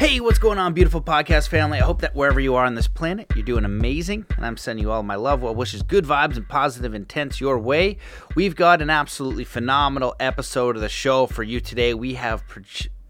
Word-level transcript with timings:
Hey, 0.00 0.18
what's 0.18 0.38
going 0.38 0.56
on, 0.56 0.72
beautiful 0.72 1.02
podcast 1.02 1.48
family? 1.48 1.78
I 1.78 1.84
hope 1.84 2.00
that 2.00 2.14
wherever 2.14 2.40
you 2.40 2.54
are 2.54 2.64
on 2.64 2.74
this 2.74 2.88
planet, 2.88 3.26
you're 3.36 3.44
doing 3.44 3.66
amazing. 3.66 4.24
And 4.34 4.46
I'm 4.46 4.56
sending 4.56 4.82
you 4.82 4.90
all 4.90 5.02
my 5.02 5.16
love, 5.16 5.42
well 5.42 5.54
wishes, 5.54 5.82
good 5.82 6.06
vibes, 6.06 6.38
and 6.38 6.48
positive 6.48 6.94
intents 6.94 7.38
your 7.38 7.58
way. 7.58 7.98
We've 8.34 8.56
got 8.56 8.80
an 8.80 8.88
absolutely 8.88 9.44
phenomenal 9.44 10.16
episode 10.18 10.74
of 10.74 10.80
the 10.80 10.88
show 10.88 11.26
for 11.26 11.42
you 11.42 11.60
today. 11.60 11.92
We 11.92 12.14
have 12.14 12.42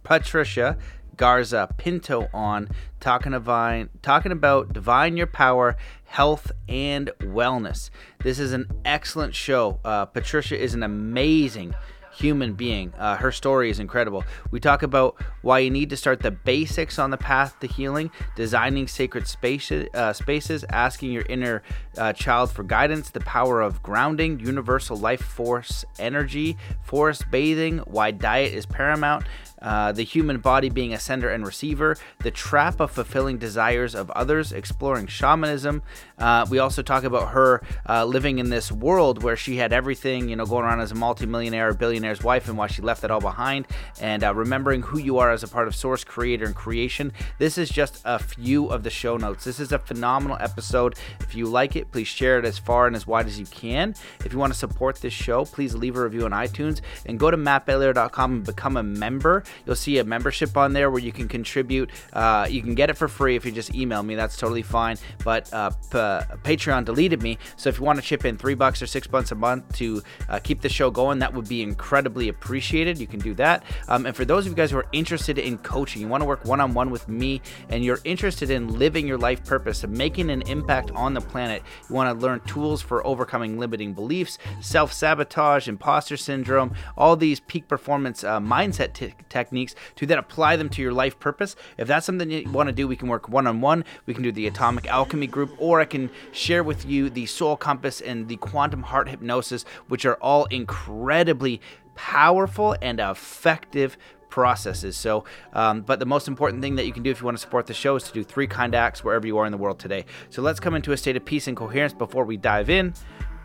Patricia 0.02 0.78
Garza 1.16 1.72
Pinto 1.78 2.28
on 2.34 2.68
talking 2.98 3.30
divine, 3.30 3.90
talking 4.02 4.32
about 4.32 4.72
divine 4.72 5.16
your 5.16 5.28
power, 5.28 5.76
health 6.06 6.50
and 6.68 7.12
wellness. 7.20 7.90
This 8.24 8.40
is 8.40 8.52
an 8.52 8.66
excellent 8.84 9.36
show. 9.36 9.78
Uh, 9.84 10.06
Patricia 10.06 10.60
is 10.60 10.74
an 10.74 10.82
amazing 10.82 11.72
human 12.20 12.54
being. 12.54 12.92
Uh, 12.98 13.16
her 13.16 13.32
story 13.32 13.70
is 13.70 13.78
incredible. 13.78 14.24
We 14.50 14.60
talk 14.60 14.82
about 14.82 15.16
why 15.42 15.60
you 15.60 15.70
need 15.70 15.90
to 15.90 15.96
start 15.96 16.20
the 16.20 16.30
basics 16.30 16.98
on 16.98 17.10
the 17.10 17.16
path 17.16 17.58
to 17.60 17.66
healing, 17.66 18.10
designing 18.36 18.86
sacred 18.88 19.26
spaces, 19.26 19.88
uh, 19.94 20.12
spaces 20.12 20.64
asking 20.70 21.12
your 21.12 21.24
inner 21.28 21.62
uh, 21.96 22.12
child 22.12 22.50
for 22.50 22.62
guidance, 22.62 23.10
the 23.10 23.20
power 23.20 23.60
of 23.60 23.82
grounding, 23.82 24.40
universal 24.40 24.96
life 24.96 25.22
force 25.22 25.84
energy, 25.98 26.56
forest 26.82 27.24
bathing, 27.30 27.78
why 27.78 28.10
diet 28.10 28.52
is 28.52 28.66
paramount, 28.66 29.24
uh, 29.62 29.92
the 29.92 30.02
human 30.02 30.38
body 30.38 30.68
being 30.68 30.92
a 30.92 30.98
sender 30.98 31.30
and 31.30 31.46
receiver, 31.46 31.96
the 32.20 32.30
trap 32.30 32.80
of 32.80 32.90
fulfilling 32.90 33.38
desires 33.38 33.94
of 33.94 34.10
others, 34.12 34.52
exploring 34.52 35.06
shamanism. 35.06 35.82
Uh, 36.18 36.46
we 36.50 36.58
also 36.58 36.82
talk 36.82 37.04
about 37.04 37.30
her 37.30 37.62
uh, 37.88 38.04
living 38.04 38.38
in 38.38 38.50
this 38.50 38.70
world 38.70 39.22
where 39.22 39.36
she 39.36 39.56
had 39.56 39.72
everything, 39.72 40.28
you 40.28 40.36
know, 40.36 40.46
going 40.46 40.64
around 40.64 40.80
as 40.80 40.92
a 40.92 40.94
multimillionaire, 40.94 41.72
billionaire's 41.74 42.22
wife, 42.22 42.48
and 42.48 42.56
why 42.56 42.66
she 42.66 42.82
left 42.82 43.04
it 43.04 43.10
all 43.10 43.20
behind, 43.20 43.66
and 44.00 44.24
uh, 44.24 44.34
remembering 44.34 44.82
who 44.82 44.98
you 44.98 45.18
are 45.18 45.30
as 45.30 45.42
a 45.42 45.48
part 45.48 45.66
of 45.66 45.74
Source, 45.74 46.04
Creator, 46.04 46.46
and 46.46 46.54
Creation. 46.54 47.12
This 47.38 47.58
is 47.58 47.70
just 47.70 48.00
a 48.04 48.18
few 48.18 48.66
of 48.66 48.82
the 48.82 48.90
show 48.90 49.16
notes. 49.16 49.44
This 49.44 49.60
is 49.60 49.72
a 49.72 49.78
phenomenal 49.78 50.36
episode. 50.40 50.96
If 51.20 51.34
you 51.34 51.46
like 51.46 51.76
it, 51.76 51.90
please 51.90 52.08
share 52.08 52.38
it 52.38 52.44
as 52.44 52.58
far 52.58 52.86
and 52.86 52.96
as 52.96 53.06
wide 53.06 53.26
as 53.26 53.38
you 53.38 53.46
can. 53.46 53.94
If 54.24 54.32
you 54.32 54.38
want 54.38 54.52
to 54.52 54.58
support 54.58 54.96
this 54.96 55.12
show, 55.12 55.44
please 55.44 55.74
leave 55.74 55.96
a 55.96 56.02
review 56.02 56.24
on 56.24 56.32
iTunes 56.32 56.80
and 57.06 57.18
go 57.18 57.30
to 57.30 57.36
mattbelair.com 57.36 58.32
and 58.32 58.44
become 58.44 58.76
a 58.76 58.82
member. 58.82 59.44
You'll 59.66 59.76
see 59.76 59.98
a 59.98 60.04
membership 60.04 60.56
on 60.56 60.72
there 60.72 60.90
where 60.90 61.00
you 61.00 61.12
can 61.12 61.28
contribute. 61.28 61.90
Uh, 62.12 62.46
you 62.50 62.62
can 62.62 62.74
get 62.74 62.90
it 62.90 62.96
for 62.96 63.08
free 63.08 63.36
if 63.36 63.44
you 63.44 63.52
just 63.52 63.74
email 63.74 64.02
me. 64.02 64.14
That's 64.14 64.36
totally 64.36 64.62
fine. 64.62 64.96
But 65.24 65.52
uh, 65.52 65.70
P- 65.70 66.56
Patreon 66.56 66.84
deleted 66.84 67.22
me, 67.22 67.38
so 67.56 67.68
if 67.68 67.78
you 67.78 67.84
want 67.84 67.98
to 67.98 68.04
chip 68.04 68.24
in 68.24 68.36
three 68.36 68.54
bucks 68.54 68.82
or 68.82 68.86
six 68.86 69.06
bucks 69.06 69.32
a 69.32 69.34
month 69.34 69.72
to 69.76 70.02
uh, 70.28 70.38
keep 70.38 70.60
the 70.60 70.68
show 70.68 70.90
going, 70.90 71.18
that 71.20 71.32
would 71.32 71.48
be 71.48 71.62
incredibly 71.62 72.28
appreciated. 72.28 72.98
You 72.98 73.06
can 73.06 73.20
do 73.20 73.34
that. 73.34 73.64
Um, 73.88 74.06
and 74.06 74.16
for 74.16 74.24
those 74.24 74.46
of 74.46 74.52
you 74.52 74.56
guys 74.56 74.70
who 74.70 74.78
are 74.78 74.86
interested 74.92 75.38
in 75.38 75.58
coaching, 75.58 76.02
you 76.02 76.08
want 76.08 76.22
to 76.22 76.26
work 76.26 76.44
one 76.44 76.60
on 76.60 76.74
one 76.74 76.90
with 76.90 77.08
me, 77.08 77.40
and 77.68 77.84
you're 77.84 78.00
interested 78.04 78.50
in 78.50 78.78
living 78.78 79.06
your 79.06 79.18
life 79.18 79.44
purpose 79.44 79.84
and 79.84 79.92
making 79.96 80.30
an 80.30 80.42
impact 80.42 80.90
on 80.92 81.14
the 81.14 81.20
planet, 81.20 81.62
you 81.88 81.94
want 81.94 82.18
to 82.18 82.24
learn 82.24 82.40
tools 82.40 82.82
for 82.82 83.06
overcoming 83.06 83.58
limiting 83.58 83.92
beliefs, 83.92 84.38
self 84.60 84.92
sabotage, 84.92 85.68
imposter 85.68 86.16
syndrome, 86.16 86.74
all 86.96 87.16
these 87.16 87.40
peak 87.40 87.68
performance 87.68 88.24
uh, 88.24 88.40
mindset 88.40 88.92
t- 88.92 89.14
techniques 89.40 89.74
to 89.96 90.06
then 90.06 90.18
apply 90.18 90.56
them 90.56 90.68
to 90.70 90.82
your 90.82 90.92
life 90.92 91.18
purpose. 91.18 91.56
If 91.78 91.88
that's 91.88 92.06
something 92.06 92.30
you 92.30 92.50
want 92.50 92.68
to 92.68 92.72
do, 92.72 92.86
we 92.86 92.96
can 92.96 93.08
work 93.08 93.28
one 93.28 93.46
on 93.46 93.60
one. 93.60 93.84
We 94.06 94.14
can 94.14 94.22
do 94.22 94.32
the 94.32 94.46
Atomic 94.46 94.86
Alchemy 94.86 95.26
group, 95.26 95.50
or 95.58 95.80
I 95.80 95.84
can 95.86 96.10
share 96.32 96.62
with 96.62 96.84
you 96.84 97.10
the 97.10 97.26
Soul 97.26 97.56
Compass 97.56 98.00
and 98.00 98.28
the 98.28 98.36
Quantum 98.36 98.82
Heart 98.82 99.08
Hypnosis, 99.08 99.64
which 99.88 100.04
are 100.04 100.16
all 100.16 100.44
incredibly 100.46 101.60
powerful 101.94 102.76
and 102.80 103.00
effective 103.00 103.96
processes. 104.28 104.96
So, 104.96 105.24
um, 105.52 105.82
but 105.82 105.98
the 105.98 106.06
most 106.06 106.28
important 106.28 106.62
thing 106.62 106.76
that 106.76 106.86
you 106.86 106.92
can 106.92 107.02
do 107.02 107.10
if 107.10 107.20
you 107.20 107.24
want 107.24 107.36
to 107.36 107.40
support 107.40 107.66
the 107.66 107.74
show 107.74 107.96
is 107.96 108.04
to 108.04 108.12
do 108.12 108.22
three 108.22 108.46
kind 108.46 108.74
acts 108.74 109.02
wherever 109.02 109.26
you 109.26 109.38
are 109.38 109.46
in 109.46 109.52
the 109.52 109.58
world 109.58 109.78
today. 109.78 110.04
So 110.30 110.40
let's 110.40 110.60
come 110.60 110.74
into 110.74 110.92
a 110.92 110.96
state 110.96 111.16
of 111.16 111.24
peace 111.24 111.48
and 111.48 111.56
coherence 111.56 111.92
before 111.92 112.24
we 112.24 112.36
dive 112.36 112.70
in. 112.70 112.94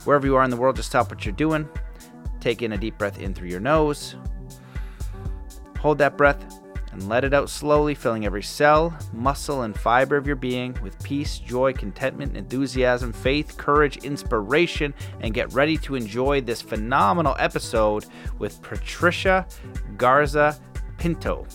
Wherever 0.03 0.27
you 0.27 0.35
are 0.35 0.43
in 0.43 0.51
the 0.51 0.57
world, 0.57 0.75
just 0.75 0.89
stop 0.89 1.09
what 1.09 1.25
you're 1.25 1.33
doing. 1.33 1.67
Take 2.39 2.61
in 2.61 2.73
a 2.73 2.77
deep 2.77 2.97
breath 2.97 3.19
in 3.19 3.33
through 3.33 3.49
your 3.49 3.59
nose. 3.59 4.15
Hold 5.85 5.99
that 5.99 6.17
breath 6.17 6.43
and 6.93 7.07
let 7.07 7.23
it 7.23 7.31
out 7.31 7.47
slowly, 7.47 7.93
filling 7.93 8.25
every 8.25 8.41
cell, 8.41 8.97
muscle, 9.13 9.61
and 9.61 9.79
fiber 9.79 10.17
of 10.17 10.25
your 10.25 10.35
being 10.35 10.75
with 10.81 10.97
peace, 11.03 11.37
joy, 11.37 11.73
contentment, 11.73 12.35
enthusiasm, 12.35 13.13
faith, 13.13 13.55
courage, 13.55 13.97
inspiration, 13.97 14.95
and 15.19 15.35
get 15.35 15.53
ready 15.53 15.77
to 15.77 15.93
enjoy 15.93 16.41
this 16.41 16.59
phenomenal 16.59 17.35
episode 17.37 18.07
with 18.39 18.59
Patricia 18.63 19.45
Garza 19.95 20.59
Pinto. 20.97 21.45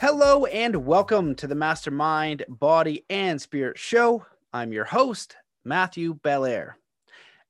Hello, 0.00 0.46
and 0.46 0.86
welcome 0.86 1.34
to 1.34 1.46
the 1.46 1.54
Mastermind 1.54 2.46
Body 2.48 3.04
and 3.10 3.38
Spirit 3.38 3.78
Show. 3.78 4.24
I'm 4.54 4.72
your 4.72 4.86
host, 4.86 5.36
Matthew 5.64 6.14
Belair. 6.14 6.78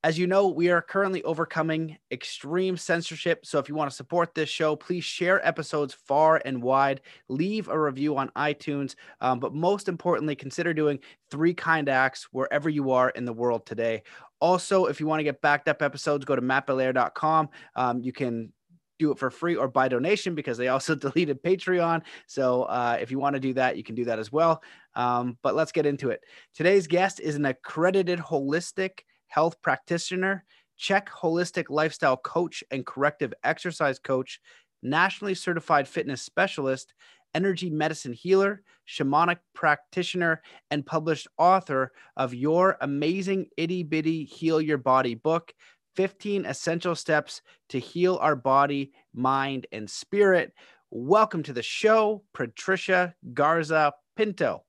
As 0.05 0.19
you 0.19 0.27
know, 0.27 0.49
we 0.49 0.69
are 0.69 0.83
currently 0.83 1.23
overcoming 1.23 1.97
extreme 2.11 2.77
censorship. 2.77 3.47
So 3.47 3.59
if 3.59 3.71
you 3.71 3.75
want 3.75 3.91
to 3.91 3.97
support 3.97 4.35
this 4.35 4.51
show, 4.51 4.77
please 4.77 5.03
share 5.03 5.45
episodes 5.47 5.95
far 5.95 6.43
and 6.45 6.63
wide. 6.63 7.01
Leave 7.31 7.69
a 7.69 7.81
review 7.81 8.19
on 8.19 8.29
iTunes. 8.37 8.97
Um, 9.23 9.41
but 9.41 9.55
most 9.55 9.89
importantly, 9.89 10.37
consider 10.37 10.75
doing 10.75 10.99
three 11.31 11.55
kind 11.55 11.89
acts 11.89 12.29
wherever 12.33 12.69
you 12.69 12.91
are 12.91 13.09
in 13.09 13.25
the 13.25 13.33
world 13.33 13.65
today. 13.65 14.03
Also, 14.41 14.85
if 14.85 15.01
you 15.01 15.07
want 15.07 15.21
to 15.21 15.25
get 15.25 15.41
backed 15.41 15.69
up 15.69 15.81
episodes, 15.81 16.27
go 16.27 16.37
to 16.37 16.43
mattbelair.com. 16.43 17.49
Um, 17.75 18.03
you 18.03 18.13
can 18.13 18.53
do 18.99 19.11
it 19.11 19.19
for 19.19 19.31
free 19.31 19.57
or 19.57 19.69
by 19.69 19.89
donation 19.89 20.35
because 20.35 20.59
they 20.59 20.69
also 20.69 20.95
deleted 20.95 21.43
Patreon. 21.43 22.03
So 22.27 22.65
uh, 22.65 22.99
if 23.01 23.11
you 23.11 23.19
want 23.19 23.37
to 23.37 23.41
do 23.41 23.55
that, 23.55 23.79
you 23.79 23.83
can 23.83 23.95
do 23.95 24.05
that 24.05 24.19
as 24.19 24.31
well. 24.31 24.63
Um, 24.95 25.39
but 25.43 25.55
let's 25.55 25.73
get 25.73 25.87
into 25.87 26.11
it. 26.11 26.21
Today's 26.55 26.87
guest 26.87 27.21
is 27.21 27.37
an 27.37 27.47
accredited 27.47 28.19
holistic 28.19 28.99
health 29.35 29.61
practitioner, 29.63 30.45
CHEK 30.77 31.09
holistic 31.09 31.65
lifestyle 31.69 32.17
coach 32.17 32.63
and 32.71 32.87
corrective 32.87 33.35
exercise 33.43 33.99
coach, 33.99 34.41
nationally 34.81 35.35
certified 35.35 35.89
fitness 35.89 36.23
specialist, 36.23 36.95
energy 37.35 37.69
medicine 37.69 38.13
healer, 38.13 38.63
shamanic 38.89 39.39
practitioner, 39.53 40.41
and 40.71 40.87
published 40.87 41.27
author 41.37 41.91
of 42.17 42.33
Your 42.33 42.77
Amazing 42.81 43.47
Itty 43.57 43.83
Bitty 43.83 44.23
Heal 44.25 44.61
Your 44.61 44.79
Body 44.79 45.17
book, 45.17 45.53
15 45.97 46.47
Essential 46.47 46.95
Steps 46.95 47.43
to 47.71 47.81
Heal 47.81 48.19
Our 48.23 48.37
Body, 48.37 48.93
Mind, 49.13 49.67
and 49.73 49.91
Spirit. 49.91 50.53
Welcome 50.93 51.43
to 51.43 51.53
the 51.53 51.63
show, 51.63 52.23
Patricia 52.35 53.17
Garza 53.33 53.95
Pinto. 54.17 54.63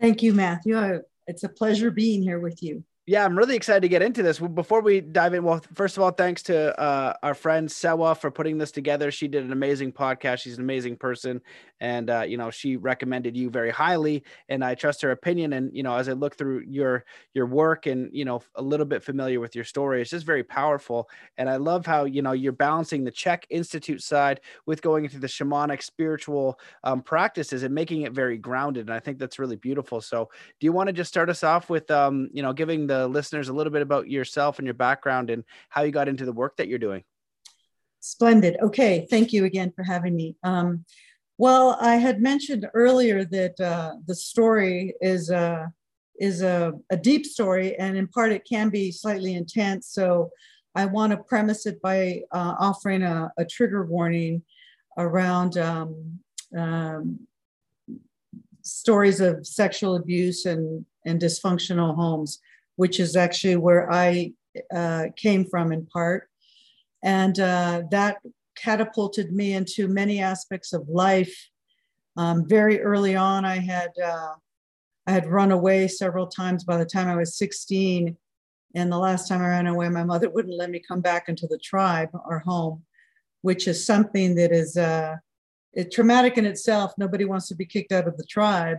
Thank 0.00 0.24
you, 0.24 0.34
Matthew. 0.34 1.02
It's 1.28 1.44
a 1.44 1.48
pleasure 1.48 1.92
being 1.92 2.24
here 2.24 2.40
with 2.40 2.60
you 2.60 2.82
yeah, 3.08 3.24
I'm 3.24 3.38
really 3.38 3.56
excited 3.56 3.80
to 3.80 3.88
get 3.88 4.02
into 4.02 4.22
this. 4.22 4.38
Before 4.38 4.82
we 4.82 5.00
dive 5.00 5.32
in, 5.32 5.42
well, 5.42 5.62
first 5.72 5.96
of 5.96 6.02
all, 6.02 6.10
thanks 6.10 6.42
to 6.42 6.78
uh, 6.78 7.14
our 7.22 7.32
friend 7.32 7.72
Sewa 7.72 8.14
for 8.14 8.30
putting 8.30 8.58
this 8.58 8.70
together. 8.70 9.10
She 9.10 9.28
did 9.28 9.44
an 9.44 9.50
amazing 9.50 9.92
podcast. 9.92 10.40
She's 10.40 10.58
an 10.58 10.62
amazing 10.62 10.96
person, 10.98 11.40
and 11.80 12.10
uh, 12.10 12.24
you 12.26 12.36
know 12.36 12.50
she 12.50 12.76
recommended 12.76 13.36
you 13.36 13.50
very 13.50 13.70
highly, 13.70 14.24
and 14.48 14.64
I 14.64 14.74
trust 14.74 15.02
her 15.02 15.10
opinion. 15.10 15.52
And 15.52 15.74
you 15.74 15.82
know, 15.82 15.94
as 15.96 16.08
I 16.08 16.12
look 16.12 16.36
through 16.36 16.64
your 16.66 17.04
your 17.34 17.46
work 17.46 17.86
and 17.86 18.10
you 18.12 18.24
know 18.24 18.42
a 18.54 18.62
little 18.62 18.86
bit 18.86 19.02
familiar 19.02 19.40
with 19.40 19.54
your 19.54 19.64
story, 19.64 20.00
it's 20.02 20.10
just 20.10 20.26
very 20.26 20.44
powerful. 20.44 21.08
And 21.36 21.48
I 21.48 21.56
love 21.56 21.86
how 21.86 22.04
you 22.04 22.22
know 22.22 22.32
you're 22.32 22.52
balancing 22.52 23.04
the 23.04 23.12
CHEK 23.12 23.46
Institute 23.50 24.02
side 24.02 24.40
with 24.66 24.82
going 24.82 25.04
into 25.04 25.18
the 25.18 25.26
shamanic 25.26 25.82
spiritual 25.82 26.58
um, 26.84 27.02
practices 27.02 27.62
and 27.62 27.74
making 27.74 28.02
it 28.02 28.12
very 28.12 28.38
grounded. 28.38 28.86
And 28.86 28.94
I 28.94 29.00
think 29.00 29.18
that's 29.18 29.38
really 29.38 29.56
beautiful. 29.56 30.00
So, 30.00 30.28
do 30.60 30.64
you 30.64 30.72
want 30.72 30.88
to 30.88 30.92
just 30.92 31.08
start 31.08 31.30
us 31.30 31.44
off 31.44 31.70
with 31.70 31.90
um, 31.90 32.28
you 32.32 32.42
know 32.42 32.52
giving 32.52 32.86
the 32.86 33.08
listeners 33.08 33.48
a 33.48 33.52
little 33.52 33.72
bit 33.72 33.82
about 33.82 34.08
yourself 34.08 34.58
and 34.58 34.66
your 34.66 34.74
background 34.74 35.30
and 35.30 35.44
how 35.68 35.82
you 35.82 35.92
got 35.92 36.08
into 36.08 36.24
the 36.24 36.32
work 36.32 36.56
that 36.56 36.68
you're 36.68 36.78
doing. 36.78 37.04
Splendid. 38.00 38.56
Okay. 38.62 39.06
Thank 39.10 39.32
you 39.32 39.44
again 39.44 39.72
for 39.74 39.82
having 39.82 40.14
me. 40.14 40.36
Um, 40.42 40.84
well, 41.38 41.78
I 41.80 41.96
had 41.96 42.20
mentioned 42.20 42.68
earlier 42.74 43.24
that 43.24 43.58
uh, 43.60 43.94
the 44.06 44.14
story 44.14 44.94
is, 45.00 45.30
uh, 45.30 45.66
is 46.20 46.42
a, 46.42 46.74
a 46.90 46.96
deep 46.96 47.24
story, 47.24 47.76
and 47.78 47.96
in 47.96 48.08
part 48.08 48.32
it 48.32 48.46
can 48.48 48.68
be 48.68 48.90
slightly 48.92 49.34
intense. 49.34 49.88
So 49.88 50.30
I 50.74 50.86
want 50.86 51.12
to 51.12 51.18
premise 51.18 51.64
it 51.66 51.80
by 51.80 52.22
uh, 52.32 52.54
offering 52.58 53.02
a, 53.02 53.32
a, 53.38 53.44
trigger 53.44 53.84
warning 53.84 54.42
around 54.96 55.56
um, 55.58 56.18
um, 56.56 57.20
stories 58.62 59.20
of 59.20 59.46
sexual 59.46 59.96
abuse 59.96 60.44
and, 60.44 60.84
and 61.06 61.20
dysfunctional 61.20 61.94
homes 61.94 62.40
which 62.78 63.00
is 63.00 63.16
actually 63.16 63.56
where 63.56 63.92
I 63.92 64.32
uh, 64.72 65.06
came 65.16 65.44
from 65.44 65.72
in 65.72 65.84
part. 65.86 66.28
And 67.02 67.38
uh, 67.40 67.82
that 67.90 68.18
catapulted 68.62 69.32
me 69.32 69.54
into 69.54 69.88
many 69.88 70.20
aspects 70.20 70.72
of 70.72 70.88
life. 70.88 71.50
Um, 72.16 72.46
very 72.46 72.80
early 72.80 73.16
on, 73.16 73.44
I 73.44 73.56
had 73.56 73.90
uh, 74.02 74.34
I 75.06 75.12
had 75.12 75.26
run 75.26 75.52
away 75.52 75.88
several 75.88 76.26
times 76.26 76.64
by 76.64 76.76
the 76.76 76.84
time 76.84 77.08
I 77.08 77.16
was 77.16 77.38
16. 77.38 78.16
And 78.74 78.92
the 78.92 78.98
last 78.98 79.26
time 79.26 79.40
I 79.40 79.48
ran 79.48 79.66
away, 79.66 79.88
my 79.88 80.04
mother 80.04 80.28
wouldn't 80.28 80.58
let 80.58 80.70
me 80.70 80.82
come 80.86 81.00
back 81.00 81.28
into 81.28 81.46
the 81.46 81.58
tribe 81.58 82.10
or 82.12 82.40
home, 82.40 82.82
which 83.40 83.66
is 83.66 83.86
something 83.86 84.34
that 84.34 84.52
is 84.52 84.76
uh, 84.76 85.16
traumatic 85.90 86.36
in 86.36 86.44
itself. 86.44 86.92
Nobody 86.98 87.24
wants 87.24 87.48
to 87.48 87.54
be 87.54 87.64
kicked 87.64 87.92
out 87.92 88.06
of 88.06 88.18
the 88.18 88.26
tribe. 88.26 88.78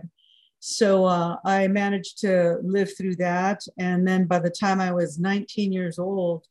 So 0.60 1.06
uh, 1.06 1.36
I 1.44 1.66
managed 1.68 2.18
to 2.20 2.58
live 2.62 2.96
through 2.96 3.16
that. 3.16 3.62
And 3.78 4.06
then 4.06 4.26
by 4.26 4.38
the 4.38 4.50
time 4.50 4.80
I 4.80 4.92
was 4.92 5.18
19 5.18 5.72
years 5.72 5.98
old, 5.98 6.46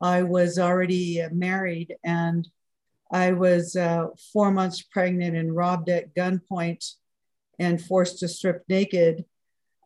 I 0.00 0.22
was 0.22 0.58
already 0.58 1.22
married 1.32 1.96
and 2.04 2.46
I 3.12 3.32
was 3.32 3.76
uh, 3.76 4.06
four 4.32 4.50
months 4.50 4.82
pregnant 4.82 5.36
and 5.36 5.54
robbed 5.54 5.88
at 5.88 6.14
gunpoint 6.14 6.94
and 7.58 7.80
forced 7.80 8.18
to 8.18 8.28
strip 8.28 8.64
naked. 8.68 9.24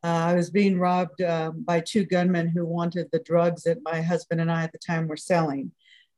Uh, 0.02 0.06
I 0.06 0.34
was 0.34 0.50
being 0.50 0.78
robbed 0.78 1.20
uh, 1.20 1.50
by 1.50 1.80
two 1.80 2.04
gunmen 2.04 2.48
who 2.48 2.64
wanted 2.64 3.08
the 3.12 3.18
drugs 3.18 3.64
that 3.64 3.82
my 3.82 4.00
husband 4.00 4.40
and 4.40 4.50
I 4.50 4.64
at 4.64 4.72
the 4.72 4.78
time 4.78 5.08
were 5.08 5.16
selling. 5.16 5.72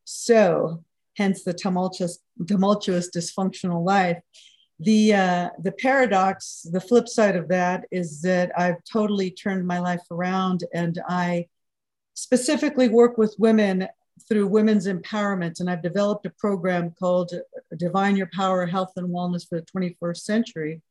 So, 0.04 0.84
hence 1.16 1.42
the 1.42 1.52
tumultuous, 1.52 2.20
tumultuous 2.46 3.10
dysfunctional 3.10 3.84
life. 3.84 4.18
The, 4.78 5.14
uh, 5.14 5.48
the 5.62 5.72
paradox, 5.72 6.66
the 6.70 6.80
flip 6.80 7.08
side 7.08 7.36
of 7.36 7.48
that 7.48 7.86
is 7.90 8.22
that 8.22 8.52
I've 8.58 8.82
totally 8.90 9.30
turned 9.30 9.66
my 9.66 9.78
life 9.78 10.02
around 10.10 10.64
and 10.72 10.98
I 11.08 11.46
specifically 12.20 12.88
work 12.88 13.16
with 13.16 13.34
women 13.38 13.88
through 14.28 14.46
women's 14.46 14.86
empowerment. 14.86 15.58
And 15.58 15.70
I've 15.70 15.82
developed 15.82 16.26
a 16.26 16.30
program 16.38 16.90
called 16.90 17.32
Divine 17.78 18.14
Your 18.14 18.28
Power 18.34 18.66
Health 18.66 18.92
and 18.96 19.08
Wellness 19.08 19.48
for 19.48 19.58
the 19.58 19.66
21st 19.66 20.18
Century. 20.18 20.82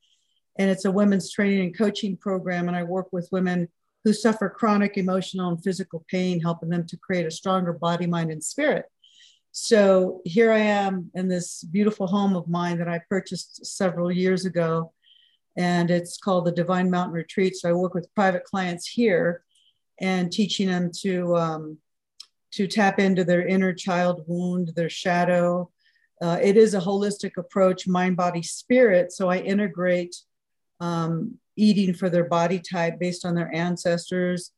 And 0.57 0.71
it's 0.71 0.85
a 0.85 0.91
women's 0.91 1.31
training 1.31 1.61
and 1.61 1.77
coaching 1.77 2.17
program. 2.17 2.67
And 2.67 2.75
I 2.75 2.81
work 2.81 3.09
with 3.11 3.29
women 3.31 3.69
who 4.03 4.11
suffer 4.11 4.49
chronic 4.49 4.97
emotional 4.97 5.49
and 5.49 5.63
physical 5.63 6.03
pain, 6.09 6.41
helping 6.41 6.69
them 6.69 6.87
to 6.87 6.97
create 6.97 7.27
a 7.27 7.31
stronger 7.31 7.73
body, 7.73 8.07
mind, 8.07 8.31
and 8.31 8.43
spirit. 8.43 8.85
So 9.51 10.21
here 10.25 10.51
I 10.51 10.59
am 10.59 11.11
in 11.13 11.27
this 11.27 11.63
beautiful 11.63 12.07
home 12.07 12.35
of 12.35 12.47
mine 12.47 12.79
that 12.79 12.87
I 12.87 13.01
purchased 13.07 13.67
several 13.67 14.11
years 14.11 14.45
ago. 14.45 14.93
And 15.55 15.91
it's 15.91 16.17
called 16.17 16.45
the 16.45 16.51
Divine 16.51 16.89
Mountain 16.89 17.13
Retreat. 17.13 17.55
So 17.55 17.69
I 17.69 17.73
work 17.73 17.93
with 17.93 18.13
private 18.15 18.45
clients 18.45 18.87
here 18.87 19.43
and 19.99 20.31
teaching 20.31 20.67
them 20.67 20.91
to 21.01 21.35
um, 21.35 21.77
to 22.51 22.67
tap 22.67 22.99
into 22.99 23.23
their 23.23 23.45
inner 23.45 23.73
child 23.73 24.23
wound, 24.27 24.71
their 24.75 24.89
shadow. 24.89 25.69
Uh, 26.21 26.39
it 26.41 26.57
is 26.57 26.73
a 26.73 26.79
holistic 26.79 27.37
approach, 27.37 27.87
mind, 27.87 28.17
body, 28.17 28.41
spirit. 28.41 29.11
So 29.11 29.29
I 29.29 29.37
integrate 29.37 30.15
um, 30.79 31.35
eating 31.55 31.93
for 31.93 32.09
their 32.09 32.23
body 32.23 32.59
type 32.59 32.99
based 32.99 33.25
on 33.25 33.35
their 33.35 33.53
ancestors, 33.53 34.51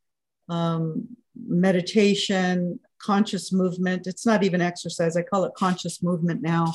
um, 0.50 1.08
meditation, 1.36 2.80
conscious 3.02 3.52
movement. 3.52 4.08
It's 4.08 4.26
not 4.26 4.44
even 4.44 4.62
exercise, 4.62 5.18
I 5.18 5.24
call 5.24 5.44
it 5.46 5.54
conscious 5.56 6.02
movement 6.02 6.42
now. 6.42 6.74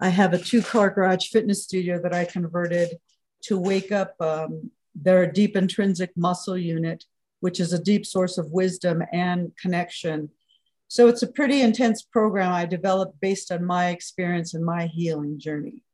I 0.00 0.08
have 0.08 0.32
a 0.32 0.38
two 0.38 0.62
car 0.62 0.90
garage 0.90 1.28
fitness 1.28 1.64
studio 1.64 2.00
that 2.02 2.14
I 2.14 2.24
converted 2.24 2.98
to 3.42 3.58
wake 3.58 3.92
up 3.92 4.14
um, 4.20 4.70
their 4.94 5.30
deep 5.30 5.56
intrinsic 5.56 6.16
muscle 6.16 6.56
unit, 6.56 7.04
which 7.40 7.60
is 7.60 7.72
a 7.72 7.82
deep 7.82 8.04
source 8.04 8.38
of 8.38 8.50
wisdom 8.52 9.02
and 9.12 9.52
connection 9.60 10.30
so 10.88 11.06
it's 11.06 11.22
a 11.22 11.30
pretty 11.30 11.60
intense 11.60 12.02
program 12.02 12.52
I 12.52 12.64
developed 12.64 13.20
based 13.20 13.52
on 13.52 13.62
my 13.62 13.90
experience 13.90 14.54
and 14.54 14.64
my 14.64 14.86
healing 14.86 15.38
journey. 15.38 15.84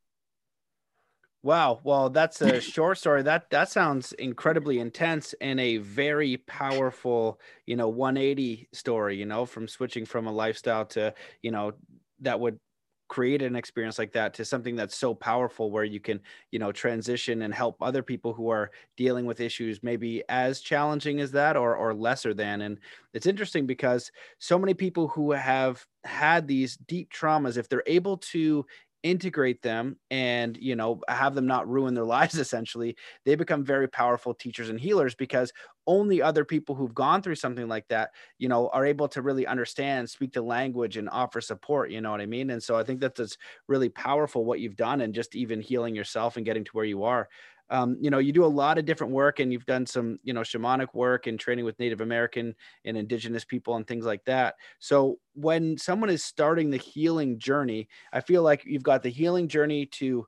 Wow. 1.43 1.81
Well, 1.83 2.09
that's 2.09 2.41
a 2.41 2.59
short 2.61 2.97
story. 2.97 3.21
That 3.21 3.49
that 3.51 3.69
sounds 3.69 4.13
incredibly 4.13 4.79
intense 4.79 5.35
and 5.39 5.59
a 5.59 5.77
very 5.77 6.37
powerful, 6.37 7.39
you 7.67 7.75
know, 7.75 7.89
180 7.89 8.69
story, 8.73 9.17
you 9.17 9.25
know, 9.25 9.45
from 9.45 9.67
switching 9.67 10.05
from 10.05 10.25
a 10.25 10.31
lifestyle 10.31 10.85
to, 10.85 11.13
you 11.43 11.51
know, 11.51 11.73
that 12.21 12.39
would 12.39 12.57
create 13.07 13.41
an 13.41 13.55
experience 13.55 13.99
like 13.99 14.11
that 14.13 14.33
to 14.33 14.43
something 14.43 14.75
that's 14.75 14.95
so 14.95 15.13
powerful 15.13 15.69
where 15.71 15.83
you 15.83 15.99
can 15.99 16.19
you 16.51 16.59
know 16.59 16.71
transition 16.71 17.43
and 17.43 17.53
help 17.53 17.77
other 17.81 18.01
people 18.01 18.33
who 18.33 18.49
are 18.49 18.71
dealing 18.97 19.25
with 19.25 19.39
issues 19.39 19.83
maybe 19.83 20.23
as 20.29 20.59
challenging 20.61 21.19
as 21.19 21.31
that 21.31 21.55
or 21.55 21.75
or 21.75 21.93
lesser 21.93 22.33
than. 22.33 22.61
And 22.61 22.79
it's 23.13 23.27
interesting 23.27 23.65
because 23.65 24.11
so 24.39 24.57
many 24.57 24.73
people 24.73 25.07
who 25.07 25.31
have 25.31 25.85
had 26.03 26.47
these 26.47 26.77
deep 26.77 27.11
traumas 27.11 27.57
if 27.57 27.69
they're 27.69 27.83
able 27.85 28.17
to 28.17 28.65
integrate 29.05 29.61
them 29.61 29.97
and 30.09 30.57
you 30.57 30.75
know 30.75 30.99
have 31.07 31.35
them 31.35 31.45
not 31.45 31.69
ruin 31.69 31.93
their 31.93 32.03
lives 32.17 32.37
essentially 32.39 32.95
they 33.23 33.35
become 33.35 33.63
very 33.63 33.87
powerful 33.87 34.33
teachers 34.33 34.69
and 34.69 34.79
healers 34.79 35.13
because 35.15 35.53
only 35.87 36.21
other 36.21 36.43
people 36.43 36.73
who've 36.73 36.95
gone 36.95 37.21
through 37.21 37.35
something 37.35 37.67
like 37.67 37.87
that 37.87 38.09
you 38.39 38.49
know 38.49 38.69
are 38.69 38.85
able 38.85 39.07
to 39.07 39.21
really 39.21 39.45
understand 39.45 40.09
speak 40.09 40.33
the 40.33 40.41
language 40.41 40.97
and 40.97 41.09
offer 41.09 41.39
support 41.39 41.91
you 41.91 42.01
know 42.01 42.11
what 42.11 42.21
i 42.21 42.25
mean? 42.25 42.49
And 42.49 42.61
so 42.63 42.75
i 42.77 42.83
think 42.83 42.99
that's 42.99 43.37
really 43.67 43.89
powerful 43.89 44.43
what 44.45 44.59
you've 44.59 44.75
done 44.75 45.01
and 45.01 45.13
just 45.13 45.35
even 45.35 45.61
healing 45.61 45.95
yourself 45.95 46.37
and 46.37 46.45
getting 46.45 46.63
to 46.65 46.71
where 46.71 46.85
you 46.85 47.03
are 47.03 47.29
um, 47.69 47.97
you 47.99 48.09
know, 48.09 48.19
you 48.19 48.31
do 48.31 48.45
a 48.45 48.47
lot 48.47 48.77
of 48.77 48.85
different 48.85 49.13
work 49.13 49.39
and 49.39 49.51
you've 49.51 49.65
done 49.65 49.85
some, 49.85 50.19
you 50.23 50.33
know, 50.33 50.41
shamanic 50.41 50.93
work 50.93 51.27
and 51.27 51.39
training 51.39 51.65
with 51.65 51.79
Native 51.79 52.01
American 52.01 52.55
and 52.85 52.97
indigenous 52.97 53.43
people 53.43 53.75
and 53.75 53.87
things 53.87 54.05
like 54.05 54.23
that. 54.25 54.55
So 54.79 55.19
when 55.33 55.77
someone 55.77 56.09
is 56.09 56.23
starting 56.23 56.69
the 56.69 56.77
healing 56.77 57.39
journey, 57.39 57.87
I 58.13 58.21
feel 58.21 58.43
like 58.43 58.63
you've 58.65 58.83
got 58.83 59.03
the 59.03 59.09
healing 59.09 59.47
journey 59.47 59.85
to 59.87 60.27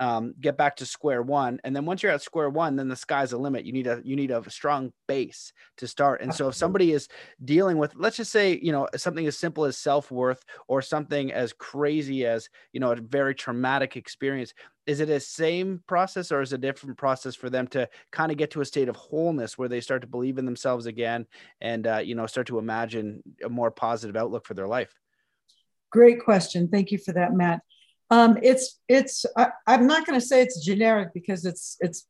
um, 0.00 0.34
get 0.40 0.56
back 0.56 0.76
to 0.76 0.86
square 0.86 1.22
one 1.22 1.60
and 1.64 1.74
then 1.74 1.84
once 1.86 2.02
you're 2.02 2.12
at 2.12 2.22
square 2.22 2.50
one 2.50 2.76
then 2.76 2.88
the 2.88 2.96
sky's 2.96 3.30
the 3.30 3.38
limit. 3.38 3.64
You 3.64 3.72
need 3.72 3.86
a 3.86 4.00
you 4.04 4.16
need 4.16 4.30
a 4.30 4.48
strong 4.50 4.92
base 5.08 5.52
to 5.78 5.86
start 5.86 6.20
and 6.20 6.34
so 6.34 6.48
if 6.48 6.54
somebody 6.54 6.92
is 6.92 7.08
dealing 7.44 7.78
with 7.78 7.94
let's 7.96 8.16
just 8.16 8.32
say 8.32 8.58
you 8.62 8.72
know 8.72 8.88
something 8.96 9.26
as 9.26 9.38
simple 9.38 9.64
as 9.64 9.78
self-worth 9.78 10.44
or 10.68 10.82
something 10.82 11.32
as 11.32 11.52
crazy 11.52 12.26
as 12.26 12.48
you 12.72 12.80
know 12.80 12.92
a 12.92 12.96
very 12.96 13.34
traumatic 13.34 13.96
experience 13.96 14.52
is 14.86 15.00
it 15.00 15.10
a 15.10 15.18
same 15.18 15.82
process 15.86 16.30
or 16.30 16.40
is 16.40 16.52
it 16.52 16.56
a 16.56 16.58
different 16.58 16.96
process 16.96 17.34
for 17.34 17.50
them 17.50 17.66
to 17.66 17.88
kind 18.12 18.30
of 18.30 18.38
get 18.38 18.50
to 18.52 18.60
a 18.60 18.64
state 18.64 18.88
of 18.88 18.96
wholeness 18.96 19.58
where 19.58 19.68
they 19.68 19.80
start 19.80 20.00
to 20.00 20.06
believe 20.06 20.38
in 20.38 20.44
themselves 20.44 20.86
again 20.86 21.26
and 21.60 21.86
uh, 21.86 21.98
you 21.98 22.14
know 22.14 22.26
start 22.26 22.46
to 22.46 22.58
imagine 22.58 23.22
a 23.44 23.48
more 23.48 23.70
positive 23.70 24.16
outlook 24.16 24.46
for 24.46 24.54
their 24.54 24.68
life? 24.68 24.94
Great 25.90 26.22
question. 26.22 26.68
Thank 26.68 26.90
you 26.90 26.98
for 26.98 27.12
that 27.12 27.32
matt 27.32 27.60
um, 28.10 28.38
it's 28.42 28.78
it's 28.88 29.26
I, 29.36 29.48
I'm 29.66 29.86
not 29.86 30.06
going 30.06 30.18
to 30.18 30.24
say 30.26 30.42
it's 30.42 30.64
generic 30.64 31.12
because 31.12 31.44
it's 31.44 31.76
it's 31.80 32.06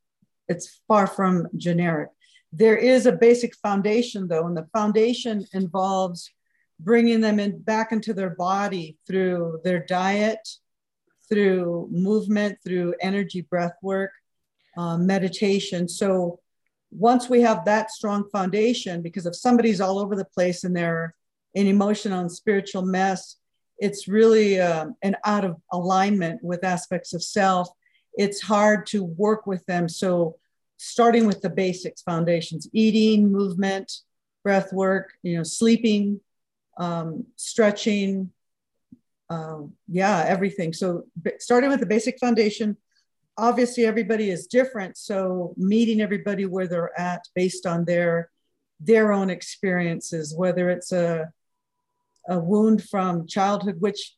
it's 0.49 0.81
far 0.87 1.07
from 1.07 1.49
generic. 1.57 2.11
There 2.53 2.77
is 2.77 3.07
a 3.07 3.13
basic 3.13 3.55
foundation 3.57 4.29
though, 4.29 4.47
and 4.47 4.57
the 4.57 4.69
foundation 4.73 5.47
involves 5.53 6.31
bringing 6.79 7.21
them 7.21 7.41
in 7.41 7.61
back 7.61 7.93
into 7.93 8.13
their 8.13 8.31
body 8.31 8.99
through 9.07 9.61
their 9.65 9.85
diet, 9.85 10.47
through 11.29 11.89
movement, 11.91 12.59
through 12.65 12.95
energy 13.01 13.41
breath 13.41 13.75
work, 13.83 14.13
uh, 14.77 14.99
meditation. 14.99 15.89
So 15.89 16.41
once 16.91 17.29
we 17.29 17.41
have 17.41 17.65
that 17.65 17.91
strong 17.91 18.29
foundation, 18.31 19.03
because 19.03 19.27
if 19.27 19.35
somebody's 19.35 19.81
all 19.81 19.99
over 19.99 20.15
the 20.15 20.25
place 20.25 20.65
and 20.65 20.77
they're 20.77 21.15
an 21.55 21.67
emotional 21.67 22.21
and 22.21 22.31
spiritual 22.31 22.83
mess, 22.83 23.37
it's 23.79 24.09
really 24.09 24.61
uh, 24.61 24.87
an 25.03 25.17
out 25.25 25.45
of 25.45 25.57
alignment 25.73 26.43
with 26.43 26.65
aspects 26.65 27.13
of 27.13 27.23
self. 27.23 27.69
It's 28.15 28.41
hard 28.41 28.87
to 28.87 29.05
work 29.05 29.47
with 29.47 29.65
them. 29.67 29.89
So, 29.89 30.37
starting 30.79 31.27
with 31.27 31.41
the 31.43 31.51
basics, 31.51 32.03
foundations, 32.03 32.69
eating, 32.73 33.31
movement, 33.31 33.93
breath 34.45 34.73
work, 34.73 35.13
you 35.23 35.37
know, 35.37 35.43
sleeping, 35.43 36.21
um, 36.79 37.25
stretching, 37.37 38.31
uh, 39.29 39.59
yeah, 39.89 40.25
everything. 40.27 40.73
So, 40.73 41.05
starting 41.39 41.71
with 41.71 41.81
the 41.81 41.87
basic 41.87 42.19
foundation. 42.19 42.77
Obviously, 43.39 43.85
everybody 43.85 44.31
is 44.31 44.47
different. 44.47 44.97
So, 44.97 45.55
meeting 45.59 46.01
everybody 46.01 46.47
where 46.47 46.67
they're 46.67 46.99
at 46.99 47.25
based 47.35 47.67
on 47.67 47.85
their 47.85 48.31
their 48.81 49.13
own 49.13 49.31
experiences, 49.31 50.35
whether 50.37 50.69
it's 50.71 50.93
a 50.93 51.33
a 52.29 52.39
wound 52.39 52.83
from 52.83 53.27
childhood, 53.27 53.77
which 53.81 54.15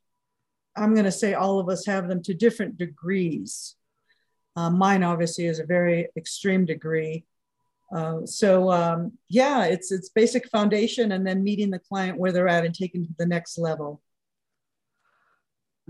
I'm 0.77 0.95
going 0.95 1.05
to 1.05 1.13
say 1.13 1.35
all 1.35 1.59
of 1.59 1.69
us 1.69 1.87
have 1.87 2.09
them 2.09 2.23
to 2.25 2.35
different 2.35 2.79
degrees. 2.79 3.75
Uh, 4.57 4.71
mine 4.71 5.03
obviously 5.03 5.47
is 5.47 5.59
a 5.59 5.67
very 5.67 6.09
extreme 6.17 6.65
degree. 6.65 7.25
Uh, 7.95 8.27
so 8.27 8.71
um, 8.71 9.13
yeah, 9.29 9.65
it's 9.65 9.91
it's 9.93 10.11
basic 10.11 10.49
foundation, 10.49 11.13
and 11.13 11.27
then 11.27 11.43
meeting 11.43 11.71
the 11.71 11.79
client 11.79 12.19
where 12.19 12.33
they're 12.33 12.49
at 12.49 12.65
and 12.65 12.75
taking 12.75 13.07
to 13.07 13.15
the 13.19 13.27
next 13.27 13.57
level. 13.59 14.03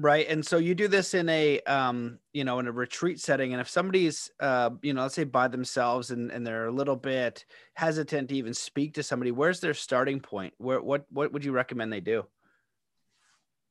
Right. 0.00 0.28
And 0.28 0.46
so 0.46 0.58
you 0.58 0.76
do 0.76 0.86
this 0.86 1.12
in 1.12 1.28
a 1.28 1.60
um, 1.62 2.20
you 2.32 2.44
know, 2.44 2.60
in 2.60 2.68
a 2.68 2.72
retreat 2.72 3.18
setting. 3.18 3.52
And 3.52 3.60
if 3.60 3.68
somebody's 3.68 4.30
uh, 4.38 4.70
you 4.80 4.94
know, 4.94 5.02
let's 5.02 5.16
say 5.16 5.24
by 5.24 5.48
themselves 5.48 6.12
and, 6.12 6.30
and 6.30 6.46
they're 6.46 6.68
a 6.68 6.72
little 6.72 6.94
bit 6.94 7.44
hesitant 7.74 8.28
to 8.28 8.36
even 8.36 8.54
speak 8.54 8.94
to 8.94 9.02
somebody, 9.02 9.32
where's 9.32 9.58
their 9.58 9.74
starting 9.74 10.20
point? 10.20 10.54
Where 10.58 10.80
what 10.80 11.04
what 11.10 11.32
would 11.32 11.44
you 11.44 11.50
recommend 11.50 11.92
they 11.92 12.00
do? 12.00 12.24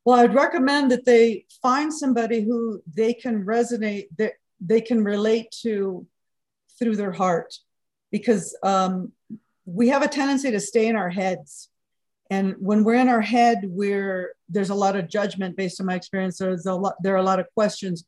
Well, 0.04 0.20
I'd 0.20 0.36
recommend 0.36 0.92
that 0.92 1.06
they 1.06 1.46
find 1.62 1.94
somebody 1.94 2.42
who 2.42 2.82
they 2.94 3.14
can 3.14 3.46
resonate, 3.46 4.08
that 4.18 4.34
they 4.60 4.82
can 4.82 5.06
relate 5.06 5.52
to 5.62 6.06
through 6.78 6.98
their 6.98 7.14
heart. 7.14 7.54
Because 8.12 8.58
um, 8.64 9.14
we 9.66 9.88
have 9.90 10.02
a 10.04 10.10
tendency 10.10 10.52
to 10.52 10.60
stay 10.60 10.88
in 10.88 10.98
our 10.98 11.10
heads 11.10 11.70
and 12.30 12.56
when 12.60 12.84
we're 12.84 12.96
in 12.96 13.10
our 13.10 13.22
head 13.22 13.62
we're 13.64 14.34
there's 14.50 14.70
a 14.70 14.76
lot 14.76 14.96
of 14.96 15.10
judgment 15.10 15.56
based 15.56 15.80
on 15.80 15.88
my 15.88 15.96
experience. 15.96 16.38
There's 16.38 16.66
a 16.66 16.74
lot 16.74 16.96
there 17.02 17.14
are 17.14 17.18
a 17.18 17.24
lot 17.24 17.40
of 17.40 17.48
questions. 17.54 18.06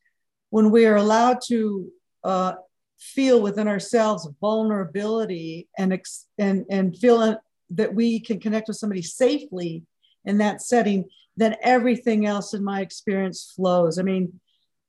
When 0.50 0.70
we 0.70 0.86
are 0.86 0.96
allowed 0.96 1.38
to 1.48 1.90
uh, 2.24 2.54
feel 2.98 3.40
within 3.40 3.68
ourselves 3.68 4.28
vulnerability 4.40 5.68
and 5.78 5.98
and 6.38 6.64
and 6.70 6.96
feel 6.96 7.38
that 7.70 7.94
we 7.94 8.20
can 8.20 8.40
connect 8.40 8.68
with 8.68 8.76
somebody 8.76 9.02
safely 9.02 9.84
in 10.24 10.38
that 10.38 10.60
setting 10.60 11.04
then 11.36 11.56
everything 11.62 12.26
else 12.26 12.52
in 12.52 12.62
my 12.62 12.80
experience 12.80 13.52
flows. 13.56 13.98
I 13.98 14.02
mean 14.02 14.40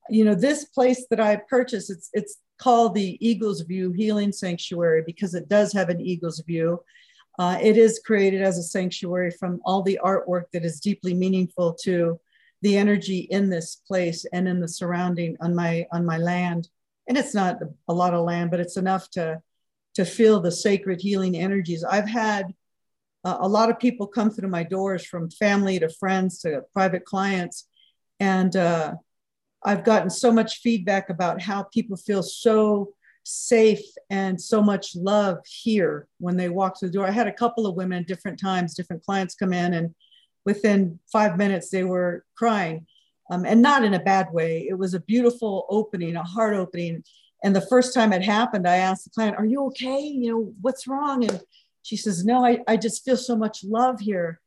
you 0.09 0.25
know 0.25 0.33
this 0.33 0.65
place 0.65 1.05
that 1.09 1.19
i 1.19 1.35
purchased 1.47 1.89
it's 1.91 2.09
it's 2.13 2.37
called 2.57 2.95
the 2.95 3.17
eagles 3.25 3.61
view 3.61 3.91
healing 3.91 4.31
sanctuary 4.31 5.03
because 5.05 5.35
it 5.35 5.47
does 5.47 5.71
have 5.71 5.89
an 5.89 6.01
eagles 6.01 6.43
view 6.45 6.79
uh, 7.39 7.57
it 7.61 7.77
is 7.77 8.01
created 8.05 8.41
as 8.41 8.57
a 8.57 8.63
sanctuary 8.63 9.31
from 9.31 9.61
all 9.65 9.81
the 9.81 9.99
artwork 10.03 10.45
that 10.53 10.65
is 10.65 10.79
deeply 10.79 11.13
meaningful 11.13 11.73
to 11.83 12.19
the 12.61 12.77
energy 12.77 13.19
in 13.19 13.49
this 13.49 13.77
place 13.87 14.25
and 14.33 14.47
in 14.47 14.59
the 14.59 14.67
surrounding 14.67 15.35
on 15.41 15.55
my 15.55 15.85
on 15.91 16.05
my 16.05 16.17
land. 16.17 16.69
And 17.07 17.17
it's 17.17 17.33
not 17.33 17.57
a 17.87 17.93
lot 17.93 18.13
of 18.13 18.25
land, 18.25 18.51
but 18.51 18.59
it's 18.59 18.77
enough 18.77 19.09
to 19.11 19.41
to 19.95 20.05
feel 20.05 20.39
the 20.39 20.51
sacred 20.51 21.01
healing 21.01 21.35
energies. 21.35 21.83
I've 21.83 22.07
had 22.07 22.53
uh, 23.23 23.37
a 23.41 23.47
lot 23.47 23.69
of 23.69 23.79
people 23.79 24.07
come 24.07 24.31
through 24.31 24.49
my 24.49 24.63
doors 24.63 25.05
from 25.05 25.29
family 25.29 25.79
to 25.79 25.89
friends 25.89 26.39
to 26.39 26.61
private 26.73 27.05
clients. 27.05 27.67
And 28.19 28.55
uh, 28.55 28.93
I've 29.63 29.83
gotten 29.83 30.09
so 30.09 30.31
much 30.31 30.59
feedback 30.61 31.09
about 31.09 31.41
how 31.41 31.63
people 31.63 31.97
feel 31.97 32.23
so 32.23 32.93
safe 33.23 33.83
and 34.09 34.41
so 34.41 34.61
much 34.61 34.95
love 34.95 35.37
here 35.45 36.07
when 36.19 36.37
they 36.37 36.49
walk 36.49 36.79
through 36.79 36.89
the 36.89 36.97
door. 36.97 37.07
I 37.07 37.11
had 37.11 37.27
a 37.27 37.33
couple 37.33 37.67
of 37.67 37.75
women 37.75 38.03
different 38.03 38.39
times, 38.39 38.73
different 38.73 39.05
clients 39.05 39.35
come 39.35 39.53
in, 39.53 39.73
and 39.73 39.93
within 40.45 40.99
five 41.11 41.37
minutes 41.37 41.69
they 41.69 41.83
were 41.83 42.25
crying, 42.35 42.85
um, 43.29 43.45
and 43.45 43.61
not 43.61 43.83
in 43.83 43.93
a 43.93 43.99
bad 43.99 44.31
way. 44.31 44.67
It 44.67 44.77
was 44.77 44.93
a 44.93 44.99
beautiful 44.99 45.65
opening, 45.69 46.15
a 46.15 46.23
heart 46.23 46.55
opening. 46.55 47.03
And 47.43 47.55
the 47.55 47.67
first 47.67 47.93
time 47.93 48.13
it 48.13 48.23
happened, 48.23 48.67
I 48.67 48.77
asked 48.77 49.03
the 49.05 49.11
client, 49.11 49.37
"Are 49.37 49.45
you 49.45 49.65
okay? 49.67 49.99
You 50.01 50.31
know 50.31 50.53
what's 50.61 50.87
wrong?" 50.87 51.23
And 51.23 51.41
she 51.83 51.97
says, 51.97 52.25
"No, 52.25 52.45
I, 52.45 52.59
I 52.67 52.77
just 52.77 53.03
feel 53.05 53.17
so 53.17 53.35
much 53.35 53.63
love 53.63 53.99
here." 53.99 54.39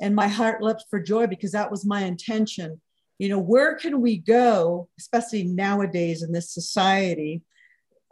And 0.00 0.14
my 0.14 0.28
heart 0.28 0.62
leapt 0.62 0.84
for 0.90 1.00
joy 1.00 1.26
because 1.26 1.52
that 1.52 1.70
was 1.70 1.86
my 1.86 2.02
intention. 2.02 2.80
You 3.18 3.30
know, 3.30 3.38
where 3.38 3.76
can 3.76 4.02
we 4.02 4.18
go, 4.18 4.88
especially 4.98 5.44
nowadays 5.44 6.22
in 6.22 6.32
this 6.32 6.50
society? 6.50 7.42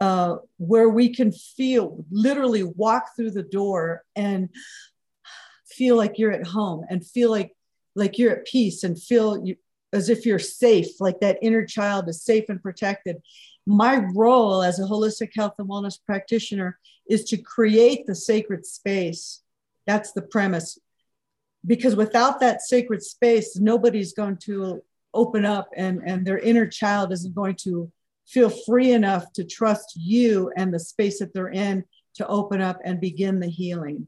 Uh, 0.01 0.37
where 0.57 0.89
we 0.89 1.13
can 1.13 1.31
feel 1.31 2.05
literally 2.11 2.63
walk 2.63 3.15
through 3.15 3.31
the 3.31 3.43
door 3.43 4.03
and 4.15 4.49
feel 5.67 5.95
like 5.95 6.17
you're 6.17 6.31
at 6.31 6.47
home 6.47 6.85
and 6.89 7.05
feel 7.05 7.29
like 7.29 7.51
like 7.95 8.17
you're 8.17 8.33
at 8.33 8.45
peace 8.45 8.83
and 8.83 9.01
feel 9.01 9.45
you, 9.45 9.55
as 9.93 10.09
if 10.09 10.25
you're 10.25 10.39
safe 10.39 10.99
like 10.99 11.21
that 11.21 11.39
inner 11.41 11.65
child 11.65 12.09
is 12.09 12.23
safe 12.23 12.45
and 12.49 12.61
protected. 12.61 13.17
My 13.65 14.05
role 14.13 14.61
as 14.61 14.79
a 14.79 14.83
holistic 14.83 15.29
health 15.33 15.55
and 15.59 15.69
wellness 15.69 15.97
practitioner 16.05 16.77
is 17.09 17.23
to 17.25 17.37
create 17.37 18.05
the 18.05 18.15
sacred 18.15 18.65
space. 18.65 19.41
That's 19.87 20.11
the 20.11 20.21
premise. 20.21 20.77
Because 21.65 21.95
without 21.95 22.41
that 22.41 22.61
sacred 22.61 23.01
space 23.01 23.55
nobody's 23.55 24.13
going 24.13 24.37
to 24.37 24.83
open 25.13 25.45
up 25.45 25.69
and 25.77 26.01
and 26.05 26.27
their 26.27 26.39
inner 26.39 26.67
child 26.67 27.13
isn't 27.13 27.33
going 27.33 27.55
to 27.55 27.89
feel 28.27 28.49
free 28.49 28.91
enough 28.91 29.31
to 29.33 29.43
trust 29.43 29.93
you 29.95 30.51
and 30.57 30.73
the 30.73 30.79
space 30.79 31.19
that 31.19 31.33
they're 31.33 31.49
in 31.49 31.83
to 32.15 32.27
open 32.27 32.61
up 32.61 32.79
and 32.83 32.99
begin 32.99 33.39
the 33.39 33.47
healing. 33.47 34.07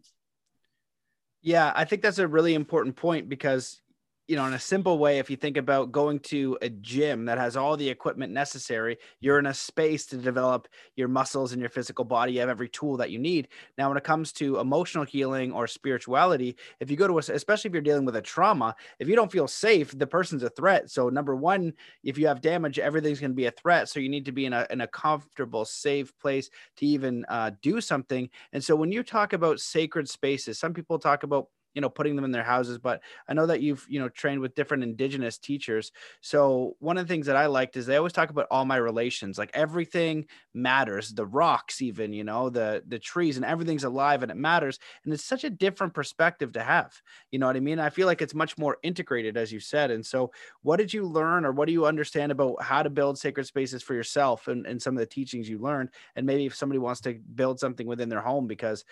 Yeah, 1.42 1.72
I 1.76 1.86
think 1.86 2.02
that's 2.02 2.20
a 2.20 2.28
really 2.28 2.56
important 2.56 2.96
point 2.96 3.30
because 3.30 3.82
you 4.28 4.36
know, 4.36 4.46
in 4.46 4.54
a 4.54 4.60
simple 4.60 5.00
way, 5.00 5.20
if 5.20 5.30
you 5.30 5.38
think 5.38 5.56
about 5.56 5.94
going 5.94 6.20
to 6.20 6.58
a 6.62 6.70
gym 6.70 7.26
that 7.26 7.38
has 7.38 7.56
all 7.56 7.78
the 7.78 7.88
equipment 7.88 8.34
necessary, 8.34 8.98
you're 9.22 9.40
in 9.40 9.46
a 9.46 9.54
space 9.54 10.06
to 10.08 10.18
develop 10.18 10.68
your 10.98 11.08
muscles 11.08 11.54
and 11.54 11.62
your 11.62 11.70
physical 11.70 12.04
body. 12.04 12.34
You 12.34 12.42
have 12.42 12.50
every 12.50 12.68
tool 12.68 12.98
that 12.98 13.10
you 13.10 13.20
need. 13.20 13.48
Now, 13.78 13.88
when 13.88 13.98
it 13.98 14.04
comes 14.04 14.34
to 14.34 14.60
emotional 14.60 15.06
healing 15.06 15.54
or 15.54 15.66
spirituality, 15.66 16.58
if 16.82 16.92
you 16.92 16.98
go 16.98 17.08
to 17.08 17.16
a, 17.20 17.34
especially 17.34 17.70
if 17.70 17.74
you're 17.74 17.82
dealing 17.82 18.04
with 18.04 18.18
a 18.18 18.22
trauma, 18.22 18.76
if 19.00 19.08
you 19.08 19.16
don't 19.16 19.32
feel 19.32 19.48
safe, 19.48 19.98
the 19.98 20.08
person's 20.08 20.44
a 20.44 20.50
threat. 20.50 20.90
So, 20.90 21.08
number 21.08 21.36
one, 21.36 21.72
if 22.04 22.18
you 22.18 22.28
have 22.28 22.42
damage, 22.42 22.80
everything's 22.80 23.22
going 23.22 23.32
to 23.32 23.36
be 23.36 23.46
a 23.46 23.52
threat. 23.52 23.88
So, 23.88 24.02
you 24.02 24.10
need 24.10 24.26
to 24.26 24.34
be 24.34 24.46
in 24.46 24.52
a, 24.52 24.68
in 24.70 24.82
a 24.82 24.88
comfortable, 24.88 25.64
safe 25.64 26.12
place 26.20 26.50
to 26.78 26.86
even 26.86 27.24
uh, 27.30 27.52
do 27.62 27.80
something. 27.80 28.30
And 28.52 28.62
so, 28.62 28.76
when 28.76 28.92
you 28.92 29.04
talk 29.04 29.32
about 29.32 29.62
sacred 29.62 30.10
spaces, 30.10 30.60
some 30.60 30.74
people 30.74 31.00
talk 31.00 31.24
about 31.24 31.48
you 31.74 31.82
know 31.82 31.90
putting 31.90 32.16
them 32.16 32.26
in 32.26 32.32
their 32.32 32.44
houses 32.44 32.78
but 32.78 33.02
i 33.28 33.34
know 33.34 33.46
that 33.46 33.62
you've 33.62 33.86
you 33.90 34.00
know 34.00 34.10
trained 34.10 34.42
with 34.42 34.56
different 34.56 34.84
indigenous 34.84 35.38
teachers. 35.38 35.92
So 36.22 36.76
one 36.80 36.98
of 36.98 37.08
the 37.08 37.14
things 37.14 37.26
that 37.28 37.36
i 37.36 37.46
liked 37.46 37.78
is 37.78 37.86
they 37.86 37.98
always 37.98 38.14
talk 38.14 38.30
about 38.30 38.48
all 38.52 38.66
my 38.66 38.78
relations 38.78 39.38
like 39.38 39.52
everything 39.54 40.26
matters 40.54 41.14
the 41.14 41.26
rocks 41.26 41.82
even 41.82 42.14
you 42.14 42.24
know 42.24 42.50
the 42.50 42.84
the 42.88 43.00
trees 43.00 43.38
and 43.38 43.46
everything's 43.46 43.84
alive 43.84 44.24
and 44.24 44.32
it 44.32 44.38
matters 44.38 44.80
and 45.04 45.14
it's 45.14 45.24
such 45.24 45.44
a 45.44 45.50
different 45.50 45.94
perspective 45.94 46.52
to 46.54 46.64
have 46.64 46.94
you 47.32 47.40
know 47.40 47.48
what 47.48 47.56
i 47.56 47.60
mean? 47.60 47.80
I 47.80 47.90
feel 47.90 48.08
like 48.08 48.22
it's 48.22 48.34
much 48.34 48.58
more 48.58 48.78
integrated 48.84 49.38
as 49.38 49.52
you 49.52 49.60
said 49.60 49.92
and 49.92 50.06
so 50.06 50.32
what 50.62 50.78
did 50.78 50.94
you 50.94 51.06
learn 51.06 51.46
or 51.46 51.52
what 51.52 51.68
do 51.68 51.74
you 51.74 51.86
understand 51.86 52.32
about 52.32 52.62
how 52.62 52.84
to 52.84 52.90
build 52.90 53.18
sacred 53.18 53.46
spaces 53.46 53.84
for 53.84 53.94
yourself 53.94 54.48
and, 54.48 54.66
and 54.66 54.82
some 54.82 54.96
of 54.96 55.00
the 55.00 55.06
teachings 55.06 55.50
you 55.50 55.60
learned? 55.60 55.90
And 56.16 56.26
maybe 56.26 56.46
if 56.46 56.56
somebody 56.56 56.80
wants 56.80 57.02
to 57.02 57.14
build 57.36 57.60
something 57.60 57.88
within 57.88 58.10
their 58.10 58.22
home 58.22 58.48
because 58.48 58.84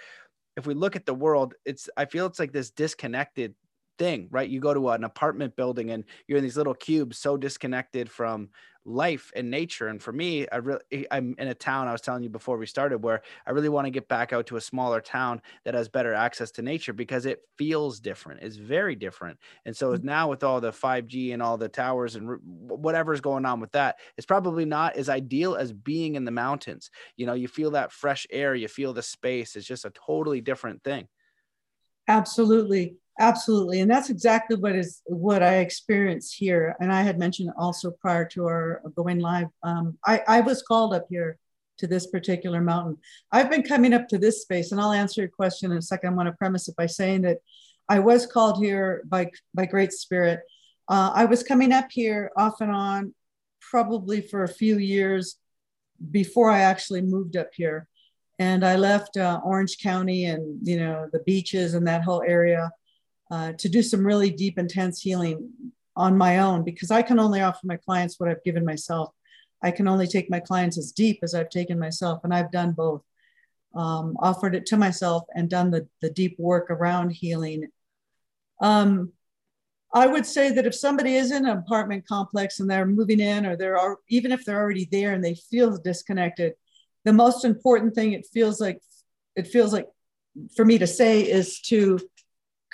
if 0.58 0.66
we 0.66 0.74
look 0.74 0.96
at 0.96 1.06
the 1.06 1.14
world, 1.14 1.54
it's 1.66 1.90
I 1.98 2.06
feel 2.06 2.26
it's 2.26 2.40
like 2.40 2.52
this 2.52 2.70
disconnected 2.70 3.56
thing, 3.98 4.28
right? 4.32 4.50
You 4.50 4.60
go 4.60 4.74
to 4.74 4.90
an 4.90 5.04
apartment 5.04 5.56
building 5.56 5.92
and 5.92 6.04
you're 6.28 6.38
in 6.38 6.44
these 6.44 6.58
little 6.58 6.74
cubes, 6.74 7.18
so 7.18 7.38
disconnected 7.38 8.10
from 8.10 8.50
life 8.86 9.32
and 9.36 9.50
nature. 9.50 9.88
And 9.88 10.02
for 10.02 10.14
me, 10.14 10.48
I 10.48 10.58
really, 10.58 10.82
eh, 10.92 11.04
I'm 11.10 11.36
in 11.40 11.48
a 11.48 11.56
town 11.56 11.88
I 11.88 11.92
was 11.92 12.02
telling 12.02 12.24
you 12.24 12.30
before 12.30 12.58
we 12.58 12.68
started 12.68 13.04
where 13.04 13.24
I 13.46 13.52
really 13.52 13.70
want 13.70 13.86
to 13.86 13.92
get 13.92 14.08
back 14.08 14.32
out 14.32 14.48
to 14.48 14.58
a 14.58 14.62
smaller 14.62 15.02
town 15.02 15.42
that 15.66 15.74
has 15.74 15.90
better 15.90 16.14
access 16.14 16.52
to 16.52 16.62
nature 16.62 16.94
because 16.94 17.26
it 17.26 17.42
feels 17.58 18.00
different. 18.00 18.44
It's 18.44 18.56
very 18.56 18.96
different. 18.96 19.40
And 19.66 19.76
so 19.76 19.92
mm-hmm. 19.92 20.06
now 20.06 20.30
with 20.30 20.44
all 20.44 20.62
the 20.62 20.72
5G 20.72 21.34
and 21.34 21.42
all 21.42 21.58
the 21.58 21.68
towers 21.68 22.16
and 22.16 22.38
whatever's 22.44 23.22
going 23.22 23.46
on 23.46 23.60
with 23.60 23.72
that, 23.72 23.98
it's 24.18 24.28
probably 24.28 24.66
not 24.66 24.96
as 24.96 25.10
ideal 25.10 25.56
as 25.56 25.74
being 25.74 26.16
in 26.16 26.24
the 26.24 26.32
mountains. 26.32 26.92
You 27.18 27.26
know, 27.26 27.34
you 27.34 27.48
feel 27.48 27.72
that 27.72 27.92
fresh 27.92 28.28
air, 28.30 28.54
you 28.54 28.68
feel 28.68 28.94
the 28.94 29.04
space. 29.04 29.56
It's 29.56 29.68
just 29.68 29.86
a 29.86 29.92
totally 29.92 30.42
different 30.42 30.84
thing. 30.84 31.08
Absolutely. 32.08 32.98
Absolutely. 33.20 33.80
And 33.80 33.90
that's 33.90 34.10
exactly 34.10 34.58
what 34.58 34.76
is 34.76 35.02
what 35.06 35.42
I 35.42 35.58
experienced 35.58 36.36
here. 36.36 36.76
And 36.82 36.92
I 36.92 37.02
had 37.02 37.18
mentioned 37.18 37.52
also 37.58 37.92
prior 37.92 38.26
to 38.30 38.46
our 38.46 38.82
going 38.96 39.20
live, 39.20 39.48
um, 39.64 39.98
I, 40.06 40.22
I 40.28 40.42
was 40.42 40.62
called 40.62 40.94
up 40.94 41.06
here 41.10 41.38
to 41.78 41.88
this 41.88 42.08
particular 42.08 42.60
mountain. 42.60 42.98
I've 43.32 43.50
been 43.50 43.64
coming 43.64 43.94
up 43.94 44.08
to 44.10 44.18
this 44.18 44.42
space, 44.42 44.72
and 44.72 44.82
I'll 44.82 44.92
answer 44.92 45.22
your 45.22 45.30
question 45.30 45.72
in 45.72 45.78
a 45.78 45.82
second. 45.82 46.10
I 46.10 46.16
want 46.16 46.28
to 46.28 46.34
premise 46.34 46.68
it 46.68 46.76
by 46.76 46.88
saying 46.88 47.22
that 47.22 47.38
I 47.88 48.00
was 48.00 48.26
called 48.26 48.64
here 48.64 49.04
by, 49.06 49.32
by 49.54 49.66
Great 49.66 49.94
Spirit. 49.94 50.42
Uh, 50.90 51.12
I 51.14 51.26
was 51.26 51.44
coming 51.44 51.72
up 51.72 51.88
here 51.92 52.32
off 52.36 52.60
and 52.62 52.72
on, 52.72 53.14
probably 53.62 54.22
for 54.22 54.44
a 54.44 54.48
few 54.50 54.78
years 54.78 55.38
before 56.12 56.50
I 56.50 56.60
actually 56.60 57.02
moved 57.02 57.38
up 57.38 57.50
here. 57.54 57.88
And 58.40 58.66
I 58.66 58.76
left 58.76 59.16
uh, 59.16 59.40
Orange 59.44 59.78
County 59.82 60.26
and 60.26 60.60
you 60.68 60.78
know 60.78 61.08
the 61.14 61.20
beaches 61.20 61.74
and 61.74 61.88
that 61.88 62.04
whole 62.04 62.22
area 62.22 62.70
uh, 63.32 63.54
to 63.54 63.70
do 63.70 63.82
some 63.82 64.06
really 64.06 64.30
deep, 64.30 64.58
intense 64.58 65.02
healing 65.02 65.50
on 65.96 66.18
my 66.18 66.40
own 66.40 66.64
because 66.64 66.92
I 66.92 67.02
can 67.02 67.20
only 67.20 67.42
offer 67.42 67.62
my 67.64 67.78
clients 67.78 68.20
what 68.20 68.30
I've 68.30 68.44
given 68.44 68.66
myself. 68.66 69.14
I 69.64 69.72
can 69.72 69.88
only 69.88 70.08
take 70.08 70.30
my 70.30 70.40
clients 70.40 70.78
as 70.78 70.92
deep 70.92 71.20
as 71.24 71.34
I've 71.34 71.50
taken 71.50 71.80
myself, 71.80 72.22
and 72.24 72.34
I've 72.34 72.52
done 72.52 72.74
both. 72.74 73.02
Um, 73.74 74.16
offered 74.20 74.56
it 74.56 74.66
to 74.68 74.78
myself 74.78 75.24
and 75.36 75.50
done 75.50 75.70
the, 75.70 75.86
the 76.02 76.10
deep 76.10 76.38
work 76.40 76.70
around 76.70 77.10
healing. 77.10 77.68
Um, 78.62 79.12
I 79.94 80.08
would 80.08 80.26
say 80.26 80.52
that 80.52 80.66
if 80.66 80.76
somebody 80.76 81.16
is 81.16 81.32
in 81.32 81.46
an 81.46 81.58
apartment 81.58 82.08
complex 82.08 82.60
and 82.60 82.70
they're 82.70 82.86
moving 82.86 83.20
in, 83.20 83.46
or 83.46 83.56
they're 83.56 83.98
even 84.10 84.32
if 84.32 84.46
they're 84.46 84.62
already 84.62 84.88
there 84.92 85.14
and 85.14 85.24
they 85.24 85.36
feel 85.36 85.78
disconnected, 85.78 86.54
the 87.06 87.14
most 87.14 87.46
important 87.46 87.96
thing 87.96 88.14
it 88.14 88.26
feels 88.32 88.62
like 88.62 88.80
it 89.36 89.48
feels 89.48 89.74
like 89.74 89.88
for 90.56 90.66
me 90.66 90.78
to 90.78 90.88
say 90.88 91.22
is 91.22 91.62
to 91.62 92.00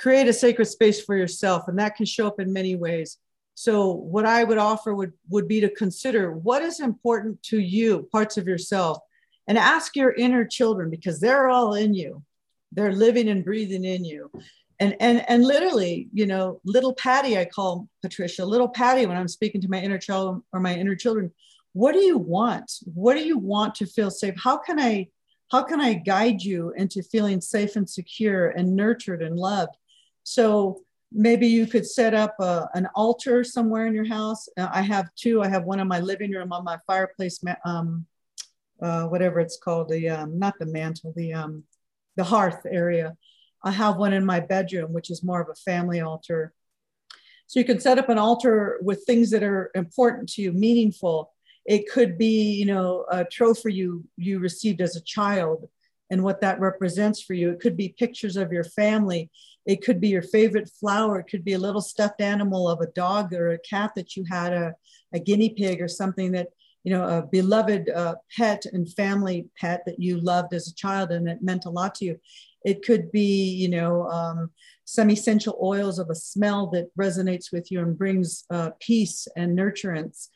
create 0.01 0.27
a 0.27 0.33
sacred 0.33 0.65
space 0.65 1.03
for 1.03 1.15
yourself 1.15 1.67
and 1.67 1.77
that 1.77 1.95
can 1.95 2.05
show 2.05 2.25
up 2.25 2.39
in 2.39 2.51
many 2.51 2.75
ways. 2.75 3.17
So 3.53 3.91
what 3.91 4.25
i 4.25 4.43
would 4.43 4.57
offer 4.57 4.95
would 4.95 5.13
would 5.29 5.47
be 5.47 5.61
to 5.61 5.69
consider 5.69 6.31
what 6.31 6.63
is 6.63 6.79
important 6.79 7.41
to 7.43 7.59
you 7.59 8.09
parts 8.11 8.37
of 8.37 8.47
yourself 8.47 8.97
and 9.47 9.57
ask 9.57 9.95
your 9.95 10.13
inner 10.13 10.45
children 10.45 10.89
because 10.89 11.19
they're 11.19 11.49
all 11.49 11.75
in 11.75 11.93
you. 11.93 12.23
They're 12.71 12.93
living 12.93 13.29
and 13.29 13.45
breathing 13.45 13.85
in 13.85 14.03
you. 14.03 14.31
And 14.79 14.95
and 14.99 15.23
and 15.29 15.45
literally 15.45 16.09
you 16.11 16.25
know 16.25 16.59
little 16.65 16.95
patty 16.95 17.37
i 17.37 17.45
call 17.45 17.87
patricia 18.01 18.43
little 18.43 18.67
patty 18.67 19.05
when 19.05 19.15
i'm 19.15 19.27
speaking 19.27 19.61
to 19.61 19.69
my 19.69 19.79
inner 19.79 19.99
child 19.99 20.41
or 20.51 20.59
my 20.59 20.73
inner 20.73 20.95
children 20.95 21.31
what 21.73 21.93
do 21.93 21.99
you 21.99 22.17
want? 22.17 22.69
What 22.93 23.13
do 23.15 23.23
you 23.23 23.37
want 23.37 23.75
to 23.75 23.85
feel 23.85 24.11
safe? 24.11 24.35
How 24.37 24.57
can 24.57 24.79
i 24.79 25.07
how 25.51 25.63
can 25.63 25.81
i 25.81 25.93
guide 25.93 26.41
you 26.41 26.73
into 26.77 27.03
feeling 27.03 27.41
safe 27.41 27.75
and 27.75 27.89
secure 27.89 28.49
and 28.49 28.75
nurtured 28.75 29.21
and 29.21 29.35
loved 29.35 29.75
So 30.23 30.81
maybe 31.11 31.47
you 31.47 31.67
could 31.67 31.85
set 31.85 32.13
up 32.13 32.35
a, 32.39 32.67
an 32.73 32.87
altar 32.95 33.43
somewhere 33.43 33.87
in 33.87 33.93
your 33.93 34.05
house. 34.07 34.47
Uh, 34.57 34.69
I 34.71 34.81
have 34.81 35.09
two. 35.15 35.41
I 35.41 35.49
have 35.49 35.65
one 35.65 35.79
in 35.79 35.87
my 35.87 35.99
living 35.99 36.31
room 36.31 36.53
on 36.53 36.63
my 36.63 36.77
fireplace, 36.87 37.43
um, 37.65 38.05
uh, 38.81 39.05
whatever 39.05 39.39
it's 39.39 39.57
called, 39.57 39.89
the 39.89 40.09
um, 40.09 40.39
not 40.39 40.57
the 40.59 40.65
mantle, 40.65 41.13
the 41.15 41.33
um, 41.33 41.63
the 42.15 42.23
hearth 42.23 42.65
area. 42.69 43.15
I 43.63 43.71
have 43.71 43.97
one 43.97 44.13
in 44.13 44.25
my 44.25 44.39
bedroom, 44.39 44.91
which 44.93 45.11
is 45.11 45.23
more 45.23 45.41
of 45.41 45.49
a 45.49 45.55
family 45.55 46.01
altar. 46.01 46.53
So 47.47 47.59
you 47.59 47.65
can 47.65 47.79
set 47.79 47.99
up 47.99 48.09
an 48.09 48.17
altar 48.17 48.79
with 48.81 49.03
things 49.05 49.29
that 49.31 49.43
are 49.43 49.71
important 49.75 50.29
to 50.29 50.41
you, 50.41 50.53
meaningful. 50.53 51.33
It 51.65 51.91
could 51.91 52.17
be, 52.17 52.53
you 52.53 52.65
know, 52.65 53.05
a 53.11 53.25
trophy 53.25 53.73
you 53.73 54.05
you 54.17 54.39
received 54.39 54.81
as 54.81 54.95
a 54.95 55.01
child 55.01 55.69
and 56.09 56.23
what 56.23 56.41
that 56.41 56.59
represents 56.59 57.21
for 57.21 57.33
you. 57.33 57.51
It 57.51 57.59
could 57.59 57.77
be 57.77 57.95
pictures 57.97 58.35
of 58.35 58.51
your 58.51 58.63
family. 58.63 59.29
It 59.65 59.83
could 59.83 60.01
be 60.01 60.09
your 60.09 60.21
favorite 60.21 60.69
flower. 60.79 61.19
It 61.19 61.27
could 61.29 61.45
be 61.45 61.53
a 61.53 61.59
little 61.59 61.81
stuffed 61.81 62.21
animal 62.21 62.67
of 62.67 62.81
a 62.81 62.87
dog 62.87 63.33
or 63.33 63.51
a 63.51 63.59
cat 63.59 63.91
that 63.95 64.15
you 64.15 64.25
had, 64.29 64.53
a, 64.53 64.73
a 65.13 65.19
guinea 65.19 65.49
pig 65.49 65.81
or 65.81 65.87
something 65.87 66.31
that, 66.31 66.47
you 66.83 66.91
know, 66.91 67.03
a 67.03 67.21
beloved 67.21 67.89
uh, 67.89 68.15
pet 68.35 68.65
and 68.73 68.91
family 68.93 69.47
pet 69.57 69.83
that 69.85 69.99
you 69.99 70.19
loved 70.19 70.53
as 70.53 70.67
a 70.67 70.75
child 70.75 71.11
and 71.11 71.27
it 71.27 71.41
meant 71.41 71.65
a 71.65 71.69
lot 71.69 71.95
to 71.95 72.05
you. 72.05 72.19
It 72.63 72.83
could 72.83 73.11
be, 73.11 73.51
you 73.53 73.69
know, 73.69 74.07
um, 74.09 74.51
some 74.85 75.09
essential 75.09 75.57
oils 75.61 75.99
of 75.99 76.09
a 76.09 76.15
smell 76.15 76.67
that 76.71 76.89
resonates 76.99 77.51
with 77.51 77.71
you 77.71 77.81
and 77.81 77.97
brings 77.97 78.45
uh, 78.49 78.71
peace 78.79 79.27
and 79.35 79.57
nurturance. 79.57 80.29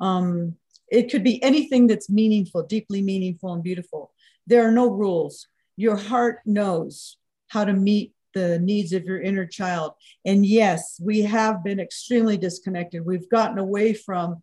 Um, 0.00 0.56
it 0.90 1.10
could 1.10 1.24
be 1.24 1.42
anything 1.42 1.86
that's 1.86 2.10
meaningful, 2.10 2.62
deeply 2.64 3.00
meaningful 3.02 3.52
and 3.52 3.62
beautiful. 3.62 4.12
There 4.46 4.66
are 4.66 4.72
no 4.72 4.90
rules. 4.90 5.46
Your 5.76 5.96
heart 5.96 6.40
knows 6.44 7.16
how 7.48 7.64
to 7.64 7.72
meet 7.72 8.12
the 8.34 8.58
needs 8.58 8.92
of 8.92 9.04
your 9.04 9.20
inner 9.20 9.46
child. 9.46 9.92
And 10.24 10.44
yes, 10.44 11.00
we 11.02 11.22
have 11.22 11.62
been 11.64 11.80
extremely 11.80 12.36
disconnected. 12.36 13.04
We've 13.04 13.28
gotten 13.28 13.58
away 13.58 13.94
from 13.94 14.42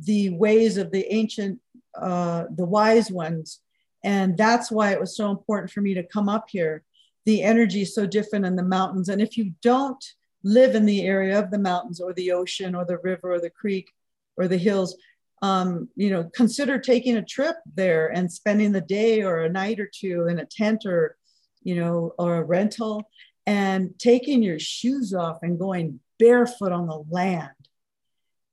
the 0.00 0.30
ways 0.30 0.76
of 0.76 0.90
the 0.90 1.12
ancient, 1.12 1.60
uh, 2.00 2.44
the 2.54 2.66
wise 2.66 3.10
ones 3.10 3.60
and 4.04 4.36
that's 4.36 4.70
why 4.70 4.92
it 4.92 5.00
was 5.00 5.16
so 5.16 5.30
important 5.30 5.70
for 5.70 5.80
me 5.80 5.94
to 5.94 6.02
come 6.02 6.28
up 6.28 6.48
here. 6.50 6.84
The 7.26 7.42
energy 7.42 7.82
is 7.82 7.94
so 7.94 8.06
different 8.06 8.46
in 8.46 8.56
the 8.56 8.62
mountains. 8.62 9.08
And 9.08 9.20
if 9.20 9.36
you 9.36 9.52
don't 9.62 10.02
live 10.44 10.74
in 10.74 10.86
the 10.86 11.04
area 11.04 11.38
of 11.38 11.50
the 11.50 11.58
mountains 11.58 12.00
or 12.00 12.12
the 12.12 12.32
ocean 12.32 12.74
or 12.74 12.84
the 12.84 12.98
river 12.98 13.32
or 13.32 13.40
the 13.40 13.50
creek 13.50 13.90
or 14.36 14.46
the 14.46 14.56
hills, 14.56 14.96
um, 15.42 15.88
you 15.94 16.10
know, 16.10 16.30
consider 16.34 16.78
taking 16.78 17.16
a 17.16 17.24
trip 17.24 17.56
there 17.74 18.08
and 18.08 18.32
spending 18.32 18.72
the 18.72 18.80
day 18.80 19.22
or 19.22 19.40
a 19.40 19.48
night 19.48 19.78
or 19.78 19.90
two 19.92 20.26
in 20.26 20.38
a 20.38 20.46
tent 20.46 20.86
or, 20.86 21.16
you 21.62 21.74
know, 21.74 22.14
or 22.18 22.36
a 22.36 22.44
rental 22.44 23.08
and 23.48 23.98
taking 23.98 24.42
your 24.42 24.58
shoes 24.58 25.14
off 25.14 25.38
and 25.40 25.58
going 25.58 25.98
barefoot 26.18 26.70
on 26.70 26.86
the 26.86 27.02
land 27.08 27.48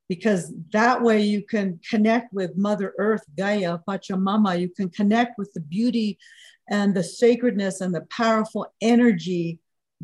because 0.08 0.54
that 0.72 1.02
way 1.02 1.22
you 1.22 1.44
can 1.44 1.82
connect 1.90 2.32
with 2.32 2.56
Mother 2.56 2.94
Earth, 2.98 3.24
Gaia, 3.38 3.80
Pachamama. 3.86 4.58
You 4.58 4.70
can 4.70 4.88
connect 4.88 5.38
with 5.38 5.52
the 5.52 5.60
beauty 5.60 6.18
and 6.70 6.96
the 6.96 7.04
sacredness 7.04 7.82
and 7.82 7.94
the 7.94 8.06
powerful 8.10 8.68
energy 8.80 9.60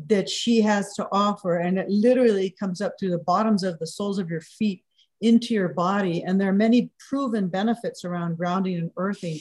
that 0.08 0.28
she 0.28 0.60
has 0.60 0.92
to 0.96 1.08
offer. 1.10 1.56
And 1.56 1.78
it 1.78 1.88
literally 1.88 2.54
comes 2.60 2.82
up 2.82 2.92
through 3.00 3.12
the 3.12 3.18
bottoms 3.18 3.62
of 3.62 3.78
the 3.78 3.86
soles 3.86 4.18
of 4.18 4.28
your 4.28 4.42
feet 4.42 4.84
into 5.22 5.54
your 5.54 5.68
body. 5.70 6.22
And 6.22 6.38
there 6.38 6.50
are 6.50 6.52
many 6.68 6.90
proven 7.08 7.48
benefits 7.48 8.04
around 8.04 8.36
grounding 8.36 8.76
and 8.76 8.90
earthing. 8.98 9.38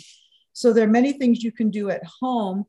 So 0.53 0.71
there 0.71 0.85
are 0.85 0.91
many 0.91 1.11
things 1.11 1.43
you 1.43 1.51
can 1.51 1.71
do 1.71 1.89
at 1.89 2.03
home. 2.21 2.65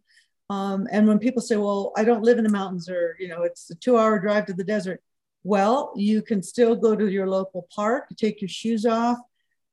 Um, 0.53 0.87
and 0.93 1.09
when 1.09 1.19
people 1.19 1.41
say, 1.41 1.57
well, 1.57 1.93
I 1.97 2.05
don't 2.05 2.25
live 2.25 2.37
in 2.37 2.45
the 2.45 2.51
mountains 2.51 2.87
or, 2.91 3.17
you 3.19 3.27
know, 3.27 3.43
it's 3.43 3.71
a 3.71 3.75
two 3.75 3.97
hour 3.97 4.19
drive 4.19 4.45
to 4.47 4.53
the 4.53 4.63
desert, 4.63 5.01
well, 5.45 5.95
you 5.97 6.21
can 6.21 6.43
still 6.43 6.77
go 6.77 6.95
to 6.95 7.11
your 7.11 7.27
local 7.27 7.67
park, 7.75 8.09
take 8.19 8.43
your 8.43 8.51
shoes 8.51 8.85
off, 8.85 9.17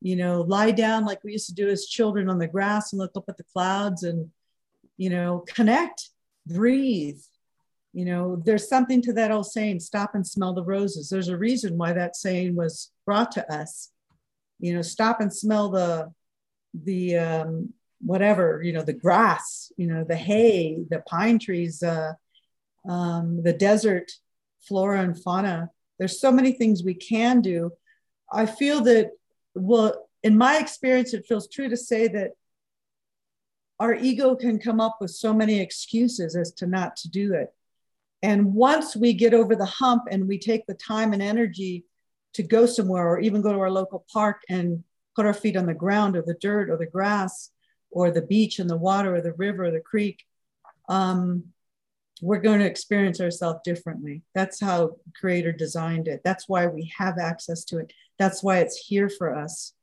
you 0.01 0.15
know, 0.15 0.39
lie 0.41 0.71
down 0.71 1.03
like 1.03 1.21
we 1.21 1.33
used 1.33 1.47
to 1.47 1.53
do 1.53 1.67
as 1.67 1.85
children 1.85 2.29
on 2.29 2.39
the 2.39 2.47
grass 2.47 2.93
and 2.93 2.99
look 2.99 3.11
up 3.17 3.25
at 3.27 3.35
the 3.35 3.43
clouds 3.51 4.03
and, 4.03 4.31
you 4.95 5.09
know, 5.09 5.43
connect, 5.53 6.11
breathe. 6.47 7.19
You 7.91 8.05
know, 8.05 8.41
there's 8.45 8.69
something 8.69 9.01
to 9.01 9.13
that 9.13 9.31
old 9.31 9.47
saying, 9.47 9.81
stop 9.81 10.15
and 10.15 10.25
smell 10.25 10.53
the 10.53 10.63
roses. 10.63 11.09
There's 11.09 11.27
a 11.27 11.37
reason 11.37 11.77
why 11.77 11.91
that 11.91 12.15
saying 12.15 12.55
was 12.55 12.89
brought 13.05 13.33
to 13.33 13.53
us. 13.53 13.91
You 14.61 14.75
know, 14.75 14.81
stop 14.81 15.19
and 15.19 15.33
smell 15.33 15.69
the, 15.69 16.13
the, 16.73 17.17
um, 17.17 17.73
whatever, 18.01 18.61
you 18.63 18.73
know, 18.73 18.81
the 18.81 18.93
grass, 18.93 19.71
you 19.77 19.87
know, 19.87 20.03
the 20.03 20.15
hay, 20.15 20.77
the 20.89 20.99
pine 21.07 21.39
trees, 21.39 21.83
uh, 21.83 22.13
um, 22.87 23.43
the 23.43 23.53
desert, 23.53 24.11
flora 24.67 25.01
and 25.01 25.21
fauna. 25.21 25.69
There's 25.97 26.19
so 26.19 26.31
many 26.31 26.53
things 26.53 26.83
we 26.83 26.93
can 26.93 27.41
do. 27.41 27.71
I 28.31 28.45
feel 28.45 28.81
that, 28.81 29.11
well, 29.53 30.09
in 30.23 30.37
my 30.37 30.57
experience, 30.57 31.13
it 31.13 31.25
feels 31.27 31.47
true 31.47 31.69
to 31.69 31.77
say 31.77 32.07
that 32.07 32.31
our 33.79 33.93
ego 33.93 34.35
can 34.35 34.59
come 34.59 34.79
up 34.79 34.97
with 34.99 35.11
so 35.11 35.33
many 35.33 35.59
excuses 35.59 36.35
as 36.35 36.51
to 36.53 36.67
not 36.67 36.95
to 36.97 37.09
do 37.09 37.33
it. 37.33 37.53
And 38.21 38.53
once 38.53 38.95
we 38.95 39.13
get 39.13 39.33
over 39.33 39.55
the 39.55 39.65
hump 39.65 40.03
and 40.11 40.27
we 40.27 40.37
take 40.37 40.65
the 40.65 40.73
time 40.73 41.13
and 41.13 41.21
energy 41.21 41.85
to 42.33 42.43
go 42.43 42.65
somewhere 42.65 43.07
or 43.07 43.19
even 43.19 43.41
go 43.41 43.53
to 43.53 43.59
our 43.59 43.71
local 43.71 44.05
park 44.11 44.41
and 44.49 44.83
put 45.15 45.25
our 45.25 45.33
feet 45.33 45.55
on 45.55 45.65
the 45.65 45.73
ground 45.73 46.17
or 46.17 46.21
the 46.21 46.35
dirt 46.35 46.69
or 46.69 46.77
the 46.77 46.85
grass 46.85 47.51
or 47.91 48.11
the 48.11 48.21
beach 48.21 48.59
and 48.59 48.69
the 48.69 48.77
water 48.77 49.15
or 49.15 49.21
the 49.21 49.33
river 49.33 49.65
or 49.65 49.71
the 49.71 49.79
creek, 49.79 50.23
um, 50.87 51.45
we're 52.21 52.39
going 52.39 52.59
to 52.59 52.65
experience 52.65 53.21
ourselves 53.21 53.59
differently. 53.63 54.23
That's 54.35 54.59
how 54.59 54.97
creator 55.19 55.51
designed 55.51 56.07
it. 56.07 56.21
That's 56.23 56.49
why 56.49 56.67
we 56.67 56.91
have 56.97 57.17
access 57.17 57.63
to 57.65 57.79
it. 57.79 57.93
That's 58.17 58.43
why 58.43 58.59
it's 58.59 58.77
here 58.77 59.09
for 59.09 59.35
us. 59.35 59.73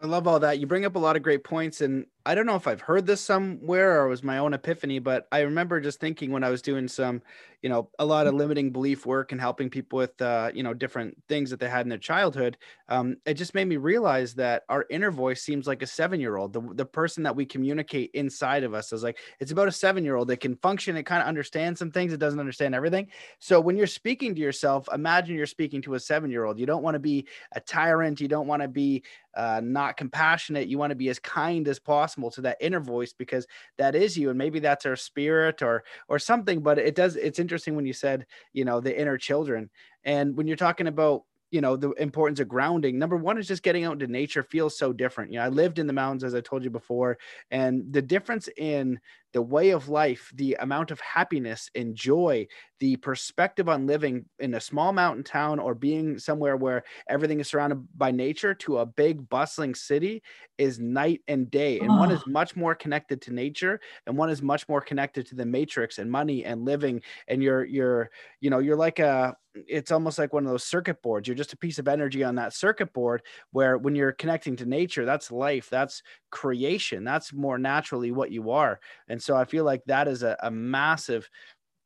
I 0.00 0.06
love 0.06 0.26
all 0.26 0.40
that. 0.40 0.58
You 0.58 0.66
bring 0.66 0.84
up 0.84 0.96
a 0.96 0.98
lot 0.98 1.16
of 1.16 1.22
great 1.22 1.44
points 1.44 1.80
and 1.80 2.06
I 2.26 2.34
don't 2.34 2.46
know 2.46 2.56
if 2.56 2.66
I've 2.66 2.80
heard 2.80 3.06
this 3.06 3.20
somewhere 3.20 4.00
or 4.00 4.06
it 4.06 4.08
was 4.08 4.22
my 4.22 4.38
own 4.38 4.54
epiphany, 4.54 4.98
but 4.98 5.28
I 5.30 5.40
remember 5.40 5.78
just 5.80 6.00
thinking 6.00 6.30
when 6.30 6.42
I 6.42 6.48
was 6.48 6.62
doing 6.62 6.88
some, 6.88 7.20
you 7.60 7.68
know, 7.68 7.90
a 7.98 8.04
lot 8.04 8.26
of 8.26 8.32
limiting 8.32 8.70
belief 8.70 9.04
work 9.04 9.32
and 9.32 9.40
helping 9.40 9.68
people 9.68 9.98
with, 9.98 10.20
uh, 10.22 10.50
you 10.54 10.62
know, 10.62 10.72
different 10.72 11.22
things 11.28 11.50
that 11.50 11.60
they 11.60 11.68
had 11.68 11.84
in 11.84 11.90
their 11.90 11.98
childhood. 11.98 12.56
Um, 12.88 13.16
it 13.26 13.34
just 13.34 13.54
made 13.54 13.66
me 13.66 13.76
realize 13.76 14.34
that 14.34 14.64
our 14.70 14.86
inner 14.88 15.10
voice 15.10 15.42
seems 15.42 15.66
like 15.66 15.82
a 15.82 15.86
seven 15.86 16.18
year 16.18 16.36
old. 16.36 16.54
The, 16.54 16.62
the 16.72 16.86
person 16.86 17.22
that 17.24 17.36
we 17.36 17.44
communicate 17.44 18.10
inside 18.14 18.64
of 18.64 18.72
us 18.72 18.92
is 18.92 19.02
like, 19.02 19.18
it's 19.38 19.52
about 19.52 19.68
a 19.68 19.72
seven 19.72 20.02
year 20.02 20.16
old. 20.16 20.30
It 20.30 20.38
can 20.38 20.56
function, 20.56 20.96
it 20.96 21.04
kind 21.04 21.20
of 21.20 21.28
understands 21.28 21.78
some 21.78 21.90
things, 21.90 22.14
it 22.14 22.20
doesn't 22.20 22.40
understand 22.40 22.74
everything. 22.74 23.08
So 23.38 23.60
when 23.60 23.76
you're 23.76 23.86
speaking 23.86 24.34
to 24.34 24.40
yourself, 24.40 24.88
imagine 24.94 25.36
you're 25.36 25.46
speaking 25.46 25.82
to 25.82 25.94
a 25.94 26.00
seven 26.00 26.30
year 26.30 26.44
old. 26.44 26.58
You 26.58 26.66
don't 26.66 26.82
want 26.82 26.94
to 26.94 27.00
be 27.00 27.26
a 27.52 27.60
tyrant, 27.60 28.20
you 28.20 28.28
don't 28.28 28.46
want 28.46 28.62
to 28.62 28.68
be 28.68 29.02
uh, 29.34 29.60
not 29.62 29.96
compassionate, 29.96 30.68
you 30.68 30.78
want 30.78 30.90
to 30.90 30.96
be 30.96 31.08
as 31.08 31.18
kind 31.18 31.66
as 31.68 31.78
possible 31.78 32.13
possible 32.14 32.30
to 32.30 32.42
that 32.42 32.56
inner 32.60 32.80
voice 32.80 33.12
because 33.12 33.46
that 33.78 33.94
is 33.94 34.16
you 34.16 34.30
and 34.30 34.38
maybe 34.38 34.60
that's 34.60 34.86
our 34.86 34.96
spirit 34.96 35.62
or 35.62 35.84
or 36.08 36.18
something 36.18 36.60
but 36.60 36.78
it 36.78 36.94
does 36.94 37.16
it's 37.16 37.38
interesting 37.38 37.76
when 37.76 37.86
you 37.86 37.92
said 37.92 38.26
you 38.52 38.64
know 38.64 38.80
the 38.80 38.98
inner 38.98 39.18
children. 39.18 39.70
And 40.04 40.36
when 40.36 40.46
you're 40.46 40.56
talking 40.56 40.86
about 40.86 41.22
you 41.50 41.60
know 41.60 41.76
the 41.76 41.90
importance 41.92 42.40
of 42.40 42.48
grounding 42.48 42.98
number 42.98 43.16
one 43.16 43.38
is 43.38 43.48
just 43.48 43.62
getting 43.62 43.84
out 43.84 43.92
into 43.94 44.06
nature 44.06 44.42
feels 44.42 44.78
so 44.78 44.92
different. 44.92 45.32
You 45.32 45.38
know 45.38 45.44
i 45.44 45.48
lived 45.48 45.78
in 45.78 45.86
the 45.86 45.92
mountains 45.92 46.24
as 46.24 46.34
i 46.34 46.40
told 46.40 46.64
you 46.64 46.70
before 46.70 47.18
and 47.50 47.84
the 47.92 48.02
difference 48.02 48.48
in 48.56 48.98
the 49.34 49.42
way 49.42 49.70
of 49.70 49.88
life 49.88 50.32
the 50.36 50.56
amount 50.60 50.90
of 50.90 51.00
happiness 51.00 51.68
and 51.74 51.94
joy 51.94 52.46
the 52.84 52.96
perspective 52.96 53.66
on 53.68 53.86
living 53.86 54.26
in 54.40 54.52
a 54.52 54.60
small 54.60 54.92
mountain 54.92 55.24
town 55.24 55.58
or 55.58 55.74
being 55.74 56.18
somewhere 56.18 56.54
where 56.54 56.84
everything 57.08 57.40
is 57.40 57.48
surrounded 57.48 57.82
by 57.96 58.10
nature 58.10 58.52
to 58.52 58.76
a 58.76 58.84
big 58.84 59.26
bustling 59.30 59.74
city 59.74 60.22
is 60.58 60.78
night 60.78 61.22
and 61.26 61.50
day. 61.50 61.80
And 61.80 61.90
oh. 61.90 61.96
one 61.96 62.10
is 62.10 62.20
oh. 62.26 62.30
much 62.30 62.56
more 62.56 62.74
connected 62.74 63.22
to 63.22 63.32
nature 63.32 63.80
and 64.06 64.18
one 64.18 64.28
is 64.28 64.42
much 64.42 64.68
more 64.68 64.82
connected 64.82 65.26
to 65.28 65.34
the 65.34 65.46
matrix 65.46 65.96
and 65.98 66.10
money 66.10 66.44
and 66.44 66.66
living. 66.66 67.00
And 67.26 67.42
you're 67.42 67.64
you're 67.64 68.10
you 68.40 68.50
know 68.50 68.58
you're 68.58 68.76
like 68.76 68.98
a 68.98 69.34
it's 69.54 69.92
almost 69.92 70.18
like 70.18 70.32
one 70.32 70.44
of 70.44 70.50
those 70.50 70.64
circuit 70.64 71.00
boards. 71.00 71.28
You're 71.28 71.36
just 71.36 71.52
a 71.52 71.56
piece 71.56 71.78
of 71.78 71.86
energy 71.86 72.24
on 72.24 72.34
that 72.34 72.52
circuit 72.52 72.92
board 72.92 73.22
where 73.52 73.78
when 73.78 73.94
you're 73.94 74.10
connecting 74.10 74.56
to 74.56 74.66
nature 74.66 75.04
that's 75.04 75.30
life 75.30 75.70
that's 75.70 76.02
creation 76.30 77.04
that's 77.04 77.32
more 77.32 77.56
naturally 77.56 78.10
what 78.10 78.32
you 78.32 78.50
are. 78.50 78.80
And 79.08 79.22
so 79.24 79.36
i 79.36 79.44
feel 79.44 79.64
like 79.64 79.82
that 79.86 80.06
is 80.08 80.22
a, 80.22 80.36
a 80.42 80.50
massive 80.50 81.28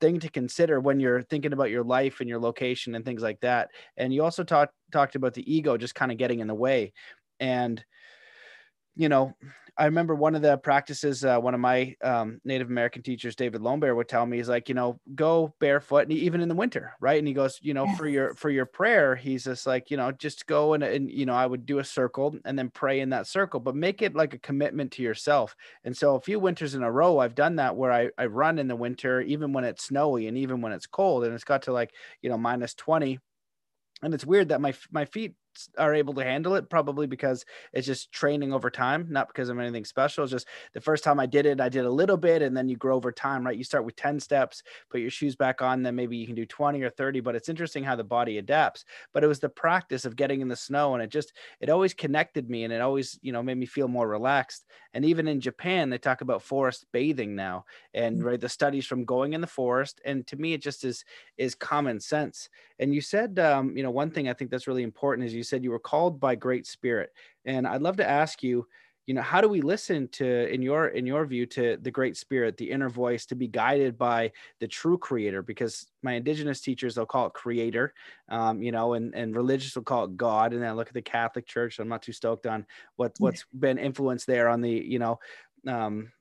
thing 0.01 0.20
to 0.20 0.31
consider 0.31 0.81
when 0.81 1.01
you're 1.01 1.22
thinking 1.22 1.53
about 1.53 1.70
your 1.70 1.85
life 1.85 2.20
and 2.20 2.29
your 2.29 2.38
location 2.38 2.94
and 2.94 3.05
things 3.05 3.22
like 3.22 3.40
that. 3.40 3.70
And 3.96 4.12
you 4.12 4.22
also 4.22 4.44
talked 4.44 4.72
talked 4.92 5.16
about 5.16 5.35
the 5.35 5.53
ego 5.53 5.77
just 5.77 5.94
kind 5.94 6.12
of 6.12 6.18
getting 6.18 6.40
in 6.40 6.46
the 6.46 6.55
way. 6.55 6.92
And 7.40 7.85
you 8.98 9.08
know, 9.08 9.32
I 9.78 9.84
remember 9.84 10.16
one 10.16 10.34
of 10.34 10.42
the 10.42 10.58
practices, 10.58 11.24
uh, 11.24 11.38
one 11.38 11.54
of 11.54 11.61
my 11.61 11.94
um, 12.02 12.40
Native 12.44 12.68
American 12.68 13.00
teachers, 13.00 13.37
David 13.37 13.61
Lonebear, 13.61 13.94
would 13.94 14.08
tell 14.08 14.26
me, 14.26 14.37
he's 14.37 14.48
like, 14.48 14.68
you 14.68 14.74
know, 14.74 14.98
go 15.14 15.54
barefoot, 15.61 16.02
and 16.02 16.12
even 16.12 16.40
in 16.40 16.48
the 16.48 16.54
winter, 16.56 16.94
right? 17.00 17.16
And 17.16 17.28
he 17.28 17.32
goes, 17.32 17.61
you 17.62 17.74
know, 17.74 17.84
yes. 17.84 17.96
for 17.96 18.08
your 18.08 18.34
for 18.34 18.50
your 18.50 18.66
prayer, 18.66 19.14
he's 19.14 19.44
just 19.44 19.68
like, 19.68 19.88
you 19.92 19.96
know, 19.96 20.11
just 20.11 20.48
go 20.48 20.72
and 20.74 20.82
and 20.82 21.08
you 21.08 21.26
know, 21.26 21.34
I 21.34 21.46
would 21.46 21.64
do 21.64 21.78
a 21.78 21.84
circle 21.84 22.34
and 22.44 22.58
then 22.58 22.70
pray 22.70 22.98
in 22.98 23.11
that 23.11 23.28
circle, 23.28 23.61
but 23.61 23.76
make 23.76 24.02
it 24.02 24.16
like 24.16 24.34
a 24.34 24.38
commitment 24.38 24.90
to 24.92 25.02
yourself. 25.02 25.54
And 25.84 25.96
so, 25.96 26.16
a 26.16 26.20
few 26.20 26.40
winters 26.40 26.74
in 26.74 26.82
a 26.82 26.90
row, 26.90 27.20
I've 27.20 27.37
done 27.37 27.56
that 27.56 27.76
where 27.76 27.92
I 27.92 28.11
I 28.18 28.26
run 28.26 28.58
in 28.58 28.66
the 28.66 28.74
winter, 28.74 29.20
even 29.20 29.52
when 29.52 29.62
it's 29.62 29.84
snowy 29.84 30.26
and 30.26 30.37
even 30.37 30.61
when 30.61 30.72
it's 30.72 30.87
cold, 30.88 31.22
and 31.22 31.32
it's 31.32 31.44
got 31.44 31.62
to 31.62 31.72
like 31.72 31.92
you 32.20 32.30
know 32.30 32.37
minus 32.37 32.74
twenty, 32.74 33.20
and 34.02 34.12
it's 34.12 34.26
weird 34.26 34.48
that 34.48 34.61
my 34.61 34.74
my 34.90 35.04
feet 35.04 35.34
are 35.77 35.94
able 35.94 36.14
to 36.14 36.25
handle 36.25 36.55
it 36.55 36.71
probably 36.71 37.07
because 37.07 37.44
it's 37.73 37.87
just 37.87 38.12
training 38.12 38.53
over 38.53 38.71
time 38.71 39.07
not 39.11 39.29
because 39.29 39.49
of 39.49 39.59
anything 39.59 39.85
special 39.85 40.25
it's 40.25 40.33
just 40.33 40.47
the 40.75 40.81
first 40.81 41.05
time 41.05 41.18
i 41.18 41.27
did 41.27 41.47
it 41.47 41.61
i 41.61 41.68
did 41.68 41.85
a 41.85 41.90
little 41.90 42.16
bit 42.16 42.42
and 42.42 42.57
then 42.57 42.68
you 42.68 42.77
grow 42.77 42.97
over 42.97 43.12
time 43.12 43.47
right? 43.47 43.57
You 43.57 43.64
start 43.64 43.85
with 43.85 43.97
10 43.97 44.21
steps 44.21 44.62
put 44.90 45.01
your 45.01 45.11
shoes 45.11 45.35
back 45.37 45.62
on 45.62 45.83
then 45.83 45.94
maybe 45.97 46.16
you 46.16 46.27
can 46.27 46.35
do 46.35 46.47
20 46.47 46.83
or 46.83 46.90
30 46.90 47.21
but 47.21 47.35
it's 47.35 47.49
interesting 47.49 47.85
how 47.85 47.97
the 47.97 48.05
body 48.05 48.38
adapts. 48.38 48.85
But 49.12 49.25
it 49.25 49.27
was 49.27 49.40
the 49.40 49.49
practice 49.49 50.05
of 50.05 50.16
getting 50.16 50.40
in 50.40 50.49
the 50.49 50.57
snow 50.57 50.94
and 50.94 51.03
it 51.03 51.11
just 51.11 51.33
it 51.61 51.71
always 51.71 51.94
connected 51.94 52.51
me 52.51 52.64
and 52.64 52.73
it 52.73 52.81
always 52.81 53.18
you 53.23 53.33
know 53.33 53.42
made 53.42 53.59
me 53.59 53.66
feel 53.66 53.88
more 53.88 54.09
relaxed. 54.09 54.66
And 54.94 55.05
even 55.05 55.29
in 55.29 55.40
japan 55.40 55.90
they 55.90 55.99
talk 55.99 56.21
about 56.21 56.42
forest 56.42 56.87
bathing 56.92 57.35
now 57.35 57.64
and 57.94 58.18
mm-hmm. 58.18 58.27
right 58.27 58.40
the 58.40 58.49
studies 58.49 58.87
from 58.87 59.05
going 59.05 59.33
in 59.33 59.40
the 59.40 59.47
forest 59.47 60.01
and 60.05 60.27
to 60.27 60.37
me 60.37 60.53
it 60.53 60.62
just 60.62 60.85
is 60.85 61.05
is 61.37 61.55
common 61.55 62.01
sense. 62.01 62.49
And 62.79 62.94
you 62.94 63.01
said 63.01 63.38
um, 63.38 63.77
you 63.77 63.83
know 63.83 63.90
one 63.90 64.11
thing 64.11 64.29
i 64.29 64.33
think 64.33 64.51
that's 64.51 64.66
really 64.66 64.83
important 64.83 65.27
is 65.27 65.35
you 65.35 65.42
said 65.48 65.64
you 65.64 65.70
were 65.70 65.78
called 65.78 66.20
by 66.20 66.34
great 66.34 66.66
spirit. 66.66 67.11
And 67.44 67.66
i'd 67.66 67.82
love 67.82 67.96
to 67.98 68.08
ask 68.08 68.42
you 68.42 68.66
you 69.06 69.14
know 69.14 69.22
how 69.22 69.40
do 69.40 69.48
we 69.48 69.62
listen 69.62 70.06
to 70.08 70.52
in 70.52 70.61
your 70.61 70.88
in 70.88 71.06
your 71.06 71.24
view 71.24 71.46
to 71.46 71.78
the 71.80 71.90
great 71.90 72.14
spirit 72.14 72.58
the 72.58 72.70
inner 72.70 72.90
voice 72.90 73.24
to 73.24 73.34
be 73.34 73.48
guided 73.48 73.96
by 73.96 74.30
the 74.61 74.68
true 74.68 74.98
creator? 74.98 75.40
Because 75.40 75.87
my 76.02 76.12
indigenous 76.12 76.61
teachers 76.61 76.94
they'll 76.94 77.06
call 77.06 77.26
it 77.26 77.32
creator 77.32 77.94
um, 78.28 78.62
you 78.62 78.70
know 78.70 78.92
and 78.92 79.14
and 79.14 79.34
religious 79.34 79.74
will 79.74 79.82
call 79.82 80.04
it 80.04 80.16
god. 80.18 80.52
And 80.52 80.62
then 80.62 80.68
I 80.68 80.74
look 80.74 80.88
at 80.88 80.94
the 80.94 81.00
catholic 81.00 81.46
church 81.46 81.78
i'm 81.78 81.88
not 81.88 82.02
too 82.02 82.12
stoked 82.12 82.46
on 82.46 82.66
what 82.96 83.14
what's 83.18 83.46
been 83.58 83.78
influenced 83.78 84.26
there 84.26 84.48
on 84.48 84.61
the 84.61 84.72
you 84.72 84.98
know 84.98 85.18
um, 85.66 86.12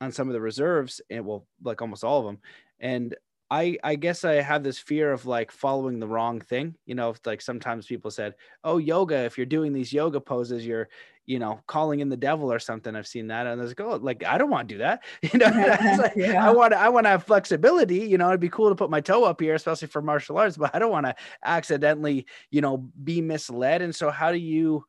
on 0.00 0.12
some 0.12 0.28
of 0.28 0.34
the 0.34 0.40
reserves 0.40 1.00
and 1.10 1.24
well 1.24 1.46
like 1.62 1.82
almost 1.82 2.04
all 2.04 2.20
of 2.20 2.26
them. 2.26 2.38
And 2.80 3.14
I 3.50 3.78
I 3.82 3.96
guess 3.96 4.24
I 4.24 4.34
have 4.34 4.62
this 4.62 4.78
fear 4.78 5.12
of 5.12 5.26
like 5.26 5.50
following 5.50 5.98
the 5.98 6.06
wrong 6.06 6.40
thing. 6.40 6.76
You 6.86 6.94
know, 6.94 7.14
like 7.26 7.40
sometimes 7.42 7.86
people 7.86 8.10
said, 8.10 8.34
"Oh, 8.64 8.78
yoga, 8.78 9.16
if 9.24 9.36
you're 9.36 9.46
doing 9.46 9.72
these 9.72 9.92
yoga 9.92 10.20
poses, 10.20 10.64
you're, 10.64 10.88
you 11.26 11.38
know, 11.40 11.60
calling 11.66 11.98
in 12.00 12.08
the 12.08 12.16
devil 12.16 12.52
or 12.52 12.60
something." 12.60 12.94
I've 12.94 13.08
seen 13.08 13.26
that, 13.28 13.46
and 13.48 13.60
I 13.60 13.62
was 13.64 13.70
like, 13.72 13.80
"Oh, 13.80 13.96
like 13.96 14.24
I 14.24 14.38
don't 14.38 14.50
want 14.50 14.68
to 14.68 14.74
do 14.74 14.78
that." 14.78 15.02
You 15.32 15.38
know, 15.40 15.46
like, 15.98 16.12
yeah. 16.16 16.46
I 16.46 16.52
want 16.52 16.74
I 16.74 16.88
want 16.90 17.06
to 17.06 17.10
have 17.10 17.24
flexibility. 17.24 17.98
You 18.06 18.18
know, 18.18 18.28
it'd 18.28 18.40
be 18.40 18.48
cool 18.48 18.68
to 18.68 18.76
put 18.76 18.90
my 18.90 19.00
toe 19.00 19.24
up 19.24 19.40
here, 19.40 19.54
especially 19.56 19.88
for 19.88 20.00
martial 20.02 20.38
arts, 20.38 20.56
but 20.56 20.72
I 20.74 20.78
don't 20.78 20.92
want 20.92 21.06
to 21.06 21.14
accidentally, 21.44 22.26
you 22.50 22.60
know, 22.60 22.88
be 23.02 23.20
misled. 23.20 23.82
And 23.82 23.94
so, 23.94 24.10
how 24.10 24.30
do 24.30 24.38
you, 24.38 24.84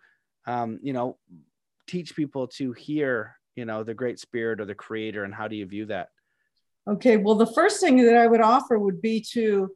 um, 0.45 0.79
you 0.83 0.93
know, 0.93 1.17
teach 1.87 2.15
people 2.15 2.47
to 2.47 2.73
hear, 2.73 3.37
you 3.55 3.65
know, 3.65 3.83
the 3.83 3.93
great 3.95 4.19
spirit 4.19 4.61
or 4.61 4.65
the 4.65 4.75
creator, 4.75 5.23
and 5.23 5.33
how 5.33 5.47
do 5.47 5.55
you 5.55 5.65
view 5.65 5.85
that? 5.87 6.09
Okay, 6.87 7.17
well, 7.17 7.35
the 7.35 7.45
first 7.45 7.79
thing 7.79 7.97
that 7.97 8.17
I 8.17 8.27
would 8.27 8.41
offer 8.41 8.77
would 8.77 9.01
be 9.01 9.21
to, 9.33 9.71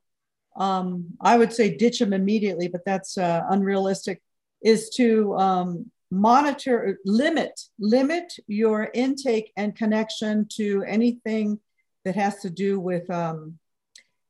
um, 0.55 1.05
I 1.21 1.37
would 1.37 1.53
say 1.53 1.75
ditch 1.75 1.99
them 1.99 2.13
immediately, 2.13 2.67
but 2.67 2.83
that's 2.85 3.17
uh, 3.17 3.43
unrealistic, 3.49 4.21
is 4.63 4.89
to 4.91 5.35
um, 5.35 5.91
monitor, 6.09 6.97
limit, 7.05 7.61
limit 7.77 8.33
your 8.47 8.89
intake 8.93 9.51
and 9.55 9.75
connection 9.75 10.47
to 10.53 10.83
anything 10.87 11.59
that 12.05 12.15
has 12.15 12.39
to 12.39 12.49
do 12.49 12.79
with 12.79 13.09
um, 13.11 13.59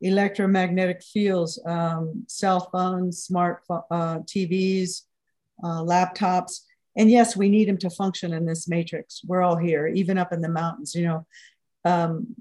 electromagnetic 0.01 1.01
fields, 1.01 1.61
um, 1.65 2.25
cell 2.27 2.69
phones, 2.71 3.23
smart 3.23 3.63
uh, 3.69 4.19
TVs, 4.19 5.03
uh, 5.63 5.81
laptops. 5.81 6.61
And 6.97 7.09
yes, 7.09 7.35
we 7.35 7.49
need 7.49 7.67
them 7.67 7.77
to 7.79 7.89
function 7.89 8.33
in 8.33 8.45
this 8.45 8.67
matrix. 8.67 9.21
We're 9.25 9.41
all 9.41 9.57
here, 9.57 9.87
even 9.87 10.17
up 10.17 10.33
in 10.33 10.41
the 10.41 10.49
mountains. 10.49 10.95
You 10.95 11.05
know, 11.05 11.27
um, 11.83 12.35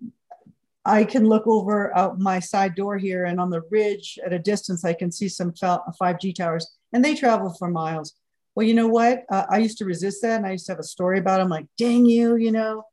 I 0.85 1.05
can 1.05 1.29
look 1.29 1.47
over 1.47 1.97
out 1.97 2.19
my 2.19 2.41
side 2.41 2.75
door 2.75 2.99
here, 2.99 3.25
and 3.25 3.41
on 3.41 3.51
the 3.51 3.63
ridge 3.71 4.19
at 4.25 4.33
a 4.33 4.39
distance, 4.39 4.85
I 4.85 4.93
can 4.93 5.11
see 5.11 5.29
some 5.29 5.53
5G 5.53 6.35
towers, 6.35 6.77
and 6.93 7.05
they 7.05 7.15
travel 7.15 7.55
for 7.59 7.69
miles. 7.69 8.15
Well, 8.55 8.67
you 8.67 8.75
know 8.75 8.89
what? 8.89 9.25
Uh, 9.31 9.47
I 9.49 9.59
used 9.59 9.79
to 9.79 9.85
resist 9.85 10.23
that, 10.23 10.37
and 10.37 10.47
I 10.47 10.53
used 10.53 10.67
to 10.67 10.73
have 10.73 10.79
a 10.79 10.85
story 10.85 11.19
about 11.19 11.39
them, 11.39 11.49
like, 11.49 11.67
dang 11.79 12.07
you, 12.07 12.37
you 12.37 12.53
know. 12.53 12.85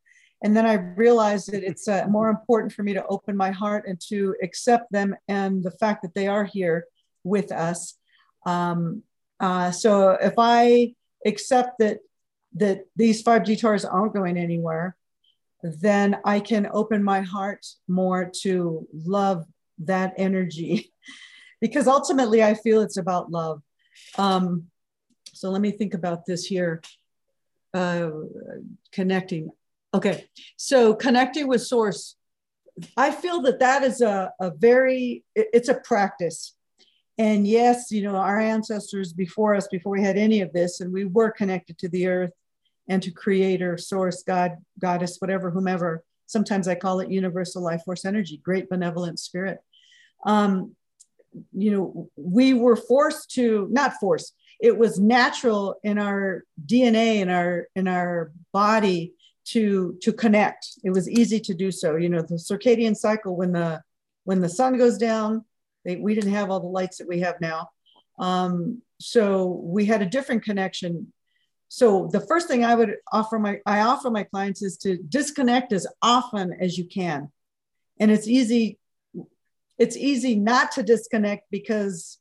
And 0.44 0.58
then 0.58 0.66
I 0.66 0.74
realized 0.74 1.52
that 1.52 1.64
it's 1.64 1.88
uh, 1.88 2.06
more 2.10 2.30
important 2.30 2.74
for 2.74 2.82
me 2.82 2.94
to 2.94 3.06
open 3.06 3.38
my 3.38 3.52
heart 3.52 3.86
and 3.88 4.00
to 4.10 4.36
accept 4.42 4.92
them 4.92 5.16
and 5.28 5.64
the 5.64 5.72
fact 5.72 6.02
that 6.02 6.16
they 6.16 6.28
are 6.28 6.46
here 6.46 6.86
with 7.24 7.52
us. 7.52 7.96
Um, 8.46 9.04
uh, 9.40 9.70
so 9.72 10.12
if 10.12 10.34
I 10.38 10.96
accept 11.26 11.80
that 11.80 12.00
that 12.56 12.86
these 12.96 13.24
5G 13.24 13.62
towers 13.62 13.86
aren't 13.86 14.14
going 14.14 14.38
anywhere, 14.38 14.98
then 15.64 16.18
I 16.26 16.40
can 16.40 16.68
open 16.72 17.04
my 17.04 17.22
heart 17.22 17.66
more 17.88 18.32
to 18.42 18.88
love 18.94 19.46
that 19.80 20.14
energy 20.18 20.92
because 21.62 21.88
ultimately 21.88 22.44
I 22.44 22.54
feel 22.54 22.82
it's 22.82 22.98
about 22.98 23.32
love. 23.32 23.62
Um, 24.18 24.66
so 25.34 25.50
let 25.50 25.62
me 25.62 25.72
think 25.72 25.94
about 25.94 26.26
this 26.26 26.46
here. 26.46 26.82
Uh, 27.74 28.12
connecting. 28.92 29.50
Okay, 29.94 30.26
so 30.58 30.94
connecting 30.94 31.48
with 31.48 31.62
source. 31.62 32.16
I 32.98 33.12
feel 33.12 33.42
that 33.42 33.60
that 33.60 33.84
is 33.84 34.02
a, 34.02 34.32
a 34.40 34.52
very, 34.52 35.24
it's 35.36 35.70
a 35.70 35.76
practice. 35.76 36.56
And 37.18 37.46
yes, 37.46 37.92
you 37.92 38.02
know, 38.02 38.16
our 38.16 38.40
ancestors 38.40 39.14
before 39.14 39.56
us, 39.56 39.68
before 39.68 39.94
we 39.94 40.02
had 40.02 40.18
any 40.18 40.42
of 40.42 40.54
this, 40.54 40.80
and 40.80 40.92
we 40.92 41.06
were 41.06 41.32
connected 41.32 41.78
to 41.80 41.90
the 41.90 42.08
earth 42.08 42.32
and 42.92 43.02
to 43.02 43.10
creator, 43.10 43.78
source, 43.78 44.22
God, 44.22 44.58
goddess, 44.78 45.16
whatever, 45.20 45.50
whomever. 45.50 46.04
Sometimes 46.26 46.68
I 46.68 46.76
call 46.76 47.00
it 47.00 47.10
universal 47.10 47.64
life 47.64 47.84
force 47.86 48.04
energy, 48.04 48.42
great 48.44 48.70
benevolent 48.70 49.18
spirit. 49.18 49.60
Um, 50.26 50.76
you 51.54 51.72
know, 51.72 52.10
we 52.18 52.54
were 52.54 52.76
forced 52.76 53.32
to, 53.36 53.70
not 53.72 53.94
forced, 53.94 54.36
it 54.60 54.78
was 54.78 55.00
natural 55.00 55.80
in 55.86 55.98
our 55.98 56.44
DNA, 56.66 57.22
in 57.22 57.30
our, 57.30 57.70
in 57.78 57.88
our 57.88 58.34
body 58.52 59.14
to, 59.46 59.98
to 60.02 60.12
connect. 60.12 60.68
It 60.84 60.90
was 60.90 61.10
easy 61.10 61.40
to 61.40 61.54
do 61.54 61.72
so. 61.72 61.96
You 61.96 62.10
know, 62.10 62.22
the 62.22 62.36
circadian 62.36 62.96
cycle, 62.96 63.38
when 63.38 63.54
the, 63.54 63.82
when 64.26 64.42
the 64.42 64.50
sun 64.50 64.78
goes 64.78 64.98
down, 64.98 65.46
they, 65.86 65.96
we 65.96 66.14
didn't 66.14 66.34
have 66.34 66.52
all 66.52 66.60
the 66.60 66.68
lights 66.68 66.98
that 66.98 67.08
we 67.08 67.22
have 67.22 67.40
now. 67.40 67.70
Um, 68.20 68.82
so 69.00 69.48
we 69.48 69.86
had 69.86 70.02
a 70.02 70.06
different 70.06 70.44
connection 70.44 71.14
so 71.74 72.10
the 72.12 72.20
first 72.20 72.50
thing 72.50 72.66
I 72.66 72.76
would 72.76 72.98
offer 73.14 73.40
my 73.40 73.62
I 73.66 73.80
offer 73.80 74.12
my 74.12 74.24
clients 74.24 74.62
is 74.62 74.76
to 74.80 74.98
disconnect 74.98 75.72
as 75.72 75.88
often 76.02 76.52
as 76.60 76.78
you 76.78 76.84
can. 76.84 77.32
And 77.98 78.12
it's 78.12 78.28
easy 78.28 78.78
it's 79.78 79.96
easy 79.96 80.36
not 80.36 80.74
to 80.74 80.84
disconnect 80.84 81.46
because 81.50 82.18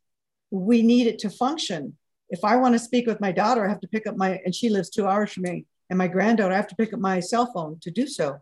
we 0.53 0.83
need 0.83 1.09
it 1.09 1.19
to 1.21 1.31
function. 1.31 1.97
If 2.29 2.45
I 2.45 2.55
want 2.59 2.75
to 2.77 2.79
speak 2.79 3.09
with 3.09 3.21
my 3.21 3.33
daughter, 3.33 3.67
I 3.67 3.69
have 3.69 3.81
to 3.81 3.89
pick 3.89 4.07
up 4.07 4.17
my 4.17 4.41
and 4.45 4.55
she 4.55 4.69
lives 4.69 4.89
2 4.89 5.05
hours 5.09 5.33
from 5.33 5.43
me 5.43 5.67
and 5.89 5.99
my 5.99 6.07
granddaughter 6.07 6.55
I 6.55 6.57
have 6.57 6.69
to 6.69 6.77
pick 6.77 6.95
up 6.95 7.01
my 7.01 7.19
cell 7.19 7.51
phone 7.53 7.81
to 7.81 7.91
do 7.91 8.07
so. 8.07 8.39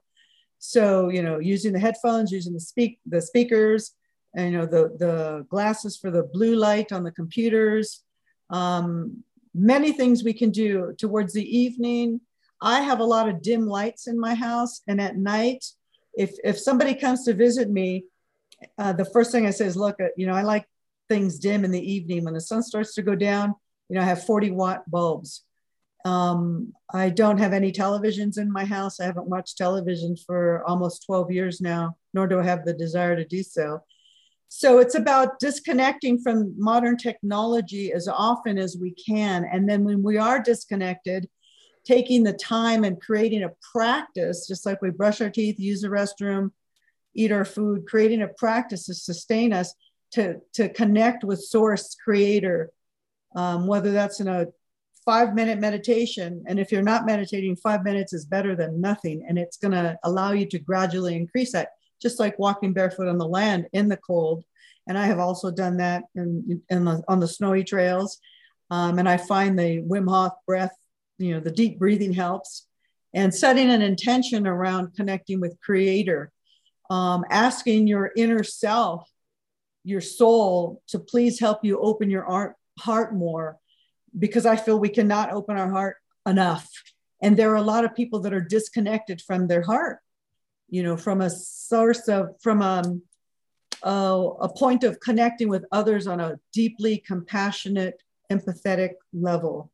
So, 0.59 1.09
you 1.09 1.23
know, 1.23 1.39
using 1.39 1.73
the 1.73 1.81
headphones, 1.81 2.33
using 2.33 2.53
the 2.53 2.61
speak 2.61 3.01
the 3.07 3.23
speakers, 3.23 3.93
and 4.37 4.53
you 4.53 4.59
know 4.59 4.67
the 4.67 4.95
the 4.99 5.47
glasses 5.49 5.97
for 5.97 6.11
the 6.11 6.25
blue 6.25 6.55
light 6.55 6.93
on 6.93 7.03
the 7.03 7.13
computers 7.13 8.05
um, 8.51 9.23
many 9.55 9.93
things 9.93 10.25
we 10.25 10.33
can 10.33 10.51
do 10.51 10.95
towards 10.99 11.33
the 11.33 11.59
evening. 11.59 12.21
I 12.61 12.81
have 12.81 13.01
a 13.01 13.05
lot 13.05 13.29
of 13.29 13.43
dim 13.43 13.67
lights 13.67 14.07
in 14.07 14.19
my 14.19 14.35
house, 14.35 14.83
and 14.87 15.01
at 15.01 15.17
night, 15.17 15.65
if 16.15 16.35
if 16.45 16.59
somebody 16.59 16.95
comes 16.95 17.25
to 17.25 17.35
visit 17.35 17.71
me, 17.71 18.05
uh, 18.79 18.93
the 18.93 19.05
first 19.05 19.31
thing 19.31 19.47
I 19.47 19.51
say 19.51 19.67
is, 19.67 19.77
"Look, 19.77 20.01
uh, 20.01 20.09
you 20.17 20.27
know, 20.27 20.35
I 20.35 20.43
like 20.43 20.67
things 21.09 21.39
dim 21.39 21.65
in 21.65 21.71
the 21.71 21.93
evening 21.93 22.25
when 22.25 22.35
the 22.35 22.41
sun 22.41 22.63
starts 22.63 22.95
to 22.95 23.03
go 23.03 23.15
down. 23.15 23.55
You 23.89 23.97
know, 23.97 24.03
I 24.03 24.05
have 24.05 24.25
40 24.25 24.51
watt 24.51 24.89
bulbs. 24.91 25.45
Um, 26.05 26.73
I 26.93 27.11
don't 27.11 27.39
have 27.39 27.53
any 27.53 27.73
televisions 27.73 28.39
in 28.39 28.53
my 28.53 28.65
house. 28.65 29.01
I 29.01 29.05
haven't 29.05 29.29
watched 29.29 29.59
television 29.59 30.17
for 30.17 30.63
almost 30.67 31.05
12 31.07 31.31
years 31.33 31.61
now, 31.61 31.97
nor 32.15 32.27
do 32.27 32.39
I 32.39 32.45
have 32.45 32.65
the 32.65 32.73
desire 32.73 33.17
to 33.17 33.25
do 33.25 33.43
so. 33.43 33.81
So 34.49 34.79
it's 34.79 34.95
about 34.95 35.39
disconnecting 35.39 36.21
from 36.21 36.55
modern 36.57 36.97
technology 36.97 37.93
as 37.93 38.09
often 38.09 38.59
as 38.59 38.77
we 38.81 38.93
can. 38.93 39.45
And 39.45 39.69
then 39.69 39.85
when 39.85 40.03
we 40.03 40.17
are 40.17 40.41
disconnected, 40.41 41.29
taking 41.85 42.23
the 42.23 42.33
time 42.33 42.85
and 42.85 43.01
creating 43.01 43.45
a 43.45 43.51
practice, 43.73 44.47
just 44.47 44.67
like 44.67 44.83
we 44.83 44.91
brush 44.91 45.21
our 45.21 45.31
teeth, 45.31 45.59
use 45.59 45.83
the 45.83 45.89
restroom, 45.89 46.51
eat 47.15 47.33
our 47.33 47.45
food, 47.45 47.87
creating 47.87 48.23
a 48.23 48.29
practice 48.29 48.87
to 48.87 48.95
sustain 48.95 49.53
us 49.53 49.75
to, 50.13 50.37
to 50.55 50.69
connect 50.71 51.25
with 51.25 51.41
source 51.41 51.95
creator, 52.03 52.71
um, 53.37 53.67
whether 53.67 53.93
that's 53.93 54.21
in 54.21 54.29
a 54.29 54.47
five 55.05 55.35
minute 55.35 55.59
meditation. 55.59 56.45
And 56.47 56.59
if 56.59 56.71
you're 56.71 56.83
not 56.83 57.07
meditating, 57.07 57.57
five 57.57 57.83
minutes 57.83 58.13
is 58.13 58.27
better 58.27 58.55
than 58.55 58.81
nothing. 58.81 59.25
And 59.27 59.39
it's 59.39 59.57
going 59.57 59.73
to 59.73 59.99
allow 60.05 60.33
you 60.33 60.47
to 60.47 60.59
gradually 60.59 61.17
increase 61.17 61.53
that, 61.53 61.69
just 62.01 62.19
like 62.19 62.39
walking 62.39 62.73
barefoot 62.73 63.09
on 63.09 63.19
the 63.19 63.27
land 63.27 63.67
in 63.73 63.89
the 63.89 63.97
cold. 63.97 64.45
And 64.87 64.97
I 64.97 65.07
have 65.07 65.19
also 65.19 65.51
done 65.51 65.79
that 65.79 66.05
in, 66.15 66.63
in 66.71 66.85
the, 66.85 67.03
on 67.09 67.21
the 67.21 67.29
snowy 67.29 67.65
trails. 67.65 68.19
Um, 68.71 68.99
and 68.99 69.09
I 69.09 69.17
find 69.17 69.59
the 69.59 69.83
Wim 69.83 70.09
Hof 70.09 70.33
breath, 70.47 70.75
you 71.19 71.35
know, 71.35 71.41
the 71.41 71.51
deep 71.51 71.79
breathing 71.79 72.13
helps. 72.13 72.67
And 73.15 73.35
setting 73.35 73.71
an 73.71 73.83
intention 73.83 74.47
around 74.47 74.95
connecting 74.95 75.41
with 75.41 75.61
Creator, 75.61 76.31
um, 76.91 77.25
asking 77.31 77.87
your 77.87 78.13
inner 78.17 78.45
self, 78.45 79.11
your 79.85 80.03
soul, 80.03 80.83
to 80.89 80.99
please 80.99 81.41
help 81.41 81.65
you 81.65 81.79
open 81.81 82.11
your 82.11 82.27
art, 82.27 82.57
heart 82.79 83.15
more 83.15 83.59
because 84.17 84.47
I 84.47 84.57
feel 84.57 84.79
we 84.79 84.89
cannot 84.89 85.33
open 85.33 85.57
our 85.57 85.71
heart 85.71 85.97
enough. 86.27 86.69
And 87.23 87.37
there 87.37 87.51
are 87.53 87.57
a 87.57 87.63
lot 87.63 87.85
of 87.85 87.95
people 87.95 88.21
that 88.21 88.33
are 88.33 88.41
disconnected 88.41 89.21
from 89.21 89.49
their 89.49 89.63
heart, 89.63 89.99
you 90.69 90.83
know, 90.83 90.97
from 90.97 91.21
a 91.21 91.31
source 91.31 92.09
of, 92.09 92.41
from 92.41 92.63
a, 92.63 92.83
um, 92.85 93.03
a, 93.83 94.31
a 94.41 94.49
point 94.49 94.85
of 94.85 95.01
connecting 95.01 95.49
with 95.49 95.65
others 95.73 96.07
on 96.07 96.21
a 96.21 96.39
deeply 96.53 96.99
compassionate, 96.99 98.03
empathetic 98.31 98.93
level. 99.13 99.71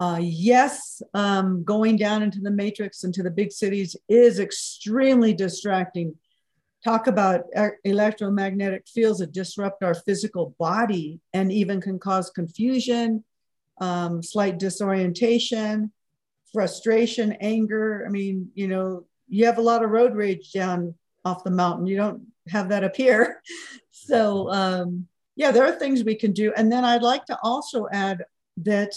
Uh, 0.00 0.18
yes, 0.20 1.02
um, 1.12 1.62
going 1.62 1.96
down 1.96 2.22
into 2.22 2.40
the 2.40 2.50
matrix, 2.50 3.04
into 3.04 3.22
the 3.22 3.30
big 3.30 3.52
cities 3.52 3.94
is 4.08 4.40
extremely 4.40 5.34
distracting. 5.34 6.14
Talk 6.82 7.06
about 7.06 7.42
electromagnetic 7.84 8.88
fields 8.88 9.18
that 9.18 9.32
disrupt 9.32 9.82
our 9.82 9.94
physical 9.94 10.54
body 10.58 11.20
and 11.34 11.52
even 11.52 11.82
can 11.82 11.98
cause 11.98 12.30
confusion, 12.30 13.22
um, 13.82 14.22
slight 14.22 14.58
disorientation, 14.58 15.92
frustration, 16.50 17.32
anger. 17.40 18.04
I 18.06 18.08
mean, 18.08 18.50
you 18.54 18.68
know, 18.68 19.04
you 19.30 19.46
have 19.46 19.58
a 19.58 19.62
lot 19.62 19.82
of 19.82 19.90
road 19.90 20.14
rage 20.14 20.52
down 20.52 20.94
off 21.24 21.44
the 21.44 21.50
mountain. 21.50 21.86
You 21.86 21.96
don't 21.96 22.26
have 22.48 22.68
that 22.68 22.84
up 22.84 22.96
here. 22.96 23.42
So, 23.92 24.50
um, 24.50 25.06
yeah, 25.36 25.52
there 25.52 25.64
are 25.64 25.72
things 25.72 26.02
we 26.02 26.16
can 26.16 26.32
do. 26.32 26.52
And 26.56 26.72
then 26.72 26.84
I'd 26.84 27.02
like 27.02 27.26
to 27.26 27.38
also 27.44 27.86
add 27.92 28.24
that 28.56 28.92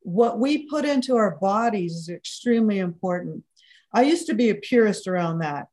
what 0.00 0.38
we 0.38 0.68
put 0.68 0.84
into 0.84 1.16
our 1.16 1.36
bodies 1.36 1.92
is 1.92 2.08
extremely 2.08 2.78
important. 2.78 3.44
I 3.92 4.02
used 4.02 4.26
to 4.28 4.34
be 4.34 4.48
a 4.50 4.54
purist 4.54 5.06
around 5.06 5.40
that. 5.40 5.66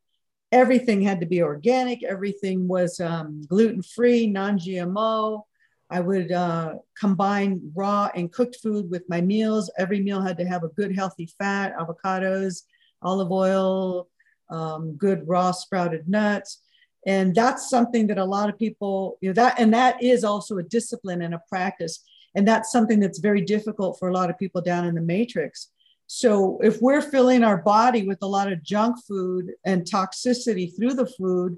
Everything 0.51 1.01
had 1.01 1.21
to 1.21 1.25
be 1.25 1.41
organic, 1.41 2.03
everything 2.03 2.67
was 2.67 2.99
um, 2.99 3.43
gluten 3.47 3.81
free, 3.81 4.27
non 4.27 4.58
GMO. 4.58 5.43
I 5.89 5.99
would 6.01 6.31
uh, 6.31 6.75
combine 6.99 7.71
raw 7.75 8.10
and 8.15 8.31
cooked 8.31 8.58
food 8.62 8.89
with 8.89 9.08
my 9.08 9.21
meals. 9.21 9.71
Every 9.77 10.01
meal 10.01 10.21
had 10.21 10.38
to 10.39 10.45
have 10.45 10.63
a 10.63 10.69
good, 10.69 10.95
healthy 10.95 11.29
fat, 11.38 11.75
avocados, 11.77 12.63
olive 13.05 13.31
oil, 13.31 14.07
um, 14.49 14.95
good 14.97 15.27
raw 15.27 15.51
sprouted 15.51 16.07
nuts. 16.07 16.61
And 17.07 17.35
that's 17.35 17.69
something 17.69 18.07
that 18.07 18.17
a 18.17 18.25
lot 18.25 18.49
of 18.49 18.57
people, 18.57 19.17
you 19.21 19.29
know, 19.29 19.33
that, 19.33 19.59
and 19.59 19.73
that 19.73 20.01
is 20.01 20.23
also 20.23 20.57
a 20.57 20.63
discipline 20.63 21.21
and 21.21 21.35
a 21.35 21.41
practice. 21.47 22.03
And 22.35 22.47
that's 22.47 22.71
something 22.71 22.99
that's 22.99 23.19
very 23.19 23.41
difficult 23.41 23.97
for 23.99 24.09
a 24.09 24.13
lot 24.13 24.29
of 24.29 24.39
people 24.39 24.61
down 24.61 24.85
in 24.85 24.95
the 24.95 25.01
matrix. 25.01 25.69
So 26.07 26.59
if 26.61 26.81
we're 26.81 27.01
filling 27.01 27.43
our 27.43 27.57
body 27.57 28.07
with 28.07 28.19
a 28.21 28.27
lot 28.27 28.51
of 28.51 28.63
junk 28.63 28.97
food 29.07 29.51
and 29.65 29.83
toxicity 29.83 30.75
through 30.75 30.95
the 30.95 31.05
food, 31.05 31.57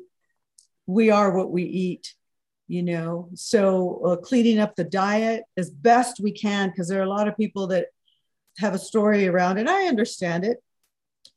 we 0.85 1.09
are 1.09 1.35
what 1.35 1.51
we 1.51 1.63
eat 1.63 2.13
you 2.67 2.83
know 2.83 3.29
so 3.33 4.01
uh, 4.05 4.15
cleaning 4.17 4.59
up 4.59 4.75
the 4.75 4.83
diet 4.83 5.43
as 5.55 5.69
best 5.69 6.19
we 6.19 6.31
can 6.31 6.69
because 6.69 6.87
there 6.87 6.99
are 6.99 7.05
a 7.05 7.09
lot 7.09 7.27
of 7.27 7.37
people 7.37 7.67
that 7.67 7.87
have 8.57 8.73
a 8.73 8.79
story 8.79 9.27
around 9.27 9.57
and 9.57 9.69
i 9.69 9.85
understand 9.85 10.43
it 10.43 10.57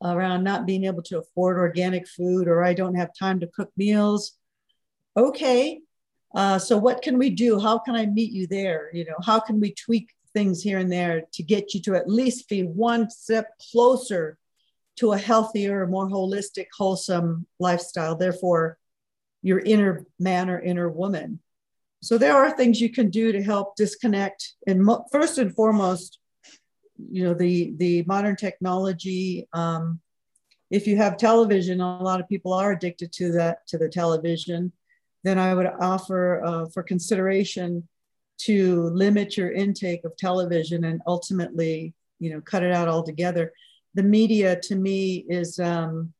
around 0.02 0.44
not 0.44 0.66
being 0.66 0.84
able 0.84 1.02
to 1.02 1.18
afford 1.18 1.58
organic 1.58 2.06
food 2.08 2.48
or 2.48 2.62
i 2.62 2.72
don't 2.72 2.94
have 2.94 3.10
time 3.14 3.40
to 3.40 3.46
cook 3.48 3.70
meals 3.76 4.32
okay 5.16 5.80
uh, 6.32 6.58
so 6.58 6.78
what 6.78 7.02
can 7.02 7.18
we 7.18 7.30
do 7.30 7.58
how 7.58 7.78
can 7.78 7.94
i 7.94 8.06
meet 8.06 8.32
you 8.32 8.46
there 8.46 8.90
you 8.92 9.04
know 9.04 9.16
how 9.24 9.40
can 9.40 9.60
we 9.60 9.72
tweak 9.74 10.10
things 10.32 10.62
here 10.62 10.78
and 10.78 10.92
there 10.92 11.22
to 11.32 11.42
get 11.42 11.74
you 11.74 11.80
to 11.80 11.94
at 11.94 12.08
least 12.08 12.48
be 12.48 12.62
one 12.62 13.10
step 13.10 13.48
closer 13.72 14.38
to 14.96 15.12
a 15.12 15.18
healthier 15.18 15.86
more 15.86 16.08
holistic 16.08 16.66
wholesome 16.76 17.46
lifestyle 17.58 18.14
therefore 18.14 18.78
your 19.42 19.60
inner 19.60 20.06
man 20.18 20.50
or 20.50 20.60
inner 20.60 20.88
woman. 20.88 21.40
So 22.02 22.18
there 22.18 22.36
are 22.36 22.50
things 22.50 22.80
you 22.80 22.90
can 22.90 23.10
do 23.10 23.32
to 23.32 23.42
help 23.42 23.76
disconnect. 23.76 24.54
And 24.66 24.84
mo- 24.84 25.04
first 25.12 25.38
and 25.38 25.54
foremost, 25.54 26.18
you 27.10 27.24
know, 27.24 27.34
the 27.34 27.74
the 27.76 28.02
modern 28.04 28.36
technology. 28.36 29.48
Um, 29.52 30.00
if 30.70 30.86
you 30.86 30.96
have 30.96 31.16
television, 31.16 31.80
a 31.80 32.02
lot 32.02 32.20
of 32.20 32.28
people 32.28 32.52
are 32.52 32.72
addicted 32.72 33.12
to 33.14 33.32
that 33.32 33.66
to 33.68 33.78
the 33.78 33.88
television. 33.88 34.72
Then 35.24 35.38
I 35.38 35.54
would 35.54 35.66
offer 35.80 36.42
uh, 36.44 36.66
for 36.66 36.82
consideration 36.82 37.86
to 38.42 38.84
limit 38.84 39.36
your 39.36 39.52
intake 39.52 40.04
of 40.04 40.16
television 40.16 40.84
and 40.84 41.02
ultimately, 41.06 41.92
you 42.18 42.30
know, 42.30 42.40
cut 42.40 42.62
it 42.62 42.72
out 42.72 42.88
altogether. 42.88 43.52
The 43.94 44.02
media 44.02 44.58
to 44.60 44.76
me 44.76 45.26
is 45.28 45.58
um, 45.58 46.14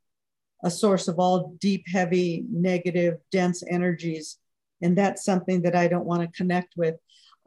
a 0.63 0.71
source 0.71 1.09
of 1.09 1.19
all 1.19 1.57
deep, 1.61 1.85
heavy, 1.89 2.45
negative, 2.51 3.19
dense 3.31 3.63
energies. 3.69 4.39
And 4.83 4.97
that's 4.97 5.25
something 5.25 5.63
that 5.63 5.77
I 5.77 5.89
don't 5.89 6.05
want 6.05 6.23
to 6.23 6.37
connect 6.37 6.77
with. 6.77 6.97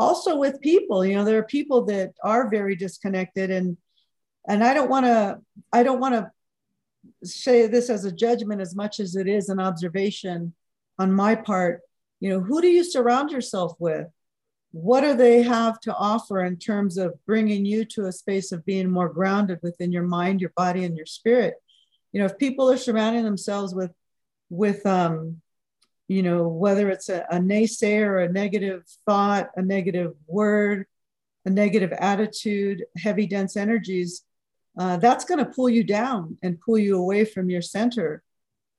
Also 0.04 0.38
with 0.38 0.62
people, 0.62 1.06
you 1.06 1.16
know, 1.16 1.26
there 1.26 1.39
are 1.39 1.44
people 1.58 1.86
that 1.86 2.13
are 2.24 2.50
very 2.50 2.76
disconnected 2.76 3.50
and 3.52 3.78
and 4.48 4.63
I 4.63 4.74
don't 4.74 4.89
want 4.89 5.06
to 5.06 5.39
I 5.72 5.84
don't 5.84 6.00
want 6.00 6.16
to 6.16 6.32
say 7.24 7.68
this 7.68 7.89
as 7.89 8.06
a 8.06 8.12
judgment 8.12 8.62
as 8.62 8.76
much 8.76 9.00
as 9.00 9.16
it 9.16 9.28
is 9.28 9.50
an 9.50 9.60
observation 9.60 10.54
on 11.00 11.12
my 11.12 11.36
part. 11.36 11.82
You 12.20 12.30
know, 12.30 12.39
who 12.39 12.62
do 12.62 12.68
you 12.68 12.84
surround 12.84 13.32
yourself 13.32 13.74
with? 13.80 14.08
What 14.72 15.02
do 15.02 15.16
they 15.16 15.44
have 15.44 15.80
to 15.82 15.96
offer 15.96 16.44
in 16.44 16.58
terms 16.58 16.98
of 16.98 17.13
bringing 17.26 17.66
you 17.66 17.86
to 17.86 18.08
a 18.08 18.12
space 18.12 18.52
of 18.52 18.66
being 18.66 18.89
more 18.89 19.10
grounded 19.10 19.60
within 19.62 19.92
your 19.92 20.04
mind, 20.04 20.42
your 20.42 20.54
body, 20.56 20.84
and 20.84 20.98
your 20.98 21.06
spirit? 21.06 21.56
you 22.13 22.20
know 22.20 22.26
if 22.26 22.38
people 22.38 22.72
are 22.72 22.78
surrounding 22.78 23.24
themselves 23.24 23.76
with 23.76 23.92
with 24.50 24.86
um 24.86 25.42
you 26.08 26.22
know 26.22 26.48
whether 26.48 26.89
it's 26.89 27.10
a, 27.10 27.26
a 27.32 27.38
naysayer 27.38 28.26
a 28.26 28.32
negative 28.32 28.84
thought 29.06 29.50
a 29.56 29.62
negative 29.62 30.13
word 30.28 30.86
a 31.46 31.50
negative 31.50 31.92
attitude 31.94 32.84
heavy 32.98 33.26
dense 33.26 33.56
energies 33.56 34.24
uh, 34.78 34.98
that's 34.98 35.26
going 35.26 35.39
to 35.44 35.52
pull 35.52 35.70
you 35.70 35.84
down 35.84 36.38
and 36.42 36.60
pull 36.60 36.78
you 36.78 36.98
away 36.98 37.26
from 37.26 37.50
your 37.50 37.62
center. 37.62 38.24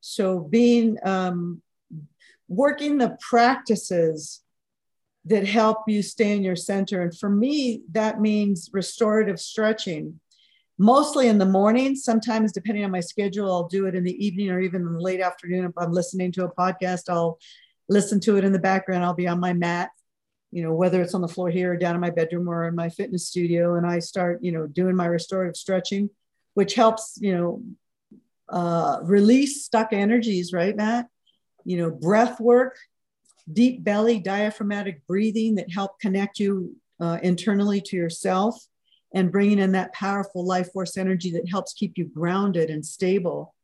So 0.00 0.40
being 0.40 0.98
um, 1.04 1.62
working 2.48 2.98
the 2.98 3.16
practices 3.20 4.40
that 5.26 5.46
help 5.46 5.88
you 5.88 6.02
stay 6.02 6.36
in 6.36 6.42
your 6.42 6.56
center 6.56 7.00
and 7.00 7.18
for 7.18 7.30
me 7.30 7.80
that 7.92 8.20
means 8.20 8.68
restorative 8.74 9.40
stretching 9.40 10.20
mostly 10.78 11.28
in 11.28 11.38
the 11.38 11.46
morning. 11.46 11.94
Sometimes, 11.94 12.52
depending 12.52 12.84
on 12.84 12.90
my 12.90 13.00
schedule, 13.00 13.50
I'll 13.50 13.68
do 13.68 13.86
it 13.86 13.94
in 13.94 14.04
the 14.04 14.24
evening 14.24 14.50
or 14.50 14.60
even 14.60 14.82
in 14.82 14.94
the 14.94 15.00
late 15.00 15.20
afternoon. 15.20 15.64
If 15.66 15.72
I'm 15.78 15.92
listening 15.92 16.32
to 16.32 16.44
a 16.44 16.54
podcast, 16.54 17.08
I'll 17.08 17.38
listen 17.88 18.20
to 18.20 18.36
it 18.36 18.44
in 18.44 18.52
the 18.52 18.58
background. 18.58 19.04
I'll 19.04 19.14
be 19.14 19.28
on 19.28 19.40
my 19.40 19.52
mat, 19.52 19.90
you 20.50 20.62
know, 20.62 20.74
whether 20.74 21.02
it's 21.02 21.14
on 21.14 21.20
the 21.20 21.28
floor 21.28 21.50
here 21.50 21.72
or 21.72 21.76
down 21.76 21.94
in 21.94 22.00
my 22.00 22.10
bedroom 22.10 22.48
or 22.48 22.66
in 22.66 22.74
my 22.74 22.88
fitness 22.88 23.28
studio. 23.28 23.76
And 23.76 23.86
I 23.86 23.98
start, 23.98 24.42
you 24.42 24.52
know, 24.52 24.66
doing 24.66 24.96
my 24.96 25.06
restorative 25.06 25.56
stretching, 25.56 26.10
which 26.54 26.74
helps, 26.74 27.18
you 27.20 27.36
know, 27.36 27.62
uh, 28.48 29.00
release 29.02 29.64
stuck 29.64 29.92
energies, 29.92 30.52
right, 30.52 30.76
Matt? 30.76 31.08
You 31.64 31.78
know, 31.78 31.90
breath 31.90 32.40
work, 32.40 32.76
deep 33.50 33.82
belly, 33.84 34.18
diaphragmatic 34.18 35.06
breathing 35.06 35.54
that 35.54 35.72
help 35.72 35.98
connect 35.98 36.38
you 36.38 36.76
uh, 37.00 37.18
internally 37.22 37.80
to 37.80 37.96
yourself 37.96 38.66
and 39.14 39.30
bringing 39.30 39.60
in 39.60 39.72
that 39.72 39.92
powerful 39.94 40.44
life 40.44 40.72
force 40.72 40.96
energy 40.96 41.30
that 41.30 41.48
helps 41.48 41.72
keep 41.72 41.96
you 41.96 42.04
grounded 42.04 42.68
and 42.68 42.84
stable. 42.84 43.54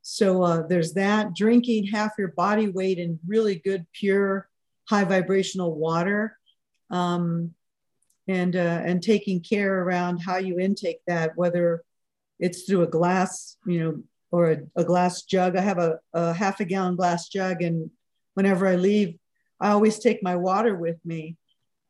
So 0.00 0.42
uh, 0.42 0.66
there's 0.66 0.94
that. 0.94 1.34
Drinking 1.34 1.88
half 1.88 2.12
your 2.18 2.28
body 2.28 2.68
weight 2.68 2.98
in 2.98 3.20
really 3.26 3.56
good, 3.56 3.86
pure, 3.92 4.48
high 4.88 5.04
vibrational 5.04 5.74
water, 5.74 6.38
um, 6.90 7.52
and 8.26 8.56
uh, 8.56 8.82
and 8.84 9.02
taking 9.02 9.40
care 9.40 9.82
around 9.82 10.18
how 10.18 10.38
you 10.38 10.58
intake 10.58 11.00
that, 11.06 11.36
whether 11.36 11.84
it's 12.38 12.64
through 12.64 12.82
a 12.82 12.86
glass, 12.88 13.56
you 13.66 13.80
know, 13.80 14.02
or 14.30 14.52
a, 14.52 14.58
a 14.76 14.84
glass 14.84 15.22
jug. 15.22 15.56
I 15.56 15.60
have 15.60 15.78
a, 15.78 15.98
a 16.14 16.32
half 16.32 16.60
a 16.60 16.64
gallon 16.64 16.96
glass 16.96 17.28
jug, 17.28 17.62
and 17.62 17.90
whenever 18.34 18.66
I 18.66 18.76
leave, 18.76 19.18
I 19.60 19.70
always 19.70 19.98
take 19.98 20.22
my 20.22 20.36
water 20.36 20.74
with 20.74 20.96
me 21.04 21.36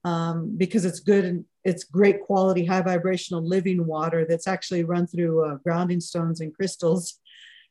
um, 0.05 0.57
because 0.57 0.85
it's 0.85 1.01
good 1.01 1.45
it's 1.67 1.83
great 1.83 2.21
quality, 2.23 2.65
high 2.65 2.81
vibrational 2.81 3.47
living 3.47 3.85
water 3.85 4.25
that's 4.25 4.47
actually 4.47 4.85
run 4.85 5.05
through 5.05 5.45
uh, 5.45 5.57
grounding 5.57 6.01
stones 6.01 6.41
and 6.41 6.55
crystals, 6.55 7.19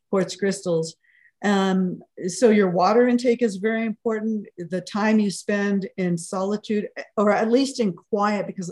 quartz 0.09 0.35
crystals. 0.35 0.97
Um, 1.45 2.01
so 2.27 2.49
your 2.49 2.69
water 2.69 3.07
intake 3.07 3.41
is 3.41 3.55
very 3.55 3.85
important. 3.85 4.47
The 4.57 4.81
time 4.81 5.19
you 5.19 5.31
spend 5.31 5.87
in 5.95 6.17
solitude, 6.17 6.89
or 7.15 7.31
at 7.31 7.49
least 7.49 7.79
in 7.79 7.93
quiet, 7.93 8.47
because 8.47 8.69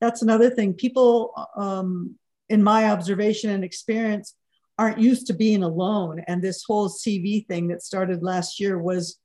that's 0.00 0.22
another 0.22 0.50
thing. 0.50 0.74
People, 0.74 1.32
um, 1.56 2.14
in 2.48 2.62
my 2.62 2.90
observation 2.90 3.50
and 3.50 3.64
experience, 3.64 4.34
aren't 4.78 5.00
used 5.00 5.26
to 5.26 5.34
being 5.34 5.64
alone. 5.64 6.22
And 6.28 6.40
this 6.40 6.62
whole 6.64 6.88
CV 6.88 7.44
thing 7.48 7.68
that 7.68 7.82
started 7.82 8.22
last 8.22 8.60
year 8.60 8.78
was, 8.78 9.18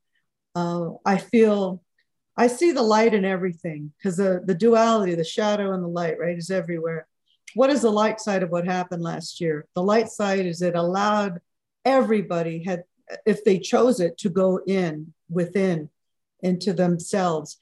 uh, 0.56 0.90
I 1.06 1.18
feel, 1.18 1.84
I 2.38 2.48
see 2.48 2.72
the 2.72 2.82
light 2.82 3.14
in 3.14 3.24
everything 3.24 3.94
because 3.98 4.18
the, 4.18 4.42
the 4.46 4.56
duality, 4.56 5.16
the 5.16 5.24
shadow 5.24 5.74
and 5.74 5.84
the 5.84 5.88
light, 5.88 6.20
right, 6.20 6.38
is 6.38 6.52
everywhere. 6.52 7.08
What 7.54 7.70
is 7.70 7.82
the 7.82 7.92
light 7.92 8.20
side 8.20 8.44
of 8.44 8.50
what 8.50 8.66
happened 8.66 9.02
last 9.02 9.40
year? 9.40 9.66
The 9.76 9.84
light 9.84 10.10
side 10.10 10.46
is 10.46 10.62
it 10.62 10.76
allowed 10.76 11.40
everybody 11.86 12.64
had, 12.64 12.84
if 13.26 13.44
they 13.46 13.60
chose 13.60 14.00
it, 14.02 14.18
to 14.20 14.30
go 14.30 14.60
in 14.68 15.14
within 15.30 15.90
into 16.42 16.74
themselves. 16.74 17.58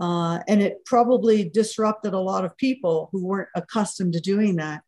Uh, 0.00 0.38
and 0.48 0.62
it 0.62 0.84
probably 0.86 1.48
disrupted 1.48 2.14
a 2.14 2.18
lot 2.18 2.44
of 2.44 2.56
people 2.56 3.10
who 3.12 3.26
weren't 3.26 3.48
accustomed 3.54 4.14
to 4.14 4.20
doing 4.20 4.56
that. 4.56 4.82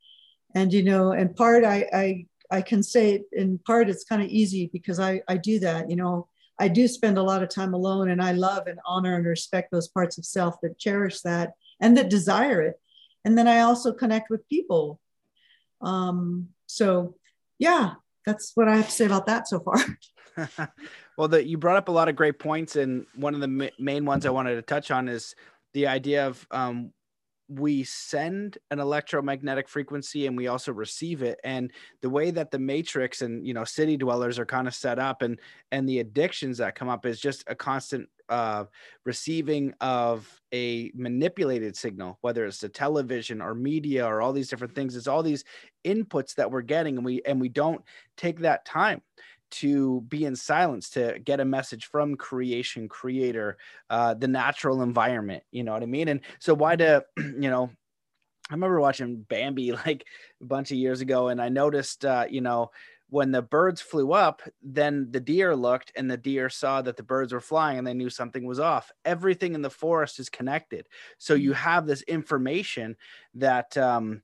And, 0.54 0.72
you 0.72 0.83
know, 0.83 1.12
in 1.12 1.35
part, 1.35 1.64
I, 1.64 1.87
I, 1.92 2.26
I 2.50 2.62
can 2.62 2.83
say 2.83 3.22
in 3.33 3.59
part 3.59 3.90
it's 3.90 4.04
kind 4.04 4.22
of 4.22 4.28
easy 4.28 4.70
because 4.72 4.98
I, 4.98 5.22
I 5.28 5.37
do 5.37 5.59
that. 5.61 5.90
You 5.90 5.96
know, 5.96 6.28
I 6.61 6.68
do 6.68 6.87
spend 6.87 7.18
a 7.18 7.23
lot 7.23 7.42
of 7.42 7.49
time 7.49 7.75
alone 7.75 8.11
and 8.11 8.23
I 8.23 8.33
love 8.33 8.66
and 8.66 8.79
honor 8.87 9.16
and 9.16 9.25
respect 9.25 9.70
those 9.73 9.88
parts 9.88 10.18
of 10.18 10.27
self 10.27 10.61
that 10.62 10.79
cherish 10.79 11.23
that 11.23 11.55
and 11.81 11.96
that 11.96 12.11
desire 12.11 12.61
it. 12.61 12.79
And 13.25 13.37
then 13.37 13.49
I 13.49 13.61
also 13.61 13.92
connect 13.92 14.31
with 14.31 14.49
people. 14.49 15.01
Um, 15.81 16.49
so, 16.66 17.16
yeah, 17.59 17.94
that's 18.27 18.53
what 18.55 18.68
I 18.68 18.77
have 18.77 18.87
to 18.87 18.92
say 18.92 19.07
about 19.07 19.27
that 19.27 19.49
so 19.49 19.61
far. 19.61 19.79
well, 21.16 21.40
you 21.40 21.59
brought 21.59 21.77
up 21.77 21.88
a 21.88 21.92
lot 21.92 22.09
of 22.09 22.16
great 22.16 22.38
points, 22.38 22.77
and 22.77 23.07
one 23.14 23.35
of 23.35 23.40
the 23.40 23.49
ma- 23.49 23.66
main 23.79 24.05
ones 24.05 24.27
I 24.27 24.31
wanted 24.31 24.57
to 24.57 24.62
touch 24.62 24.90
on 24.90 25.09
is 25.09 25.35
the 25.75 25.87
idea 25.87 26.27
of 26.27 26.46
um, 26.51 26.92
we 27.51 27.83
send 27.83 28.59
an 28.71 28.79
electromagnetic 28.79 29.69
frequency 29.69 30.27
and 30.27 30.37
we 30.37 30.47
also 30.47 30.73
receive 30.73 31.23
it. 31.23 31.41
And 31.43 31.73
the 32.01 32.09
way 32.09 32.31
that 32.31 32.53
the 32.53 32.59
matrix 32.61 33.23
and 33.23 33.45
you 33.45 33.53
know 33.53 33.65
city 33.65 33.97
dwellers 33.97 34.39
are 34.39 34.47
kind 34.47 34.69
of 34.69 34.75
set 34.75 34.99
up 34.99 35.23
and 35.23 35.41
and 35.73 35.89
the 35.89 35.99
addictions 35.99 36.59
that 36.59 36.77
come 36.77 36.89
up 36.89 37.05
is 37.05 37.21
just 37.21 37.43
a 37.49 37.55
constant 37.55 38.09
uh, 38.29 38.65
receiving 39.05 39.75
of 39.81 40.41
a 40.55 40.93
manipulated 40.95 41.77
signal 41.77 42.19
whether 42.21 42.47
it's 42.47 42.61
the 42.61 42.69
television 42.69 43.43
or 43.43 43.55
media 43.55 44.07
or 44.07 44.23
all 44.23 44.33
these 44.33 44.49
different 44.49 44.75
things. 44.75 44.95
It's 44.95 45.09
all 45.09 45.25
these 45.25 45.45
inputs 45.85 46.37
that 46.37 46.51
we're 46.51 46.63
getting 46.63 46.97
and 46.97 47.05
we 47.05 47.23
and 47.27 47.41
we 47.41 47.49
don't 47.49 47.83
take 48.17 48.39
that 48.41 48.65
time 48.65 49.03
to 49.51 50.01
be 50.03 50.25
in 50.25 50.37
silence 50.37 50.91
to 50.91 51.19
get 51.25 51.41
a 51.41 51.45
message 51.45 51.87
from 51.87 52.17
creation 52.17 52.89
creator 52.89 53.59
uh, 53.91 54.15
the 54.15 54.29
natural 54.29 54.83
environment 54.83 55.43
you 55.51 55.65
know 55.65 55.73
what 55.73 55.83
i 55.83 55.87
mean? 55.87 56.09
And 56.09 56.21
so 56.39 56.55
why 56.55 56.77
do 56.77 57.01
you 57.17 57.51
know 57.51 57.71
i 58.51 58.55
remember 58.55 58.81
watching 58.81 59.25
bambi 59.29 59.73
like 59.87 60.05
a 60.41 60.45
bunch 60.45 60.71
of 60.71 60.79
years 60.79 61.01
ago 61.01 61.29
and 61.29 61.41
i 61.41 61.49
noticed 61.49 62.05
uh, 62.05 62.27
you 62.29 62.41
know 62.41 62.71
when 63.11 63.33
the 63.33 63.43
birds 63.43 63.81
flew 63.81 64.13
up 64.13 64.41
then 64.63 65.09
the 65.11 65.21
deer 65.21 65.55
looked 65.55 65.93
and 65.97 66.11
the 66.11 66.17
deer 66.17 66.49
saw 66.49 66.81
that 66.81 66.97
the 66.97 67.03
birds 67.03 67.33
were 67.33 67.41
flying 67.41 67.79
and 67.79 67.87
they 67.87 67.95
knew 67.95 68.09
something 68.09 68.47
was 68.47 68.61
off. 68.61 68.91
Everything 69.05 69.55
in 69.55 69.63
the 69.63 69.71
forest 69.71 70.19
is 70.21 70.29
connected. 70.29 70.89
So 71.19 71.35
you 71.35 71.51
mm. 71.51 71.57
have 71.57 71.87
this 71.87 72.03
information 72.03 72.97
that 73.35 73.77
um, 73.77 74.23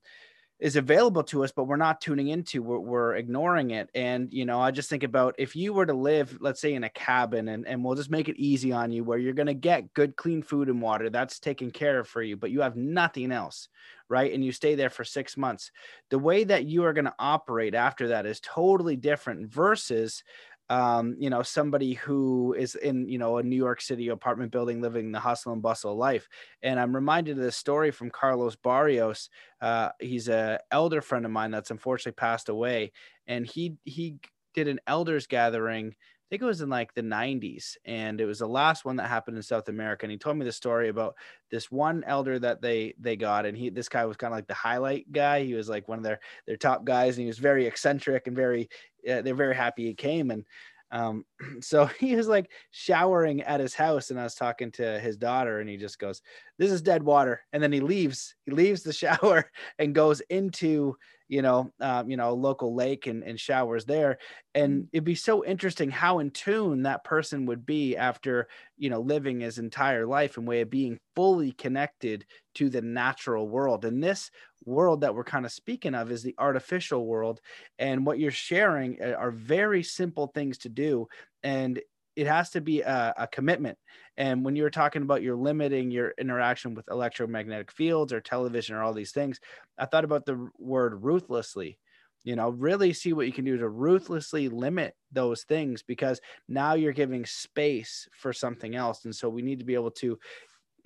is 0.59 0.77
available 0.77 1.23
to 1.23 1.45
us, 1.45 1.53
but 1.53 1.64
we're 1.64 1.77
not 1.77 2.01
tuning 2.01 2.29
into, 2.29 2.62
we're, 2.62 2.79
we're, 2.79 3.16
ignoring 3.16 3.73
it. 3.73 3.90
And, 3.95 4.33
you 4.33 4.47
know, 4.47 4.59
I 4.59 4.71
just 4.71 4.88
think 4.88 5.03
about 5.03 5.35
if 5.38 5.55
you 5.55 5.73
were 5.73 5.85
to 5.85 5.92
live, 5.92 6.38
let's 6.40 6.61
say 6.61 6.75
in 6.75 6.85
a 6.85 6.88
cabin 6.88 7.49
and, 7.49 7.66
and 7.66 7.85
we'll 7.85 7.95
just 7.95 8.11
make 8.11 8.29
it 8.29 8.38
easy 8.38 8.73
on 8.73 8.90
you 8.90 9.05
where 9.05 9.19
you're 9.19 9.35
going 9.35 9.47
to 9.47 9.55
get 9.55 9.92
good, 9.92 10.16
clean 10.16 10.42
food 10.42 10.69
and 10.69 10.81
water 10.81 11.11
that's 11.11 11.38
taken 11.38 11.71
care 11.71 11.99
of 11.99 12.09
for 12.09 12.23
you, 12.23 12.37
but 12.37 12.51
you 12.51 12.62
have 12.62 12.77
nothing 12.77 13.33
else, 13.33 13.69
right? 14.09 14.33
And 14.33 14.45
you 14.45 14.53
stay 14.53 14.75
there 14.75 14.90
for 14.90 15.05
six 15.05 15.37
months. 15.37 15.71
The 16.11 16.19
way 16.19 16.45
that 16.45 16.64
you 16.64 16.85
are 16.85 16.92
going 16.95 17.05
to 17.05 17.14
operate 17.19 17.75
after 17.75 18.09
that 18.09 18.25
is 18.25 18.40
totally 18.40 18.97
different 18.97 19.49
versus 19.51 20.23
um, 20.68 21.14
you 21.18 21.31
know, 21.31 21.42
somebody 21.42 21.94
who 21.94 22.55
is 22.59 22.74
in, 22.74 23.09
you 23.09 23.18
know, 23.18 23.38
a 23.38 23.42
New 23.42 23.57
York 23.57 23.81
City 23.81 24.09
apartment 24.09 24.50
building, 24.50 24.81
living 24.81 25.12
the 25.12 25.20
hustle 25.20 25.52
and 25.52 25.62
bustle 25.62 25.96
life. 25.96 26.29
And 26.62 26.81
I'm 26.81 26.94
reminded 26.94 27.38
of 27.38 27.44
this 27.44 27.57
story 27.57 27.90
from 27.90 28.11
Carlos 28.11 28.57
Barrios. 28.57 29.31
Uh, 29.61 29.90
he's 30.00 30.29
a 30.29 30.59
elder 30.70 31.00
friend 31.00 31.24
of 31.24 31.31
mine 31.31 31.50
that's 31.52 31.70
unfortunately 31.70 32.16
passed 32.16 32.48
away, 32.48 32.92
and 33.26 33.46
he 33.46 33.76
he 33.85 34.18
did 34.55 34.68
an 34.68 34.81
elders 34.87 35.26
gathering. 35.26 35.94
I 36.27 36.29
think 36.29 36.43
it 36.43 36.47
was 36.47 36.61
in 36.61 36.69
like 36.69 36.93
the 36.93 37.03
90s, 37.03 37.77
and 37.85 38.21
it 38.21 38.27
was 38.27 38.41
the 38.41 38.49
last 38.49 38.85
one 38.85 38.97
that 38.97 39.09
happened 39.09 39.37
in 39.37 39.43
South 39.45 39.69
America. 39.69 40.05
And 40.05 40.11
he 40.11 40.19
told 40.19 40.37
me 40.37 40.45
the 40.45 40.51
story 40.51 40.89
about 40.89 41.15
this 41.53 41.71
one 41.71 42.03
elder 42.05 42.37
that 42.41 42.61
they 42.61 42.95
they 42.99 43.15
got, 43.15 43.47
and 43.47 43.57
he 43.57 43.71
this 43.71 43.89
guy 43.89 44.05
was 44.07 44.17
kind 44.17 44.33
of 44.33 44.39
like 44.39 44.49
the 44.49 44.55
highlight 44.55 45.11
guy. 45.12 45.45
He 45.45 45.55
was 45.55 45.69
like 45.69 45.87
one 45.87 45.99
of 45.99 46.05
their 46.05 46.19
their 46.49 46.57
top 46.57 46.85
guys, 46.85 47.17
and 47.17 47.23
he 47.23 47.29
was 47.29 47.39
very 47.39 47.67
eccentric 47.67 48.27
and 48.27 48.35
very 48.35 48.69
uh, 49.09 49.23
they're 49.23 49.37
very 49.37 49.55
happy 49.55 49.85
he 49.87 49.95
came 49.95 50.33
and 50.33 50.45
um, 50.91 51.25
so 51.61 51.87
he 52.01 52.17
was 52.17 52.29
like 52.29 52.51
showering 52.71 53.43
at 53.43 53.61
his 53.61 53.75
house 53.75 54.11
and 54.11 54.19
i 54.19 54.25
was 54.25 54.35
talking 54.35 54.71
to 54.73 54.99
his 55.01 55.17
daughter 55.17 55.61
and 55.61 55.69
he 55.69 55.77
just 55.77 55.99
goes 55.99 56.23
this 56.59 56.71
is 56.71 56.83
dead 56.83 57.03
water 57.03 57.41
and 57.53 57.62
then 57.62 57.73
he 57.73 57.81
leaves 57.81 58.35
he 58.45 58.53
leaves 58.53 58.83
the 58.83 58.93
shower 58.93 59.51
and 59.79 59.95
goes 59.95 60.21
into 60.31 60.97
you 61.29 61.43
know 61.43 61.71
um, 61.81 62.09
you 62.09 62.17
know 62.17 62.35
local 62.35 62.75
lake 62.75 63.07
and, 63.07 63.23
and 63.23 63.39
showers 63.39 63.85
there. 63.85 64.19
And 64.55 64.83
mm. 64.83 64.89
it'd 64.93 65.05
be 65.05 65.15
so 65.15 65.45
interesting 65.45 65.91
how 65.91 66.19
in 66.19 66.31
tune 66.31 66.83
that 66.83 67.05
person 67.05 67.47
would 67.47 67.67
be 67.67 67.97
after 67.97 68.49
you 68.77 68.91
know 68.91 69.01
living 69.01 69.41
his 69.41 69.59
entire 69.59 70.07
life 70.07 70.37
and 70.37 70.47
way 70.47 70.61
of 70.61 70.71
being 70.71 70.99
fully 71.15 71.53
connected 71.53 72.27
to 72.55 72.69
the 72.71 72.83
natural 72.83 73.49
world. 73.49 73.85
And 73.85 74.03
this 74.03 74.31
world 74.65 75.03
that 75.03 75.15
we're 75.15 75.25
kind 75.25 75.45
of 75.45 75.53
speaking 75.53 75.95
of 75.95 76.11
is 76.11 76.23
the 76.23 76.35
artificial 76.39 77.07
world. 77.07 77.41
And 77.79 78.07
what 78.07 78.19
you're 78.19 78.31
sharing 78.31 78.99
uh, 79.03 79.12
are 79.12 79.31
very 79.31 79.83
simple 79.83 80.29
things 80.29 80.59
to 80.59 80.69
do. 80.69 81.09
And 81.43 81.81
it 82.16 82.26
has 82.26 82.50
to 82.50 82.61
be 82.61 82.81
a, 82.81 83.14
a, 83.18 83.26
commitment. 83.26 83.79
And 84.16 84.44
when 84.44 84.57
you're 84.57 84.70
talking 84.70 85.02
about 85.02 85.22
you're 85.22 85.37
limiting 85.37 85.90
your 85.90 86.14
interaction 86.18 86.74
with 86.74 86.88
electromagnetic 86.90 87.70
fields 87.70 88.12
or 88.12 88.20
television 88.20 88.74
or 88.74 88.83
all 88.83 88.94
these 88.94 89.12
things 89.12 89.38
i 89.79 89.85
thought 89.85 90.05
about 90.05 90.26
the 90.26 90.48
word 90.59 91.05
ruthlessly. 91.05 91.79
You 92.24 92.35
know 92.35 92.48
really 92.48 92.92
see 92.92 93.12
what 93.12 93.26
you 93.26 93.33
can 93.33 93.44
do 93.44 93.57
to 93.59 93.68
ruthlessly 93.68 94.48
limit 94.48 94.96
those 95.12 95.44
things 95.44 95.83
because 95.83 96.20
now 96.48 96.74
you're 96.74 96.92
giving 96.92 97.24
space 97.24 98.09
for 98.18 98.33
something 98.33 98.74
else. 98.74 99.05
And 99.05 99.14
so 99.14 99.29
we 99.29 99.42
need 99.42 99.61
to 99.61 99.64
be 99.64 99.74
able 99.74 99.92
to 99.92 100.18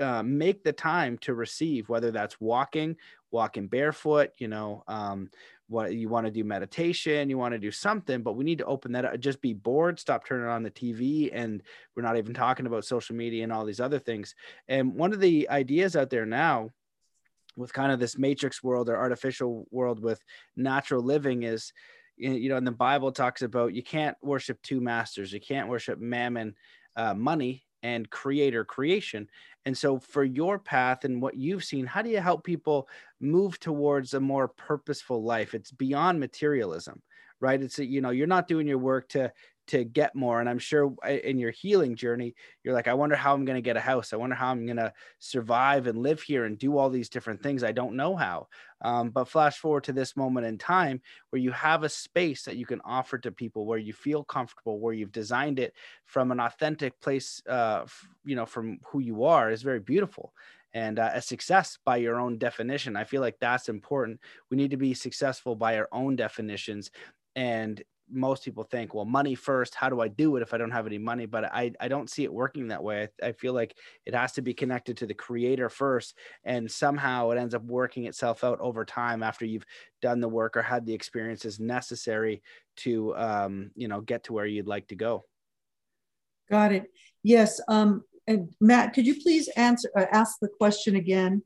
uh, 0.00 0.22
make 0.22 0.64
the 0.64 0.72
time 0.72 1.18
to 1.18 1.34
receive, 1.34 1.88
whether 1.88 2.10
that's 2.10 2.40
walking, 2.40 2.96
walking 3.30 3.68
barefoot, 3.68 4.30
you 4.38 4.48
know, 4.48 4.82
um, 4.88 5.30
what 5.68 5.94
you 5.94 6.08
want 6.08 6.26
to 6.26 6.32
do 6.32 6.42
meditation, 6.42 7.30
you 7.30 7.38
want 7.38 7.52
to 7.52 7.58
do 7.58 7.70
something, 7.70 8.22
but 8.22 8.32
we 8.32 8.44
need 8.44 8.58
to 8.58 8.64
open 8.64 8.92
that 8.92 9.04
up. 9.04 9.18
Just 9.20 9.40
be 9.40 9.54
bored, 9.54 10.00
stop 10.00 10.26
turning 10.26 10.48
on 10.48 10.62
the 10.62 10.70
TV, 10.70 11.30
and 11.32 11.62
we're 11.94 12.02
not 12.02 12.16
even 12.16 12.34
talking 12.34 12.66
about 12.66 12.84
social 12.84 13.14
media 13.14 13.44
and 13.44 13.52
all 13.52 13.64
these 13.64 13.80
other 13.80 13.98
things. 13.98 14.34
And 14.66 14.94
one 14.94 15.12
of 15.12 15.20
the 15.20 15.48
ideas 15.48 15.94
out 15.94 16.10
there 16.10 16.26
now 16.26 16.70
with 17.56 17.72
kind 17.72 17.92
of 17.92 18.00
this 18.00 18.18
matrix 18.18 18.62
world 18.62 18.88
or 18.88 18.96
artificial 18.96 19.66
world 19.70 20.02
with 20.02 20.22
natural 20.56 21.02
living 21.02 21.42
is 21.42 21.72
you 22.16 22.48
know 22.48 22.56
and 22.56 22.66
the 22.66 22.72
bible 22.72 23.10
talks 23.10 23.42
about 23.42 23.74
you 23.74 23.82
can't 23.82 24.16
worship 24.22 24.60
two 24.62 24.80
masters 24.80 25.32
you 25.32 25.40
can't 25.40 25.68
worship 25.68 25.98
mammon 25.98 26.54
uh, 26.96 27.14
money 27.14 27.64
and 27.82 28.10
creator 28.10 28.64
creation 28.64 29.28
and 29.66 29.76
so, 29.76 29.98
for 29.98 30.24
your 30.24 30.58
path 30.58 31.04
and 31.04 31.20
what 31.20 31.36
you've 31.36 31.64
seen, 31.64 31.84
how 31.86 32.00
do 32.02 32.08
you 32.08 32.20
help 32.20 32.44
people 32.44 32.88
move 33.20 33.60
towards 33.60 34.14
a 34.14 34.20
more 34.20 34.48
purposeful 34.48 35.22
life? 35.22 35.54
It's 35.54 35.70
beyond 35.70 36.18
materialism, 36.18 37.02
right? 37.40 37.60
It's, 37.62 37.78
you 37.78 38.00
know, 38.00 38.10
you're 38.10 38.26
not 38.26 38.48
doing 38.48 38.66
your 38.66 38.78
work 38.78 39.08
to 39.10 39.30
to 39.70 39.85
get 39.85 40.14
more. 40.14 40.40
And 40.40 40.48
I'm 40.48 40.59
sure 40.59 40.94
in 41.06 41.38
your 41.38 41.50
healing 41.50 41.96
journey, 41.96 42.35
you're 42.62 42.74
like, 42.74 42.88
I 42.88 42.94
wonder 42.94 43.16
how 43.16 43.35
I'm 43.35 43.44
going 43.44 43.56
to 43.56 43.62
get 43.62 43.76
a 43.76 43.80
house. 43.80 44.12
I 44.12 44.16
wonder 44.16 44.37
how 44.37 44.50
I'm 44.50 44.66
going 44.66 44.76
to 44.76 44.92
survive 45.18 45.87
and 45.87 45.98
live 45.98 46.22
here 46.22 46.44
and 46.44 46.59
do 46.59 46.78
all 46.78 46.90
these 46.90 47.09
different 47.09 47.42
things. 47.42 47.64
I 47.64 47.72
don't 47.72 47.96
know 47.96 48.16
how. 48.16 48.48
Um, 48.83 49.11
but 49.11 49.28
flash 49.28 49.59
forward 49.59 49.85
to 49.85 49.92
this 49.92 50.16
moment 50.16 50.46
in 50.46 50.59
time 50.59 51.00
where 51.30 51.40
you 51.40 51.50
have 51.52 51.83
a 51.83 51.88
space 51.88 52.44
that 52.44 52.56
you 52.56 52.66
can 52.66 52.80
offer 52.85 53.18
to 53.18 53.30
people 53.30 53.66
where 53.66 53.78
you 53.78 53.92
feel 53.92 54.24
comfortable, 54.24 54.80
where 54.80 54.94
you've 54.94 55.12
designed 55.12 55.59
it 55.59 55.74
from 56.06 56.30
an 56.30 56.40
authentic 56.40 56.98
place, 57.00 57.42
uh, 57.48 57.83
f- 57.85 58.09
you 58.24 58.37
know, 58.37 58.46
from 58.46 58.78
who 58.87 59.00
you 59.00 59.24
are 59.24 59.50
is 59.50 59.62
very 59.62 59.80
beautiful 59.80 60.33
and 60.72 60.98
uh, 60.98 61.11
a 61.14 61.20
success 61.20 61.78
by 61.85 61.96
your 61.96 62.20
own 62.20 62.38
definition. 62.38 62.96
I 62.96 63.04
feel 63.04 63.20
like 63.20 63.38
that's 63.40 63.68
important. 63.68 64.20
We 64.50 64.56
need 64.56 64.70
to 64.70 64.76
be 64.76 64.94
successful 64.94 65.56
by 65.56 65.76
our 65.76 65.88
own 65.92 66.16
definitions. 66.16 66.90
And 67.37 67.83
most 68.12 68.44
people 68.44 68.64
think, 68.64 68.94
well, 68.94 69.04
money 69.04 69.34
first. 69.34 69.74
How 69.74 69.88
do 69.88 70.00
I 70.00 70.08
do 70.08 70.36
it 70.36 70.42
if 70.42 70.52
I 70.52 70.58
don't 70.58 70.70
have 70.70 70.86
any 70.86 70.98
money? 70.98 71.26
But 71.26 71.44
I, 71.44 71.72
I 71.80 71.88
don't 71.88 72.11
see 72.11 72.24
it 72.24 72.32
working 72.32 72.68
that 72.68 72.82
way. 72.82 73.08
I, 73.22 73.28
I 73.28 73.32
feel 73.32 73.52
like 73.52 73.76
it 74.06 74.14
has 74.14 74.32
to 74.32 74.42
be 74.42 74.54
connected 74.54 74.96
to 74.98 75.06
the 75.06 75.14
creator 75.14 75.68
first. 75.68 76.16
And 76.44 76.70
somehow 76.70 77.30
it 77.30 77.38
ends 77.38 77.54
up 77.54 77.64
working 77.64 78.06
itself 78.06 78.44
out 78.44 78.61
over 78.61 78.84
time 78.84 79.22
after 79.22 79.44
you've 79.44 79.66
done 80.02 80.20
the 80.20 80.28
work 80.28 80.56
or 80.56 80.62
had 80.62 80.86
the 80.86 80.94
experiences 80.94 81.61
necessary 81.61 82.42
to, 82.76 83.14
um, 83.16 83.70
you 83.74 83.88
know, 83.88 84.00
get 84.00 84.24
to 84.24 84.32
where 84.32 84.46
you'd 84.46 84.66
like 84.66 84.88
to 84.88 84.96
go. 84.96 85.24
Got 86.50 86.72
it. 86.72 86.84
Yes. 87.22 87.61
Um, 87.68 88.04
and 88.26 88.52
Matt, 88.61 88.92
could 88.92 89.06
you 89.06 89.20
please 89.20 89.48
answer, 89.56 89.90
uh, 89.96 90.06
ask 90.11 90.38
the 90.40 90.48
question 90.48 90.96
again? 90.96 91.42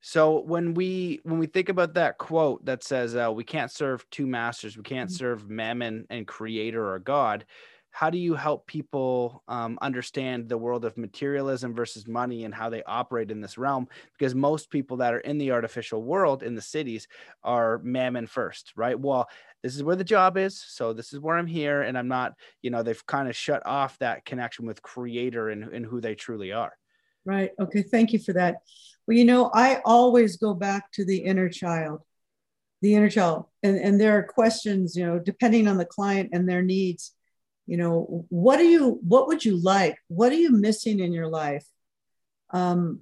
So 0.00 0.40
when 0.40 0.74
we 0.74 1.20
when 1.24 1.38
we 1.38 1.46
think 1.46 1.68
about 1.68 1.94
that 1.94 2.18
quote 2.18 2.64
that 2.64 2.82
says 2.82 3.14
uh, 3.14 3.30
we 3.32 3.44
can't 3.44 3.70
serve 3.70 4.08
two 4.10 4.26
masters, 4.26 4.76
we 4.76 4.82
can't 4.82 5.10
mm-hmm. 5.10 5.16
serve 5.16 5.48
Mammon 5.48 6.06
and 6.10 6.26
Creator 6.26 6.92
or 6.92 6.98
God. 6.98 7.44
How 7.92 8.08
do 8.08 8.18
you 8.18 8.34
help 8.34 8.68
people 8.68 9.42
um, 9.48 9.76
understand 9.82 10.48
the 10.48 10.56
world 10.56 10.84
of 10.84 10.96
materialism 10.96 11.74
versus 11.74 12.06
money 12.06 12.44
and 12.44 12.54
how 12.54 12.70
they 12.70 12.84
operate 12.84 13.32
in 13.32 13.40
this 13.40 13.58
realm? 13.58 13.88
Because 14.16 14.32
most 14.32 14.70
people 14.70 14.98
that 14.98 15.12
are 15.12 15.18
in 15.18 15.38
the 15.38 15.50
artificial 15.50 16.02
world 16.04 16.44
in 16.44 16.54
the 16.54 16.62
cities 16.62 17.08
are 17.42 17.80
Mammon 17.82 18.28
first, 18.28 18.72
right? 18.76 18.98
Well, 18.98 19.28
this 19.64 19.74
is 19.74 19.82
where 19.82 19.96
the 19.96 20.04
job 20.04 20.38
is, 20.38 20.56
so 20.56 20.92
this 20.92 21.12
is 21.12 21.18
where 21.18 21.36
I'm 21.36 21.48
here, 21.48 21.82
and 21.82 21.98
I'm 21.98 22.08
not. 22.08 22.34
You 22.62 22.70
know, 22.70 22.82
they've 22.82 23.06
kind 23.06 23.28
of 23.28 23.36
shut 23.36 23.66
off 23.66 23.98
that 23.98 24.24
connection 24.24 24.66
with 24.66 24.82
Creator 24.82 25.50
and, 25.50 25.64
and 25.64 25.84
who 25.84 26.00
they 26.00 26.14
truly 26.14 26.52
are. 26.52 26.72
Right. 27.24 27.50
Okay. 27.60 27.82
Thank 27.82 28.12
you 28.12 28.18
for 28.18 28.32
that. 28.32 28.62
Well, 29.06 29.16
you 29.16 29.24
know, 29.24 29.50
I 29.52 29.80
always 29.84 30.36
go 30.36 30.54
back 30.54 30.90
to 30.92 31.04
the 31.04 31.18
inner 31.18 31.48
child, 31.48 32.00
the 32.82 32.94
inner 32.94 33.10
child. 33.10 33.46
And, 33.62 33.76
and 33.78 34.00
there 34.00 34.16
are 34.18 34.22
questions, 34.22 34.96
you 34.96 35.04
know, 35.04 35.18
depending 35.18 35.68
on 35.68 35.76
the 35.76 35.84
client 35.84 36.30
and 36.32 36.48
their 36.48 36.62
needs. 36.62 37.14
You 37.66 37.76
know, 37.76 38.26
what 38.30 38.56
do 38.56 38.64
you, 38.64 38.98
what 39.02 39.28
would 39.28 39.44
you 39.44 39.56
like? 39.56 39.96
What 40.08 40.32
are 40.32 40.36
you 40.36 40.50
missing 40.50 40.98
in 40.98 41.12
your 41.12 41.28
life? 41.28 41.64
Um, 42.50 43.00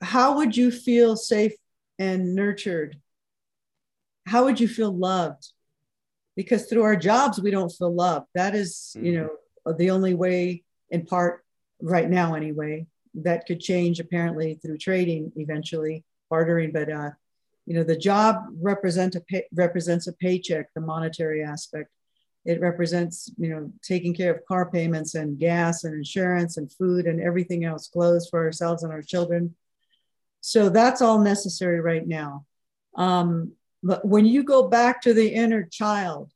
how 0.00 0.36
would 0.36 0.56
you 0.56 0.70
feel 0.70 1.16
safe 1.16 1.52
and 1.98 2.34
nurtured? 2.34 2.98
How 4.26 4.44
would 4.44 4.58
you 4.58 4.68
feel 4.68 4.90
loved? 4.90 5.48
Because 6.34 6.66
through 6.66 6.82
our 6.82 6.96
jobs, 6.96 7.40
we 7.40 7.52
don't 7.52 7.70
feel 7.70 7.94
loved. 7.94 8.26
That 8.34 8.54
is, 8.54 8.96
you 8.98 9.12
mm-hmm. 9.12 9.26
know, 9.66 9.72
the 9.74 9.90
only 9.90 10.14
way, 10.14 10.64
in 10.90 11.06
part, 11.06 11.44
right 11.80 12.08
now, 12.08 12.34
anyway, 12.34 12.86
that 13.14 13.46
could 13.46 13.60
change 13.60 14.00
apparently 14.00 14.54
through 14.54 14.78
trading 14.78 15.32
eventually 15.36 16.04
bartering 16.30 16.72
but 16.72 16.90
uh, 16.90 17.10
you 17.66 17.74
know 17.74 17.84
the 17.84 17.96
job 17.96 18.44
represent 18.60 19.14
a 19.14 19.20
pay, 19.20 19.44
represents 19.54 20.06
a 20.06 20.12
paycheck 20.12 20.72
the 20.74 20.80
monetary 20.80 21.42
aspect. 21.42 21.90
It 22.44 22.60
represents 22.60 23.30
you 23.38 23.48
know 23.48 23.72
taking 23.82 24.14
care 24.14 24.34
of 24.34 24.44
car 24.46 24.70
payments 24.70 25.14
and 25.14 25.38
gas 25.38 25.84
and 25.84 25.94
insurance 25.94 26.56
and 26.56 26.70
food 26.70 27.06
and 27.06 27.20
everything 27.20 27.64
else 27.64 27.88
clothes 27.88 28.28
for 28.28 28.44
ourselves 28.44 28.82
and 28.82 28.92
our 28.92 29.02
children. 29.02 29.54
So 30.40 30.68
that's 30.68 31.00
all 31.00 31.20
necessary 31.20 31.80
right 31.80 32.06
now. 32.06 32.44
Um, 32.96 33.52
but 33.82 34.06
when 34.06 34.26
you 34.26 34.44
go 34.44 34.68
back 34.68 35.00
to 35.02 35.14
the 35.14 35.28
inner 35.28 35.62
child 35.62 36.30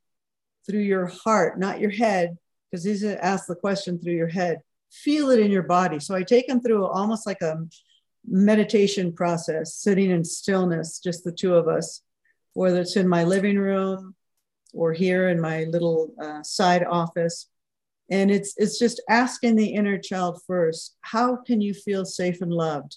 through 0.66 0.81
your 0.81 1.07
heart 1.07 1.59
not 1.59 1.81
your 1.81 1.91
head 1.91 2.37
because 2.70 2.85
these 2.85 3.05
ask 3.05 3.47
the 3.47 3.55
question 3.55 3.99
through 3.99 4.14
your 4.14 4.29
head 4.29 4.61
feel 4.91 5.30
it 5.30 5.41
in 5.41 5.51
your 5.51 5.62
body. 5.62 6.01
So 6.01 6.14
I 6.14 6.22
take 6.22 6.47
them 6.47 6.61
through 6.61 6.86
almost 6.86 7.26
like 7.26 7.43
a 7.43 7.66
meditation 8.26 9.12
process, 9.12 9.74
sitting 9.74 10.11
in 10.11 10.24
stillness, 10.24 11.01
just 11.01 11.24
the 11.24 11.32
two 11.32 11.55
of 11.55 11.68
us, 11.68 12.03
whether 12.55 12.80
it's 12.80 12.97
in 12.97 13.09
my 13.09 13.24
living 13.24 13.59
room 13.59 14.14
or 14.72 14.93
here 14.93 15.28
in 15.28 15.41
my 15.41 15.64
little 15.64 16.12
uh, 16.20 16.43
side 16.43 16.84
office. 16.84 17.49
And 18.11 18.30
it's 18.30 18.55
it's 18.57 18.78
just 18.78 19.03
asking 19.09 19.57
the 19.57 19.74
inner 19.74 19.99
child 19.99 20.41
first, 20.47 20.97
how 21.03 21.36
can 21.36 21.61
you 21.61 21.74
feel 21.74 22.05
safe 22.05 22.41
and 22.41 22.53
loved? 22.53 22.97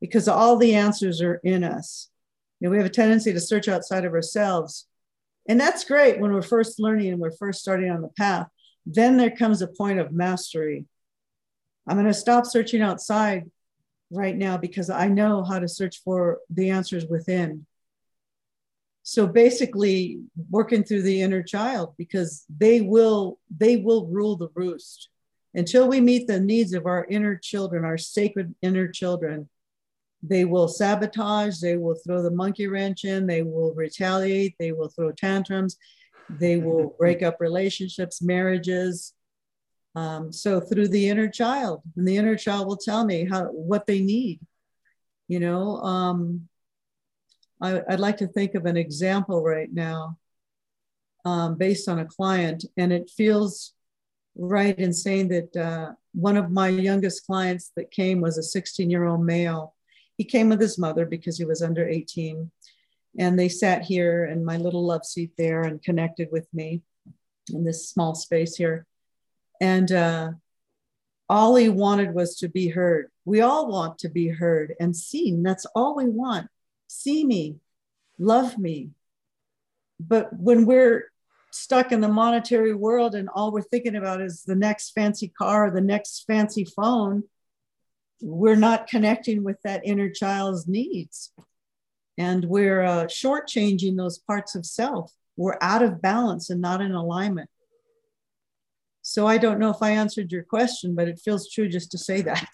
Because 0.00 0.28
all 0.28 0.56
the 0.56 0.74
answers 0.74 1.22
are 1.22 1.40
in 1.42 1.64
us. 1.64 2.10
You 2.60 2.66
know, 2.66 2.72
we 2.72 2.76
have 2.76 2.86
a 2.86 2.90
tendency 2.90 3.32
to 3.32 3.40
search 3.40 3.68
outside 3.68 4.04
of 4.04 4.12
ourselves. 4.12 4.86
And 5.48 5.60
that's 5.60 5.84
great 5.84 6.20
when 6.20 6.32
we're 6.32 6.42
first 6.42 6.80
learning 6.80 7.12
and 7.12 7.20
we're 7.20 7.30
first 7.30 7.60
starting 7.60 7.90
on 7.90 8.02
the 8.02 8.08
path. 8.08 8.48
Then 8.84 9.16
there 9.16 9.30
comes 9.30 9.62
a 9.62 9.68
point 9.68 9.98
of 10.00 10.12
mastery 10.12 10.86
I'm 11.86 11.96
going 11.96 12.06
to 12.06 12.14
stop 12.14 12.46
searching 12.46 12.82
outside 12.82 13.50
right 14.10 14.36
now 14.36 14.56
because 14.56 14.90
I 14.90 15.08
know 15.08 15.44
how 15.44 15.58
to 15.58 15.68
search 15.68 16.02
for 16.02 16.38
the 16.50 16.70
answers 16.70 17.06
within. 17.06 17.66
So 19.02 19.26
basically 19.26 20.18
working 20.50 20.82
through 20.82 21.02
the 21.02 21.22
inner 21.22 21.42
child 21.42 21.94
because 21.96 22.44
they 22.48 22.80
will 22.80 23.38
they 23.56 23.76
will 23.76 24.06
rule 24.06 24.36
the 24.36 24.48
roost. 24.54 25.10
Until 25.54 25.88
we 25.88 26.00
meet 26.00 26.26
the 26.26 26.40
needs 26.40 26.74
of 26.74 26.86
our 26.86 27.06
inner 27.08 27.36
children, 27.36 27.84
our 27.84 27.96
sacred 27.96 28.54
inner 28.62 28.88
children, 28.88 29.48
they 30.22 30.44
will 30.44 30.68
sabotage, 30.68 31.60
they 31.60 31.76
will 31.76 31.94
throw 31.94 32.20
the 32.20 32.30
monkey 32.30 32.66
wrench 32.66 33.04
in, 33.04 33.26
they 33.26 33.42
will 33.42 33.72
retaliate, 33.74 34.56
they 34.58 34.72
will 34.72 34.88
throw 34.88 35.12
tantrums, 35.12 35.76
they 36.28 36.56
will 36.56 36.94
break 36.98 37.22
up 37.22 37.36
relationships, 37.40 38.20
marriages, 38.20 39.14
um, 39.96 40.30
so 40.30 40.60
through 40.60 40.88
the 40.88 41.08
inner 41.08 41.28
child, 41.28 41.82
and 41.96 42.06
the 42.06 42.18
inner 42.18 42.36
child 42.36 42.66
will 42.66 42.76
tell 42.76 43.04
me 43.04 43.24
how 43.24 43.46
what 43.46 43.86
they 43.86 44.00
need. 44.00 44.40
You 45.26 45.40
know, 45.40 45.78
um, 45.78 46.48
I, 47.60 47.82
would 47.88 48.00
like 48.00 48.18
to 48.18 48.26
think 48.28 48.54
of 48.54 48.66
an 48.66 48.76
example 48.76 49.42
right 49.42 49.72
now 49.72 50.18
um, 51.24 51.56
based 51.56 51.88
on 51.88 51.98
a 51.98 52.04
client, 52.04 52.66
and 52.76 52.92
it 52.92 53.10
feels 53.10 53.72
right 54.36 54.78
in 54.78 54.92
saying 54.92 55.28
that 55.28 55.56
uh, 55.56 55.92
one 56.12 56.36
of 56.36 56.50
my 56.50 56.68
youngest 56.68 57.24
clients 57.24 57.72
that 57.76 57.90
came 57.90 58.20
was 58.20 58.36
a 58.36 58.42
16 58.42 58.90
year 58.90 59.06
old 59.06 59.24
male. 59.24 59.74
He 60.18 60.24
came 60.24 60.50
with 60.50 60.60
his 60.60 60.78
mother 60.78 61.06
because 61.06 61.38
he 61.38 61.46
was 61.46 61.62
under 61.62 61.88
18. 61.88 62.50
And 63.18 63.38
they 63.38 63.48
sat 63.48 63.82
here 63.82 64.26
in 64.26 64.44
my 64.44 64.58
little 64.58 64.84
love 64.84 65.06
seat 65.06 65.32
there 65.38 65.62
and 65.62 65.82
connected 65.82 66.28
with 66.30 66.46
me 66.52 66.82
in 67.50 67.64
this 67.64 67.88
small 67.88 68.14
space 68.14 68.56
here. 68.56 68.86
And 69.60 69.90
uh, 69.90 70.32
all 71.28 71.56
he 71.56 71.68
wanted 71.68 72.14
was 72.14 72.36
to 72.38 72.48
be 72.48 72.68
heard. 72.68 73.10
We 73.24 73.40
all 73.40 73.68
want 73.68 73.98
to 74.00 74.08
be 74.08 74.28
heard 74.28 74.74
and 74.78 74.96
seen. 74.96 75.42
That's 75.42 75.66
all 75.74 75.96
we 75.96 76.08
want. 76.08 76.48
See 76.88 77.24
me, 77.24 77.56
love 78.18 78.58
me. 78.58 78.90
But 79.98 80.32
when 80.32 80.66
we're 80.66 81.10
stuck 81.50 81.90
in 81.90 82.00
the 82.00 82.08
monetary 82.08 82.74
world 82.74 83.14
and 83.14 83.28
all 83.30 83.50
we're 83.50 83.62
thinking 83.62 83.96
about 83.96 84.20
is 84.20 84.42
the 84.42 84.54
next 84.54 84.90
fancy 84.90 85.28
car 85.28 85.66
or 85.66 85.70
the 85.70 85.80
next 85.80 86.24
fancy 86.26 86.64
phone, 86.64 87.24
we're 88.20 88.56
not 88.56 88.86
connecting 88.86 89.42
with 89.42 89.60
that 89.62 89.82
inner 89.84 90.10
child's 90.10 90.68
needs. 90.68 91.32
And 92.18 92.44
we're 92.44 92.82
uh, 92.82 93.04
shortchanging 93.04 93.96
those 93.96 94.18
parts 94.18 94.54
of 94.54 94.64
self. 94.64 95.12
We're 95.36 95.58
out 95.60 95.82
of 95.82 96.00
balance 96.00 96.48
and 96.48 96.60
not 96.60 96.80
in 96.80 96.92
alignment. 96.92 97.50
So 99.08 99.24
I 99.24 99.38
don't 99.38 99.60
know 99.60 99.70
if 99.70 99.82
I 99.82 99.90
answered 99.90 100.32
your 100.32 100.42
question, 100.42 100.96
but 100.96 101.06
it 101.06 101.20
feels 101.20 101.48
true 101.48 101.68
just 101.68 101.92
to 101.92 101.98
say 101.98 102.22
that. 102.22 102.50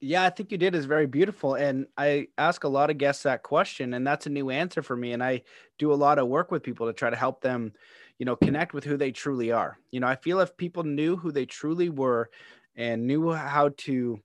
Yeah, 0.00 0.22
I 0.22 0.30
think 0.30 0.52
you 0.52 0.56
did 0.56 0.76
is 0.76 0.84
very 0.84 1.06
beautiful. 1.06 1.56
And 1.56 1.86
I 1.98 2.28
ask 2.38 2.62
a 2.62 2.68
lot 2.68 2.88
of 2.88 2.98
guests 2.98 3.24
that 3.24 3.42
question, 3.42 3.94
and 3.94 4.06
that's 4.06 4.26
a 4.26 4.30
new 4.30 4.50
answer 4.50 4.80
for 4.80 4.96
me. 4.96 5.12
And 5.12 5.24
I 5.24 5.42
do 5.80 5.92
a 5.92 5.94
lot 5.94 6.20
of 6.20 6.28
work 6.28 6.52
with 6.52 6.62
people 6.62 6.86
to 6.86 6.92
try 6.92 7.10
to 7.10 7.16
help 7.16 7.40
them, 7.40 7.72
you 8.16 8.26
know, 8.26 8.36
connect 8.36 8.74
with 8.74 8.84
who 8.84 8.96
they 8.96 9.10
truly 9.10 9.50
are. 9.50 9.76
You 9.90 9.98
know, 9.98 10.06
I 10.06 10.14
feel 10.14 10.38
if 10.38 10.56
people 10.56 10.84
knew 10.84 11.16
who 11.16 11.32
they 11.32 11.46
truly 11.46 11.88
were 11.88 12.30
and 12.76 13.08
knew 13.08 13.32
how 13.32 13.70
to 13.78 14.20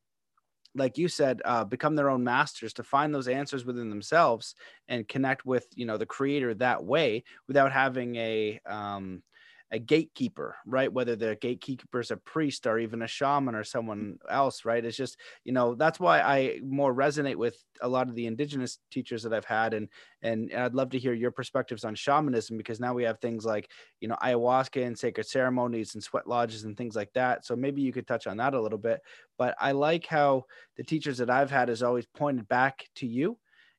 like 0.75 0.99
you 0.99 1.07
said 1.07 1.41
uh, 1.43 1.63
become 1.63 1.95
their 1.95 2.11
own 2.11 2.23
masters 2.23 2.73
to 2.73 2.83
find 2.83 3.15
those 3.15 3.27
answers 3.27 3.65
within 3.65 3.89
themselves 3.89 4.53
and 4.87 5.07
connect 5.07 5.43
with 5.43 5.65
you 5.73 5.87
know 5.87 5.97
the 5.97 6.05
creator 6.05 6.53
that 6.53 6.83
way 6.83 7.23
without 7.47 7.71
having 7.71 8.15
a 8.17 8.59
um, 8.67 9.23
a 9.71 9.79
gatekeeper, 9.79 10.55
right? 10.65 10.91
Whether 10.91 11.15
the 11.15 11.35
gatekeeper 11.35 11.99
is 11.99 12.11
a 12.11 12.17
priest 12.17 12.65
or 12.65 12.79
even 12.79 13.01
a 13.01 13.07
shaman 13.07 13.53
or 13.53 13.63
someone 13.63 14.17
else, 14.29 14.63
right? 14.63 14.83
It's 14.83 14.95
just, 14.95 15.17
you 15.43 15.51
know, 15.51 15.75
that's 15.75 15.99
why 15.99 16.21
I 16.21 16.59
more 16.63 16.93
resonate 16.93 17.35
with 17.35 17.61
a 17.81 17.87
lot 17.87 18.07
of 18.07 18.15
the 18.15 18.27
indigenous 18.27 18.79
teachers 18.91 19.23
that 19.23 19.33
I've 19.33 19.45
had. 19.45 19.73
And, 19.73 19.89
and, 20.21 20.53
I'd 20.53 20.73
love 20.73 20.91
to 20.91 20.99
hear 20.99 21.13
your 21.13 21.31
perspectives 21.31 21.83
on 21.83 21.95
shamanism 21.95 22.57
because 22.57 22.79
now 22.79 22.93
we 22.93 23.03
have 23.03 23.19
things 23.19 23.45
like, 23.45 23.69
you 23.99 24.07
know, 24.07 24.15
ayahuasca 24.23 24.85
and 24.85 24.97
sacred 24.97 25.27
ceremonies 25.27 25.95
and 25.95 26.03
sweat 26.03 26.27
lodges 26.27 26.63
and 26.63 26.77
things 26.77 26.95
like 26.95 27.11
that. 27.13 27.45
So 27.45 27.55
maybe 27.55 27.81
you 27.81 27.91
could 27.91 28.07
touch 28.07 28.25
on 28.25 28.37
that 28.37 28.53
a 28.53 28.61
little 28.61 28.77
bit. 28.79 29.01
But 29.37 29.55
I 29.59 29.73
like 29.73 30.05
how 30.05 30.45
the 30.77 30.83
teachers 30.83 31.17
that 31.17 31.29
I've 31.29 31.51
had 31.51 31.67
has 31.69 31.83
always 31.83 32.05
pointed 32.05 32.47
back 32.47 32.85
to 32.95 33.07
you 33.07 33.37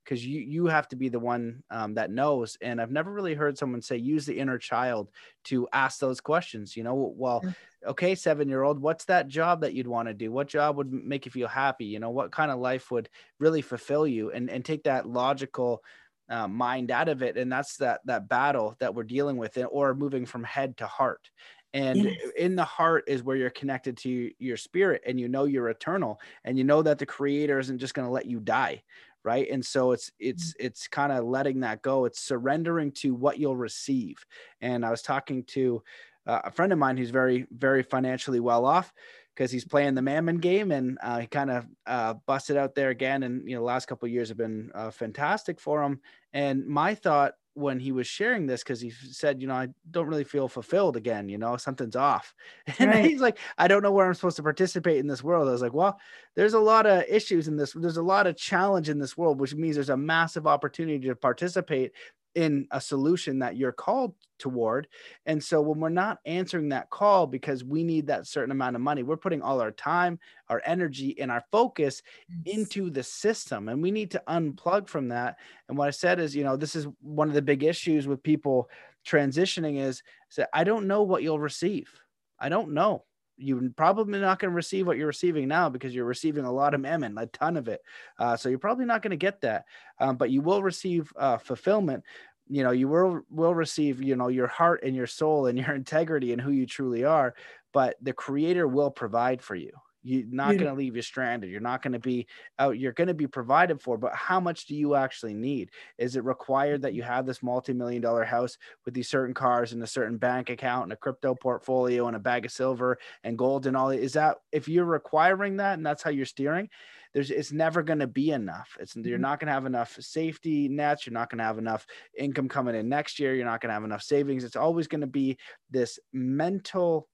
because 0.08 0.24
you 0.24 0.40
you 0.40 0.66
have 0.66 0.88
to 0.88 0.96
be 0.96 1.10
the 1.10 1.18
one 1.18 1.62
um, 1.70 1.94
that 1.94 2.10
knows 2.10 2.56
and 2.62 2.80
i've 2.80 2.90
never 2.90 3.12
really 3.12 3.34
heard 3.34 3.58
someone 3.58 3.82
say 3.82 3.96
use 3.96 4.24
the 4.24 4.38
inner 4.38 4.56
child 4.56 5.10
to 5.44 5.68
ask 5.72 5.98
those 5.98 6.20
questions 6.20 6.76
you 6.76 6.82
know? 6.82 7.12
Well 7.16 7.42
okay 7.86 8.14
seven 8.14 8.48
year 8.48 8.62
old 8.62 8.80
what's 8.80 9.04
that 9.06 9.28
job 9.28 9.60
that 9.60 9.74
you'd 9.74 9.86
want 9.86 10.08
to 10.08 10.14
do? 10.14 10.32
What 10.32 10.48
job 10.48 10.76
would 10.76 10.92
make 10.92 11.26
you 11.26 11.32
feel 11.32 11.48
happy? 11.48 11.84
You 11.84 12.00
know 12.00 12.10
what 12.10 12.32
kind 12.32 12.50
of 12.50 12.58
life 12.58 12.90
would 12.90 13.08
really 13.38 13.62
fulfill 13.62 14.06
you? 14.06 14.30
And 14.30 14.50
and 14.50 14.64
take 14.64 14.84
that 14.84 15.08
logical 15.08 15.82
uh, 16.28 16.48
mind 16.48 16.90
out 16.90 17.08
of 17.08 17.22
it 17.22 17.38
and 17.38 17.50
that's 17.50 17.78
that 17.78 18.00
that 18.04 18.28
battle 18.28 18.76
that 18.80 18.94
we're 18.94 19.04
dealing 19.04 19.36
with 19.36 19.56
it 19.56 19.66
or 19.70 19.94
moving 19.94 20.26
from 20.26 20.44
head 20.44 20.76
to 20.78 20.86
heart. 20.86 21.30
And 21.74 22.04
yes. 22.04 22.16
in 22.36 22.56
the 22.56 22.64
heart 22.64 23.04
is 23.08 23.22
where 23.22 23.36
you're 23.36 23.50
connected 23.50 23.98
to 23.98 24.30
your 24.38 24.56
spirit 24.56 25.02
and 25.06 25.20
you 25.20 25.28
know 25.28 25.44
you're 25.44 25.68
eternal 25.68 26.18
and 26.44 26.56
you 26.56 26.64
know 26.64 26.80
that 26.82 26.98
the 26.98 27.06
creator 27.06 27.58
isn't 27.58 27.78
just 27.78 27.92
going 27.92 28.06
to 28.06 28.12
let 28.12 28.26
you 28.26 28.40
die 28.40 28.82
right 29.24 29.48
and 29.50 29.64
so 29.64 29.92
it's 29.92 30.10
it's 30.18 30.52
mm. 30.52 30.56
it's 30.60 30.88
kind 30.88 31.12
of 31.12 31.24
letting 31.24 31.60
that 31.60 31.82
go 31.82 32.04
it's 32.04 32.20
surrendering 32.20 32.92
to 32.92 33.14
what 33.14 33.38
you'll 33.38 33.56
receive 33.56 34.16
and 34.60 34.84
i 34.84 34.90
was 34.90 35.02
talking 35.02 35.44
to 35.44 35.82
uh, 36.26 36.40
a 36.44 36.50
friend 36.50 36.72
of 36.72 36.78
mine 36.78 36.96
who's 36.96 37.10
very 37.10 37.46
very 37.50 37.82
financially 37.82 38.40
well 38.40 38.64
off 38.64 38.92
because 39.38 39.52
he's 39.52 39.64
playing 39.64 39.94
the 39.94 40.02
Mammon 40.02 40.38
game, 40.38 40.72
and 40.72 40.98
uh, 41.00 41.20
he 41.20 41.28
kind 41.28 41.48
of 41.48 41.64
uh, 41.86 42.14
busted 42.26 42.56
out 42.56 42.74
there 42.74 42.90
again. 42.90 43.22
And 43.22 43.48
you 43.48 43.54
know, 43.54 43.60
the 43.60 43.66
last 43.66 43.86
couple 43.86 44.08
years 44.08 44.28
have 44.30 44.36
been 44.36 44.72
uh, 44.74 44.90
fantastic 44.90 45.60
for 45.60 45.80
him. 45.80 46.00
And 46.32 46.66
my 46.66 46.96
thought 46.96 47.34
when 47.54 47.80
he 47.80 47.92
was 47.92 48.06
sharing 48.06 48.46
this 48.46 48.62
because 48.62 48.80
he 48.80 48.90
said, 48.90 49.40
you 49.40 49.48
know, 49.48 49.54
I 49.54 49.68
don't 49.90 50.06
really 50.06 50.24
feel 50.24 50.48
fulfilled 50.48 50.96
again. 50.96 51.28
You 51.28 51.38
know, 51.38 51.56
something's 51.56 51.96
off. 51.96 52.34
And 52.78 52.90
right. 52.90 53.04
he's 53.04 53.20
like, 53.20 53.38
I 53.56 53.66
don't 53.66 53.82
know 53.82 53.90
where 53.90 54.06
I'm 54.06 54.14
supposed 54.14 54.36
to 54.36 54.42
participate 54.42 54.98
in 54.98 55.06
this 55.06 55.24
world. 55.24 55.48
I 55.48 55.52
was 55.52 55.62
like, 55.62 55.72
well, 55.72 55.98
there's 56.36 56.54
a 56.54 56.60
lot 56.60 56.86
of 56.86 57.04
issues 57.08 57.48
in 57.48 57.56
this. 57.56 57.72
There's 57.72 57.96
a 57.96 58.02
lot 58.02 58.26
of 58.26 58.36
challenge 58.36 58.88
in 58.88 58.98
this 58.98 59.16
world, 59.16 59.40
which 59.40 59.54
means 59.54 59.74
there's 59.74 59.88
a 59.88 59.96
massive 59.96 60.46
opportunity 60.46 61.08
to 61.08 61.16
participate 61.16 61.92
in 62.38 62.68
a 62.70 62.80
solution 62.80 63.40
that 63.40 63.56
you're 63.56 63.72
called 63.72 64.14
toward. 64.38 64.86
And 65.26 65.42
so 65.42 65.60
when 65.60 65.80
we're 65.80 65.88
not 65.88 66.20
answering 66.24 66.68
that 66.68 66.88
call 66.88 67.26
because 67.26 67.64
we 67.64 67.82
need 67.82 68.06
that 68.06 68.28
certain 68.28 68.52
amount 68.52 68.76
of 68.76 68.80
money, 68.80 69.02
we're 69.02 69.16
putting 69.16 69.42
all 69.42 69.60
our 69.60 69.72
time, 69.72 70.20
our 70.48 70.62
energy, 70.64 71.18
and 71.20 71.32
our 71.32 71.42
focus 71.50 72.00
into 72.44 72.90
the 72.90 73.02
system. 73.02 73.68
And 73.68 73.82
we 73.82 73.90
need 73.90 74.12
to 74.12 74.22
unplug 74.28 74.86
from 74.86 75.08
that. 75.08 75.38
And 75.68 75.76
what 75.76 75.88
I 75.88 75.90
said 75.90 76.20
is, 76.20 76.36
you 76.36 76.44
know, 76.44 76.56
this 76.56 76.76
is 76.76 76.86
one 77.00 77.26
of 77.26 77.34
the 77.34 77.42
big 77.42 77.64
issues 77.64 78.06
with 78.06 78.22
people 78.22 78.70
transitioning 79.04 79.80
is, 79.80 80.04
is 80.30 80.44
I 80.54 80.62
don't 80.62 80.86
know 80.86 81.02
what 81.02 81.24
you'll 81.24 81.40
receive. 81.40 81.90
I 82.38 82.48
don't 82.48 82.72
know 82.72 83.02
you're 83.38 83.70
probably 83.76 84.18
not 84.18 84.38
going 84.38 84.50
to 84.50 84.56
receive 84.56 84.86
what 84.86 84.96
you're 84.96 85.06
receiving 85.06 85.46
now 85.48 85.68
because 85.68 85.94
you're 85.94 86.04
receiving 86.04 86.44
a 86.44 86.52
lot 86.52 86.74
of 86.74 86.80
mammon, 86.80 87.16
a 87.16 87.26
ton 87.26 87.56
of 87.56 87.68
it. 87.68 87.80
Uh, 88.18 88.36
so 88.36 88.48
you're 88.48 88.58
probably 88.58 88.84
not 88.84 89.00
going 89.00 89.12
to 89.12 89.16
get 89.16 89.40
that, 89.40 89.64
um, 90.00 90.16
but 90.16 90.30
you 90.30 90.42
will 90.42 90.62
receive 90.62 91.12
uh, 91.16 91.38
fulfillment. 91.38 92.02
You 92.48 92.62
know, 92.62 92.70
you 92.70 92.88
will 92.88 93.20
will 93.30 93.54
receive, 93.54 94.02
you 94.02 94.16
know, 94.16 94.28
your 94.28 94.46
heart 94.46 94.82
and 94.82 94.96
your 94.96 95.06
soul 95.06 95.46
and 95.46 95.58
your 95.66 95.74
integrity 95.74 96.32
and 96.32 96.40
who 96.40 96.50
you 96.50 96.66
truly 96.66 97.04
are. 97.04 97.34
But 97.72 97.96
the 98.00 98.12
Creator 98.12 98.66
will 98.68 98.90
provide 98.90 99.42
for 99.42 99.54
you. 99.54 99.72
You're 100.02 100.24
not 100.30 100.56
going 100.56 100.68
to 100.68 100.78
leave 100.78 100.96
you 100.96 101.02
stranded. 101.02 101.50
You're 101.50 101.60
not 101.60 101.82
going 101.82 101.92
to 101.92 101.98
be 101.98 102.28
out. 102.58 102.78
You're 102.78 102.92
going 102.92 103.08
to 103.08 103.14
be 103.14 103.26
provided 103.26 103.80
for, 103.80 103.98
but 103.98 104.14
how 104.14 104.38
much 104.40 104.66
do 104.66 104.74
you 104.74 104.94
actually 104.94 105.34
need? 105.34 105.70
Is 105.98 106.16
it 106.16 106.24
required 106.24 106.82
that 106.82 106.94
you 106.94 107.02
have 107.02 107.26
this 107.26 107.42
multi-million 107.42 108.00
dollar 108.00 108.24
house 108.24 108.56
with 108.84 108.94
these 108.94 109.08
certain 109.08 109.34
cars 109.34 109.72
and 109.72 109.82
a 109.82 109.86
certain 109.86 110.16
bank 110.16 110.50
account 110.50 110.84
and 110.84 110.92
a 110.92 110.96
crypto 110.96 111.34
portfolio 111.34 112.06
and 112.06 112.16
a 112.16 112.20
bag 112.20 112.46
of 112.46 112.52
silver 112.52 112.98
and 113.24 113.36
gold 113.36 113.66
and 113.66 113.76
all? 113.76 113.90
Is 113.90 114.12
that 114.14 114.38
if 114.52 114.68
you're 114.68 114.84
requiring 114.84 115.56
that 115.56 115.74
and 115.74 115.84
that's 115.84 116.02
how 116.02 116.10
you're 116.10 116.24
steering? 116.26 116.70
There's 117.14 117.30
it's 117.30 117.52
never 117.52 117.82
going 117.82 118.00
to 118.00 118.06
be 118.06 118.30
enough. 118.30 118.76
It's 118.80 118.94
you're 118.96 119.16
mm-hmm. 119.16 119.22
not 119.22 119.40
going 119.40 119.46
to 119.48 119.54
have 119.54 119.66
enough 119.66 119.96
safety 120.00 120.68
nets. 120.68 121.06
You're 121.06 121.14
not 121.14 121.30
going 121.30 121.38
to 121.38 121.44
have 121.44 121.58
enough 121.58 121.86
income 122.16 122.48
coming 122.48 122.74
in 122.74 122.88
next 122.88 123.18
year. 123.18 123.34
You're 123.34 123.46
not 123.46 123.60
going 123.60 123.68
to 123.70 123.74
have 123.74 123.84
enough 123.84 124.02
savings. 124.02 124.44
It's 124.44 124.56
always 124.56 124.88
going 124.88 125.00
to 125.00 125.06
be 125.06 125.38
this 125.70 125.98
mental 126.12 127.08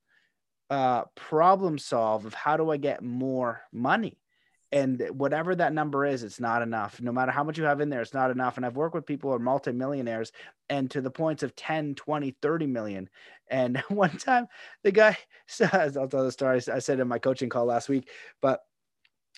uh, 0.71 1.05
problem 1.15 1.79
solve 1.79 2.27
of 2.27 2.35
how 2.35 2.57
do 2.57 2.71
I 2.71 2.77
get 2.77 3.03
more 3.03 3.63
money? 3.73 4.19
And 4.73 5.01
whatever 5.13 5.55
that 5.55 5.73
number 5.73 6.05
is, 6.05 6.25
it's 6.25 6.41
not 6.41 6.61
enough. 6.61 7.01
No 7.01 7.13
matter 7.13 7.31
how 7.31 7.45
much 7.45 7.59
you 7.59 7.63
have 7.63 7.81
in 7.81 7.91
there, 7.91 8.01
it's 8.01 8.13
not 8.13 8.33
enough. 8.33 8.57
And 8.57 8.67
I've 8.67 8.75
worked 8.75 8.97
with 8.97 9.07
people 9.07 9.31
who 9.31 9.37
are 9.37 9.39
multimillionaires 9.39 10.33
and 10.69 10.91
to 10.91 11.01
the 11.01 11.13
points 11.13 11.45
of 11.45 11.55
10, 11.55 11.95
20, 11.95 12.37
30 12.43 12.67
million. 12.67 13.09
And 13.49 13.79
one 13.89 14.17
time 14.19 14.49
the 14.83 14.91
guy 14.91 15.17
says, 15.47 15.97
I'll 15.97 16.09
tell 16.09 16.25
the 16.25 16.33
story. 16.33 16.61
I 16.73 16.81
said 16.81 16.99
in 16.99 17.07
my 17.07 17.21
coaching 17.21 17.51
call 17.51 17.67
last 17.67 17.89
week, 17.89 18.09
but 18.43 18.63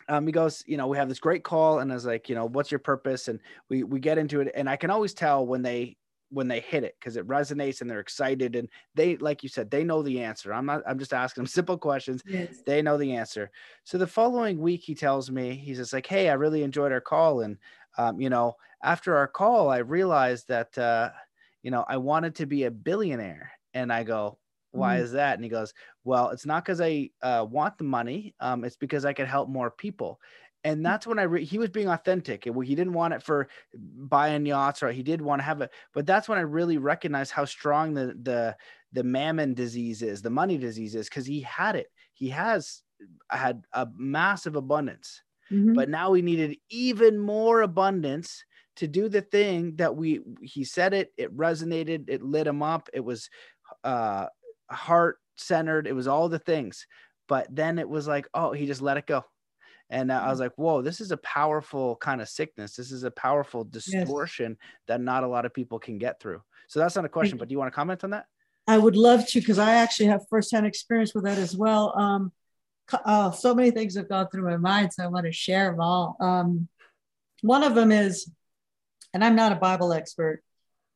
um, 0.09 0.27
he 0.27 0.33
goes, 0.33 0.63
you 0.67 0.77
know, 0.77 0.87
we 0.87 0.97
have 0.97 1.09
this 1.09 1.19
great 1.19 1.45
call, 1.45 1.81
and 1.81 1.91
I 1.91 1.95
was 1.95 2.07
like, 2.07 2.29
you 2.29 2.35
know, 2.35 2.47
what's 2.47 2.71
your 2.71 2.79
purpose? 2.79 3.29
And 3.29 3.41
we 3.69 3.83
we 3.83 4.01
get 4.01 4.19
into 4.19 4.41
it, 4.41 4.53
and 4.55 4.69
I 4.69 4.77
can 4.77 4.91
always 4.91 5.15
tell 5.15 5.47
when 5.47 5.63
they 5.63 5.97
when 6.31 6.49
they 6.49 6.61
hit 6.61 6.85
it 6.85 6.97
because 6.99 7.17
it 7.17 7.27
resonates 7.27 7.81
and 7.81 7.89
they're 7.89 8.01
excited 8.01 8.57
and 8.57 8.69
they 8.95 9.17
like 9.19 9.43
you 9.43 9.49
said 9.49 9.71
they 9.71 9.85
know 9.85 10.03
the 10.03 10.21
answer 10.21 10.53
i'm 10.53 10.67
not 10.67 10.83
i'm 10.87 10.99
just 10.99 11.13
asking 11.13 11.43
them 11.43 11.47
simple 11.47 11.79
questions 11.79 12.23
yes. 12.27 12.63
they 12.67 12.83
know 12.83 12.97
the 12.97 13.15
answer 13.15 13.51
so 13.85 13.97
the 13.97 14.07
following 14.07 14.59
week 14.59 14.83
he 14.83 14.95
tells 14.95 15.31
me 15.31 15.55
he's 15.55 15.79
just 15.79 15.93
like 15.93 16.07
hey 16.07 16.29
i 16.29 16.33
really 16.33 16.63
enjoyed 16.63 16.93
our 16.93 17.01
call 17.01 17.43
and 17.43 17.57
um, 17.99 18.21
you 18.21 18.29
know 18.29 18.57
after 18.83 19.17
our 19.17 19.29
call 19.29 19.71
i 19.71 19.79
realized 19.79 20.49
that 20.49 20.77
uh, 20.79 21.11
you 21.63 21.71
know 21.71 21.85
i 21.89 21.97
wanted 21.97 22.35
to 22.35 22.47
be 22.47 22.65
a 22.65 22.71
billionaire 22.71 23.53
and 23.75 23.93
i 23.93 24.03
go 24.03 24.37
why 24.77 24.99
mm. 24.99 25.01
is 25.01 25.13
that 25.13 25.35
and 25.35 25.45
he 25.45 25.51
goes 25.51 25.73
well 26.05 26.31
it's 26.31 26.47
not 26.47 26.65
because 26.65 26.81
i 26.81 27.09
uh, 27.23 27.45
want 27.49 27.77
the 27.79 27.85
money 27.85 28.35
um, 28.41 28.65
it's 28.65 28.77
because 28.77 29.05
i 29.05 29.13
could 29.13 29.29
help 29.29 29.49
more 29.49 29.71
people 29.71 30.21
and 30.67 30.85
that's 30.85 31.07
when 31.07 31.21
I 31.21 31.23
re- 31.23 31.45
he 31.45 31.59
was 31.59 31.71
being 31.71 31.89
authentic. 31.89 32.43
He 32.43 32.75
didn't 32.75 32.93
want 32.93 33.15
it 33.15 33.23
for 33.23 33.47
buying 33.73 34.45
yachts, 34.45 34.83
or 34.83 34.91
he 34.91 35.05
did 35.05 35.23
want 35.23 35.39
to 35.39 35.45
have 35.45 35.61
it. 35.61 35.71
But 35.95 36.07
that's 36.07 36.29
when 36.29 36.39
I 36.39 36.43
really 36.43 36.77
recognized 36.77 37.31
how 37.31 37.45
strong 37.45 37.95
the 37.95 38.19
the 38.21 38.57
the 38.93 39.05
mammon 39.05 39.55
disease 39.55 40.03
is, 40.03 40.23
the 40.23 40.31
money 40.31 40.59
disease 40.59 40.97
is, 40.97 41.09
because 41.09 41.25
he 41.25 41.41
had 41.43 41.77
it. 41.77 41.87
He 42.15 42.31
has 42.31 42.83
had 43.31 43.63
a 43.75 43.87
massive 43.97 44.57
abundance, 44.57 45.23
mm-hmm. 45.53 45.75
but 45.75 45.89
now 45.89 46.15
he 46.15 46.23
needed 46.23 46.57
even 46.69 47.17
more 47.17 47.63
abundance 47.63 48.45
to 48.77 48.89
do 48.89 49.09
the 49.09 49.23
thing 49.23 49.77
that 49.77 49.95
we. 49.95 50.19
He 50.43 50.65
said 50.65 50.95
it. 50.95 51.13
It 51.17 51.37
resonated. 51.37 52.07
It 52.09 52.25
lit 52.25 52.49
him 52.49 52.65
up. 52.65 52.89
It 52.93 53.05
was 53.05 53.31
uh, 53.85 54.27
heart 54.71 55.19
centered. 55.37 55.87
It 55.87 55.95
was 55.95 56.09
all 56.09 56.29
the 56.29 56.39
things. 56.39 56.87
But 57.29 57.49
then 57.51 57.79
it 57.79 57.89
was 57.89 58.07
like, 58.07 58.29
oh, 58.35 58.53
he 58.53 58.67
just 58.67 58.83
let 58.83 58.97
it 58.97 59.07
go 59.07 59.25
and 59.91 60.13
I 60.13 60.29
was 60.29 60.39
mm. 60.39 60.43
like, 60.43 60.53
whoa, 60.57 60.83
this 60.83 61.01
is 61.01 61.13
a 61.13 61.17
powerful 61.19 61.97
kind 61.97 62.21
of 62.21 62.29
sickness. 62.29 62.75
This 62.75 62.91
is 62.91 63.05
a 63.05 63.11
powerful 63.11 63.65
distortion 63.65 64.57
yes. 64.59 64.71
that 64.89 65.01
not 65.01 65.23
a 65.23 65.29
lot 65.29 65.45
of 65.45 65.55
people 65.55 65.79
can 65.79 65.99
get 65.99 66.21
through. 66.21 66.43
So 66.69 66.81
that's 66.81 66.97
not 66.97 67.05
a 67.05 67.09
question, 67.09 67.39
but 67.39 67.49
do 67.49 67.53
you 67.53 67.59
want 67.59 67.73
to 67.73 67.75
comment 67.75 68.03
on 68.03 68.11
that? 68.11 68.27
I 68.67 68.79
would 68.79 68.97
love 68.97 69.27
to, 69.29 69.41
because 69.41 69.61
I 69.61 69.75
actually 69.75 70.07
have 70.07 70.27
firsthand 70.29 70.67
experience 70.67 71.15
with 71.15 71.25
that 71.25 71.39
as 71.39 71.57
well. 71.57 71.97
Um, 71.97 72.33
uh, 73.05 73.31
so 73.31 73.55
many 73.55 73.71
things 73.71 73.97
have 73.97 74.09
gone 74.09 74.29
through 74.29 74.43
my 74.43 74.57
mind, 74.57 74.93
so 74.93 75.05
I 75.05 75.07
want 75.07 75.27
to 75.27 75.33
share 75.33 75.71
them 75.71 75.81
all. 75.81 76.17
Um, 76.19 76.69
one 77.43 77.63
of 77.63 77.77
them 77.77 77.93
is, 77.93 78.29
and 79.15 79.23
I'm 79.23 79.37
not 79.37 79.53
a 79.53 79.57
Bible 79.57 79.93
expert. 79.93 80.43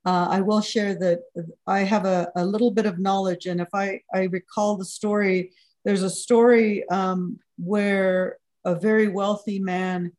Uh, 0.04 0.28
I 0.30 0.40
will 0.40 0.62
share 0.62 0.94
that 0.94 1.20
I 1.66 1.80
have 1.80 2.06
a, 2.06 2.32
a, 2.34 2.44
little 2.44 2.70
bit 2.70 2.86
of 2.86 2.98
knowledge, 2.98 3.44
and 3.46 3.60
if 3.60 3.68
I, 3.74 4.00
I 4.14 4.24
recall 4.24 4.76
the 4.76 4.84
story, 4.84 5.52
there's 5.84 6.02
a 6.02 6.08
story 6.08 6.88
um, 6.88 7.38
where 7.58 8.38
a 8.64 8.74
very 8.74 9.08
wealthy 9.08 9.58
man 9.58 10.12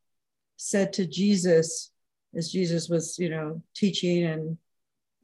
said 0.57 0.93
to 0.93 1.07
Jesus, 1.07 1.89
as 2.35 2.51
Jesus 2.51 2.89
was, 2.89 3.17
you 3.17 3.29
know, 3.29 3.61
teaching 3.75 4.23
and 4.23 4.57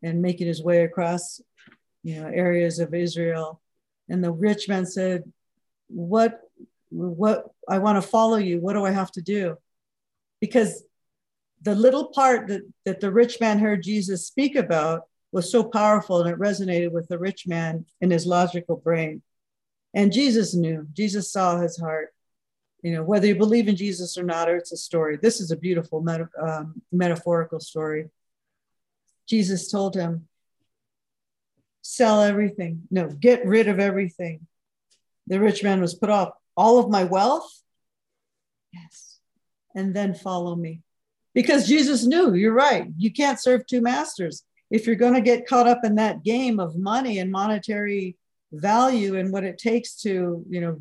and 0.03 0.21
making 0.21 0.47
his 0.47 0.63
way 0.63 0.83
across, 0.83 1.41
you 2.03 2.21
know, 2.21 2.27
areas 2.27 2.79
of 2.79 2.93
Israel, 2.93 3.61
and 4.09 4.23
the 4.23 4.31
rich 4.31 4.67
man 4.67 4.85
said, 4.85 5.31
"What, 5.87 6.39
what? 6.89 7.45
I 7.69 7.77
want 7.77 8.01
to 8.01 8.07
follow 8.07 8.37
you. 8.37 8.59
What 8.59 8.73
do 8.73 8.85
I 8.85 8.91
have 8.91 9.11
to 9.13 9.21
do?" 9.21 9.57
Because 10.41 10.83
the 11.61 11.75
little 11.75 12.05
part 12.07 12.47
that, 12.47 12.61
that 12.85 12.99
the 12.99 13.11
rich 13.11 13.39
man 13.39 13.59
heard 13.59 13.83
Jesus 13.83 14.27
speak 14.27 14.55
about 14.55 15.03
was 15.31 15.51
so 15.51 15.63
powerful 15.63 16.21
and 16.21 16.29
it 16.29 16.39
resonated 16.39 16.91
with 16.91 17.07
the 17.07 17.19
rich 17.19 17.47
man 17.47 17.85
in 18.01 18.11
his 18.11 18.25
logical 18.25 18.77
brain. 18.77 19.21
And 19.93 20.13
Jesus 20.13 20.53
knew, 20.53 20.87
Jesus 20.93 21.31
saw 21.31 21.59
his 21.59 21.77
heart. 21.77 22.13
You 22.83 22.93
know 22.93 23.03
whether 23.03 23.25
you 23.27 23.35
believe 23.35 23.67
in 23.67 23.75
jesus 23.75 24.17
or 24.17 24.23
not 24.23 24.47
or 24.49 24.55
it's 24.55 24.71
a 24.71 24.77
story. 24.77 25.17
This 25.17 25.41
is 25.41 25.51
a 25.51 25.57
beautiful 25.57 26.05
um, 26.39 26.81
metaphorical 26.91 27.59
story. 27.59 28.09
Jesus 29.27 29.69
told 29.69 29.95
him 29.95 30.27
sell 31.81 32.21
everything. 32.21 32.83
No 32.91 33.09
get 33.09 33.45
rid 33.45 33.67
of 33.67 33.79
everything. 33.79 34.45
The 35.25 35.39
rich 35.39 35.63
man 35.63 35.81
was 35.81 35.95
put 35.95 36.09
off. 36.09 36.29
All 36.55 36.79
of 36.79 36.89
my 36.89 37.03
wealth? 37.03 37.61
Yes. 38.71 39.19
And 39.75 39.93
then 39.95 40.13
follow 40.13 40.55
me 40.55 40.81
because 41.37 41.67
jesus 41.67 42.05
knew 42.11 42.33
you're 42.33 42.61
right 42.67 42.87
you 42.97 43.11
can't 43.11 43.39
serve 43.39 43.65
two 43.65 43.81
masters 43.81 44.43
if 44.69 44.85
you're 44.85 45.03
going 45.03 45.13
to 45.13 45.29
get 45.31 45.47
caught 45.47 45.67
up 45.67 45.81
in 45.83 45.95
that 45.95 46.23
game 46.23 46.59
of 46.59 46.77
money 46.93 47.19
and 47.19 47.31
monetary 47.31 48.17
value 48.51 49.17
and 49.17 49.31
what 49.31 49.43
it 49.43 49.57
takes 49.57 49.89
to 50.01 50.43
you 50.49 50.61
know 50.61 50.75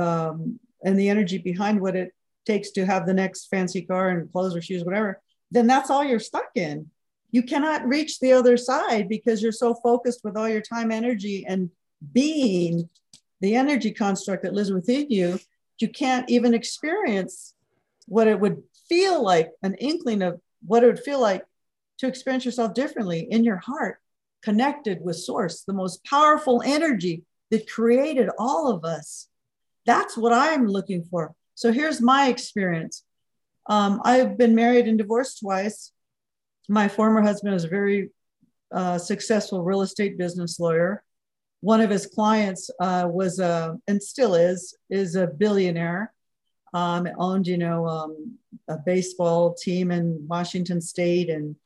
um, 0.00 0.60
and 0.84 0.98
the 0.98 1.08
energy 1.08 1.38
behind 1.38 1.80
what 1.80 1.96
it 1.96 2.12
takes 2.46 2.70
to 2.70 2.86
have 2.86 3.06
the 3.06 3.14
next 3.14 3.46
fancy 3.46 3.82
car 3.82 4.10
and 4.10 4.30
clothes 4.30 4.54
or 4.54 4.62
shoes, 4.62 4.84
whatever, 4.84 5.20
then 5.50 5.66
that's 5.66 5.90
all 5.90 6.04
you're 6.04 6.20
stuck 6.20 6.50
in. 6.54 6.90
You 7.32 7.42
cannot 7.42 7.86
reach 7.86 8.20
the 8.20 8.32
other 8.32 8.56
side 8.56 9.08
because 9.08 9.42
you're 9.42 9.52
so 9.52 9.74
focused 9.74 10.20
with 10.22 10.36
all 10.36 10.48
your 10.48 10.60
time, 10.60 10.92
energy, 10.92 11.44
and 11.46 11.70
being 12.12 12.88
the 13.40 13.56
energy 13.56 13.90
construct 13.90 14.44
that 14.44 14.54
lives 14.54 14.72
within 14.72 15.10
you. 15.10 15.38
You 15.78 15.88
can't 15.88 16.30
even 16.30 16.54
experience 16.54 17.54
what 18.06 18.28
it 18.28 18.38
would 18.38 18.62
feel 18.88 19.22
like 19.22 19.50
an 19.62 19.74
inkling 19.74 20.22
of 20.22 20.40
what 20.64 20.82
it 20.82 20.86
would 20.86 21.00
feel 21.00 21.20
like 21.20 21.44
to 21.98 22.06
experience 22.06 22.44
yourself 22.44 22.74
differently 22.74 23.26
in 23.30 23.44
your 23.44 23.56
heart, 23.56 23.98
connected 24.42 25.00
with 25.00 25.16
Source, 25.16 25.62
the 25.62 25.72
most 25.72 26.04
powerful 26.04 26.62
energy 26.64 27.24
that 27.50 27.70
created 27.70 28.28
all 28.38 28.70
of 28.70 28.84
us 28.84 29.28
that's 29.86 30.16
what 30.16 30.32
I'm 30.32 30.66
looking 30.66 31.04
for. 31.04 31.32
So 31.54 31.72
here's 31.72 32.00
my 32.00 32.28
experience. 32.28 33.04
Um, 33.68 34.00
I've 34.04 34.36
been 34.36 34.54
married 34.54 34.88
and 34.88 34.98
divorced 34.98 35.38
twice. 35.40 35.92
My 36.68 36.88
former 36.88 37.22
husband 37.22 37.54
is 37.54 37.64
a 37.64 37.68
very 37.68 38.10
uh, 38.72 38.98
successful 38.98 39.62
real 39.62 39.82
estate 39.82 40.18
business 40.18 40.58
lawyer. 40.58 41.04
one 41.60 41.80
of 41.80 41.90
his 41.90 42.06
clients 42.06 42.70
uh, 42.80 43.08
was 43.10 43.38
a 43.38 43.78
and 43.86 44.02
still 44.02 44.34
is 44.34 44.76
is 44.90 45.16
a 45.16 45.26
billionaire. 45.26 46.12
Um, 46.76 47.08
owned 47.18 47.46
you 47.46 47.56
know 47.56 47.86
um, 47.86 48.38
a 48.68 48.76
baseball 48.76 49.54
team 49.54 49.90
in 49.90 50.26
Washington 50.28 50.80
State, 50.80 51.30
and 51.30 51.56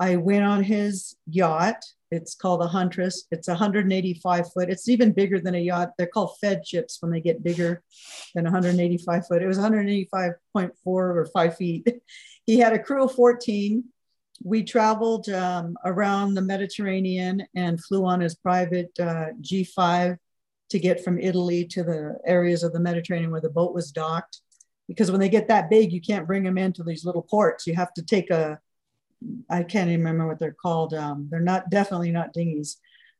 I 0.00 0.16
went 0.16 0.44
on 0.44 0.64
his 0.64 1.16
yacht. 1.26 1.84
It's 2.10 2.34
called 2.34 2.62
the 2.62 2.66
Huntress. 2.66 3.26
It's 3.30 3.48
185 3.48 4.52
foot. 4.52 4.70
It's 4.70 4.88
even 4.88 5.12
bigger 5.12 5.38
than 5.38 5.54
a 5.54 5.60
yacht. 5.60 5.92
They're 5.96 6.06
called 6.06 6.36
Feadships 6.42 6.96
when 7.00 7.12
they 7.12 7.20
get 7.20 7.44
bigger 7.44 7.82
than 8.34 8.44
185 8.44 9.26
foot. 9.26 9.42
It 9.42 9.46
was 9.46 9.58
185.4 9.58 10.70
or 10.84 11.28
five 11.32 11.56
feet. 11.56 11.86
He 12.46 12.58
had 12.58 12.72
a 12.72 12.78
crew 12.78 13.04
of 13.04 13.12
14 13.12 13.84
we 14.42 14.62
traveled 14.62 15.28
um, 15.28 15.76
around 15.84 16.34
the 16.34 16.42
Mediterranean 16.42 17.46
and 17.54 17.82
flew 17.82 18.04
on 18.04 18.20
his 18.20 18.34
private 18.36 18.90
uh, 19.00 19.26
G5 19.40 20.16
to 20.70 20.78
get 20.78 21.02
from 21.02 21.18
Italy 21.18 21.64
to 21.66 21.82
the 21.82 22.18
areas 22.26 22.62
of 22.62 22.72
the 22.72 22.80
Mediterranean 22.80 23.30
where 23.30 23.40
the 23.40 23.50
boat 23.50 23.74
was 23.74 23.90
docked. 23.90 24.40
Because 24.88 25.10
when 25.10 25.20
they 25.20 25.28
get 25.28 25.48
that 25.48 25.68
big, 25.68 25.92
you 25.92 26.00
can't 26.00 26.26
bring 26.26 26.42
them 26.42 26.58
into 26.58 26.82
these 26.82 27.04
little 27.04 27.22
ports. 27.22 27.66
You 27.66 27.74
have 27.74 27.92
to 27.94 28.02
take 28.02 28.30
a, 28.30 28.58
I 29.50 29.62
can't 29.62 29.90
even 29.90 30.00
remember 30.00 30.26
what 30.26 30.38
they're 30.38 30.52
called. 30.52 30.94
Um, 30.94 31.28
they're 31.30 31.40
not 31.40 31.70
definitely 31.70 32.10
not 32.10 32.32
dinghies. 32.32 32.78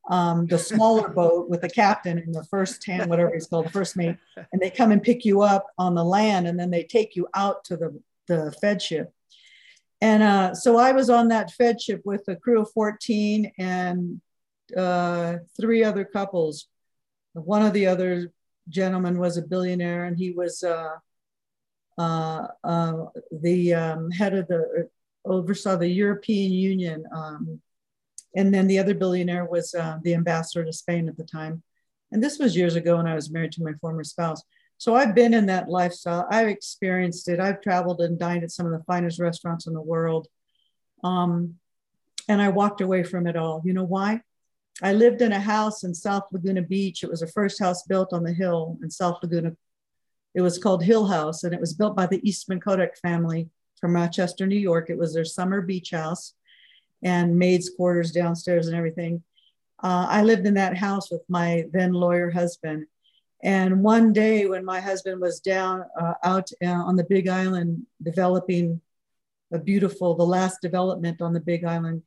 Um, 0.09 0.47
the 0.47 0.59
smaller 0.59 1.09
boat 1.21 1.51
with 1.51 1.61
the 1.61 1.69
captain 1.69 2.19
and 2.19 2.35
the 2.35 2.45
first 2.45 2.85
hand, 2.87 3.11
whatever 3.11 3.33
he's 3.35 3.47
called, 3.47 3.66
the 3.66 3.71
first 3.71 3.97
mate, 3.97 4.16
and 4.53 4.62
they 4.62 4.71
come 4.71 4.93
and 4.93 5.03
pick 5.03 5.27
you 5.27 5.43
up 5.43 5.66
on 5.77 5.95
the 5.95 6.05
land, 6.05 6.49
and 6.49 6.59
then 6.59 6.71
they 6.71 6.85
take 6.85 7.14
you 7.14 7.29
out 7.35 7.64
to 7.64 7.77
the 7.77 8.01
the 8.27 8.55
Feadship 8.62 9.09
and 10.01 10.23
uh, 10.23 10.55
so 10.55 10.77
I 10.77 10.93
was 10.93 11.11
on 11.11 11.29
that 11.29 11.53
Feadship 11.59 12.03
with 12.05 12.29
a 12.29 12.37
crew 12.37 12.62
of 12.62 12.71
14 12.71 13.53
and 13.59 14.21
uh, 14.77 15.37
three 15.61 15.83
other 15.83 16.05
couples. 16.05 16.69
One 17.33 17.64
of 17.64 17.73
the 17.73 17.87
other 17.87 18.33
gentlemen 18.69 19.19
was 19.19 19.37
a 19.37 19.43
billionaire, 19.43 20.05
and 20.05 20.16
he 20.16 20.31
was 20.31 20.62
uh, 20.62 20.97
the 21.99 23.75
um, 23.75 24.11
head 24.11 24.35
of 24.35 24.47
the 24.49 24.89
oversaw 25.25 25.77
the 25.77 25.89
European 25.89 26.53
Union. 26.53 27.05
Um, 27.15 27.61
and 28.37 28.55
then 28.55 28.67
the 28.67 28.79
other 28.79 28.95
billionaire 28.95 29.47
was 29.47 29.75
uh, 29.75 29.99
the 30.03 30.15
ambassador 30.15 30.65
to 30.65 30.73
Spain 30.73 31.09
at 31.09 31.17
the 31.17 31.25
time. 31.25 31.63
And 32.13 32.23
this 32.23 32.39
was 32.39 32.57
years 32.57 32.77
ago 32.77 32.97
when 32.97 33.07
I 33.07 33.15
was 33.15 33.31
married 33.31 33.53
to 33.53 33.63
my 33.63 33.73
former 33.81 34.05
spouse. 34.05 34.43
So 34.79 34.95
I've 34.95 35.15
been 35.15 35.35
in 35.35 35.47
that 35.47 35.69
lifestyle. 35.69 36.27
I've 36.31 36.49
experienced 36.49 37.29
it. 37.29 37.41
I've 37.41 37.61
traveled 37.61 38.01
and 38.01 38.19
dined 38.19 38.45
at 38.45 38.53
some 38.53 38.67
of 38.67 38.73
the 38.73 38.85
finest 38.85 39.19
restaurants 39.19 39.67
in 39.67 39.75
the 39.75 39.81
world. 39.81 40.29
Um, 41.03 41.57
and 42.29 42.41
I 42.41 42.51
walked 42.51 42.81
away 42.81 43.03
from 43.03 43.27
it 43.27 43.37
all. 43.37 43.61
You 43.65 43.73
know 43.73 43.85
why? 43.85 44.21
I 44.81 44.93
lived 44.93 45.23
in 45.23 45.33
a 45.33 45.41
house 45.41 45.83
in 45.83 45.95
South 45.95 46.29
Laguna 46.31 46.63
Beach. 46.63 47.03
It 47.03 47.11
was 47.11 47.21
the 47.21 47.27
first 47.27 47.59
house 47.59 47.83
built 47.83 48.13
on 48.13 48.23
the 48.23 48.33
hill 48.33 48.79
in 48.83 48.91
South 48.91 49.19
Laguna. 49.23 49.53
It 50.39 50.43
was 50.43 50.59
called 50.59 50.82
Hill 50.82 51.07
House, 51.07 51.45
and 51.45 51.53
it 51.53 51.61
was 51.61 51.74
built 51.74 51.95
by 51.95 52.07
the 52.07 52.26
Eastman 52.26 52.61
Kodak 52.61 52.97
family 52.97 53.51
from 53.78 53.95
Rochester, 53.95 54.47
New 54.47 54.57
York. 54.57 54.89
It 54.89 54.97
was 54.97 55.12
their 55.12 55.24
summer 55.26 55.61
beach 55.61 55.91
house 55.91 56.32
and 57.03 57.39
maids' 57.39 57.70
quarters 57.76 58.12
downstairs 58.12 58.68
and 58.68 58.76
everything. 58.76 59.22
Uh, 59.82 60.07
I 60.09 60.22
lived 60.22 60.47
in 60.47 60.55
that 60.55 60.76
house 60.76 61.11
with 61.11 61.22
my 61.28 61.66
then 61.72 61.93
lawyer 61.93 62.30
husband 62.30 62.86
and 63.43 63.84
one 63.84 64.12
day 64.12 64.47
when 64.47 64.64
my 64.64 64.80
husband 64.80 65.20
was 65.20 65.41
down 65.41 65.84
uh, 66.01 66.14
out 66.24 66.51
uh, 66.64 66.68
on 66.68 66.97
the 66.97 67.05
Big 67.05 67.28
Island 67.28 67.86
developing 68.03 68.80
a 69.53 69.59
beautiful, 69.59 70.14
the 70.14 70.24
last 70.24 70.61
development 70.61 71.22
on 71.22 71.32
the 71.32 71.41
Big 71.41 71.64
Island 71.64 72.03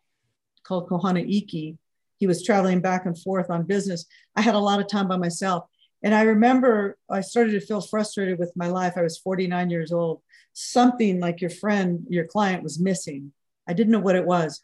called 0.64 0.90
Kohanaiki, 0.90 1.78
he 2.18 2.28
was 2.28 2.44
traveling 2.44 2.82
back 2.82 3.06
and 3.06 3.18
forth 3.18 3.50
on 3.50 3.64
business. 3.64 4.06
I 4.36 4.42
had 4.42 4.56
a 4.56 4.60
lot 4.60 4.80
of 4.80 4.88
time 4.88 5.08
by 5.08 5.18
myself. 5.18 5.66
And 6.04 6.16
I 6.16 6.24
remember 6.24 6.98
I 7.10 7.22
started 7.22 7.52
to 7.52 7.66
feel 7.66 7.82
frustrated 7.82 8.40
with 8.40 8.52
my 8.56 8.68
life. 8.68 8.94
I 8.98 9.04
was 9.04 9.18
49 9.18 9.70
years 9.70 9.92
old. 9.92 10.22
Something 10.54 11.20
like 11.20 11.42
your 11.42 11.50
friend, 11.50 12.06
your 12.10 12.26
client 12.26 12.64
was 12.64 12.80
missing. 12.80 13.34
I 13.68 13.74
didn't 13.74 13.92
know 13.92 14.00
what 14.00 14.16
it 14.16 14.26
was. 14.26 14.62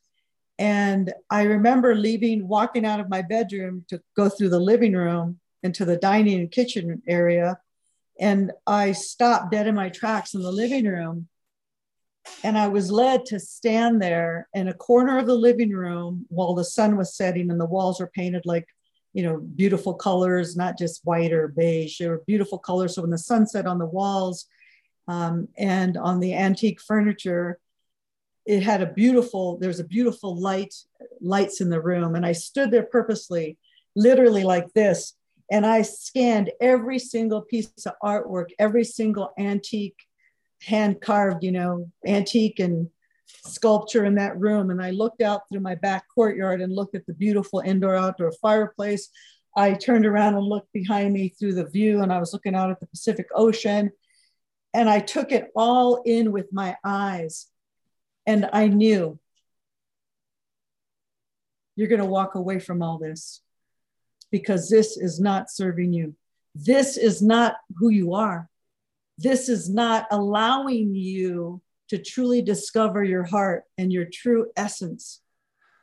And 0.59 1.13
I 1.29 1.43
remember 1.43 1.93
leaving, 1.93 2.47
walking 2.47 2.85
out 2.85 2.99
of 2.99 3.09
my 3.09 3.21
bedroom 3.21 3.85
to 3.89 4.01
go 4.15 4.27
through 4.27 4.49
the 4.49 4.59
living 4.59 4.93
room 4.93 5.39
into 5.61 5.85
the 5.85 5.97
dining 5.97 6.39
and 6.39 6.51
kitchen 6.51 7.01
area. 7.07 7.59
And 8.19 8.51
I 8.65 8.93
stopped 8.93 9.51
dead 9.51 9.67
in 9.67 9.75
my 9.75 9.89
tracks 9.89 10.33
in 10.33 10.41
the 10.41 10.51
living 10.51 10.85
room. 10.85 11.27
And 12.43 12.57
I 12.57 12.67
was 12.67 12.91
led 12.91 13.25
to 13.27 13.39
stand 13.39 14.01
there 14.01 14.49
in 14.53 14.67
a 14.67 14.73
corner 14.73 15.19
of 15.19 15.27
the 15.27 15.35
living 15.35 15.71
room 15.71 16.25
while 16.29 16.55
the 16.55 16.65
sun 16.65 16.97
was 16.97 17.15
setting 17.15 17.51
and 17.51 17.59
the 17.59 17.65
walls 17.65 17.99
were 17.99 18.11
painted 18.13 18.43
like, 18.45 18.67
you 19.17 19.23
know, 19.23 19.39
beautiful 19.39 19.95
colors, 19.95 20.55
not 20.55 20.77
just 20.77 21.03
white 21.03 21.33
or 21.33 21.47
beige. 21.47 21.97
They 21.97 22.07
were 22.07 22.21
beautiful 22.27 22.59
colors. 22.59 22.93
So 22.93 23.01
when 23.01 23.09
the 23.09 23.17
sun 23.17 23.47
set 23.47 23.65
on 23.65 23.79
the 23.79 23.87
walls 23.87 24.45
um, 25.07 25.47
and 25.57 25.97
on 25.97 26.19
the 26.19 26.35
antique 26.35 26.79
furniture, 26.79 27.57
it 28.45 28.61
had 28.61 28.83
a 28.83 28.93
beautiful, 28.93 29.57
there's 29.57 29.79
a 29.79 29.83
beautiful 29.83 30.39
light, 30.39 30.75
lights 31.19 31.61
in 31.61 31.71
the 31.71 31.81
room. 31.81 32.13
And 32.13 32.27
I 32.27 32.33
stood 32.33 32.69
there 32.69 32.83
purposely, 32.83 33.57
literally 33.95 34.43
like 34.43 34.71
this, 34.73 35.15
and 35.51 35.65
I 35.65 35.81
scanned 35.81 36.51
every 36.61 36.99
single 36.99 37.41
piece 37.41 37.71
of 37.87 37.93
artwork, 38.03 38.49
every 38.59 38.83
single 38.83 39.31
antique, 39.39 39.97
hand 40.61 41.01
carved, 41.01 41.43
you 41.43 41.53
know, 41.53 41.89
antique 42.05 42.59
and 42.59 42.91
sculpture 43.27 44.05
in 44.05 44.15
that 44.15 44.39
room. 44.39 44.69
And 44.69 44.81
I 44.81 44.91
looked 44.91 45.21
out 45.21 45.41
through 45.49 45.61
my 45.61 45.75
back 45.75 46.05
courtyard 46.13 46.61
and 46.61 46.73
looked 46.73 46.95
at 46.95 47.05
the 47.05 47.13
beautiful 47.13 47.59
indoor 47.59 47.95
outdoor 47.95 48.31
fireplace. 48.33 49.09
I 49.55 49.73
turned 49.73 50.05
around 50.05 50.35
and 50.35 50.45
looked 50.45 50.71
behind 50.71 51.13
me 51.13 51.29
through 51.29 51.55
the 51.55 51.65
view, 51.65 52.01
and 52.01 52.13
I 52.13 52.19
was 52.19 52.31
looking 52.31 52.55
out 52.55 52.69
at 52.69 52.79
the 52.79 52.87
Pacific 52.87 53.27
Ocean. 53.33 53.91
And 54.73 54.89
I 54.89 54.99
took 54.99 55.31
it 55.31 55.49
all 55.55 56.01
in 56.05 56.31
with 56.31 56.53
my 56.53 56.77
eyes. 56.83 57.47
And 58.25 58.49
I 58.51 58.67
knew 58.67 59.17
you're 61.75 61.87
going 61.87 62.01
to 62.01 62.05
walk 62.05 62.35
away 62.35 62.59
from 62.59 62.81
all 62.83 62.97
this 62.97 63.41
because 64.31 64.69
this 64.69 64.97
is 64.97 65.19
not 65.19 65.49
serving 65.49 65.93
you. 65.93 66.15
This 66.53 66.97
is 66.97 67.21
not 67.21 67.55
who 67.77 67.89
you 67.89 68.13
are. 68.13 68.49
This 69.17 69.47
is 69.47 69.69
not 69.69 70.05
allowing 70.11 70.93
you 70.93 71.61
to 71.89 71.97
truly 71.97 72.41
discover 72.41 73.03
your 73.03 73.23
heart 73.23 73.63
and 73.77 73.91
your 73.91 74.05
true 74.11 74.51
essence 74.55 75.21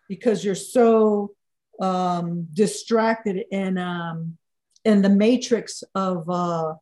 because 0.09 0.45
you're 0.45 0.55
so 0.55 1.33
um, 1.81 2.47
distracted 2.53 3.45
in 3.51 3.79
um, 3.79 4.37
in 4.85 5.03
the 5.03 5.09
matrix 5.09 5.83
of 5.95 6.29
uh, 6.29 6.75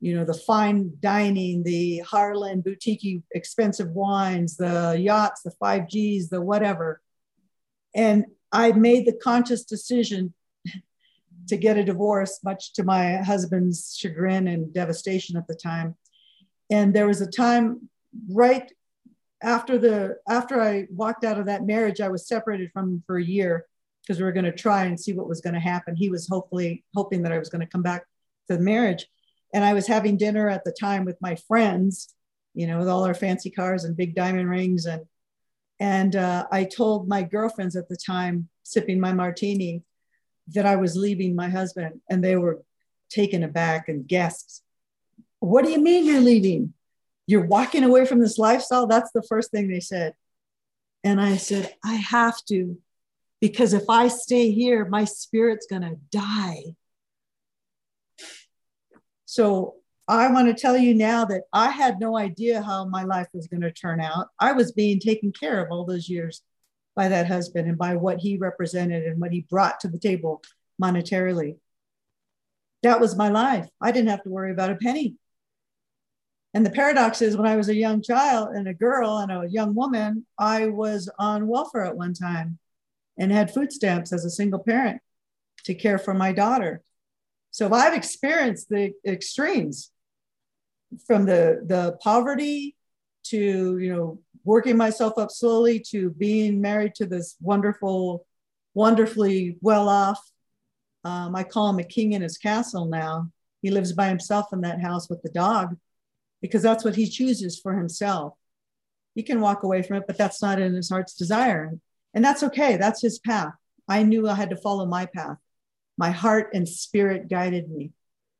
you 0.00 0.14
know 0.14 0.24
the 0.24 0.34
fine 0.34 0.92
dining, 1.00 1.62
the 1.62 1.98
Harlan 2.00 2.60
boutique 2.60 3.22
expensive 3.34 3.90
wines, 3.90 4.56
the 4.56 4.96
yachts, 4.98 5.42
the 5.42 5.52
five 5.52 5.88
Gs, 5.88 6.28
the 6.28 6.40
whatever. 6.40 7.00
And 7.94 8.26
I 8.52 8.72
made 8.72 9.06
the 9.06 9.14
conscious 9.14 9.64
decision 9.64 10.34
to 11.48 11.56
get 11.56 11.78
a 11.78 11.84
divorce, 11.84 12.40
much 12.44 12.74
to 12.74 12.84
my 12.84 13.16
husband's 13.16 13.96
chagrin 13.96 14.48
and 14.48 14.72
devastation 14.72 15.36
at 15.36 15.46
the 15.46 15.54
time. 15.54 15.96
And 16.70 16.92
there 16.92 17.06
was 17.06 17.20
a 17.20 17.30
time 17.30 17.88
right 18.28 18.70
after 19.42 19.78
the 19.78 20.16
after 20.28 20.60
I 20.60 20.86
walked 20.90 21.24
out 21.24 21.38
of 21.38 21.46
that 21.46 21.66
marriage, 21.66 22.00
I 22.00 22.08
was 22.08 22.26
separated 22.26 22.70
from 22.72 22.88
him 22.88 23.02
for 23.06 23.16
a 23.16 23.24
year 23.24 23.66
because 24.02 24.18
we 24.18 24.24
were 24.24 24.32
going 24.32 24.44
to 24.44 24.52
try 24.52 24.84
and 24.84 24.98
see 24.98 25.12
what 25.12 25.28
was 25.28 25.40
going 25.40 25.54
to 25.54 25.60
happen. 25.60 25.96
He 25.96 26.08
was 26.08 26.28
hopefully 26.28 26.84
hoping 26.94 27.22
that 27.22 27.32
I 27.32 27.38
was 27.38 27.48
going 27.48 27.60
to 27.60 27.66
come 27.66 27.82
back 27.82 28.04
to 28.48 28.56
the 28.56 28.62
marriage. 28.62 29.06
And 29.52 29.64
I 29.64 29.74
was 29.74 29.86
having 29.86 30.16
dinner 30.16 30.48
at 30.48 30.64
the 30.64 30.72
time 30.72 31.04
with 31.04 31.16
my 31.20 31.36
friends, 31.48 32.14
you 32.54 32.66
know, 32.66 32.78
with 32.78 32.88
all 32.88 33.04
our 33.04 33.14
fancy 33.14 33.50
cars 33.50 33.84
and 33.84 33.96
big 33.96 34.14
diamond 34.14 34.48
rings. 34.48 34.86
And 34.86 35.04
and 35.78 36.16
uh, 36.16 36.46
I 36.50 36.64
told 36.64 37.06
my 37.06 37.22
girlfriends 37.22 37.76
at 37.76 37.88
the 37.88 37.96
time, 37.96 38.48
sipping 38.62 38.98
my 38.98 39.12
martini, 39.12 39.82
that 40.54 40.64
I 40.64 40.76
was 40.76 40.96
leaving 40.96 41.34
my 41.34 41.48
husband, 41.48 42.00
and 42.08 42.24
they 42.24 42.36
were 42.36 42.62
taken 43.10 43.42
aback 43.42 43.88
and 43.88 44.06
guests. 44.06 44.62
What 45.40 45.64
do 45.64 45.70
you 45.70 45.80
mean 45.80 46.06
you're 46.06 46.20
leaving? 46.20 46.72
You're 47.26 47.46
walking 47.46 47.84
away 47.84 48.06
from 48.06 48.20
this 48.20 48.38
lifestyle? 48.38 48.86
That's 48.86 49.10
the 49.12 49.22
first 49.22 49.50
thing 49.50 49.68
they 49.68 49.80
said. 49.80 50.14
And 51.02 51.20
I 51.20 51.36
said, 51.36 51.74
I 51.84 51.94
have 51.94 52.36
to, 52.48 52.78
because 53.40 53.72
if 53.72 53.88
I 53.88 54.08
stay 54.08 54.50
here, 54.50 54.84
my 54.84 55.04
spirit's 55.04 55.66
going 55.66 55.82
to 55.82 55.96
die. 56.10 56.62
So 59.24 59.74
I 60.08 60.30
want 60.32 60.48
to 60.48 60.60
tell 60.60 60.76
you 60.76 60.94
now 60.94 61.24
that 61.26 61.42
I 61.52 61.70
had 61.70 61.98
no 61.98 62.16
idea 62.16 62.62
how 62.62 62.84
my 62.84 63.02
life 63.02 63.26
was 63.32 63.48
going 63.48 63.62
to 63.62 63.72
turn 63.72 64.00
out. 64.00 64.28
I 64.38 64.52
was 64.52 64.72
being 64.72 65.00
taken 65.00 65.32
care 65.32 65.64
of 65.64 65.72
all 65.72 65.84
those 65.84 66.08
years 66.08 66.42
by 66.94 67.08
that 67.08 67.26
husband 67.26 67.68
and 67.68 67.76
by 67.76 67.96
what 67.96 68.20
he 68.20 68.36
represented 68.36 69.04
and 69.04 69.20
what 69.20 69.32
he 69.32 69.46
brought 69.50 69.80
to 69.80 69.88
the 69.88 69.98
table 69.98 70.42
monetarily. 70.82 71.56
That 72.82 73.00
was 73.00 73.16
my 73.16 73.28
life. 73.28 73.68
I 73.80 73.90
didn't 73.90 74.10
have 74.10 74.22
to 74.22 74.30
worry 74.30 74.52
about 74.52 74.70
a 74.70 74.76
penny. 74.76 75.16
And 76.56 76.64
the 76.64 76.70
paradox 76.70 77.20
is 77.20 77.36
when 77.36 77.46
I 77.46 77.54
was 77.56 77.68
a 77.68 77.76
young 77.76 78.00
child 78.00 78.54
and 78.54 78.66
a 78.66 78.72
girl 78.72 79.18
and 79.18 79.30
a 79.30 79.46
young 79.46 79.74
woman, 79.74 80.24
I 80.38 80.68
was 80.68 81.06
on 81.18 81.48
welfare 81.48 81.84
at 81.84 81.98
one 81.98 82.14
time 82.14 82.58
and 83.18 83.30
had 83.30 83.52
food 83.52 83.70
stamps 83.70 84.10
as 84.10 84.24
a 84.24 84.30
single 84.30 84.60
parent. 84.60 85.02
to 85.64 85.74
care 85.74 85.98
for 85.98 86.14
my 86.14 86.32
daughter. 86.32 86.80
So 87.50 87.70
I've 87.74 87.92
experienced 87.92 88.70
the 88.70 88.92
extremes 89.06 89.90
from 91.06 91.26
the, 91.26 91.60
the 91.66 91.98
poverty 92.02 92.74
to, 93.24 93.76
you 93.76 93.94
know, 93.94 94.20
working 94.42 94.78
myself 94.78 95.18
up 95.18 95.30
slowly 95.30 95.78
to 95.90 96.08
being 96.08 96.62
married 96.62 96.94
to 96.94 97.04
this 97.04 97.36
wonderful, 97.42 98.24
wonderfully 98.72 99.58
well 99.60 99.90
off. 99.90 100.22
Um, 101.04 101.36
I 101.36 101.42
call 101.42 101.68
him 101.68 101.80
a 101.80 101.84
king 101.84 102.12
in 102.12 102.22
his 102.22 102.38
castle 102.38 102.86
now. 102.86 103.30
He 103.60 103.70
lives 103.70 103.92
by 103.92 104.08
himself 104.08 104.46
in 104.54 104.62
that 104.62 104.80
house 104.80 105.10
with 105.10 105.20
the 105.20 105.28
dog 105.28 105.76
because 106.40 106.62
that's 106.62 106.84
what 106.84 106.96
he 106.96 107.08
chooses 107.08 107.58
for 107.58 107.76
himself. 107.76 108.34
He 109.14 109.22
can 109.22 109.40
walk 109.40 109.62
away 109.62 109.82
from 109.82 109.96
it, 109.96 110.04
but 110.06 110.18
that's 110.18 110.42
not 110.42 110.60
in 110.60 110.74
his 110.74 110.90
heart's 110.90 111.14
desire. 111.14 111.72
And 112.14 112.24
that's 112.24 112.42
okay. 112.42 112.76
That's 112.76 113.02
his 113.02 113.18
path. 113.18 113.54
I 113.88 114.02
knew 114.02 114.28
I 114.28 114.34
had 114.34 114.50
to 114.50 114.56
follow 114.56 114.86
my 114.86 115.06
path. 115.06 115.38
My 115.96 116.10
heart 116.10 116.50
and 116.52 116.68
spirit 116.68 117.28
guided 117.28 117.70
me. 117.70 117.92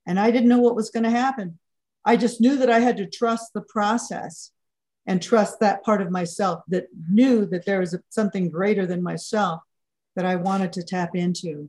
And 0.07 0.21
I 0.21 0.31
didn't 0.31 0.49
know 0.49 0.61
what 0.61 0.77
was 0.77 0.91
going 0.91 1.05
to 1.05 1.11
happen. 1.11 1.59
I 2.05 2.17
just 2.17 2.41
knew 2.41 2.57
that 2.59 2.71
I 2.71 2.81
had 2.81 2.99
to 2.99 3.07
trust 3.07 3.53
the 3.53 3.63
process 3.63 4.53
and 5.07 5.23
trust 5.23 5.61
that 5.61 5.83
part 5.85 6.03
of 6.03 6.11
myself 6.11 6.63
that 6.69 6.87
knew 7.11 7.47
that 7.47 7.65
there 7.65 7.81
was 7.81 7.97
something 8.11 8.51
greater 8.51 8.87
than 8.87 9.03
myself 9.03 9.63
that 10.15 10.27
I 10.27 10.37
wanted 10.37 10.73
to 10.75 10.83
tap 10.83 11.15
into. 11.15 11.69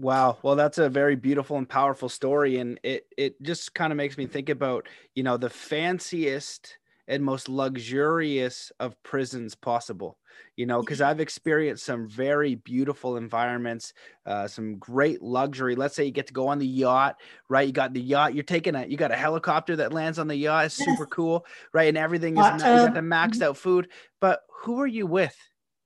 Wow. 0.00 0.38
Well, 0.42 0.56
that's 0.56 0.78
a 0.78 0.88
very 0.88 1.14
beautiful 1.14 1.58
and 1.58 1.68
powerful 1.68 2.08
story. 2.08 2.56
And 2.56 2.80
it, 2.82 3.06
it 3.18 3.40
just 3.42 3.74
kind 3.74 3.92
of 3.92 3.98
makes 3.98 4.16
me 4.16 4.24
think 4.24 4.48
about, 4.48 4.88
you 5.14 5.22
know, 5.22 5.36
the 5.36 5.50
fanciest 5.50 6.78
and 7.06 7.22
most 7.22 7.50
luxurious 7.50 8.72
of 8.78 8.94
prisons 9.02 9.54
possible 9.54 10.16
you 10.54 10.64
know 10.64 10.80
because 10.80 11.00
i've 11.00 11.18
experienced 11.18 11.84
some 11.84 12.08
very 12.08 12.54
beautiful 12.54 13.16
environments 13.16 13.92
uh, 14.26 14.46
some 14.46 14.78
great 14.78 15.20
luxury. 15.20 15.74
Let's 15.74 15.96
say 15.96 16.04
you 16.04 16.12
get 16.12 16.28
to 16.28 16.32
go 16.32 16.46
on 16.46 16.60
the 16.60 16.66
yacht 16.66 17.16
right? 17.48 17.66
You 17.66 17.72
got 17.72 17.92
the 17.92 18.00
yacht 18.00 18.32
you're 18.34 18.44
taking 18.44 18.76
a 18.76 18.86
you 18.86 18.96
got 18.96 19.10
a 19.10 19.16
helicopter 19.16 19.74
that 19.76 19.92
lands 19.92 20.20
on 20.20 20.28
the 20.28 20.36
yacht 20.36 20.66
it's 20.66 20.76
super 20.76 21.06
cool 21.06 21.44
right? 21.72 21.88
And 21.88 21.98
everything 21.98 22.36
is 22.38 22.44
you 22.44 22.58
got 22.58 22.94
the 22.94 23.00
maxed 23.00 23.32
mm-hmm. 23.32 23.42
out 23.42 23.56
food 23.56 23.88
but 24.20 24.42
who 24.62 24.80
are 24.80 24.86
you 24.86 25.06
with? 25.06 25.36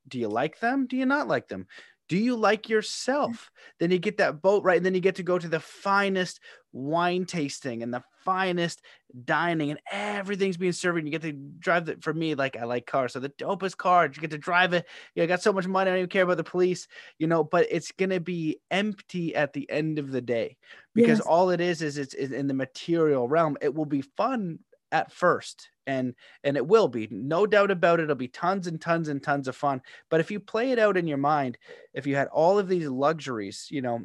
Do 0.07 0.19
you 0.19 0.27
like 0.27 0.59
them? 0.59 0.85
Do 0.85 0.95
you 0.95 1.07
not 1.07 1.27
like 1.27 1.47
them 1.47 1.65
do 2.07 2.17
you 2.17 2.35
like 2.35 2.63
mm-hmm. 2.63 2.73
yourself? 2.73 3.51
Then 3.79 3.91
you 3.91 3.99
get 3.99 4.17
that 4.17 4.41
boat 4.41 4.63
right, 4.63 4.77
and 4.77 4.85
then 4.85 4.93
you 4.95 5.01
get 5.01 5.15
to 5.15 5.23
go 5.23 5.37
to 5.37 5.47
the 5.47 5.59
finest 5.59 6.39
wine 6.71 7.25
tasting 7.25 7.83
and 7.83 7.93
the 7.93 8.03
finest 8.23 8.81
dining, 9.23 9.71
and 9.71 9.79
everything's 9.91 10.57
being 10.57 10.71
served. 10.71 10.97
And 10.97 11.07
you 11.07 11.11
get 11.11 11.21
to 11.23 11.31
drive 11.31 11.89
it. 11.89 12.03
For 12.03 12.13
me, 12.13 12.35
like 12.35 12.57
I 12.57 12.65
like 12.65 12.85
cars, 12.85 13.13
so 13.13 13.19
the 13.19 13.29
dopest 13.29 13.77
car. 13.77 14.05
You 14.05 14.21
get 14.21 14.31
to 14.31 14.37
drive 14.37 14.73
it. 14.73 14.85
You 15.15 15.21
know, 15.21 15.23
I 15.25 15.27
got 15.27 15.41
so 15.41 15.53
much 15.53 15.67
money. 15.67 15.89
I 15.89 15.93
don't 15.93 15.99
even 15.99 16.09
care 16.09 16.23
about 16.23 16.37
the 16.37 16.43
police, 16.43 16.87
you 17.17 17.27
know. 17.27 17.43
But 17.43 17.67
it's 17.71 17.91
gonna 17.91 18.19
be 18.19 18.59
empty 18.69 19.35
at 19.35 19.53
the 19.53 19.69
end 19.69 19.99
of 19.99 20.11
the 20.11 20.21
day 20.21 20.57
because 20.93 21.19
yes. 21.19 21.27
all 21.27 21.49
it 21.49 21.61
is 21.61 21.81
is 21.81 21.97
it's 21.97 22.13
in 22.13 22.47
the 22.47 22.53
material 22.53 23.27
realm. 23.27 23.57
It 23.61 23.73
will 23.73 23.85
be 23.85 24.01
fun 24.01 24.59
at 24.91 25.11
first 25.11 25.69
and 25.87 26.13
and 26.43 26.57
it 26.57 26.67
will 26.67 26.87
be 26.87 27.07
no 27.11 27.45
doubt 27.45 27.71
about 27.71 27.99
it. 27.99 28.03
It'll 28.03 28.15
be 28.15 28.27
tons 28.27 28.67
and 28.67 28.79
tons 28.79 29.09
and 29.09 29.21
tons 29.21 29.47
of 29.47 29.55
fun. 29.55 29.81
But 30.09 30.19
if 30.19 30.31
you 30.31 30.39
play 30.39 30.71
it 30.71 30.79
out 30.79 30.97
in 30.97 31.07
your 31.07 31.17
mind 31.17 31.57
if 31.93 32.07
you 32.07 32.15
had 32.15 32.27
all 32.27 32.59
of 32.59 32.67
these 32.67 32.87
luxuries 32.87 33.67
you 33.69 33.81
know 33.81 34.01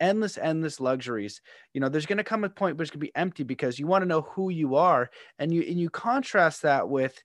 endless 0.00 0.36
endless 0.36 0.80
luxuries 0.80 1.40
you 1.74 1.80
know 1.80 1.88
there's 1.88 2.06
going 2.06 2.18
to 2.18 2.24
come 2.24 2.42
a 2.42 2.48
point 2.48 2.76
where 2.76 2.82
it's 2.82 2.90
going 2.90 3.00
to 3.00 3.06
be 3.06 3.14
empty 3.14 3.44
because 3.44 3.78
you 3.78 3.86
want 3.86 4.02
to 4.02 4.08
know 4.08 4.22
who 4.22 4.50
you 4.50 4.76
are. 4.76 5.10
And 5.38 5.52
you 5.52 5.62
and 5.62 5.78
you 5.78 5.90
contrast 5.90 6.62
that 6.62 6.88
with 6.88 7.22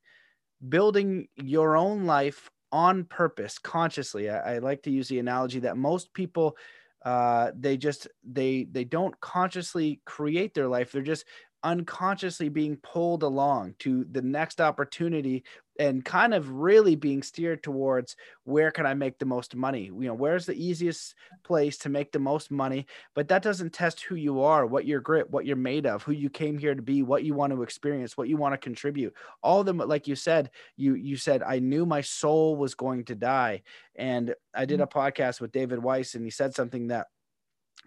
building 0.70 1.28
your 1.36 1.78
own 1.78 2.06
life 2.06 2.50
on 2.72 3.06
purpose 3.06 3.60
consciously. 3.60 4.30
I, 4.30 4.56
I 4.56 4.58
like 4.60 4.84
to 4.84 4.92
use 4.92 5.08
the 5.08 5.20
analogy 5.20 5.60
that 5.60 5.78
most 5.78 6.14
people 6.14 6.58
uh, 7.06 7.52
they 7.58 7.78
just 7.78 8.08
they 8.24 8.68
they 8.72 8.84
don't 8.84 9.18
consciously 9.22 10.02
create 10.06 10.54
their 10.54 10.68
life. 10.68 10.92
They're 10.92 11.02
just 11.02 11.26
unconsciously 11.64 12.50
being 12.50 12.78
pulled 12.78 13.24
along 13.24 13.76
to 13.80 14.06
the 14.12 14.22
next 14.22 14.62
opportunity 14.62 15.44
and 15.80 16.04
kind 16.04 16.34
of 16.34 16.52
really 16.52 16.96
being 16.96 17.22
steered 17.22 17.62
towards 17.62 18.16
where 18.44 18.72
can 18.72 18.86
I 18.86 18.94
make 18.94 19.20
the 19.20 19.26
most 19.26 19.56
money? 19.56 19.86
You 19.86 20.08
know, 20.08 20.14
where's 20.14 20.46
the 20.46 20.56
easiest 20.56 21.16
place 21.44 21.78
to 21.80 21.90
make 21.90 22.12
the 22.12 22.20
most 22.20 22.52
money? 22.52 22.88
But 23.14 23.28
that 23.28 23.44
doesn't 23.44 23.74
test 23.74 24.02
who 24.02 24.16
you 24.16 24.42
are, 24.42 24.66
what 24.66 24.86
your 24.86 25.00
grit, 25.00 25.30
what 25.30 25.46
you're 25.46 25.56
made 25.56 25.86
of, 25.86 26.04
who 26.04 26.14
you 26.14 26.30
came 26.30 26.58
here 26.58 26.76
to 26.76 26.82
be, 26.82 27.04
what 27.04 27.24
you 27.24 27.34
want 27.34 27.54
to 27.54 27.64
experience, 27.64 28.18
what 28.18 28.30
you 28.30 28.38
want 28.38 28.54
to 28.54 28.58
contribute. 28.58 29.14
All 29.44 29.60
of 29.60 29.66
them, 29.66 29.78
like 29.78 30.08
you 30.08 30.16
said, 30.16 30.50
you 30.76 30.96
you 30.96 31.18
said 31.18 31.44
I 31.44 31.60
knew 31.60 31.86
my 31.86 32.02
soul 32.02 32.56
was 32.56 32.76
going 32.76 33.06
to 33.06 33.16
die, 33.16 33.64
and 33.96 34.34
I 34.54 34.66
did 34.66 34.80
mm-hmm. 34.80 34.84
a 34.84 34.88
podcast 34.88 35.42
with 35.42 35.52
David 35.52 35.82
Weiss, 35.84 36.16
and 36.16 36.24
he 36.24 36.32
said 36.32 36.56
something 36.56 36.88
that 36.88 37.08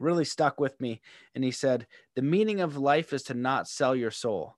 really 0.01 0.25
stuck 0.25 0.59
with 0.59 0.81
me. 0.81 1.01
And 1.35 1.45
he 1.45 1.53
said, 1.53 1.87
The 2.17 2.23
meaning 2.23 2.61
of 2.61 2.77
life 2.77 3.13
is 3.13 3.23
to 3.25 3.35
not 3.35 3.69
sell 3.69 3.95
your 3.95 4.11
soul. 4.11 4.57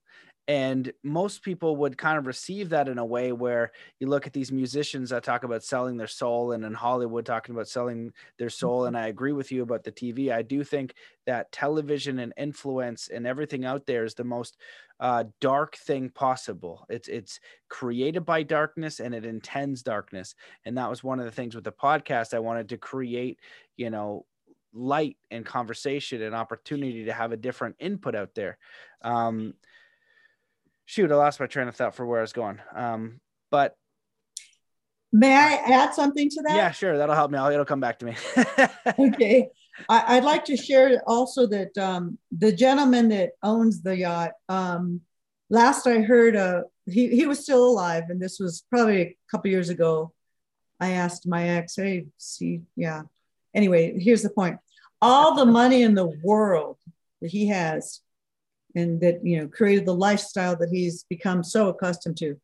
And 0.49 0.93
most 1.05 1.43
people 1.43 1.76
would 1.76 1.97
kind 1.97 2.18
of 2.18 2.26
receive 2.26 2.70
that 2.70 2.88
in 2.88 2.99
a 2.99 3.05
way 3.05 3.30
where 3.30 3.70
you 4.01 4.09
look 4.09 4.26
at 4.26 4.32
these 4.32 4.51
musicians 4.51 5.11
that 5.11 5.22
talk 5.22 5.45
about 5.45 5.62
selling 5.62 5.97
their 5.97 6.09
soul 6.09 6.51
and 6.51 6.64
in 6.64 6.74
Hollywood 6.74 7.24
talking 7.24 7.55
about 7.55 7.68
selling 7.68 8.12
their 8.38 8.51
soul. 8.51 8.86
And 8.86 8.97
I 8.97 9.07
agree 9.07 9.32
with 9.32 9.53
you 9.53 9.62
about 9.62 9.84
the 9.84 9.93
TV. 9.93 10.32
I 10.32 10.43
do 10.43 10.64
think 10.64 10.95
that 11.26 11.53
television 11.53 12.18
and 12.18 12.32
influence 12.36 13.09
and 13.09 13.24
everything 13.24 13.64
out 13.64 13.86
there 13.86 14.05
is 14.05 14.14
the 14.14 14.24
most 14.24 14.57
uh, 14.99 15.24
dark 15.40 15.76
thing 15.76 16.11
possible. 16.11 16.86
It's 16.88 17.09
it's 17.09 17.38
created 17.68 18.24
by 18.24 18.43
darkness 18.43 18.99
and 18.99 19.14
it 19.14 19.24
intends 19.24 19.82
darkness. 19.84 20.34
And 20.64 20.76
that 20.76 20.90
was 20.90 21.05
one 21.05 21.20
of 21.20 21.24
the 21.24 21.30
things 21.32 21.55
with 21.55 21.64
the 21.64 21.72
podcast. 21.72 22.34
I 22.34 22.40
wanted 22.40 22.68
to 22.70 22.78
create, 22.78 23.38
you 23.76 23.90
know, 23.90 24.26
light 24.73 25.16
and 25.31 25.45
conversation 25.45 26.23
and 26.23 26.35
opportunity 26.35 27.05
to 27.05 27.12
have 27.12 27.33
a 27.33 27.37
different 27.37 27.77
input 27.79 28.14
out 28.14 28.35
there. 28.35 28.59
Um, 29.03 29.55
shoot, 30.87 31.11
I 31.11 31.16
lost 31.16 31.41
my 31.41 31.47
train 31.47 31.68
of 31.68 31.77
thought 31.77 31.95
for 31.95 32.07
where 32.07 32.18
I 32.18 32.23
was 32.23 32.33
going. 32.33 32.59
Um, 32.75 33.20
but 33.51 33.77
may 35.12 35.35
I 35.35 35.55
add 35.66 35.95
something 35.95 36.29
to 36.31 36.43
that? 36.43 36.57
Yeah, 36.57 36.70
sure. 36.70 36.97
That'll 36.97 37.14
help 37.14 37.31
me. 37.31 37.39
It'll 37.39 37.64
come 37.64 37.81
back 37.81 37.99
to 38.01 38.07
me. 38.07 38.16
okay. 38.99 39.49
I, 39.89 40.16
would 40.16 40.25
like 40.25 40.45
to 40.47 40.57
share 40.57 41.03
also 41.07 41.47
that 41.47 41.77
um, 41.79 42.18
the 42.31 42.53
gentleman 42.53 43.09
that 43.09 43.33
owns 43.43 43.83
the 43.83 43.97
yacht, 43.97 44.33
um, 44.49 45.01
last 45.51 45.87
I 45.87 46.01
heard, 46.01 46.37
uh, 46.37 46.62
he, 46.87 47.09
he 47.09 47.27
was 47.27 47.41
still 47.41 47.64
alive, 47.64 48.05
and 48.09 48.20
this 48.20 48.39
was 48.39 48.64
probably 48.68 49.01
a 49.01 49.16
couple 49.31 49.51
years 49.51 49.68
ago. 49.68 50.12
I 50.81 50.91
asked 50.91 51.27
my 51.27 51.49
ex, 51.49 51.77
hey, 51.77 52.07
see, 52.18 52.62
yeah, 52.77 53.03
anyway, 53.55 53.99
here's 53.99 54.23
the 54.23 54.31
point. 54.31 54.59
All 55.03 55.34
the 55.34 55.44
money 55.44 55.82
in 55.82 55.94
the 55.94 56.07
world 56.22 56.78
that 57.20 57.30
he 57.30 57.48
has 57.48 58.00
and 58.74 59.00
that 59.00 59.24
you 59.24 59.38
know 59.38 59.48
created 59.48 59.84
the 59.84 59.94
lifestyle 59.94 60.57
that 60.57 60.70
he's 60.70 61.05
become 61.05 61.44
so 61.44 61.68
accustomed 61.68 62.16
to 62.18 62.40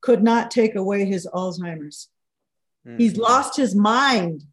could 0.00 0.22
not 0.22 0.50
take 0.50 0.74
away 0.74 1.06
his 1.06 1.26
Alzheimer's. 1.26 2.08
Mm-hmm. 2.86 2.98
He's 2.98 3.16
lost 3.16 3.56
his 3.56 3.74
mind. 3.74 4.44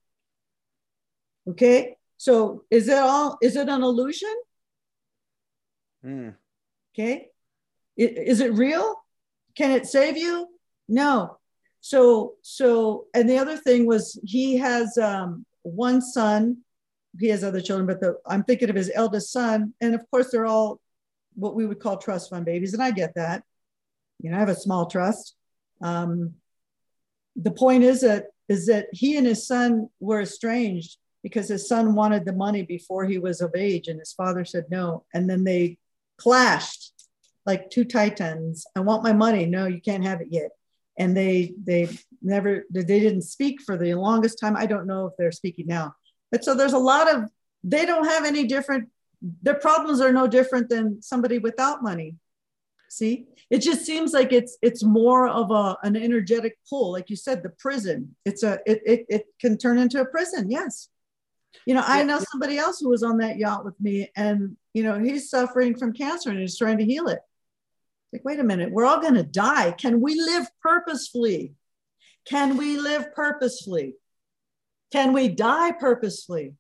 Okay? 1.48 1.98
So 2.18 2.64
is 2.72 2.88
it 2.88 2.98
all 2.98 3.38
is 3.42 3.56
it 3.56 3.68
an 3.68 3.84
illusion? 3.84 4.34
Mm. 6.06 6.36
Okay? 6.94 7.28
Is 7.98 8.40
it 8.40 8.54
real? 8.54 8.96
Can 9.56 9.72
it 9.72 9.86
save 9.86 10.18
you? 10.18 10.48
No. 10.88 11.38
So 11.82 12.36
so 12.42 13.08
and 13.14 13.30
the 13.30 13.38
other 13.38 13.58
thing 13.58 13.86
was 13.86 14.20
he 14.24 14.58
has 14.58 14.98
um 14.98 15.46
one 15.64 16.02
son. 16.02 16.58
He 17.20 17.28
has 17.28 17.44
other 17.44 17.62
children, 17.62 17.88
but 17.88 18.00
the, 18.00 18.18
I'm 18.26 18.44
thinking 18.44 18.70
of 18.70 18.76
his 18.76 18.92
eldest 18.94 19.32
son. 19.32 19.74
And 19.82 19.94
of 19.94 20.10
course, 20.10 20.32
they're 20.32 20.46
all 20.46 20.80
what 21.36 21.56
we 21.56 21.66
would 21.66 21.80
call 21.80 21.98
trust 21.98 22.30
fund 22.30 22.46
babies. 22.46 22.74
And 22.74 22.84
I 22.84 22.92
get 22.92 23.16
that. 23.16 23.44
You 24.20 24.30
know, 24.30 24.38
I 24.38 24.40
have 24.40 24.50
a 24.50 24.56
small 24.56 24.86
trust. 24.86 25.36
Um, 25.82 26.36
the 27.36 27.52
point 27.52 27.84
is 27.84 28.02
that 28.02 28.28
is 28.50 28.68
that 28.68 28.88
he 28.92 29.18
and 29.18 29.26
his 29.26 29.48
son 29.48 29.90
were 30.00 30.22
estranged 30.22 30.98
because 31.24 31.48
his 31.48 31.68
son 31.68 31.96
wanted 31.96 32.26
the 32.26 32.34
money 32.34 32.64
before 32.64 33.06
he 33.06 33.18
was 33.18 33.42
of 33.42 33.56
age 33.56 33.88
and 33.88 34.00
his 34.00 34.14
father 34.14 34.44
said 34.44 34.66
no 34.70 35.06
and 35.14 35.30
then 35.30 35.44
they 35.44 35.78
clashed 36.18 36.92
like 37.46 37.70
two 37.70 37.86
titans 37.86 38.66
i 38.76 38.80
want 38.80 39.04
my 39.04 39.14
money 39.14 39.46
no 39.46 39.66
you 39.68 39.80
can't 39.80 40.04
have 40.04 40.22
it 40.22 40.28
yet 40.30 40.52
and 40.98 41.16
they 41.16 41.54
they 41.64 41.88
never 42.22 42.66
they 42.70 42.84
didn't 42.84 43.22
speak 43.22 43.62
for 43.62 43.78
the 43.78 43.94
longest 43.94 44.40
time 44.40 44.58
i 44.58 44.66
don't 44.66 44.88
know 44.88 45.06
if 45.06 45.14
they're 45.18 45.32
speaking 45.32 45.68
now 45.68 45.96
but 46.32 46.44
so 46.44 46.54
there's 46.56 46.74
a 46.74 46.78
lot 46.78 47.14
of 47.14 47.30
they 47.64 47.86
don't 47.86 48.06
have 48.06 48.26
any 48.26 48.46
different 48.46 48.90
their 49.42 49.56
problems 49.56 50.02
are 50.02 50.12
no 50.12 50.28
different 50.28 50.70
than 50.70 51.02
somebody 51.02 51.38
without 51.38 51.84
money 51.84 52.16
see 52.90 53.26
it 53.50 53.60
just 53.60 53.86
seems 53.86 54.14
like 54.14 54.32
it's 54.32 54.58
it's 54.62 54.84
more 54.84 55.28
of 55.28 55.52
a 55.52 55.78
an 55.84 55.96
energetic 55.96 56.58
pull 56.70 56.92
like 56.92 57.10
you 57.10 57.16
said 57.16 57.44
the 57.44 57.50
prison 57.50 58.16
it's 58.26 58.44
a 58.44 58.60
it 58.66 58.82
it, 58.86 59.06
it 59.10 59.26
can 59.40 59.58
turn 59.58 59.78
into 59.78 60.02
a 60.02 60.06
prison 60.06 60.50
yes 60.50 60.90
you 61.66 61.74
know 61.74 61.84
i 61.86 62.04
know 62.04 62.20
somebody 62.32 62.58
else 62.58 62.80
who 62.80 62.90
was 62.90 63.04
on 63.04 63.18
that 63.18 63.38
yacht 63.38 63.64
with 63.64 63.80
me 63.80 64.10
and 64.16 64.58
you 64.74 64.84
know 64.84 65.00
he's 65.00 65.30
suffering 65.30 65.78
from 65.78 65.94
cancer 65.94 66.30
and 66.30 66.40
he's 66.40 66.58
trying 66.58 66.78
to 66.78 66.86
heal 66.86 67.08
it 67.08 67.20
like, 68.14 68.26
wait 68.26 68.40
a 68.40 68.44
minute, 68.44 68.72
we're 68.72 68.86
all 68.86 69.02
going 69.02 69.14
to 69.16 69.24
die. 69.24 69.72
Can 69.72 70.02
we 70.02 70.16
live 70.16 70.48
purposefully? 70.62 71.54
Can 72.26 72.58
we 72.58 72.78
live 72.78 73.14
purposefully? 73.14 73.96
Can 74.92 75.14
we 75.14 75.30
die 75.30 75.72
purposefully? 75.72 76.56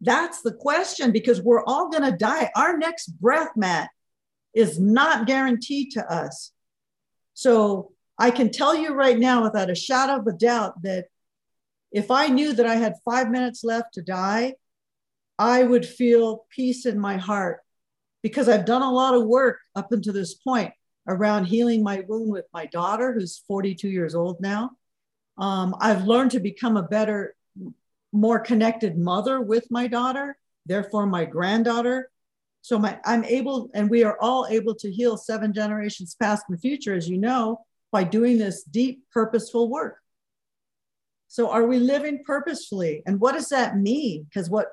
That's 0.00 0.42
the 0.42 0.52
question 0.52 1.12
because 1.12 1.40
we're 1.40 1.64
all 1.64 1.88
going 1.88 2.10
to 2.10 2.16
die. 2.16 2.50
Our 2.56 2.76
next 2.76 3.06
breath, 3.20 3.50
Matt, 3.56 3.90
is 4.52 4.78
not 4.78 5.26
guaranteed 5.26 5.92
to 5.92 6.12
us. 6.12 6.52
So 7.34 7.92
I 8.18 8.30
can 8.30 8.50
tell 8.50 8.74
you 8.74 8.94
right 8.94 9.18
now, 9.18 9.42
without 9.42 9.70
a 9.70 9.74
shadow 9.74 10.20
of 10.20 10.26
a 10.26 10.32
doubt, 10.32 10.82
that 10.82 11.06
if 11.90 12.10
I 12.10 12.28
knew 12.28 12.52
that 12.52 12.66
I 12.66 12.76
had 12.76 12.94
five 13.04 13.30
minutes 13.30 13.64
left 13.64 13.94
to 13.94 14.02
die, 14.02 14.54
I 15.38 15.62
would 15.62 15.86
feel 15.86 16.44
peace 16.50 16.86
in 16.86 16.98
my 16.98 17.16
heart 17.16 17.60
because 18.22 18.48
I've 18.48 18.64
done 18.64 18.82
a 18.82 18.92
lot 18.92 19.14
of 19.14 19.26
work 19.26 19.58
up 19.74 19.92
until 19.92 20.12
this 20.12 20.34
point 20.34 20.72
around 21.06 21.46
healing 21.46 21.82
my 21.82 22.02
wound 22.06 22.30
with 22.30 22.46
my 22.52 22.66
daughter, 22.66 23.12
who's 23.12 23.42
42 23.46 23.88
years 23.88 24.14
old 24.14 24.40
now. 24.40 24.70
Um, 25.36 25.74
I've 25.80 26.04
learned 26.04 26.32
to 26.32 26.40
become 26.40 26.76
a 26.76 26.82
better, 26.82 27.34
more 28.12 28.38
connected 28.38 28.96
mother 28.96 29.40
with 29.40 29.70
my 29.70 29.86
daughter, 29.86 30.36
therefore, 30.66 31.06
my 31.06 31.24
granddaughter. 31.24 32.10
So 32.62 32.78
my, 32.78 32.98
I'm 33.04 33.24
able, 33.24 33.70
and 33.74 33.90
we 33.90 34.04
are 34.04 34.16
all 34.20 34.46
able 34.48 34.74
to 34.76 34.90
heal 34.90 35.16
seven 35.16 35.52
generations 35.52 36.16
past 36.18 36.44
and 36.48 36.60
future, 36.60 36.94
as 36.94 37.08
you 37.08 37.18
know, 37.18 37.60
by 37.92 38.04
doing 38.04 38.38
this 38.38 38.62
deep, 38.64 39.02
purposeful 39.12 39.68
work. 39.68 39.98
So 41.28 41.50
are 41.50 41.66
we 41.66 41.78
living 41.78 42.22
purposefully? 42.24 43.02
And 43.06 43.20
what 43.20 43.34
does 43.34 43.48
that 43.48 43.76
mean? 43.76 44.24
Because 44.24 44.48
what 44.48 44.68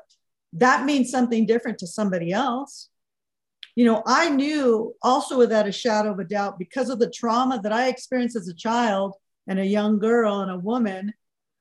that 0.53 0.85
means 0.85 1.09
something 1.09 1.45
different 1.45 1.79
to 1.79 1.87
somebody 1.87 2.31
else. 2.31 2.89
You 3.75 3.85
know, 3.85 4.03
I 4.05 4.29
knew 4.29 4.93
also 5.01 5.37
without 5.37 5.67
a 5.67 5.71
shadow 5.71 6.11
of 6.11 6.19
a 6.19 6.23
doubt 6.23 6.59
because 6.59 6.89
of 6.89 6.99
the 6.99 7.09
trauma 7.09 7.59
that 7.61 7.71
I 7.71 7.87
experienced 7.87 8.35
as 8.35 8.47
a 8.47 8.53
child 8.53 9.15
and 9.51 9.59
a 9.59 9.65
young 9.65 9.99
girl 9.99 10.39
and 10.39 10.49
a 10.49 10.57
woman 10.57 11.13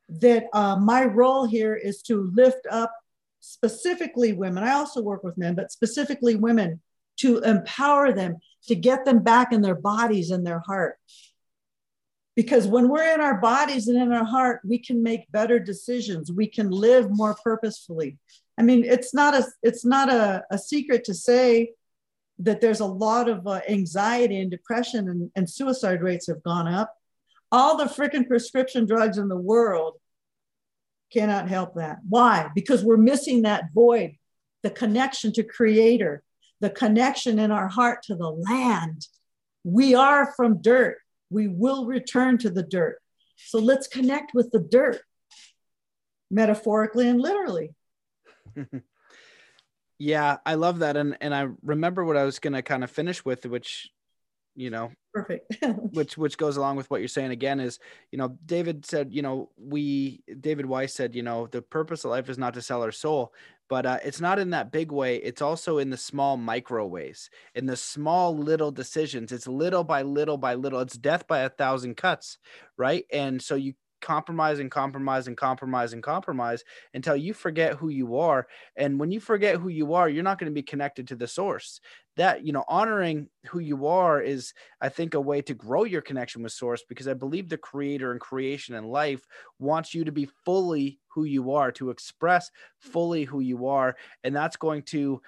that 0.09 0.45
uh, 0.53 0.77
my 0.77 1.05
role 1.05 1.45
here 1.45 1.75
is 1.75 2.03
to 2.03 2.31
lift 2.35 2.65
up 2.71 2.93
specifically 3.41 4.33
women. 4.33 4.63
I 4.63 4.75
also 4.75 5.03
work 5.03 5.25
with 5.25 5.37
men, 5.37 5.57
but 5.57 5.73
specifically 5.73 6.37
women 6.37 6.81
to 7.19 7.39
empower 7.41 8.13
them, 8.13 8.37
to 8.69 8.77
get 8.77 9.05
them 9.05 9.25
back 9.25 9.53
in 9.53 9.61
their 9.61 9.75
bodies 9.75 10.31
and 10.31 10.47
their 10.47 10.61
heart. 10.61 10.99
Because 12.37 12.69
when 12.69 12.89
we're 12.89 13.13
in 13.13 13.21
our 13.21 13.41
bodies 13.41 13.89
and 13.89 14.01
in 14.01 14.13
our 14.13 14.25
heart, 14.25 14.61
we 14.65 14.79
can 14.79 15.03
make 15.03 15.33
better 15.33 15.59
decisions. 15.59 16.31
We 16.31 16.47
can 16.47 16.71
live 16.71 17.11
more 17.11 17.37
purposefully. 17.43 18.19
I 18.57 18.63
mean, 18.63 18.85
it's 18.85 19.13
not 19.13 19.35
a 19.35 19.45
it's 19.63 19.85
not 19.85 20.09
a, 20.13 20.45
a 20.51 20.59
secret 20.59 21.03
to 21.05 21.15
say 21.15 21.73
that 22.39 22.61
there's 22.61 22.81
a 22.81 22.87
lot 22.87 23.29
of 23.29 23.47
uh, 23.47 23.61
anxiety 23.69 24.41
and 24.41 24.51
depression 24.51 25.09
and, 25.09 25.31
and 25.35 25.51
suicide 25.51 26.03
rates 26.03 26.29
have 26.29 26.43
gone 26.43 26.69
up. 26.69 26.95
All 27.53 27.77
the 27.77 27.85
freaking 27.85 28.27
prescription 28.27 28.87
drugs 28.87 29.19
in 29.19 29.29
the 29.29 29.37
world 29.37 29.95
cannot 31.13 31.49
help 31.49 31.75
that. 31.75 31.99
Why? 32.09 32.51
Because 32.55 32.85
we're 32.85 32.97
missing 32.97 33.43
that 33.43 33.73
void, 33.75 34.13
the 34.63 34.71
connection 34.71 35.33
to 35.33 35.43
creator, 35.43 36.23
the 36.61 36.71
connection 36.71 37.39
in 37.39 37.51
our 37.51 37.69
heart 37.69 38.05
to 38.05 38.15
the 38.15 38.31
land. 38.31 39.07
We 39.65 39.95
are 39.95 40.33
from 40.37 40.63
dirt. 40.63 40.99
We 41.31 41.49
will 41.49 41.87
return 41.87 42.39
to 42.39 42.51
the 42.51 42.63
dirt. 42.63 43.01
So 43.37 43.59
let's 43.59 43.89
connect 43.89 44.35
with 44.35 44.51
the 44.51 44.61
dirt, 44.61 45.01
metaphorically 46.31 47.09
and 47.09 47.21
literally. 47.21 47.71
yeah, 49.99 50.39
I 50.45 50.55
love 50.55 50.81
that. 50.81 50.97
And 50.97 51.17
and 51.21 51.35
I 51.35 51.49
remember 51.63 52.05
what 52.05 52.17
I 52.17 52.25
was 52.25 52.39
gonna 52.39 52.63
kind 52.63 52.85
of 52.85 52.91
finish 52.91 53.25
with, 53.25 53.47
which 53.47 53.89
you 54.55 54.71
know 54.71 54.93
perfect. 55.13 55.57
which 55.93 56.17
which 56.17 56.39
goes 56.39 56.57
along 56.57 56.77
with 56.77 56.91
what 56.91 57.01
you're 57.01 57.09
saying 57.09 57.31
again 57.31 57.61
is 57.61 57.79
you 58.13 58.19
know 58.19 58.37
david 58.47 58.85
said 58.87 59.13
you 59.13 59.23
know 59.23 59.51
we 59.59 60.23
david 60.41 60.67
weiss 60.67 60.95
said 60.95 61.15
you 61.15 61.23
know 61.23 61.47
the 61.49 61.63
purpose 61.63 62.05
of 62.05 62.11
life 62.11 62.29
is 62.29 62.39
not 62.39 62.55
to 62.55 62.63
sell 62.63 62.83
our 62.83 62.93
soul 62.93 63.33
but 63.69 63.87
uh, 63.87 63.99
it's 64.05 64.21
not 64.21 64.41
in 64.41 64.51
that 64.51 64.73
big 64.73 64.91
way. 64.91 65.19
It's 65.19 65.41
also 65.41 65.79
in 65.79 65.91
the 65.91 65.97
small 65.97 66.37
micro 66.37 66.85
ways 66.85 67.31
in 67.55 67.67
the 67.67 67.77
small 67.77 68.37
little 68.37 68.73
decisions. 68.73 69.31
It's 69.31 69.47
little 69.47 69.85
by 69.85 70.03
little 70.03 70.37
by 70.39 70.55
little. 70.55 70.81
It's 70.81 70.99
death 70.99 71.29
by 71.29 71.41
a 71.41 71.49
thousand 71.49 71.97
cuts 71.97 72.39
right? 72.77 73.05
And 73.13 73.41
so 73.41 73.55
you 73.55 73.75
compromise 74.01 74.59
and 74.59 74.71
compromise 74.71 75.29
and 75.29 75.37
compromise 75.37 75.93
and 75.93 76.03
compromise 76.03 76.65
until 76.95 77.17
you 77.17 77.35
forget 77.35 77.75
who 77.75 77.89
you 77.89 78.17
are. 78.19 78.47
And 78.77 78.99
when 78.99 79.11
you 79.11 79.21
forget 79.21 79.57
who 79.57 79.69
you 79.69 79.95
are 79.95 80.09
you're 80.09 80.23
not 80.23 80.39
going 80.39 80.51
to 80.51 80.55
be 80.55 80.63
connected 80.63 81.09
to 81.09 81.17
the 81.17 81.27
source. 81.27 81.81
That 82.17 82.45
you 82.45 82.53
know 82.53 82.65
honoring 82.69 83.29
who 83.47 83.61
you 83.61 83.87
are 83.87 84.21
is 84.21 84.53
i 84.81 84.89
think 84.91 85.15
a 85.15 85.21
way 85.21 85.41
to 85.43 85.55
grow 85.55 85.85
your 85.85 86.03
connection 86.03 86.43
with 86.43 86.53
source 86.53 86.83
because 86.87 87.09
i 87.09 87.15
believe 87.15 87.49
the 87.49 87.57
creator 87.57 88.11
and 88.13 88.21
creation 88.21 88.75
and 88.75 88.91
life 88.91 89.27
wants 89.59 89.95
you 89.95 90.05
to 90.05 90.13
be 90.13 90.29
fully 90.45 91.01
who 91.09 91.25
you 91.25 91.53
are 91.53 91.73
to 91.73 91.91
express 91.91 92.51
fully 92.79 93.25
who 93.25 93.41
you 93.41 93.67
are. 93.67 93.97
And 94.25 94.35
that's 94.35 94.57
going 94.57 94.83
to 94.85 95.21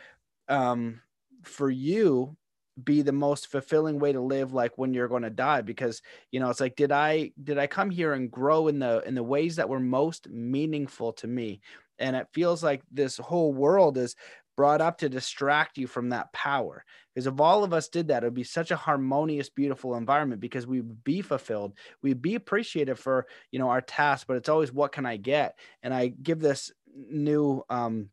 um 0.49 1.01
for 1.45 1.71
you 1.71 2.37
be 2.83 3.03
the 3.03 3.13
most 3.13 3.49
fulfilling 3.49 3.99
way 3.99 4.13
to 4.13 4.21
live 4.21 4.53
like 4.53 4.79
when 4.79 4.95
you're 4.95 5.09
going 5.09 5.23
to 5.23 5.31
die 5.31 5.61
because 5.61 6.01
you 6.31 6.41
know 6.41 6.49
it's 6.49 6.61
like 6.61 6.75
did 6.75 6.91
i 6.91 7.31
did 7.43 7.59
i 7.59 7.67
come 7.67 7.91
here 7.91 8.15
and 8.15 8.31
grow 8.31 8.69
in 8.69 8.79
the 8.79 9.03
in 9.07 9.15
the 9.15 9.23
ways 9.23 9.57
that 9.57 9.69
were 9.69 9.81
most 9.81 10.29
meaningful 10.29 11.13
to 11.13 11.27
me? 11.27 11.61
And 11.99 12.17
it 12.17 12.27
feels 12.33 12.65
like 12.65 12.83
this 12.91 13.17
whole 13.19 13.53
world 13.53 13.97
is 13.99 14.17
brought 14.57 14.81
up 14.81 14.99
to 14.99 15.09
distract 15.09 15.79
you 15.79 15.87
from 15.87 16.11
that 16.11 16.33
power 16.33 16.85
because 17.15 17.27
if 17.27 17.41
all 17.41 17.65
of 17.65 17.73
us 17.73 17.89
did 17.89 18.09
that 18.09 18.23
it 18.23 18.27
would 18.27 18.35
be 18.35 18.45
such 18.45 18.71
a 18.71 18.77
harmonious 18.77 19.49
beautiful 19.49 19.95
environment 19.97 20.41
because 20.41 20.67
we 20.67 20.81
would 20.81 21.03
be 21.05 21.23
fulfilled 21.23 21.73
we'd 22.03 22.21
be 22.21 22.35
appreciated 22.35 22.99
for 22.99 23.27
you 23.51 23.59
know 23.59 23.71
our 23.71 23.81
tasks 23.81 24.25
but 24.29 24.37
it's 24.37 24.51
always 24.51 24.73
what 24.73 24.93
can 24.93 25.07
i 25.07 25.17
get? 25.17 25.59
And 25.83 25.95
i 25.95 26.09
give 26.09 26.41
this 26.41 26.71
new 26.95 27.63
um 27.71 28.11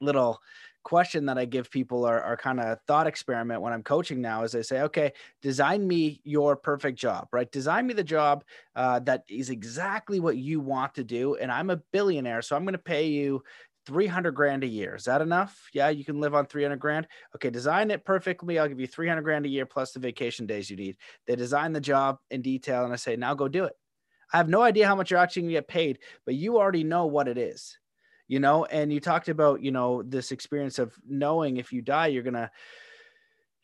little 0.00 0.40
question 0.88 1.26
that 1.26 1.36
I 1.36 1.44
give 1.44 1.70
people 1.70 2.06
are, 2.06 2.34
kind 2.38 2.58
of 2.58 2.78
thought 2.86 3.06
experiment 3.06 3.60
when 3.60 3.74
I'm 3.74 3.82
coaching 3.82 4.22
now 4.22 4.44
is 4.44 4.54
I 4.54 4.62
say, 4.62 4.80
okay, 4.82 5.12
design 5.42 5.86
me 5.86 6.22
your 6.24 6.56
perfect 6.56 6.98
job, 6.98 7.28
right? 7.30 7.52
Design 7.52 7.86
me 7.86 7.92
the 7.92 8.02
job 8.02 8.42
uh, 8.74 8.98
that 9.00 9.24
is 9.28 9.50
exactly 9.50 10.18
what 10.18 10.38
you 10.38 10.60
want 10.60 10.94
to 10.94 11.04
do. 11.04 11.34
And 11.34 11.52
I'm 11.52 11.68
a 11.68 11.76
billionaire, 11.92 12.40
so 12.40 12.56
I'm 12.56 12.64
going 12.64 12.72
to 12.72 12.78
pay 12.78 13.08
you 13.08 13.42
300 13.84 14.32
grand 14.32 14.64
a 14.64 14.66
year. 14.66 14.94
Is 14.94 15.04
that 15.04 15.20
enough? 15.20 15.68
Yeah, 15.74 15.90
you 15.90 16.06
can 16.06 16.20
live 16.20 16.34
on 16.34 16.46
300 16.46 16.78
grand. 16.78 17.06
Okay, 17.36 17.50
design 17.50 17.90
it 17.90 18.06
perfectly. 18.06 18.58
I'll 18.58 18.68
give 18.68 18.80
you 18.80 18.86
300 18.86 19.20
grand 19.20 19.44
a 19.44 19.50
year 19.50 19.66
plus 19.66 19.92
the 19.92 20.00
vacation 20.00 20.46
days 20.46 20.70
you 20.70 20.76
need. 20.76 20.96
They 21.26 21.36
design 21.36 21.74
the 21.74 21.82
job 21.82 22.16
in 22.30 22.40
detail 22.40 22.84
and 22.84 22.94
I 22.94 22.96
say, 22.96 23.14
now 23.14 23.34
go 23.34 23.46
do 23.46 23.64
it. 23.64 23.74
I 24.32 24.38
have 24.38 24.48
no 24.48 24.62
idea 24.62 24.86
how 24.86 24.94
much 24.94 25.10
you're 25.10 25.20
actually 25.20 25.42
going 25.42 25.50
to 25.50 25.58
get 25.58 25.68
paid, 25.68 25.98
but 26.24 26.34
you 26.34 26.56
already 26.56 26.84
know 26.84 27.04
what 27.04 27.28
it 27.28 27.36
is 27.36 27.76
you 28.28 28.38
know 28.38 28.64
and 28.66 28.92
you 28.92 29.00
talked 29.00 29.28
about 29.28 29.62
you 29.62 29.72
know 29.72 30.02
this 30.02 30.30
experience 30.30 30.78
of 30.78 30.94
knowing 31.08 31.56
if 31.56 31.72
you 31.72 31.82
die 31.82 32.06
you're 32.06 32.22
gonna 32.22 32.50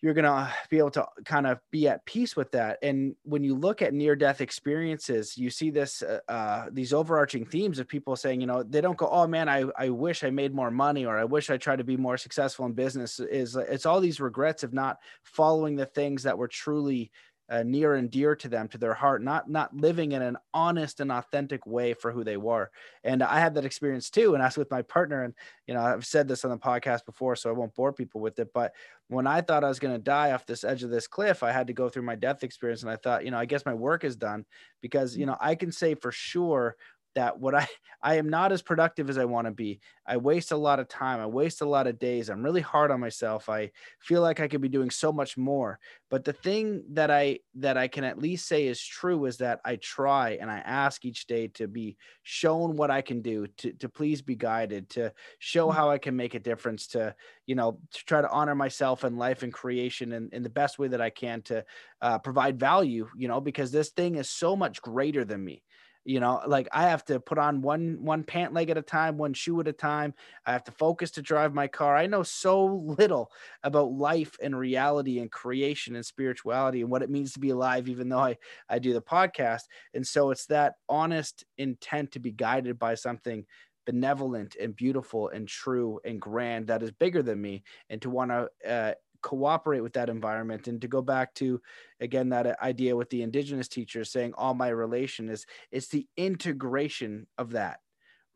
you're 0.04 0.12
gonna 0.12 0.52
be 0.68 0.76
able 0.76 0.90
to 0.90 1.06
kind 1.24 1.46
of 1.46 1.58
be 1.70 1.88
at 1.88 2.04
peace 2.04 2.36
with 2.36 2.50
that. 2.50 2.78
And 2.82 3.16
when 3.22 3.42
you 3.42 3.54
look 3.54 3.80
at 3.80 3.94
near 3.94 4.14
death 4.14 4.42
experiences 4.42 5.38
you 5.38 5.48
see 5.48 5.70
this 5.70 6.02
uh, 6.02 6.20
uh, 6.28 6.66
these 6.70 6.92
overarching 6.92 7.46
themes 7.46 7.78
of 7.78 7.88
people 7.88 8.14
saying 8.14 8.38
you 8.38 8.46
know 8.46 8.62
they 8.62 8.82
don't 8.82 8.98
go 8.98 9.08
oh 9.08 9.26
man 9.26 9.48
I, 9.48 9.64
I 9.78 9.88
wish 9.88 10.22
i 10.22 10.28
made 10.28 10.54
more 10.54 10.70
money 10.70 11.06
or 11.06 11.16
i 11.16 11.24
wish 11.24 11.48
i 11.48 11.56
tried 11.56 11.78
to 11.78 11.84
be 11.84 11.96
more 11.96 12.18
successful 12.18 12.66
in 12.66 12.72
business. 12.72 13.18
Is 13.18 13.56
it's 13.56 13.86
all 13.86 14.00
these 14.00 14.20
regrets 14.20 14.62
of 14.62 14.74
not 14.74 14.98
following 15.22 15.74
the 15.74 15.86
things 15.86 16.24
that 16.24 16.36
were 16.36 16.48
truly 16.48 17.10
uh, 17.51 17.62
near 17.62 17.95
and 17.95 18.11
dear 18.11 18.34
to 18.34 18.49
them 18.49 18.68
to 18.68 18.78
their 18.78 18.95
heart 18.95 19.22
not 19.22 19.51
not 19.51 19.74
living 19.76 20.12
in 20.12 20.22
an 20.22 20.36
honest 20.55 21.01
and 21.01 21.12
authentic 21.12 21.66
way 21.66 21.92
for 21.92 22.11
who 22.11 22.24
they 22.24 22.36
were. 22.36 22.70
And 23.03 23.22
i 23.22 23.38
had 23.38 23.55
that 23.55 23.64
experience 23.64 24.11
too 24.11 24.34
and 24.34 24.42
i 24.42 24.47
was 24.47 24.57
with 24.57 24.70
my 24.70 24.82
partner. 24.82 25.24
And 25.24 25.34
you 25.66 25.74
know 25.74 25.82
i've 25.82 26.07
said 26.07 26.28
this 26.28 26.45
on 26.45 26.51
the 26.51 26.59
podcast 26.59 27.05
before 27.05 27.36
so 27.36 27.51
i 27.51 27.53
won't 27.53 27.74
bore 27.74 27.92
people 27.92 28.20
with 28.20 28.38
it 28.38 28.49
but 28.55 28.72
when 29.09 29.26
i 29.26 29.40
thought 29.40 29.64
i 29.64 29.68
was 29.68 29.78
going 29.78 29.95
to 29.95 30.03
die 30.03 30.32
off 30.32 30.47
this 30.47 30.64
edge 30.64 30.82
of 30.82 30.90
this 30.90 31.07
cliff 31.07 31.42
i 31.42 31.53
had 31.53 31.66
to 31.66 31.72
go 31.72 31.88
through 31.88 32.03
my 32.03 32.14
death 32.14 32.42
experience. 32.42 32.82
And 32.82 32.90
i 32.90 32.97
thought 32.97 33.24
you 33.24 33.30
know 33.30 33.38
i 33.38 33.45
guess 33.45 33.66
my 33.66 33.74
work 33.74 34.05
is 34.05 34.16
done 34.16 34.45
because 34.80 35.16
you 35.16 35.26
know 35.26 35.36
i 35.40 35.55
can 35.55 35.72
say 35.72 35.95
for 35.95 36.12
sure 36.12 36.76
that 37.14 37.38
what 37.38 37.54
I 37.54 37.68
I 38.02 38.16
am 38.16 38.28
not 38.28 38.52
as 38.52 38.60
productive 38.60 39.08
as 39.08 39.16
I 39.16 39.24
want 39.24 39.46
to 39.46 39.50
be. 39.50 39.80
I 40.06 40.18
waste 40.18 40.52
a 40.52 40.56
lot 40.58 40.78
of 40.78 40.88
time. 40.88 41.20
I 41.20 41.26
waste 41.26 41.62
a 41.62 41.66
lot 41.66 41.86
of 41.86 41.98
days. 41.98 42.28
I'm 42.28 42.42
really 42.42 42.60
hard 42.60 42.90
on 42.90 43.00
myself. 43.00 43.48
I 43.48 43.70
feel 43.98 44.20
like 44.20 44.40
I 44.40 44.48
could 44.48 44.60
be 44.60 44.68
doing 44.68 44.90
so 44.90 45.10
much 45.10 45.38
more. 45.38 45.78
But 46.10 46.22
the 46.24 46.34
thing 46.34 46.84
that 46.90 47.10
I 47.10 47.38
that 47.54 47.78
I 47.78 47.88
can 47.88 48.04
at 48.04 48.18
least 48.18 48.46
say 48.46 48.66
is 48.66 48.82
true 48.82 49.24
is 49.24 49.38
that 49.38 49.60
I 49.64 49.76
try 49.76 50.38
and 50.38 50.50
I 50.50 50.58
ask 50.58 51.06
each 51.06 51.26
day 51.26 51.48
to 51.54 51.66
be 51.66 51.96
shown 52.22 52.76
what 52.76 52.90
I 52.90 53.00
can 53.00 53.22
do, 53.22 53.46
to 53.46 53.72
to 53.72 53.88
please 53.88 54.20
be 54.20 54.36
guided, 54.36 54.90
to 54.90 55.12
show 55.38 55.68
mm. 55.68 55.74
how 55.74 55.88
I 55.88 55.96
can 55.96 56.14
make 56.14 56.34
a 56.34 56.38
difference, 56.40 56.86
to 56.88 57.14
you 57.46 57.54
know, 57.54 57.78
to 57.92 58.04
try 58.04 58.20
to 58.20 58.30
honor 58.30 58.54
myself 58.54 59.04
and 59.04 59.18
life 59.18 59.42
and 59.42 59.52
creation 59.52 60.12
in, 60.12 60.28
in 60.32 60.42
the 60.42 60.50
best 60.50 60.78
way 60.78 60.88
that 60.88 61.00
I 61.00 61.10
can 61.10 61.40
to 61.42 61.64
uh, 62.02 62.18
provide 62.18 62.60
value, 62.60 63.08
you 63.16 63.28
know, 63.28 63.40
because 63.40 63.70
this 63.70 63.90
thing 63.90 64.16
is 64.16 64.28
so 64.28 64.54
much 64.54 64.82
greater 64.82 65.24
than 65.24 65.42
me 65.42 65.62
you 66.05 66.20
know 66.20 66.40
like 66.46 66.68
i 66.72 66.84
have 66.84 67.05
to 67.05 67.18
put 67.18 67.38
on 67.38 67.62
one 67.62 67.98
one 68.02 68.22
pant 68.22 68.52
leg 68.52 68.70
at 68.70 68.78
a 68.78 68.82
time 68.82 69.16
one 69.16 69.32
shoe 69.34 69.61
at 69.61 69.68
a 69.68 69.72
time. 69.72 70.14
I 70.46 70.52
have 70.52 70.64
to 70.64 70.72
focus 70.72 71.11
to 71.12 71.22
drive 71.22 71.55
my 71.55 71.66
car. 71.66 71.96
I 71.96 72.07
know 72.07 72.22
so 72.22 72.64
little 72.98 73.30
about 73.62 73.92
life 73.92 74.36
and 74.42 74.59
reality 74.59 75.18
and 75.18 75.30
creation 75.30 75.96
and 75.96 76.05
spirituality 76.05 76.80
and 76.80 76.90
what 76.90 77.02
it 77.02 77.11
means 77.11 77.32
to 77.32 77.40
be 77.40 77.50
alive 77.50 77.88
even 77.88 78.09
though 78.09 78.18
i 78.18 78.36
i 78.68 78.78
do 78.78 78.92
the 78.92 79.02
podcast. 79.02 79.62
And 79.94 80.07
so 80.07 80.30
it's 80.30 80.46
that 80.46 80.74
honest 80.88 81.44
intent 81.59 82.12
to 82.12 82.18
be 82.18 82.32
guided 82.32 82.78
by 82.78 82.94
something 82.94 83.44
benevolent 83.86 84.57
and 84.61 84.74
beautiful 84.74 85.28
and 85.28 85.46
true 85.46 86.00
and 86.05 86.20
grand 86.20 86.68
that 86.68 86.82
is 86.82 86.90
bigger 86.90 87.22
than 87.22 87.40
me 87.40 87.62
and 87.90 88.00
to 88.00 88.09
want 88.11 88.30
to 88.30 88.48
uh, 88.70 88.94
cooperate 89.25 89.81
with 89.81 89.95
that 89.95 90.11
environment. 90.11 90.68
And 90.68 90.83
to 90.83 90.89
go 90.89 91.01
back 91.01 91.35
to 91.37 91.61
again 91.99 92.29
that 92.29 92.47
uh, 92.47 92.55
idea 92.62 92.95
with 92.95 93.09
the 93.09 93.22
indigenous 93.22 93.68
teachers 93.68 94.12
saying 94.12 94.35
all 94.37 94.53
my 94.53 94.68
relation 94.68 95.31
is 95.31 95.47
it's 95.72 95.89
the 95.89 96.07
integration 96.16 97.27
of 97.39 97.53
that 97.53 97.81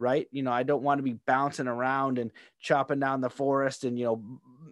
right? 0.01 0.29
You 0.31 0.45
know 0.45 0.53
i 0.53 0.63
don't 0.63 0.85
want 0.85 0.99
to 0.99 1.03
be 1.03 1.19
bouncing 1.27 1.67
around 1.67 2.19
and 2.19 2.31
chopping 2.61 3.01
down 3.01 3.21
the 3.21 3.29
forest 3.29 3.83
and 3.83 3.99
you 3.99 4.05
know 4.05 4.23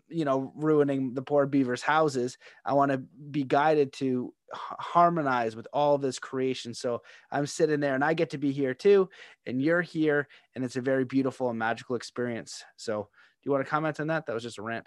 you 0.08 0.24
know 0.24 0.52
ruining 0.54 1.14
the 1.14 1.22
poor 1.22 1.46
beavers 1.46 1.82
houses. 1.82 2.38
I 2.64 2.72
want 2.74 2.92
to 2.92 2.98
be 3.30 3.42
guided 3.42 3.92
to 3.94 4.32
harmonize 4.52 5.56
with 5.56 5.66
all 5.72 5.98
this 5.98 6.18
creation. 6.20 6.74
So 6.74 7.02
i'm 7.32 7.46
sitting 7.46 7.80
there 7.80 7.96
and 7.96 8.04
i 8.04 8.14
get 8.14 8.30
to 8.30 8.38
be 8.38 8.52
here 8.52 8.72
too 8.72 9.08
and 9.46 9.60
you're 9.60 9.82
here 9.82 10.28
and 10.54 10.64
it's 10.64 10.76
a 10.76 10.80
very 10.80 11.04
beautiful 11.04 11.50
and 11.50 11.58
magical 11.58 11.96
experience. 11.96 12.62
So 12.76 13.02
do 13.02 13.48
you 13.48 13.52
want 13.52 13.64
to 13.64 13.70
comment 13.70 13.98
on 14.00 14.06
that? 14.06 14.26
That 14.26 14.34
was 14.34 14.44
just 14.44 14.58
a 14.58 14.62
rant 14.62 14.86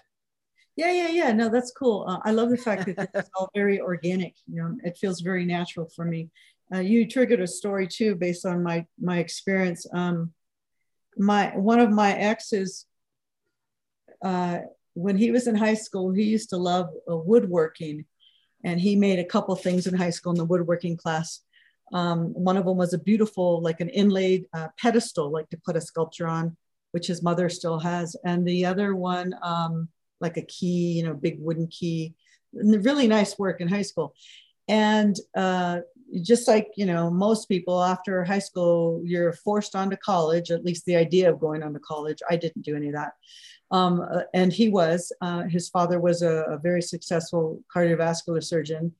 yeah, 0.75 0.91
yeah, 0.91 1.09
yeah. 1.09 1.31
No, 1.33 1.49
that's 1.49 1.71
cool. 1.71 2.05
Uh, 2.07 2.19
I 2.23 2.31
love 2.31 2.49
the 2.49 2.57
fact 2.57 2.85
that 2.95 3.09
it's 3.13 3.29
all 3.35 3.49
very 3.53 3.79
organic. 3.79 4.35
You 4.47 4.61
know, 4.61 4.77
it 4.83 4.97
feels 4.97 5.21
very 5.21 5.45
natural 5.45 5.89
for 5.95 6.05
me. 6.05 6.29
Uh, 6.73 6.79
you 6.79 7.07
triggered 7.07 7.41
a 7.41 7.47
story 7.47 7.87
too, 7.87 8.15
based 8.15 8.45
on 8.45 8.63
my 8.63 8.85
my 8.99 9.17
experience. 9.17 9.85
Um, 9.93 10.33
my 11.17 11.55
one 11.57 11.79
of 11.79 11.91
my 11.91 12.13
exes, 12.13 12.85
uh, 14.23 14.59
when 14.93 15.17
he 15.17 15.31
was 15.31 15.47
in 15.47 15.55
high 15.55 15.73
school, 15.73 16.11
he 16.11 16.23
used 16.23 16.49
to 16.51 16.57
love 16.57 16.89
uh, 17.09 17.17
woodworking, 17.17 18.05
and 18.63 18.79
he 18.79 18.95
made 18.95 19.19
a 19.19 19.25
couple 19.25 19.55
things 19.55 19.87
in 19.87 19.95
high 19.95 20.11
school 20.11 20.31
in 20.31 20.37
the 20.37 20.45
woodworking 20.45 20.97
class. 20.97 21.41
Um, 21.91 22.33
one 22.33 22.55
of 22.55 22.65
them 22.65 22.77
was 22.77 22.93
a 22.93 22.99
beautiful, 22.99 23.61
like 23.61 23.81
an 23.81 23.89
inlaid 23.89 24.45
uh, 24.53 24.67
pedestal, 24.77 25.31
like 25.31 25.49
to 25.49 25.59
put 25.65 25.75
a 25.75 25.81
sculpture 25.81 26.27
on, 26.27 26.55
which 26.91 27.07
his 27.07 27.23
mother 27.23 27.49
still 27.49 27.79
has, 27.79 28.15
and 28.23 28.47
the 28.47 28.65
other 28.65 28.95
one. 28.95 29.33
Um, 29.41 29.89
like 30.21 30.37
a 30.37 30.41
key, 30.43 30.93
you 30.93 31.03
know, 31.03 31.13
big 31.13 31.39
wooden 31.39 31.67
key. 31.67 32.15
Really 32.53 33.07
nice 33.07 33.37
work 33.37 33.61
in 33.61 33.67
high 33.67 33.83
school. 33.83 34.13
And 34.67 35.15
uh, 35.35 35.79
just 36.21 36.47
like, 36.47 36.69
you 36.75 36.85
know, 36.85 37.09
most 37.09 37.47
people 37.47 37.83
after 37.83 38.23
high 38.23 38.39
school, 38.39 39.01
you're 39.03 39.33
forced 39.33 39.75
onto 39.75 39.95
college, 39.97 40.51
at 40.51 40.63
least 40.63 40.85
the 40.85 40.95
idea 40.95 41.29
of 41.29 41.39
going 41.39 41.63
on 41.63 41.73
to 41.73 41.79
college. 41.79 42.19
I 42.29 42.35
didn't 42.35 42.63
do 42.63 42.75
any 42.75 42.87
of 42.87 42.93
that. 42.93 43.13
Um, 43.71 44.01
uh, 44.01 44.21
and 44.33 44.51
he 44.51 44.69
was, 44.69 45.11
uh, 45.21 45.43
his 45.43 45.69
father 45.69 45.99
was 45.99 46.21
a, 46.21 46.43
a, 46.49 46.57
very 46.57 46.81
successful 46.81 47.61
cardiovascular 47.73 48.43
surgeon. 48.43 48.91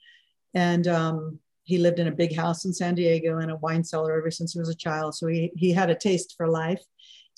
And 0.53 0.88
um, 0.88 1.39
he 1.63 1.80
lived 1.80 1.99
in 1.99 2.07
a 2.07 2.11
big 2.11 2.36
house 2.36 2.65
in 2.65 2.74
San 2.74 2.93
Diego 2.93 3.39
and 3.39 3.49
a 3.49 3.55
wine 3.57 3.84
cellar 3.84 4.17
ever 4.17 4.30
since 4.30 4.53
he 4.53 4.59
was 4.59 4.70
a 4.70 4.76
child. 4.76 5.15
So 5.15 5.26
he, 5.26 5.51
he 5.55 5.72
had 5.72 5.89
a 5.89 5.95
taste 5.95 6.36
for 6.38 6.47
life. 6.47 6.82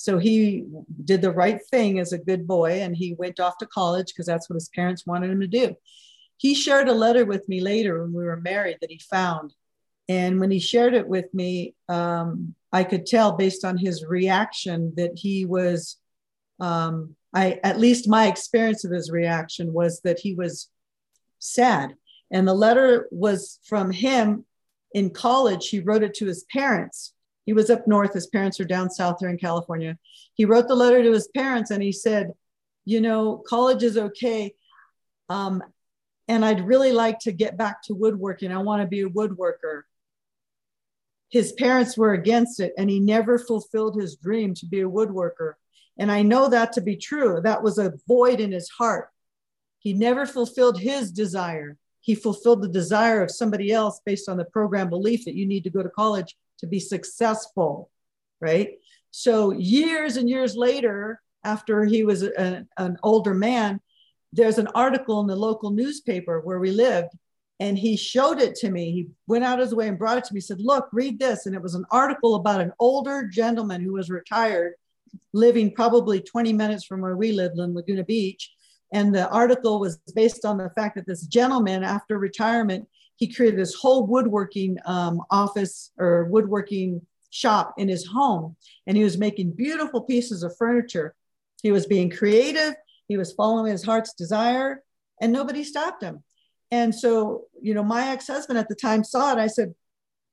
So 0.02 0.18
he 0.18 0.66
did 1.06 1.22
the 1.22 1.32
right 1.32 1.60
thing 1.70 2.00
as 2.00 2.12
a 2.12 2.18
good 2.18 2.48
boy 2.48 2.82
and 2.82 2.96
he 2.96 3.14
went 3.14 3.40
off 3.40 3.60
to 3.60 3.68
college 3.68 4.08
because 4.08 4.26
that's 4.26 4.50
what 4.50 4.56
his 4.56 4.70
parents 4.70 5.06
wanted 5.06 5.30
him 5.30 5.42
to 5.42 5.48
do. 5.48 5.76
He 6.38 6.56
shared 6.56 6.90
a 6.90 6.94
letter 6.94 7.24
with 7.24 7.48
me 7.48 7.62
later 7.62 8.02
when 8.02 8.12
we 8.12 8.24
were 8.24 8.42
married 8.42 8.80
that 8.82 8.90
he 8.90 8.98
found. 8.98 9.54
And 10.10 10.40
when 10.40 10.50
he 10.50 10.58
shared 10.58 10.96
it 10.96 11.08
with 11.08 11.32
me, 11.36 11.76
um, 11.88 12.56
I 12.74 12.84
could 12.84 13.06
tell 13.06 13.34
based 13.34 13.64
on 13.64 13.78
his 13.78 14.04
reaction 14.04 14.94
that 14.98 15.12
he 15.16 15.46
was, 15.46 15.98
um, 16.60 17.16
I 17.32 17.60
at 17.64 17.80
least 17.80 18.10
my 18.10 18.26
experience 18.26 18.84
of 18.84 18.92
his 18.92 19.12
reaction 19.12 19.72
was 19.72 20.02
that 20.02 20.20
he 20.20 20.34
was 20.34 20.68
sad. 21.38 21.94
And 22.32 22.48
the 22.48 22.56
letter 22.56 23.08
was 23.12 23.60
from 23.66 23.92
him 23.92 24.46
in 24.94 25.12
college. 25.12 25.70
He 25.70 25.80
wrote 25.80 26.02
it 26.02 26.16
to 26.16 26.26
his 26.26 26.44
parents 26.52 27.14
he 27.46 27.54
was 27.54 27.70
up 27.70 27.88
north. 27.88 28.14
His 28.14 28.28
parents 28.28 28.60
are 28.60 28.66
down 28.66 28.90
south 28.90 29.18
there 29.20 29.30
in 29.30 29.38
California. 29.38 29.98
He 30.36 30.46
wrote 30.46 30.68
the 30.68 30.76
letter 30.76 31.02
to 31.02 31.12
his 31.12 31.28
parents 31.30 31.72
and 31.72 31.82
he 31.82 31.92
said, 31.92 32.32
You 32.86 33.02
know, 33.02 33.38
college 33.48 33.84
is 33.84 33.98
okay. 33.98 34.54
Um, 35.30 35.64
and 36.28 36.46
I'd 36.46 36.68
really 36.68 36.92
like 36.92 37.20
to 37.20 37.32
get 37.32 37.58
back 37.58 37.82
to 37.84 37.94
woodworking. 37.94 38.52
I 38.52 38.60
want 38.60 38.82
to 38.82 38.88
be 38.88 39.02
a 39.02 39.10
woodworker. 39.10 39.82
His 41.30 41.54
parents 41.54 41.98
were 41.98 42.14
against 42.14 42.60
it 42.60 42.74
and 42.78 42.90
he 42.90 43.00
never 43.00 43.40
fulfilled 43.40 44.00
his 44.00 44.18
dream 44.18 44.54
to 44.56 44.66
be 44.66 44.82
a 44.82 44.90
woodworker. 44.90 45.54
And 45.98 46.12
I 46.12 46.22
know 46.22 46.50
that 46.50 46.74
to 46.74 46.82
be 46.82 46.96
true. 46.96 47.42
That 47.42 47.64
was 47.64 47.78
a 47.78 47.94
void 48.08 48.40
in 48.40 48.52
his 48.52 48.70
heart. 48.70 49.10
He 49.80 49.94
never 49.94 50.26
fulfilled 50.26 50.80
his 50.80 51.12
desire. 51.12 51.78
He 52.02 52.16
fulfilled 52.16 52.62
the 52.62 52.68
desire 52.68 53.24
of 53.24 53.32
somebody 53.32 53.72
else 53.72 54.00
based 54.06 54.30
on 54.30 54.38
the 54.38 54.46
program 54.46 54.90
belief 54.90 55.26
that 55.26 55.36
you 55.36 55.46
need 55.46 55.64
to 55.64 55.70
go 55.70 55.84
to 55.84 55.90
college 55.90 56.36
to 56.62 56.68
be 56.68 56.80
successful, 56.80 57.90
right? 58.40 58.70
So 59.12 59.52
years 59.52 60.18
and 60.18 60.30
years 60.30 60.56
later, 60.56 61.22
after 61.44 61.84
he 61.84 62.04
was 62.04 62.24
a, 62.24 62.66
an 62.78 62.98
older 63.04 63.34
man, 63.34 63.82
there's 64.32 64.58
an 64.58 64.70
article 64.74 65.20
in 65.20 65.28
the 65.28 65.36
local 65.36 65.72
newspaper 65.72 66.40
where 66.40 66.60
we 66.60 66.72
lived, 66.72 67.10
and 67.60 67.78
he 67.78 67.98
showed 67.98 68.40
it 68.40 68.56
to 68.56 68.72
me. 68.72 68.92
He 68.92 69.08
went 69.28 69.44
out 69.44 69.60
of 69.60 69.66
his 69.66 69.76
way 69.76 69.88
and 69.88 70.00
brought 70.00 70.18
it 70.18 70.24
to 70.26 70.34
me. 70.34 70.38
He 70.38 70.42
said, 70.42 70.62
"Look, 70.62 70.88
read 70.94 71.20
this." 71.20 71.46
And 71.46 71.56
it 71.56 71.62
was 71.62 71.76
an 71.76 71.86
article 71.92 72.36
about 72.36 72.62
an 72.62 72.72
older 72.80 73.28
gentleman 73.28 73.82
who 73.82 73.94
was 73.94 74.10
retired, 74.10 74.74
living 75.34 75.74
probably 75.74 76.22
20 76.22 76.54
minutes 76.54 76.86
from 76.86 77.02
where 77.02 77.18
we 77.18 77.34
lived 77.34 77.60
in 77.60 77.74
Laguna 77.74 78.04
Beach. 78.04 78.52
And 78.94 79.14
the 79.14 79.30
article 79.30 79.80
was 79.80 79.98
based 80.16 80.46
on 80.46 80.58
the 80.58 80.70
fact 80.72 80.96
that 80.96 81.08
this 81.08 81.26
gentleman, 81.28 81.84
after 81.84 82.18
retirement, 82.18 82.88
he 83.22 83.32
created 83.32 83.60
this 83.60 83.76
whole 83.76 84.08
woodworking 84.08 84.78
um, 84.84 85.22
office 85.30 85.92
or 86.00 86.26
woodworking 86.26 87.06
shop 87.30 87.76
in 87.78 87.88
his 87.88 88.04
home. 88.04 88.56
And 88.88 88.98
he 88.98 89.04
was 89.04 89.20
making 89.20 89.52
beautiful 89.52 90.02
pieces 90.02 90.42
of 90.42 90.58
furniture. 90.58 91.14
He 91.62 91.72
was 91.72 91.86
being 91.86 92.10
creative, 92.10 92.74
he 93.08 93.18
was 93.18 93.34
following 93.34 93.72
his 93.72 93.86
heart's 93.86 94.16
desire, 94.16 94.82
and 95.22 95.32
nobody 95.32 95.64
stopped 95.64 96.02
him. 96.02 96.24
And 96.72 96.96
so, 96.96 97.44
you 97.62 97.76
know, 97.76 97.84
my 97.84 98.10
ex 98.10 98.26
husband 98.26 98.58
at 98.58 98.68
the 98.68 98.76
time 98.76 99.04
saw 99.04 99.34
it. 99.34 99.38
I 99.38 99.48
said, 99.48 99.76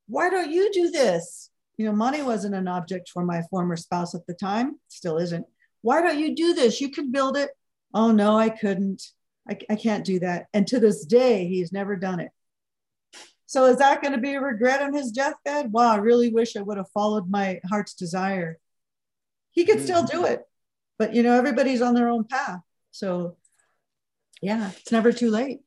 Why 0.06 0.30
don't 0.30 0.50
you 0.50 0.72
do 0.72 0.90
this? 0.90 1.50
You 1.76 1.84
know, 1.84 1.92
money 1.92 2.22
wasn't 2.22 2.54
an 2.54 2.68
object 2.68 3.10
for 3.10 3.22
my 3.22 3.42
former 3.50 3.76
spouse 3.76 4.14
at 4.14 4.26
the 4.26 4.32
time, 4.32 4.78
still 4.88 5.18
isn't. 5.18 5.44
Why 5.82 6.00
don't 6.00 6.18
you 6.18 6.34
do 6.34 6.54
this? 6.54 6.80
You 6.80 6.90
could 6.90 7.12
build 7.12 7.36
it. 7.36 7.50
Oh, 7.92 8.12
no, 8.12 8.38
I 8.38 8.48
couldn't. 8.48 9.02
I, 9.46 9.58
I 9.68 9.76
can't 9.76 10.06
do 10.06 10.20
that. 10.20 10.46
And 10.54 10.66
to 10.68 10.80
this 10.80 11.04
day, 11.04 11.46
he's 11.46 11.70
never 11.70 11.94
done 11.94 12.20
it. 12.20 12.30
So 13.48 13.64
is 13.64 13.78
that 13.78 14.02
going 14.02 14.12
to 14.12 14.20
be 14.20 14.34
a 14.34 14.40
regret 14.42 14.82
on 14.82 14.92
his 14.92 15.10
deathbed? 15.10 15.72
Wow, 15.72 15.92
I 15.92 15.96
really 15.96 16.30
wish 16.30 16.54
I 16.54 16.60
would 16.60 16.76
have 16.76 16.90
followed 16.90 17.30
my 17.30 17.60
heart's 17.66 17.94
desire. 17.94 18.58
He 19.52 19.64
could 19.64 19.76
mm-hmm. 19.76 19.84
still 19.84 20.04
do 20.04 20.26
it, 20.26 20.42
but 20.98 21.14
you 21.14 21.22
know, 21.22 21.34
everybody's 21.34 21.80
on 21.80 21.94
their 21.94 22.10
own 22.10 22.24
path. 22.24 22.60
So 22.90 23.38
yeah, 24.42 24.72
it's 24.76 24.92
never 24.92 25.12
too 25.12 25.30
late 25.30 25.60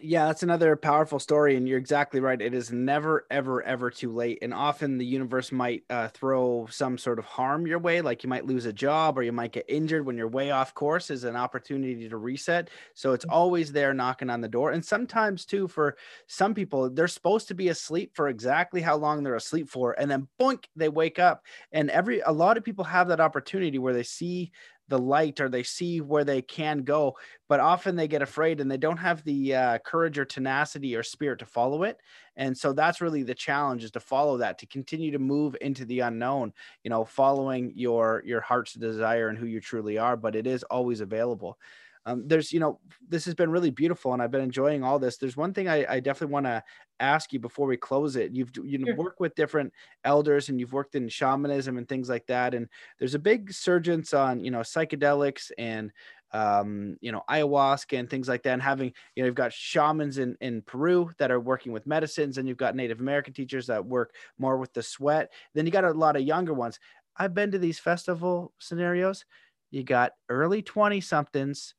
yeah, 0.00 0.26
that's 0.26 0.42
another 0.42 0.74
powerful 0.76 1.18
story, 1.18 1.56
and 1.56 1.68
you're 1.68 1.78
exactly 1.78 2.18
right. 2.20 2.40
It 2.40 2.54
is 2.54 2.72
never, 2.72 3.26
ever, 3.30 3.62
ever 3.62 3.90
too 3.90 4.12
late. 4.12 4.38
And 4.42 4.52
often 4.52 4.98
the 4.98 5.06
universe 5.06 5.52
might 5.52 5.84
uh, 5.90 6.08
throw 6.08 6.66
some 6.70 6.98
sort 6.98 7.18
of 7.18 7.24
harm 7.24 7.66
your 7.66 7.78
way, 7.78 8.00
like 8.00 8.22
you 8.22 8.28
might 8.28 8.46
lose 8.46 8.66
a 8.66 8.72
job 8.72 9.16
or 9.18 9.22
you 9.22 9.32
might 9.32 9.52
get 9.52 9.66
injured 9.68 10.04
when 10.04 10.16
you're 10.16 10.28
way 10.28 10.50
off 10.50 10.74
course, 10.74 11.10
Is 11.10 11.24
an 11.24 11.36
opportunity 11.36 12.08
to 12.08 12.16
reset. 12.16 12.70
So 12.94 13.12
it's 13.12 13.24
mm-hmm. 13.24 13.34
always 13.34 13.72
there 13.72 13.94
knocking 13.94 14.30
on 14.30 14.40
the 14.40 14.48
door. 14.48 14.72
And 14.72 14.84
sometimes, 14.84 15.44
too, 15.44 15.68
for 15.68 15.96
some 16.26 16.54
people, 16.54 16.90
they're 16.90 17.08
supposed 17.08 17.48
to 17.48 17.54
be 17.54 17.68
asleep 17.68 18.12
for 18.14 18.28
exactly 18.28 18.80
how 18.80 18.96
long 18.96 19.22
they're 19.22 19.36
asleep 19.36 19.68
for, 19.68 19.92
and 19.98 20.10
then 20.10 20.28
boink, 20.40 20.64
they 20.74 20.88
wake 20.88 21.18
up. 21.18 21.44
And 21.72 21.90
every 21.90 22.20
a 22.20 22.32
lot 22.32 22.56
of 22.56 22.64
people 22.64 22.84
have 22.84 23.08
that 23.08 23.20
opportunity 23.20 23.78
where 23.78 23.94
they 23.94 24.02
see 24.02 24.50
the 24.88 24.98
light 24.98 25.40
or 25.40 25.48
they 25.48 25.62
see 25.62 26.00
where 26.00 26.24
they 26.24 26.42
can 26.42 26.82
go 26.82 27.16
but 27.48 27.60
often 27.60 27.94
they 27.94 28.08
get 28.08 28.22
afraid 28.22 28.60
and 28.60 28.70
they 28.70 28.76
don't 28.76 28.96
have 28.96 29.22
the 29.24 29.54
uh, 29.54 29.78
courage 29.78 30.18
or 30.18 30.24
tenacity 30.24 30.96
or 30.96 31.02
spirit 31.02 31.38
to 31.38 31.46
follow 31.46 31.82
it. 31.82 31.98
And 32.36 32.56
so 32.56 32.72
that's 32.72 33.00
really 33.00 33.22
the 33.22 33.34
challenge 33.34 33.84
is 33.84 33.90
to 33.92 34.00
follow 34.00 34.38
that 34.38 34.58
to 34.58 34.66
continue 34.66 35.12
to 35.12 35.18
move 35.18 35.54
into 35.60 35.84
the 35.84 36.00
unknown 36.00 36.52
you 36.82 36.90
know 36.90 37.04
following 37.04 37.72
your 37.76 38.22
your 38.26 38.40
heart's 38.40 38.74
desire 38.74 39.28
and 39.28 39.38
who 39.38 39.46
you 39.46 39.60
truly 39.60 39.98
are 39.98 40.16
but 40.16 40.34
it 40.34 40.46
is 40.46 40.62
always 40.64 41.00
available 41.00 41.58
um, 42.06 42.26
there's 42.26 42.52
you 42.52 42.60
know 42.60 42.78
this 43.08 43.24
has 43.24 43.34
been 43.34 43.50
really 43.50 43.70
beautiful 43.70 44.12
and 44.12 44.22
i've 44.22 44.30
been 44.30 44.40
enjoying 44.40 44.82
all 44.82 44.98
this 44.98 45.16
there's 45.16 45.36
one 45.36 45.52
thing 45.52 45.68
i, 45.68 45.84
I 45.94 46.00
definitely 46.00 46.32
want 46.32 46.46
to 46.46 46.62
ask 47.00 47.32
you 47.32 47.40
before 47.40 47.66
we 47.66 47.76
close 47.76 48.16
it 48.16 48.32
you've 48.32 48.50
you 48.62 48.78
know 48.78 48.86
sure. 48.86 48.96
worked 48.96 49.20
with 49.20 49.34
different 49.34 49.72
elders 50.04 50.48
and 50.48 50.60
you've 50.60 50.72
worked 50.72 50.94
in 50.94 51.08
shamanism 51.08 51.78
and 51.78 51.88
things 51.88 52.08
like 52.08 52.26
that 52.26 52.54
and 52.54 52.68
there's 52.98 53.14
a 53.14 53.18
big 53.18 53.52
surgence 53.52 54.14
on 54.14 54.44
you 54.44 54.50
know 54.50 54.60
psychedelics 54.60 55.50
and 55.58 55.92
um, 56.34 56.96
you 57.00 57.12
know, 57.12 57.22
ayahuasca 57.30 57.96
and 57.96 58.10
things 58.10 58.28
like 58.28 58.42
that, 58.42 58.54
and 58.54 58.62
having, 58.62 58.92
you 59.14 59.22
know, 59.22 59.26
you've 59.26 59.36
got 59.36 59.52
shamans 59.52 60.18
in, 60.18 60.36
in 60.40 60.62
Peru 60.62 61.12
that 61.18 61.30
are 61.30 61.38
working 61.38 61.70
with 61.70 61.86
medicines, 61.86 62.38
and 62.38 62.48
you've 62.48 62.56
got 62.56 62.74
Native 62.74 62.98
American 62.98 63.32
teachers 63.32 63.68
that 63.68 63.86
work 63.86 64.16
more 64.36 64.58
with 64.58 64.72
the 64.72 64.82
sweat. 64.82 65.32
Then 65.54 65.64
you 65.64 65.70
got 65.70 65.84
a 65.84 65.92
lot 65.92 66.16
of 66.16 66.22
younger 66.22 66.52
ones. 66.52 66.80
I've 67.16 67.34
been 67.34 67.52
to 67.52 67.58
these 67.58 67.78
festival 67.78 68.52
scenarios. 68.58 69.24
You 69.70 69.84
got 69.84 70.12
early 70.28 70.60
20 70.60 71.00
somethings 71.00 71.74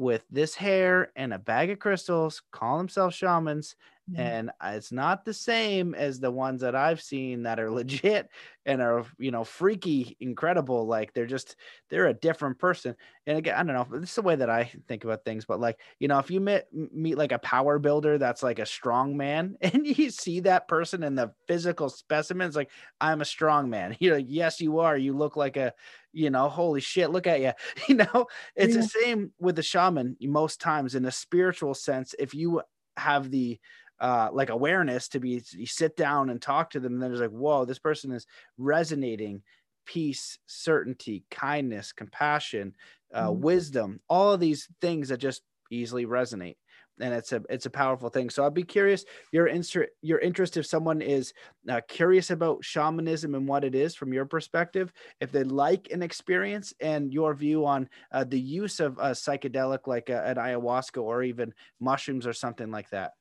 with 0.00 0.24
this 0.30 0.54
hair 0.56 1.12
and 1.16 1.34
a 1.34 1.38
bag 1.38 1.70
of 1.70 1.78
crystals, 1.78 2.42
call 2.52 2.78
themselves 2.78 3.14
shamans, 3.16 3.76
Mm-hmm. 4.10 4.20
and 4.20 4.50
it's 4.64 4.90
not 4.90 5.24
the 5.24 5.34
same 5.34 5.94
as 5.94 6.18
the 6.18 6.30
ones 6.30 6.62
that 6.62 6.74
I've 6.74 7.00
seen 7.00 7.44
that 7.44 7.60
are 7.60 7.70
legit 7.70 8.28
and 8.66 8.82
are 8.82 9.04
you 9.18 9.30
know 9.30 9.44
freaky, 9.44 10.16
incredible. 10.20 10.86
Like 10.86 11.12
they're 11.12 11.26
just 11.26 11.56
they're 11.90 12.06
a 12.06 12.14
different 12.14 12.58
person. 12.58 12.96
And 13.26 13.38
again, 13.38 13.54
I 13.54 13.62
don't 13.62 13.74
know. 13.74 13.98
This 13.98 14.10
is 14.10 14.14
the 14.16 14.22
way 14.22 14.36
that 14.36 14.50
I 14.50 14.70
think 14.88 15.04
about 15.04 15.24
things. 15.24 15.44
But 15.44 15.60
like 15.60 15.78
you 15.98 16.08
know, 16.08 16.18
if 16.18 16.30
you 16.30 16.40
meet 16.40 16.62
meet 16.72 17.18
like 17.18 17.32
a 17.32 17.38
power 17.38 17.78
builder 17.78 18.18
that's 18.18 18.42
like 18.42 18.58
a 18.58 18.66
strong 18.66 19.16
man, 19.16 19.56
and 19.60 19.86
you 19.86 20.10
see 20.10 20.40
that 20.40 20.66
person 20.66 21.02
in 21.02 21.14
the 21.14 21.32
physical 21.46 21.88
specimen, 21.88 22.48
it's 22.48 22.56
like 22.56 22.70
I'm 23.00 23.20
a 23.20 23.26
strong 23.26 23.70
man. 23.70 23.96
You're 24.00 24.16
like, 24.16 24.26
yes, 24.28 24.60
you 24.60 24.80
are. 24.80 24.96
You 24.96 25.12
look 25.16 25.36
like 25.36 25.56
a 25.56 25.72
you 26.12 26.30
know, 26.30 26.48
holy 26.48 26.80
shit, 26.80 27.10
look 27.10 27.26
at 27.26 27.40
you. 27.40 27.52
You 27.88 27.96
know, 27.96 28.26
it's 28.56 28.74
yeah. 28.74 28.80
the 28.80 28.88
same 28.88 29.32
with 29.38 29.56
the 29.56 29.62
shaman 29.62 30.16
most 30.20 30.60
times 30.60 30.94
in 30.94 31.04
a 31.04 31.12
spiritual 31.12 31.74
sense. 31.74 32.14
If 32.18 32.34
you 32.34 32.62
have 32.96 33.30
the 33.30 33.58
uh, 34.00 34.28
like 34.32 34.50
awareness 34.50 35.08
to 35.08 35.20
be 35.20 35.42
you 35.52 35.66
sit 35.66 35.96
down 35.96 36.30
and 36.30 36.40
talk 36.40 36.70
to 36.70 36.80
them 36.80 36.94
and 36.94 37.02
then 37.02 37.12
it's 37.12 37.20
like 37.20 37.30
whoa 37.30 37.64
this 37.64 37.78
person 37.78 38.12
is 38.12 38.26
resonating. 38.58 39.42
Peace 39.86 40.38
certainty 40.46 41.24
kindness 41.30 41.92
compassion 41.92 42.74
uh, 43.12 43.28
mm-hmm. 43.28 43.40
wisdom. 43.40 44.00
All 44.08 44.32
of 44.32 44.40
these 44.40 44.68
things 44.80 45.08
that 45.08 45.18
just 45.18 45.42
easily 45.70 46.06
resonate 46.06 46.56
and 47.00 47.14
it's 47.14 47.32
a 47.32 47.42
it's 47.48 47.66
a 47.66 47.70
powerful 47.70 48.08
thing. 48.08 48.30
So 48.30 48.44
i'd 48.44 48.54
be 48.54 48.62
curious 48.62 49.04
your 49.32 49.46
interest 49.46 49.90
your 50.02 50.18
interest 50.18 50.56
if 50.56 50.66
someone 50.66 51.00
is 51.00 51.32
uh, 51.68 51.80
curious 51.88 52.30
about 52.30 52.64
shamanism 52.64 53.34
and 53.34 53.48
what 53.48 53.64
it 53.64 53.74
is 53.74 53.94
from 53.94 54.12
your 54.12 54.26
perspective 54.26 54.92
if 55.20 55.32
they 55.32 55.44
like 55.44 55.90
an 55.90 56.02
experience 56.02 56.72
and 56.80 57.12
your 57.12 57.34
view 57.34 57.66
on 57.66 57.88
uh, 58.12 58.24
the 58.24 58.40
use 58.40 58.80
of 58.80 58.98
a 58.98 59.10
psychedelic 59.10 59.86
like 59.86 60.08
a, 60.08 60.24
an 60.24 60.36
ayahuasca 60.36 61.02
or 61.02 61.22
even 61.22 61.52
mushrooms 61.80 62.26
or 62.26 62.32
something 62.32 62.70
like 62.70 62.90
that 62.90 63.12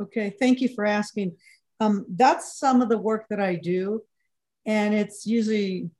Okay, 0.00 0.34
thank 0.38 0.60
you 0.60 0.68
for 0.68 0.84
asking. 0.84 1.36
Um, 1.80 2.06
that's 2.08 2.58
some 2.58 2.82
of 2.82 2.88
the 2.88 2.98
work 2.98 3.26
that 3.30 3.40
I 3.40 3.56
do, 3.56 4.02
and 4.66 4.94
it's 4.94 5.26
usually 5.26 5.90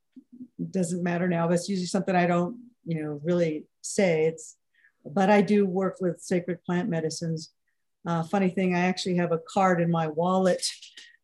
doesn't 0.70 1.02
matter 1.02 1.28
now. 1.28 1.46
But 1.46 1.54
it's 1.54 1.68
usually 1.68 1.86
something 1.86 2.14
I 2.14 2.26
don't, 2.26 2.58
you 2.84 3.02
know, 3.02 3.20
really 3.22 3.66
say. 3.82 4.26
It's, 4.26 4.56
but 5.04 5.30
I 5.30 5.42
do 5.42 5.66
work 5.66 5.96
with 6.00 6.20
sacred 6.20 6.62
plant 6.64 6.88
medicines. 6.88 7.50
Uh, 8.06 8.22
funny 8.22 8.50
thing, 8.50 8.74
I 8.74 8.80
actually 8.80 9.16
have 9.16 9.32
a 9.32 9.40
card 9.48 9.80
in 9.80 9.90
my 9.90 10.08
wallet 10.08 10.64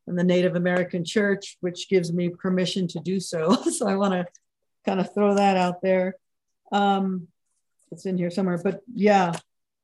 from 0.04 0.16
the 0.16 0.24
Native 0.24 0.56
American 0.56 1.04
Church, 1.04 1.56
which 1.60 1.88
gives 1.88 2.12
me 2.12 2.30
permission 2.30 2.88
to 2.88 3.00
do 3.00 3.20
so. 3.20 3.54
so 3.70 3.86
I 3.86 3.96
want 3.96 4.12
to 4.14 4.26
kind 4.86 5.00
of 5.00 5.12
throw 5.12 5.34
that 5.34 5.56
out 5.56 5.82
there. 5.82 6.14
Um, 6.72 7.28
it's 7.92 8.06
in 8.06 8.16
here 8.16 8.30
somewhere, 8.30 8.60
but 8.62 8.80
yeah, 8.94 9.32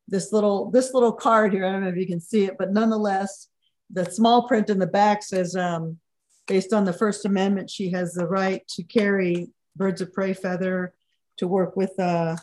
this 0.09 0.33
little 0.33 0.71
this 0.71 0.95
little 0.95 1.13
card 1.13 1.53
here. 1.53 1.67
I 1.67 1.73
don't 1.73 1.83
know 1.83 1.89
if 1.89 1.97
you 1.97 2.07
can 2.07 2.21
see 2.21 2.45
it, 2.45 2.57
but 2.59 2.73
nonetheless, 2.73 3.49
the 3.91 4.05
small 4.11 4.47
print 4.47 4.71
in 4.71 4.79
the 4.79 4.87
back 4.87 5.23
says, 5.23 5.57
um, 5.57 5.99
based 6.47 6.73
on 6.73 6.85
the 6.85 6.93
First 6.93 7.25
Amendment, 7.25 7.71
she 7.71 7.91
has 7.91 8.13
the 8.13 8.27
right 8.27 8.67
to 8.69 8.83
carry 8.83 9.49
birds 9.75 10.01
of 10.01 10.13
prey 10.13 10.35
feather 10.35 10.95
to 11.39 11.49
work 11.49 11.77
with 11.77 11.99
uh, 11.99 12.37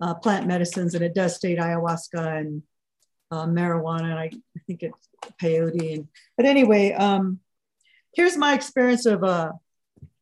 uh, 0.00 0.14
plant 0.14 0.46
medicines, 0.46 0.94
and 0.94 1.04
it 1.04 1.14
does 1.14 1.36
state 1.36 1.58
ayahuasca 1.58 2.40
and 2.40 2.62
uh, 3.30 3.46
marijuana, 3.46 4.04
and 4.04 4.18
I, 4.18 4.24
I, 4.24 4.60
think 4.66 4.82
it's 4.82 5.08
peyote. 5.40 5.94
And 5.94 6.08
but 6.36 6.46
anyway, 6.46 6.92
um, 6.92 7.40
here's 8.14 8.36
my 8.36 8.54
experience 8.54 9.06
of 9.06 9.22
uh, 9.22 9.52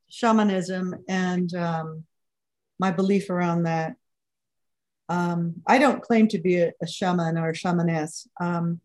shamanism 0.09 0.95
and 1.09 1.55
um, 1.55 2.05
my 2.79 2.91
belief 2.91 3.31
around 3.31 3.65
that. 3.65 3.97
Um, 5.09 5.63
I 5.67 5.79
don't 5.79 6.03
claim 6.03 6.29
to 6.29 6.39
be 6.39 6.57
a, 6.59 6.73
a 6.83 6.87
shaman 6.87 7.39
or 7.39 7.51
a 7.51 7.55
shamaness. 7.55 8.27
Um, 8.41 8.81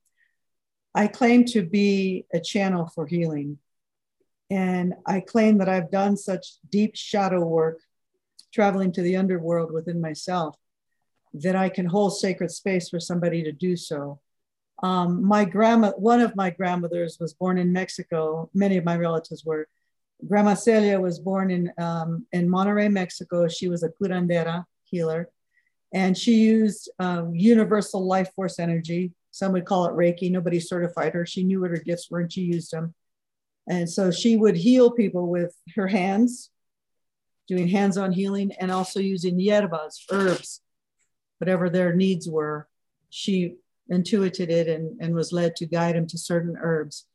I 0.93 1.07
claim 1.07 1.45
to 1.45 1.63
be 1.63 2.25
a 2.33 2.39
channel 2.39 2.87
for 2.93 3.07
healing. 3.07 3.57
And 4.49 4.95
I 5.05 5.21
claim 5.21 5.59
that 5.59 5.69
I've 5.69 5.89
done 5.89 6.17
such 6.17 6.57
deep 6.69 6.95
shadow 6.95 7.45
work, 7.45 7.79
traveling 8.53 8.91
to 8.93 9.01
the 9.01 9.15
underworld 9.15 9.71
within 9.71 10.01
myself, 10.01 10.57
that 11.33 11.55
I 11.55 11.69
can 11.69 11.85
hold 11.85 12.17
sacred 12.17 12.51
space 12.51 12.89
for 12.89 12.99
somebody 12.99 13.43
to 13.43 13.53
do 13.53 13.77
so. 13.77 14.19
Um, 14.83 15.23
my 15.23 15.45
grandma, 15.45 15.91
one 15.91 16.19
of 16.19 16.35
my 16.35 16.49
grandmothers 16.49 17.17
was 17.19 17.33
born 17.33 17.57
in 17.57 17.71
Mexico. 17.71 18.49
Many 18.53 18.77
of 18.77 18.83
my 18.83 18.97
relatives 18.97 19.45
were. 19.45 19.67
Grandma 20.27 20.53
Celia 20.53 20.99
was 20.99 21.17
born 21.17 21.49
in, 21.49 21.71
um, 21.79 22.27
in 22.31 22.47
Monterrey, 22.47 22.91
Mexico. 22.91 23.47
She 23.47 23.69
was 23.69 23.83
a 23.83 23.89
curandera 23.89 24.65
healer. 24.83 25.29
And 25.93 26.17
she 26.17 26.35
used 26.35 26.89
um, 26.99 27.35
universal 27.35 28.05
life 28.05 28.33
force 28.33 28.59
energy. 28.59 29.11
Some 29.31 29.51
would 29.53 29.65
call 29.65 29.85
it 29.85 29.93
Reiki. 29.93 30.31
Nobody 30.31 30.59
certified 30.59 31.13
her. 31.13 31.25
She 31.25 31.43
knew 31.43 31.61
what 31.61 31.71
her 31.71 31.77
gifts 31.77 32.09
were 32.09 32.21
and 32.21 32.31
she 32.31 32.41
used 32.41 32.71
them. 32.71 32.93
And 33.67 33.89
so 33.89 34.11
she 34.11 34.35
would 34.35 34.55
heal 34.55 34.91
people 34.91 35.27
with 35.27 35.55
her 35.75 35.87
hands, 35.87 36.49
doing 37.47 37.67
hands 37.67 37.97
on 37.97 38.11
healing, 38.11 38.51
and 38.59 38.71
also 38.71 38.99
using 38.99 39.37
hierbas, 39.37 40.03
herbs, 40.11 40.61
whatever 41.37 41.69
their 41.69 41.93
needs 41.93 42.27
were. 42.27 42.67
She 43.09 43.55
intuited 43.89 44.49
it 44.49 44.67
and, 44.67 44.99
and 45.01 45.13
was 45.13 45.31
led 45.31 45.55
to 45.57 45.65
guide 45.65 45.95
them 45.95 46.07
to 46.07 46.17
certain 46.17 46.57
herbs. 46.59 47.05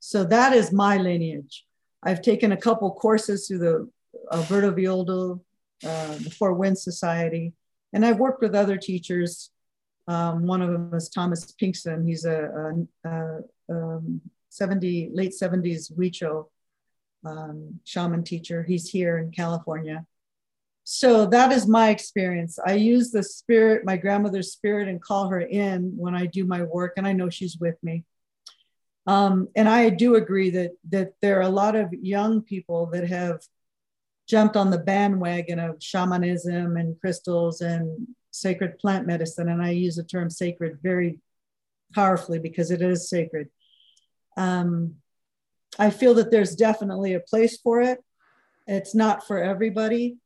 So 0.00 0.24
that 0.24 0.52
is 0.52 0.72
my 0.72 0.98
lineage. 0.98 1.64
I've 2.02 2.22
taken 2.22 2.52
a 2.52 2.56
couple 2.56 2.90
courses 2.92 3.48
through 3.48 3.58
the 3.58 3.90
Alberto 4.32 4.70
Villoldo, 4.72 5.40
uh, 5.84 6.14
the 6.16 6.30
Four 6.30 6.52
Winds 6.54 6.82
Society, 6.82 7.52
and 7.96 8.04
I've 8.04 8.18
worked 8.18 8.42
with 8.42 8.54
other 8.54 8.76
teachers. 8.76 9.50
Um, 10.06 10.46
one 10.46 10.60
of 10.60 10.70
them 10.70 10.92
is 10.92 11.08
Thomas 11.08 11.50
Pinkson. 11.52 12.06
He's 12.06 12.26
a, 12.26 12.76
a, 13.06 13.08
a 13.08 13.74
um, 13.74 14.20
70, 14.50 15.12
late 15.14 15.32
70s 15.32 15.90
Huichol 15.90 16.44
um, 17.24 17.80
shaman 17.84 18.22
teacher. 18.22 18.62
He's 18.62 18.90
here 18.90 19.16
in 19.16 19.30
California. 19.30 20.04
So 20.84 21.24
that 21.28 21.52
is 21.52 21.66
my 21.66 21.88
experience. 21.88 22.58
I 22.64 22.74
use 22.74 23.12
the 23.12 23.22
spirit, 23.22 23.86
my 23.86 23.96
grandmother's 23.96 24.52
spirit, 24.52 24.88
and 24.88 25.00
call 25.00 25.30
her 25.30 25.40
in 25.40 25.96
when 25.96 26.14
I 26.14 26.26
do 26.26 26.44
my 26.44 26.64
work, 26.64 26.92
and 26.98 27.06
I 27.06 27.14
know 27.14 27.30
she's 27.30 27.56
with 27.56 27.76
me. 27.82 28.04
Um, 29.06 29.48
and 29.56 29.70
I 29.70 29.88
do 29.88 30.16
agree 30.16 30.50
that 30.50 30.72
that 30.90 31.14
there 31.22 31.38
are 31.38 31.48
a 31.48 31.48
lot 31.48 31.76
of 31.76 31.94
young 31.94 32.42
people 32.42 32.86
that 32.92 33.08
have 33.08 33.40
jumped 34.28 34.56
on 34.56 34.70
the 34.70 34.78
bandwagon 34.78 35.58
of 35.58 35.82
shamanism 35.82 36.76
and 36.76 37.00
crystals 37.00 37.60
and 37.60 38.08
sacred 38.30 38.78
plant 38.78 39.06
medicine. 39.06 39.48
And 39.48 39.62
I 39.62 39.70
use 39.70 39.96
the 39.96 40.04
term 40.04 40.30
sacred 40.30 40.78
very 40.82 41.20
powerfully 41.94 42.38
because 42.38 42.70
it 42.70 42.82
is 42.82 43.08
sacred. 43.08 43.48
Um, 44.36 44.96
I 45.78 45.90
feel 45.90 46.14
that 46.14 46.30
there's 46.30 46.56
definitely 46.56 47.14
a 47.14 47.20
place 47.20 47.58
for 47.58 47.80
it. 47.80 48.02
It's 48.66 48.94
not 48.94 49.26
for 49.26 49.42
everybody. 49.42 50.16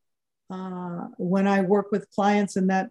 Uh, 0.48 1.08
when 1.18 1.46
I 1.46 1.60
work 1.60 1.92
with 1.92 2.10
clients 2.10 2.56
in 2.56 2.68
that 2.68 2.90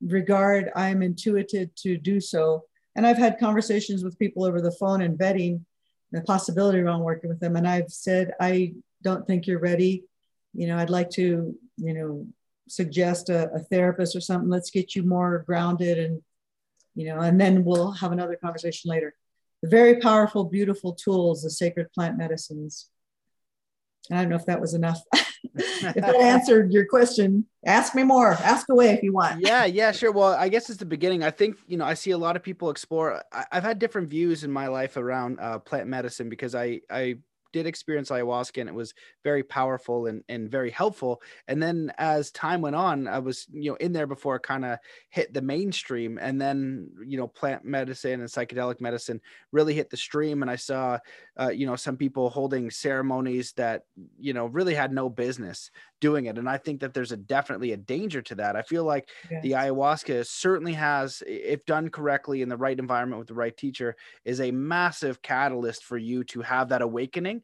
regard, 0.00 0.70
I'm 0.74 1.02
intuited 1.02 1.76
to 1.76 1.98
do 1.98 2.20
so. 2.20 2.64
And 2.96 3.06
I've 3.06 3.18
had 3.18 3.38
conversations 3.38 4.02
with 4.02 4.18
people 4.18 4.44
over 4.44 4.60
the 4.60 4.72
phone 4.72 5.02
and 5.02 5.18
vetting 5.18 5.60
the 6.12 6.22
possibility 6.22 6.78
around 6.78 7.00
working 7.00 7.28
with 7.28 7.40
them. 7.40 7.56
And 7.56 7.66
I've 7.66 7.90
said, 7.90 8.32
I 8.40 8.74
don't 9.02 9.26
think 9.26 9.46
you're 9.46 9.60
ready 9.60 10.04
you 10.54 10.66
know, 10.66 10.78
I'd 10.78 10.90
like 10.90 11.10
to, 11.10 11.54
you 11.76 11.94
know, 11.94 12.26
suggest 12.68 13.28
a, 13.28 13.50
a 13.52 13.58
therapist 13.58 14.16
or 14.16 14.20
something. 14.20 14.48
Let's 14.48 14.70
get 14.70 14.94
you 14.94 15.02
more 15.02 15.44
grounded 15.46 15.98
and, 15.98 16.22
you 16.94 17.06
know, 17.06 17.20
and 17.20 17.40
then 17.40 17.64
we'll 17.64 17.92
have 17.92 18.12
another 18.12 18.36
conversation 18.36 18.90
later. 18.90 19.14
The 19.62 19.68
very 19.68 20.00
powerful, 20.00 20.44
beautiful 20.44 20.92
tools, 20.94 21.42
the 21.42 21.50
sacred 21.50 21.92
plant 21.92 22.16
medicines. 22.16 22.88
I 24.10 24.16
don't 24.16 24.28
know 24.28 24.36
if 24.36 24.46
that 24.46 24.60
was 24.60 24.74
enough. 24.74 25.00
if 25.54 25.94
that 25.94 26.16
answered 26.16 26.72
your 26.72 26.86
question, 26.86 27.46
ask 27.64 27.94
me 27.94 28.02
more. 28.02 28.32
Ask 28.32 28.68
away 28.68 28.90
if 28.90 29.02
you 29.02 29.12
want. 29.12 29.40
Yeah, 29.40 29.64
yeah, 29.64 29.92
sure. 29.92 30.12
Well, 30.12 30.34
I 30.34 30.48
guess 30.48 30.68
it's 30.68 30.78
the 30.78 30.84
beginning. 30.84 31.22
I 31.22 31.30
think 31.30 31.56
you 31.66 31.76
know 31.76 31.84
I 31.84 31.94
see 31.94 32.10
a 32.10 32.18
lot 32.18 32.36
of 32.36 32.42
people 32.42 32.70
explore. 32.70 33.22
I, 33.32 33.46
have 33.52 33.64
had 33.64 33.78
different 33.78 34.08
views 34.08 34.44
in 34.44 34.52
my 34.52 34.66
life 34.66 34.96
around 34.96 35.40
uh, 35.40 35.58
plant 35.58 35.88
medicine 35.88 36.28
because 36.28 36.54
I 36.54 36.80
I 36.90 37.16
did 37.54 37.68
experience 37.68 38.10
ayahuasca 38.10 38.60
and 38.60 38.68
it 38.68 38.74
was 38.74 38.94
very 39.22 39.44
powerful 39.44 40.06
and, 40.06 40.24
and 40.28 40.50
very 40.50 40.70
helpful. 40.70 41.22
And 41.46 41.62
then 41.62 41.92
as 41.98 42.32
time 42.32 42.60
went 42.60 42.74
on, 42.74 43.06
I 43.06 43.20
was, 43.20 43.46
you 43.52 43.70
know, 43.70 43.76
in 43.76 43.92
there 43.92 44.08
before 44.08 44.34
it 44.34 44.42
kind 44.42 44.64
of 44.64 44.78
hit 45.08 45.32
the 45.32 45.40
mainstream. 45.40 46.18
And 46.20 46.40
then, 46.40 46.90
you 47.06 47.16
know, 47.16 47.28
plant 47.28 47.64
medicine 47.64 48.20
and 48.20 48.28
psychedelic 48.28 48.80
medicine 48.80 49.20
really 49.52 49.72
hit 49.72 49.88
the 49.88 49.96
stream. 49.96 50.42
And 50.42 50.50
I 50.50 50.56
saw, 50.56 50.98
uh, 51.40 51.50
you 51.50 51.64
know, 51.64 51.76
some 51.76 51.96
people 51.96 52.28
holding 52.28 52.72
ceremonies 52.72 53.52
that, 53.52 53.84
you 54.18 54.32
know, 54.32 54.46
really 54.46 54.74
had 54.74 54.92
no 54.92 55.08
business 55.08 55.70
doing 56.00 56.26
it. 56.26 56.36
And 56.36 56.48
I 56.48 56.58
think 56.58 56.80
that 56.80 56.92
there's 56.92 57.12
a 57.12 57.16
definitely 57.16 57.70
a 57.70 57.76
danger 57.76 58.20
to 58.22 58.34
that. 58.34 58.56
I 58.56 58.62
feel 58.62 58.82
like 58.82 59.08
yes. 59.30 59.42
the 59.44 59.52
ayahuasca 59.52 60.26
certainly 60.26 60.72
has, 60.72 61.22
if 61.24 61.64
done 61.66 61.88
correctly 61.88 62.42
in 62.42 62.48
the 62.48 62.56
right 62.56 62.78
environment 62.78 63.20
with 63.20 63.28
the 63.28 63.34
right 63.34 63.56
teacher, 63.56 63.94
is 64.24 64.40
a 64.40 64.50
massive 64.50 65.22
catalyst 65.22 65.84
for 65.84 65.96
you 65.96 66.24
to 66.24 66.42
have 66.42 66.68
that 66.70 66.82
awakening. 66.82 67.43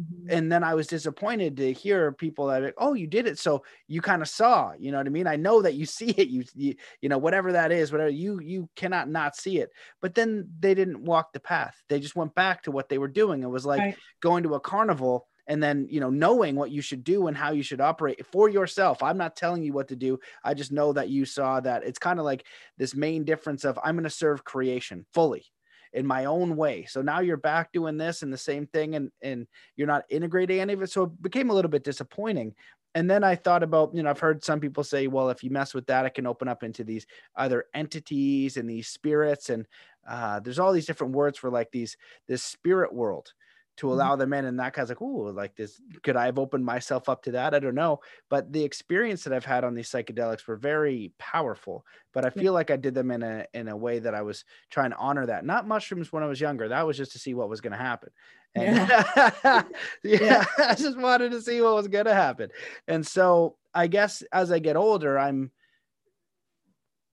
Mm-hmm. 0.00 0.30
And 0.30 0.52
then 0.52 0.62
I 0.62 0.74
was 0.74 0.86
disappointed 0.86 1.56
to 1.56 1.72
hear 1.72 2.12
people 2.12 2.46
that, 2.46 2.62
like, 2.62 2.74
oh, 2.78 2.94
you 2.94 3.06
did 3.06 3.26
it. 3.26 3.38
So 3.38 3.64
you 3.88 4.00
kind 4.00 4.22
of 4.22 4.28
saw, 4.28 4.72
you 4.78 4.92
know 4.92 4.98
what 4.98 5.06
I 5.06 5.10
mean? 5.10 5.26
I 5.26 5.36
know 5.36 5.62
that 5.62 5.74
you 5.74 5.86
see 5.86 6.10
it, 6.10 6.28
you, 6.28 6.44
you, 6.54 6.74
you 7.00 7.08
know, 7.08 7.18
whatever 7.18 7.52
that 7.52 7.72
is, 7.72 7.92
whatever 7.92 8.10
you, 8.10 8.40
you 8.40 8.68
cannot 8.76 9.08
not 9.08 9.36
see 9.36 9.58
it. 9.58 9.70
But 10.00 10.14
then 10.14 10.48
they 10.58 10.74
didn't 10.74 11.04
walk 11.04 11.32
the 11.32 11.40
path. 11.40 11.80
They 11.88 12.00
just 12.00 12.16
went 12.16 12.34
back 12.34 12.62
to 12.64 12.70
what 12.70 12.88
they 12.88 12.98
were 12.98 13.08
doing. 13.08 13.42
It 13.42 13.50
was 13.50 13.66
like 13.66 13.80
right. 13.80 13.96
going 14.20 14.42
to 14.44 14.54
a 14.54 14.60
carnival 14.60 15.26
and 15.46 15.60
then 15.60 15.86
you 15.90 16.00
know 16.00 16.10
knowing 16.10 16.54
what 16.54 16.70
you 16.70 16.80
should 16.80 17.02
do 17.02 17.26
and 17.26 17.36
how 17.36 17.50
you 17.50 17.62
should 17.62 17.80
operate 17.80 18.24
for 18.26 18.48
yourself 18.48 19.02
i'm 19.02 19.18
not 19.18 19.36
telling 19.36 19.62
you 19.62 19.72
what 19.72 19.88
to 19.88 19.96
do 19.96 20.18
i 20.44 20.54
just 20.54 20.70
know 20.70 20.92
that 20.92 21.08
you 21.08 21.24
saw 21.24 21.58
that 21.60 21.82
it's 21.82 21.98
kind 21.98 22.18
of 22.18 22.24
like 22.24 22.44
this 22.78 22.94
main 22.94 23.24
difference 23.24 23.64
of 23.64 23.78
i'm 23.82 23.96
going 23.96 24.04
to 24.04 24.10
serve 24.10 24.44
creation 24.44 25.04
fully 25.12 25.44
in 25.92 26.06
my 26.06 26.26
own 26.26 26.56
way. 26.56 26.86
So 26.88 27.02
now 27.02 27.20
you're 27.20 27.36
back 27.36 27.72
doing 27.72 27.96
this 27.96 28.22
and 28.22 28.32
the 28.32 28.38
same 28.38 28.66
thing 28.66 28.94
and 28.94 29.10
and 29.22 29.46
you're 29.76 29.86
not 29.86 30.04
integrating 30.08 30.60
any 30.60 30.72
of 30.72 30.82
it. 30.82 30.90
So 30.90 31.04
it 31.04 31.22
became 31.22 31.50
a 31.50 31.54
little 31.54 31.70
bit 31.70 31.84
disappointing. 31.84 32.54
And 32.94 33.08
then 33.08 33.22
I 33.22 33.36
thought 33.36 33.62
about, 33.62 33.94
you 33.94 34.02
know, 34.02 34.10
I've 34.10 34.18
heard 34.18 34.44
some 34.44 34.58
people 34.58 34.82
say, 34.82 35.06
well, 35.06 35.30
if 35.30 35.44
you 35.44 35.50
mess 35.50 35.74
with 35.74 35.86
that, 35.86 36.06
it 36.06 36.14
can 36.14 36.26
open 36.26 36.48
up 36.48 36.64
into 36.64 36.82
these 36.82 37.06
other 37.36 37.66
entities 37.72 38.56
and 38.56 38.68
these 38.68 38.88
spirits. 38.88 39.48
And 39.48 39.64
uh, 40.08 40.40
there's 40.40 40.58
all 40.58 40.72
these 40.72 40.86
different 40.86 41.12
words 41.12 41.38
for 41.38 41.50
like 41.50 41.70
these, 41.70 41.96
this 42.26 42.42
spirit 42.42 42.92
world 42.92 43.32
to 43.80 43.86
mm-hmm. 43.86 43.94
allow 43.94 44.16
them 44.16 44.34
in. 44.34 44.44
And 44.44 44.60
that 44.60 44.74
guy's 44.74 44.90
like, 44.90 45.00
oh, 45.00 45.32
like 45.34 45.56
this, 45.56 45.80
could 46.02 46.16
I 46.16 46.26
have 46.26 46.38
opened 46.38 46.64
myself 46.64 47.08
up 47.08 47.22
to 47.24 47.32
that? 47.32 47.54
I 47.54 47.58
don't 47.58 47.74
know. 47.74 48.00
But 48.28 48.52
the 48.52 48.62
experience 48.62 49.24
that 49.24 49.32
I've 49.32 49.44
had 49.44 49.64
on 49.64 49.74
these 49.74 49.90
psychedelics 49.90 50.46
were 50.46 50.56
very 50.56 51.12
powerful. 51.18 51.86
But 52.12 52.26
I 52.26 52.30
feel 52.30 52.52
like 52.52 52.70
I 52.70 52.76
did 52.76 52.94
them 52.94 53.10
in 53.10 53.22
a 53.22 53.46
in 53.54 53.68
a 53.68 53.76
way 53.76 53.98
that 54.00 54.14
I 54.14 54.22
was 54.22 54.44
trying 54.70 54.90
to 54.90 54.98
honor 54.98 55.26
that. 55.26 55.46
Not 55.46 55.66
mushrooms 55.66 56.12
when 56.12 56.22
I 56.22 56.26
was 56.26 56.40
younger. 56.40 56.68
That 56.68 56.86
was 56.86 56.96
just 56.96 57.12
to 57.12 57.18
see 57.18 57.34
what 57.34 57.48
was 57.48 57.62
going 57.62 57.72
to 57.72 57.78
happen. 57.78 58.10
And 58.54 58.76
yeah. 58.76 59.32
yeah, 59.44 59.64
yeah, 60.02 60.44
I 60.58 60.74
just 60.74 60.98
wanted 60.98 61.32
to 61.32 61.40
see 61.40 61.60
what 61.62 61.76
was 61.76 61.88
going 61.88 62.06
to 62.06 62.14
happen. 62.14 62.50
And 62.86 63.06
so 63.06 63.56
I 63.72 63.86
guess 63.86 64.22
as 64.32 64.52
I 64.52 64.58
get 64.58 64.76
older, 64.76 65.18
I'm 65.18 65.52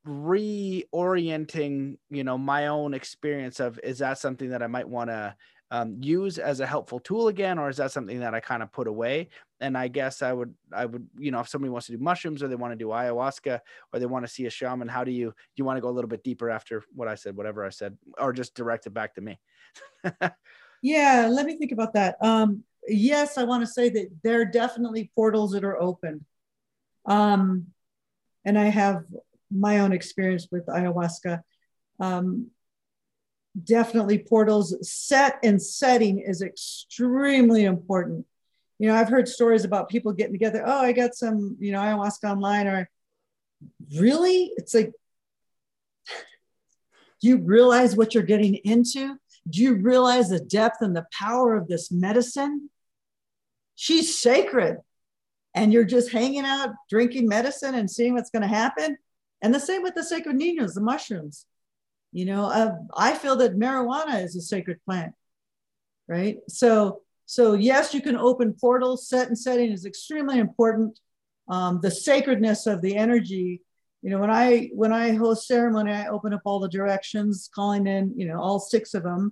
reorienting 0.07 1.97
you 2.09 2.23
know 2.23 2.37
my 2.37 2.67
own 2.67 2.93
experience 2.93 3.59
of 3.59 3.77
is 3.83 3.99
that 3.99 4.17
something 4.17 4.51
that 4.51 4.63
i 4.63 4.67
might 4.67 4.87
want 4.87 5.09
to 5.09 5.35
um, 5.71 5.97
use 5.99 6.37
as 6.37 6.59
a 6.59 6.65
helpful 6.65 6.99
tool 6.99 7.27
again, 7.27 7.59
or 7.59 7.69
is 7.69 7.77
that 7.77 7.91
something 7.91 8.19
that 8.19 8.33
I 8.33 8.39
kind 8.39 8.63
of 8.63 8.71
put 8.71 8.87
away? 8.87 9.29
And 9.59 9.77
I 9.77 9.87
guess 9.87 10.21
I 10.21 10.31
would, 10.31 10.53
I 10.71 10.85
would, 10.85 11.07
you 11.17 11.31
know, 11.31 11.39
if 11.39 11.49
somebody 11.49 11.69
wants 11.69 11.87
to 11.87 11.93
do 11.93 12.03
mushrooms 12.03 12.41
or 12.41 12.47
they 12.47 12.55
want 12.55 12.71
to 12.71 12.77
do 12.77 12.87
ayahuasca 12.87 13.59
or 13.91 13.99
they 13.99 14.05
want 14.05 14.25
to 14.25 14.31
see 14.31 14.45
a 14.45 14.49
shaman, 14.49 14.87
how 14.87 15.03
do 15.03 15.11
you, 15.11 15.27
do 15.27 15.53
you 15.55 15.65
want 15.65 15.77
to 15.77 15.81
go 15.81 15.89
a 15.89 15.91
little 15.91 16.07
bit 16.07 16.23
deeper 16.23 16.49
after 16.49 16.83
what 16.93 17.07
I 17.07 17.15
said, 17.15 17.35
whatever 17.35 17.65
I 17.65 17.69
said, 17.69 17.97
or 18.17 18.31
just 18.33 18.55
direct 18.55 18.85
it 18.85 18.93
back 18.93 19.15
to 19.15 19.21
me? 19.21 19.39
yeah, 20.81 21.27
let 21.29 21.45
me 21.45 21.57
think 21.57 21.71
about 21.71 21.93
that. 21.95 22.15
Um, 22.21 22.63
yes, 22.87 23.37
I 23.37 23.43
want 23.43 23.61
to 23.61 23.67
say 23.67 23.89
that 23.89 24.09
there 24.23 24.39
are 24.39 24.45
definitely 24.45 25.11
portals 25.15 25.51
that 25.51 25.65
are 25.65 25.81
open. 25.81 26.25
Um, 27.05 27.67
and 28.45 28.57
I 28.57 28.65
have 28.65 29.03
my 29.51 29.79
own 29.79 29.91
experience 29.91 30.47
with 30.51 30.65
ayahuasca. 30.67 31.41
Um, 31.99 32.51
definitely 33.63 34.19
portals. 34.19 34.75
Set 34.87 35.39
and 35.43 35.61
setting 35.61 36.19
is 36.19 36.41
extremely 36.41 37.65
important. 37.65 38.25
You 38.79 38.89
know 38.89 38.95
i've 38.95 39.09
heard 39.09 39.27
stories 39.27 39.65
about 39.65 39.89
people 39.89 40.13
getting 40.13 40.33
together 40.33 40.61
oh 40.63 40.81
i 40.81 40.91
got 40.91 41.15
some 41.15 41.57
you 41.59 41.71
know 41.71 41.79
ayahuasca 41.79 42.29
online 42.29 42.67
or 42.67 42.87
really? 43.95 44.51
It's 44.57 44.73
like 44.73 44.93
do 47.19 47.29
you 47.29 47.37
realize 47.37 47.95
what 47.95 48.13
you're 48.13 48.23
getting 48.23 48.55
into? 48.55 49.17
Do 49.49 49.63
you 49.63 49.73
realize 49.75 50.29
the 50.29 50.39
depth 50.39 50.77
and 50.81 50.95
the 50.95 51.07
power 51.11 51.55
of 51.55 51.67
this 51.67 51.91
medicine? 51.91 52.69
She's 53.75 54.19
sacred 54.19 54.77
and 55.55 55.73
you're 55.73 55.83
just 55.83 56.11
hanging 56.11 56.45
out 56.45 56.75
drinking 56.91 57.27
medicine 57.27 57.73
and 57.73 57.89
seeing 57.89 58.13
what's 58.13 58.29
going 58.29 58.43
to 58.43 58.47
happen? 58.47 58.97
And 59.41 59.53
the 59.53 59.59
same 59.59 59.81
with 59.81 59.95
the 59.95 60.03
sacred 60.03 60.35
ninos 60.35 60.75
the 60.75 60.81
mushrooms 60.81 61.45
you 62.17 62.25
know, 62.25 62.45
uh, 62.45 62.71
I 62.95 63.13
feel 63.13 63.35
that 63.35 63.59
marijuana 63.59 64.23
is 64.23 64.35
a 64.35 64.41
sacred 64.41 64.79
plant, 64.85 65.13
right? 66.07 66.37
So, 66.49 67.01
so 67.27 67.53
yes, 67.53 67.93
you 67.93 68.01
can 68.01 68.17
open 68.17 68.55
portals. 68.59 69.07
Set 69.07 69.27
and 69.27 69.37
setting 69.37 69.71
is 69.71 69.85
extremely 69.85 70.39
important. 70.39 70.99
Um, 71.47 71.79
the 71.83 71.91
sacredness 71.91 72.65
of 72.65 72.81
the 72.81 72.95
energy. 72.95 73.61
You 74.01 74.09
know, 74.09 74.17
when 74.17 74.31
I 74.31 74.71
when 74.73 74.91
I 74.91 75.13
host 75.13 75.45
ceremony, 75.45 75.91
I 75.91 76.07
open 76.07 76.33
up 76.33 76.41
all 76.43 76.59
the 76.59 76.67
directions, 76.69 77.51
calling 77.53 77.85
in, 77.85 78.13
you 78.17 78.27
know, 78.27 78.41
all 78.41 78.59
six 78.59 78.95
of 78.95 79.03
them, 79.03 79.31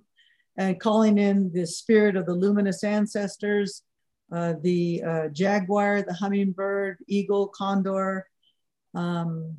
and 0.56 0.78
calling 0.78 1.18
in 1.18 1.50
the 1.52 1.66
spirit 1.66 2.14
of 2.14 2.24
the 2.24 2.34
luminous 2.34 2.84
ancestors, 2.84 3.82
uh, 4.30 4.54
the 4.62 5.02
uh, 5.02 5.28
jaguar, 5.30 6.02
the 6.02 6.14
hummingbird, 6.14 6.98
eagle, 7.08 7.48
condor, 7.48 8.28
um, 8.94 9.56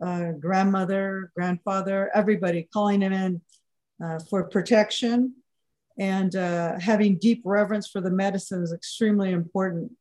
uh, 0.00 0.32
grandmother, 0.32 1.30
grandfather, 1.34 2.10
everybody 2.14 2.68
calling 2.72 3.02
him 3.02 3.12
in 3.12 3.40
uh, 4.02 4.18
for 4.30 4.44
protection. 4.44 5.34
And 5.98 6.34
uh, 6.34 6.78
having 6.78 7.18
deep 7.18 7.42
reverence 7.44 7.88
for 7.88 8.00
the 8.00 8.10
medicine 8.10 8.62
is 8.62 8.72
extremely 8.72 9.32
important. 9.32 9.92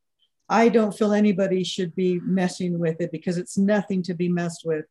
I 0.47 0.69
don't 0.69 0.97
feel 0.97 1.13
anybody 1.13 1.63
should 1.63 1.93
be 1.95 2.19
messing 2.21 2.79
with 2.79 3.01
it 3.01 3.11
because 3.11 3.37
it's 3.37 3.57
nothing 3.57 4.01
to 4.03 4.13
be 4.13 4.29
messed 4.29 4.63
with. 4.65 4.85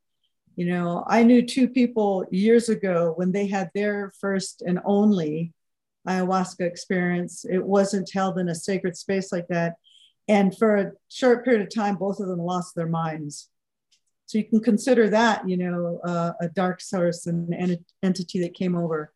You 0.56 0.66
know, 0.66 1.05
I 1.06 1.22
knew 1.22 1.47
two 1.47 1.68
people 1.68 2.26
years 2.30 2.68
ago 2.68 3.14
when 3.16 3.32
they 3.32 3.47
had 3.47 3.70
their 3.74 4.12
first 4.20 4.62
and 4.62 4.80
only 4.85 5.52
ayahuasca 6.06 6.60
experience. 6.60 7.44
It 7.48 7.64
wasn't 7.64 8.10
held 8.12 8.39
in 8.39 8.48
a 8.48 8.55
sacred 8.55 8.97
space 8.97 9.32
like 9.32 9.48
that. 9.48 9.76
And 10.26 10.56
for 10.56 10.76
a 10.76 10.93
short 11.09 11.44
period 11.44 11.62
of 11.62 11.74
time, 11.74 11.97
both 11.97 12.20
of 12.20 12.28
them 12.28 12.40
lost 12.40 12.74
their 12.74 12.89
minds 12.89 13.48
so 14.28 14.36
you 14.36 14.44
can 14.44 14.60
consider 14.60 15.09
that, 15.09 15.48
you 15.48 15.56
know, 15.56 16.00
uh, 16.05 16.32
a 16.38 16.50
dark 16.50 16.82
source 16.82 17.26
and 17.26 17.48
an 17.55 17.82
entity 18.02 18.40
that 18.42 18.52
came 18.52 18.76
over. 18.76 19.10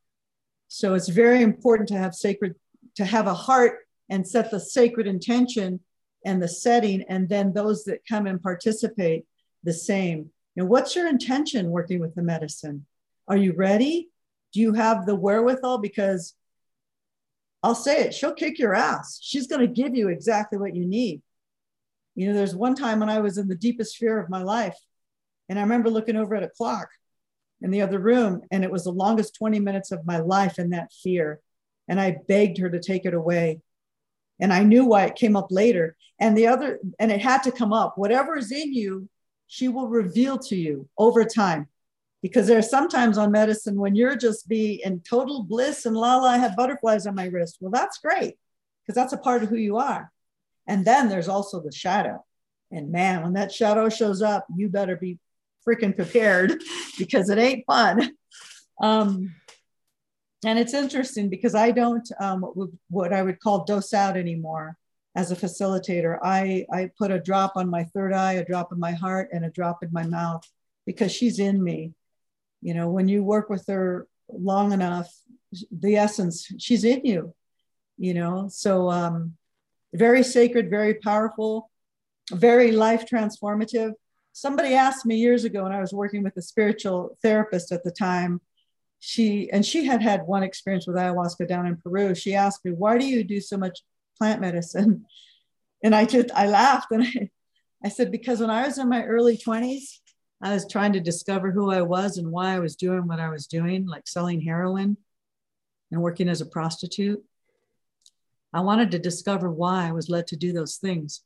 So 0.68 0.94
it's 0.94 1.10
very 1.10 1.42
important 1.42 1.90
to 1.90 1.98
have 1.98 2.14
sacred, 2.14 2.54
to 2.96 3.04
have 3.04 3.26
a 3.26 3.34
heart 3.34 3.80
and 4.08 4.26
set 4.26 4.50
the 4.50 4.58
sacred 4.58 5.06
intention 5.06 5.80
and 6.24 6.42
the 6.42 6.48
setting, 6.48 7.02
and 7.10 7.28
then 7.28 7.52
those 7.52 7.84
that 7.84 8.06
come 8.08 8.26
and 8.26 8.42
participate 8.42 9.26
the 9.62 9.74
same. 9.74 10.30
Know, 10.56 10.64
what's 10.64 10.96
your 10.96 11.08
intention 11.08 11.68
working 11.68 12.00
with 12.00 12.14
the 12.14 12.22
medicine? 12.22 12.86
Are 13.28 13.36
you 13.36 13.52
ready? 13.52 14.08
Do 14.54 14.60
you 14.60 14.72
have 14.72 15.04
the 15.04 15.14
wherewithal? 15.14 15.76
Because 15.76 16.34
I'll 17.62 17.74
say 17.74 18.04
it, 18.04 18.14
she'll 18.14 18.32
kick 18.32 18.58
your 18.58 18.74
ass. 18.74 19.18
She's 19.20 19.46
going 19.46 19.60
to 19.60 19.82
give 19.82 19.94
you 19.94 20.08
exactly 20.08 20.58
what 20.58 20.74
you 20.74 20.86
need. 20.86 21.20
You 22.14 22.28
know, 22.28 22.34
there's 22.34 22.54
one 22.54 22.74
time 22.74 23.00
when 23.00 23.10
I 23.10 23.20
was 23.20 23.36
in 23.36 23.48
the 23.48 23.54
deepest 23.54 23.98
fear 23.98 24.18
of 24.18 24.30
my 24.30 24.42
life, 24.42 24.78
and 25.48 25.58
I 25.58 25.62
remember 25.62 25.90
looking 25.90 26.16
over 26.16 26.34
at 26.34 26.42
a 26.42 26.48
clock 26.48 26.88
in 27.60 27.70
the 27.70 27.82
other 27.82 27.98
room, 27.98 28.42
and 28.50 28.64
it 28.64 28.70
was 28.70 28.84
the 28.84 28.90
longest 28.90 29.36
20 29.36 29.60
minutes 29.60 29.92
of 29.92 30.06
my 30.06 30.18
life 30.18 30.58
in 30.58 30.70
that 30.70 30.92
fear. 30.92 31.40
And 31.88 32.00
I 32.00 32.16
begged 32.28 32.58
her 32.58 32.70
to 32.70 32.80
take 32.80 33.04
it 33.04 33.14
away. 33.14 33.60
And 34.40 34.52
I 34.52 34.64
knew 34.64 34.84
why 34.84 35.04
it 35.04 35.14
came 35.14 35.36
up 35.36 35.48
later. 35.50 35.96
And 36.18 36.36
the 36.36 36.48
other, 36.48 36.80
and 36.98 37.12
it 37.12 37.20
had 37.20 37.42
to 37.44 37.52
come 37.52 37.72
up. 37.72 37.96
Whatever 37.96 38.36
is 38.36 38.50
in 38.50 38.72
you, 38.72 39.08
she 39.46 39.68
will 39.68 39.88
reveal 39.88 40.38
to 40.38 40.56
you 40.56 40.88
over 40.96 41.24
time. 41.24 41.68
Because 42.22 42.46
there 42.46 42.58
are 42.58 42.62
sometimes 42.62 43.18
on 43.18 43.32
medicine 43.32 43.76
when 43.76 43.94
you're 43.94 44.16
just 44.16 44.48
be 44.48 44.80
in 44.84 45.00
total 45.00 45.42
bliss 45.42 45.86
and 45.86 45.96
la 45.96 46.16
la, 46.16 46.28
I 46.28 46.38
have 46.38 46.56
butterflies 46.56 47.06
on 47.06 47.16
my 47.16 47.26
wrist. 47.26 47.58
Well, 47.60 47.72
that's 47.72 47.98
great 47.98 48.36
because 48.82 48.94
that's 48.94 49.12
a 49.12 49.18
part 49.18 49.42
of 49.42 49.48
who 49.48 49.56
you 49.56 49.76
are. 49.76 50.10
And 50.66 50.84
then 50.84 51.08
there's 51.08 51.28
also 51.28 51.60
the 51.60 51.72
shadow. 51.72 52.24
And 52.70 52.90
man, 52.90 53.22
when 53.22 53.34
that 53.34 53.52
shadow 53.52 53.88
shows 53.88 54.22
up, 54.22 54.46
you 54.56 54.68
better 54.68 54.96
be 54.96 55.18
freaking 55.66 55.94
prepared 55.94 56.62
because 56.98 57.30
it 57.30 57.38
ain't 57.38 57.64
fun. 57.66 58.12
Um, 58.80 59.34
and 60.44 60.58
it's 60.58 60.74
interesting 60.74 61.28
because 61.28 61.54
I 61.54 61.70
don't 61.70 62.08
um, 62.18 62.44
what 62.90 63.12
I 63.12 63.22
would 63.22 63.40
call 63.40 63.64
dose 63.64 63.94
out 63.94 64.16
anymore 64.16 64.76
as 65.14 65.30
a 65.30 65.36
facilitator. 65.36 66.18
I, 66.22 66.66
I 66.72 66.90
put 66.98 67.10
a 67.10 67.20
drop 67.20 67.52
on 67.56 67.70
my 67.70 67.84
third 67.84 68.12
eye, 68.12 68.34
a 68.34 68.44
drop 68.44 68.72
in 68.72 68.80
my 68.80 68.92
heart, 68.92 69.28
and 69.32 69.44
a 69.44 69.50
drop 69.50 69.82
in 69.82 69.92
my 69.92 70.04
mouth 70.04 70.42
because 70.86 71.12
she's 71.12 71.38
in 71.38 71.62
me. 71.62 71.92
You 72.60 72.74
know, 72.74 72.88
when 72.88 73.08
you 73.08 73.22
work 73.22 73.50
with 73.50 73.66
her 73.68 74.08
long 74.32 74.72
enough, 74.72 75.12
the 75.70 75.96
essence, 75.96 76.50
she's 76.58 76.84
in 76.84 77.04
you. 77.04 77.34
you 77.98 78.14
know. 78.14 78.48
So 78.48 78.90
um, 78.90 79.36
very 79.94 80.22
sacred, 80.22 80.70
very 80.70 80.94
powerful, 80.94 81.70
very 82.30 82.72
life 82.72 83.04
transformative. 83.06 83.92
Somebody 84.32 84.74
asked 84.74 85.04
me 85.04 85.16
years 85.16 85.44
ago 85.44 85.64
when 85.64 85.72
I 85.72 85.80
was 85.80 85.92
working 85.92 86.22
with 86.22 86.36
a 86.36 86.42
spiritual 86.42 87.16
therapist 87.22 87.70
at 87.70 87.84
the 87.84 87.90
time. 87.90 88.40
She 88.98 89.50
and 89.50 89.64
she 89.66 89.84
had 89.84 90.00
had 90.00 90.26
one 90.26 90.42
experience 90.42 90.86
with 90.86 90.96
ayahuasca 90.96 91.48
down 91.48 91.66
in 91.66 91.76
Peru. 91.76 92.14
She 92.14 92.34
asked 92.34 92.64
me, 92.64 92.70
"Why 92.70 92.98
do 92.98 93.04
you 93.04 93.24
do 93.24 93.40
so 93.40 93.56
much 93.56 93.80
plant 94.18 94.40
medicine?" 94.40 95.06
And 95.84 95.96
I 95.96 96.04
just 96.04 96.30
I 96.32 96.46
laughed 96.46 96.92
and 96.92 97.02
I, 97.02 97.30
I 97.84 97.88
said, 97.88 98.12
"Because 98.12 98.38
when 98.38 98.50
I 98.50 98.64
was 98.64 98.78
in 98.78 98.88
my 98.88 99.02
early 99.04 99.36
20s, 99.36 99.98
I 100.40 100.54
was 100.54 100.66
trying 100.66 100.92
to 100.94 101.00
discover 101.00 101.50
who 101.50 101.72
I 101.72 101.82
was 101.82 102.18
and 102.18 102.30
why 102.30 102.54
I 102.54 102.58
was 102.60 102.76
doing 102.76 103.08
what 103.08 103.20
I 103.20 103.28
was 103.30 103.48
doing, 103.48 103.86
like 103.86 104.08
selling 104.08 104.40
heroin 104.40 104.96
and 105.92 106.02
working 106.02 106.28
as 106.28 106.40
a 106.40 106.46
prostitute. 106.46 107.22
I 108.52 108.60
wanted 108.60 108.90
to 108.90 108.98
discover 108.98 109.50
why 109.50 109.88
I 109.88 109.92
was 109.92 110.08
led 110.08 110.26
to 110.28 110.36
do 110.36 110.52
those 110.52 110.76
things. 110.76 111.22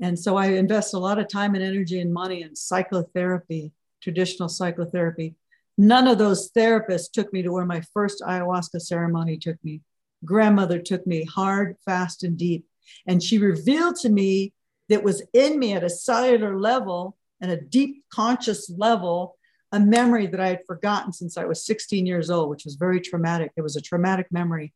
And 0.00 0.18
so 0.18 0.36
I 0.36 0.46
invest 0.46 0.94
a 0.94 0.98
lot 0.98 1.18
of 1.18 1.28
time 1.28 1.54
and 1.54 1.62
energy 1.62 2.00
and 2.00 2.12
money 2.12 2.42
in 2.42 2.56
psychotherapy, 2.56 3.72
traditional 4.02 4.48
psychotherapy. 4.48 5.36
None 5.76 6.08
of 6.08 6.18
those 6.18 6.50
therapists 6.52 7.10
took 7.12 7.32
me 7.32 7.42
to 7.42 7.52
where 7.52 7.66
my 7.66 7.82
first 7.92 8.22
ayahuasca 8.22 8.80
ceremony 8.80 9.36
took 9.36 9.62
me. 9.62 9.82
Grandmother 10.24 10.78
took 10.78 11.06
me 11.06 11.24
hard, 11.24 11.76
fast, 11.84 12.24
and 12.24 12.36
deep. 12.36 12.66
And 13.06 13.22
she 13.22 13.38
revealed 13.38 13.96
to 13.96 14.08
me 14.08 14.52
that 14.88 15.04
was 15.04 15.22
in 15.32 15.58
me 15.58 15.72
at 15.72 15.84
a 15.84 15.90
cellular 15.90 16.58
level 16.58 17.16
and 17.40 17.50
a 17.50 17.60
deep 17.60 18.04
conscious 18.10 18.70
level 18.70 19.36
a 19.72 19.78
memory 19.78 20.26
that 20.26 20.40
I 20.40 20.48
had 20.48 20.66
forgotten 20.66 21.12
since 21.12 21.36
I 21.36 21.44
was 21.44 21.64
16 21.64 22.04
years 22.06 22.30
old, 22.30 22.50
which 22.50 22.64
was 22.64 22.74
very 22.74 23.00
traumatic. 23.00 23.52
It 23.56 23.62
was 23.62 23.76
a 23.76 23.80
traumatic 23.80 24.26
memory. 24.30 24.74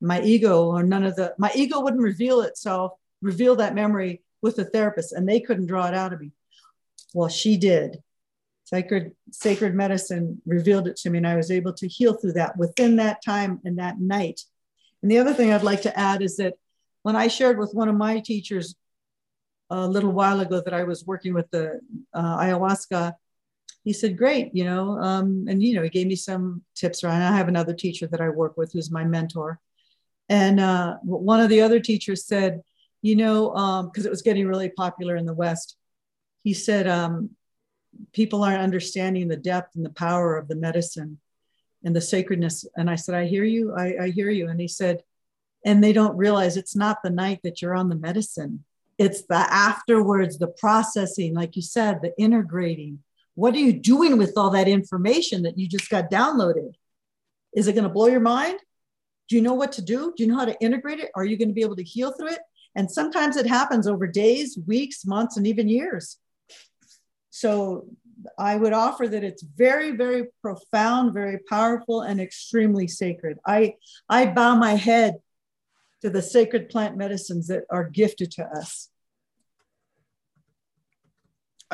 My 0.00 0.20
ego, 0.20 0.66
or 0.66 0.82
none 0.82 1.04
of 1.04 1.16
the, 1.16 1.34
my 1.38 1.50
ego 1.54 1.80
wouldn't 1.80 2.02
reveal 2.02 2.42
itself, 2.42 2.92
reveal 3.22 3.56
that 3.56 3.74
memory 3.74 4.22
with 4.44 4.56
the 4.56 4.66
therapist 4.66 5.12
and 5.12 5.26
they 5.26 5.40
couldn't 5.40 5.66
draw 5.66 5.86
it 5.88 5.94
out 5.94 6.12
of 6.12 6.20
me. 6.20 6.30
Well, 7.14 7.30
she 7.30 7.56
did. 7.56 8.02
Sacred, 8.64 9.12
sacred 9.32 9.74
medicine 9.74 10.42
revealed 10.46 10.86
it 10.86 10.96
to 10.98 11.10
me, 11.10 11.18
and 11.18 11.26
I 11.26 11.36
was 11.36 11.50
able 11.50 11.72
to 11.74 11.88
heal 11.88 12.14
through 12.14 12.34
that 12.34 12.56
within 12.56 12.96
that 12.96 13.24
time 13.24 13.60
and 13.64 13.78
that 13.78 14.00
night. 14.00 14.42
And 15.02 15.10
the 15.10 15.18
other 15.18 15.34
thing 15.34 15.52
I'd 15.52 15.62
like 15.62 15.82
to 15.82 15.98
add 15.98 16.22
is 16.22 16.36
that 16.36 16.54
when 17.02 17.16
I 17.16 17.28
shared 17.28 17.58
with 17.58 17.74
one 17.74 17.88
of 17.88 17.96
my 17.96 18.20
teachers 18.20 18.74
a 19.70 19.88
little 19.88 20.12
while 20.12 20.40
ago 20.40 20.60
that 20.60 20.74
I 20.74 20.84
was 20.84 21.06
working 21.06 21.34
with 21.34 21.50
the 21.50 21.80
uh, 22.12 22.38
ayahuasca, 22.38 23.14
he 23.82 23.92
said, 23.92 24.16
"Great, 24.16 24.54
you 24.54 24.64
know," 24.64 24.98
um, 24.98 25.46
and 25.48 25.62
you 25.62 25.74
know, 25.74 25.82
he 25.82 25.90
gave 25.90 26.06
me 26.06 26.16
some 26.16 26.62
tips 26.74 27.02
around. 27.02 27.22
I 27.22 27.36
have 27.36 27.48
another 27.48 27.74
teacher 27.74 28.06
that 28.08 28.20
I 28.20 28.28
work 28.30 28.56
with 28.56 28.72
who's 28.72 28.90
my 28.90 29.04
mentor, 29.04 29.60
and 30.28 30.58
uh, 30.58 30.96
one 31.02 31.40
of 31.40 31.50
the 31.50 31.60
other 31.60 31.80
teachers 31.80 32.24
said, 32.24 32.62
you 33.04 33.16
know, 33.16 33.50
because 33.92 34.06
um, 34.06 34.06
it 34.06 34.10
was 34.10 34.22
getting 34.22 34.48
really 34.48 34.70
popular 34.70 35.14
in 35.14 35.26
the 35.26 35.34
West. 35.34 35.76
He 36.42 36.54
said, 36.54 36.88
um, 36.88 37.32
people 38.14 38.42
aren't 38.42 38.62
understanding 38.62 39.28
the 39.28 39.36
depth 39.36 39.76
and 39.76 39.84
the 39.84 39.90
power 39.90 40.38
of 40.38 40.48
the 40.48 40.56
medicine 40.56 41.20
and 41.84 41.94
the 41.94 42.00
sacredness. 42.00 42.64
And 42.78 42.88
I 42.88 42.94
said, 42.94 43.14
I 43.14 43.26
hear 43.26 43.44
you. 43.44 43.74
I, 43.76 44.04
I 44.04 44.08
hear 44.08 44.30
you. 44.30 44.48
And 44.48 44.58
he 44.58 44.68
said, 44.68 45.02
and 45.66 45.84
they 45.84 45.92
don't 45.92 46.16
realize 46.16 46.56
it's 46.56 46.74
not 46.74 47.02
the 47.04 47.10
night 47.10 47.40
that 47.44 47.60
you're 47.60 47.76
on 47.76 47.90
the 47.90 47.94
medicine. 47.94 48.64
It's 48.96 49.26
the 49.26 49.36
afterwards, 49.36 50.38
the 50.38 50.46
processing, 50.46 51.34
like 51.34 51.56
you 51.56 51.62
said, 51.62 52.00
the 52.00 52.18
integrating. 52.18 53.00
What 53.34 53.52
are 53.52 53.58
you 53.58 53.74
doing 53.74 54.16
with 54.16 54.32
all 54.38 54.48
that 54.50 54.66
information 54.66 55.42
that 55.42 55.58
you 55.58 55.68
just 55.68 55.90
got 55.90 56.10
downloaded? 56.10 56.72
Is 57.54 57.68
it 57.68 57.74
going 57.74 57.84
to 57.84 57.90
blow 57.90 58.06
your 58.06 58.20
mind? 58.20 58.60
Do 59.28 59.36
you 59.36 59.42
know 59.42 59.54
what 59.54 59.72
to 59.72 59.82
do? 59.82 60.14
Do 60.16 60.22
you 60.22 60.30
know 60.30 60.38
how 60.38 60.46
to 60.46 60.58
integrate 60.62 61.00
it? 61.00 61.10
Are 61.14 61.24
you 61.26 61.36
going 61.36 61.48
to 61.48 61.54
be 61.54 61.60
able 61.60 61.76
to 61.76 61.84
heal 61.84 62.10
through 62.12 62.28
it? 62.28 62.40
And 62.74 62.90
sometimes 62.90 63.36
it 63.36 63.46
happens 63.46 63.86
over 63.86 64.06
days, 64.06 64.58
weeks, 64.66 65.06
months, 65.06 65.36
and 65.36 65.46
even 65.46 65.68
years. 65.68 66.18
So 67.30 67.86
I 68.38 68.56
would 68.56 68.72
offer 68.72 69.08
that 69.08 69.24
it's 69.24 69.42
very, 69.42 69.92
very 69.92 70.28
profound, 70.42 71.12
very 71.12 71.38
powerful, 71.48 72.02
and 72.02 72.20
extremely 72.20 72.88
sacred. 72.88 73.38
I, 73.46 73.74
I 74.08 74.26
bow 74.26 74.56
my 74.56 74.74
head 74.74 75.16
to 76.02 76.10
the 76.10 76.22
sacred 76.22 76.68
plant 76.68 76.96
medicines 76.96 77.46
that 77.48 77.64
are 77.70 77.88
gifted 77.88 78.30
to 78.32 78.44
us. 78.44 78.88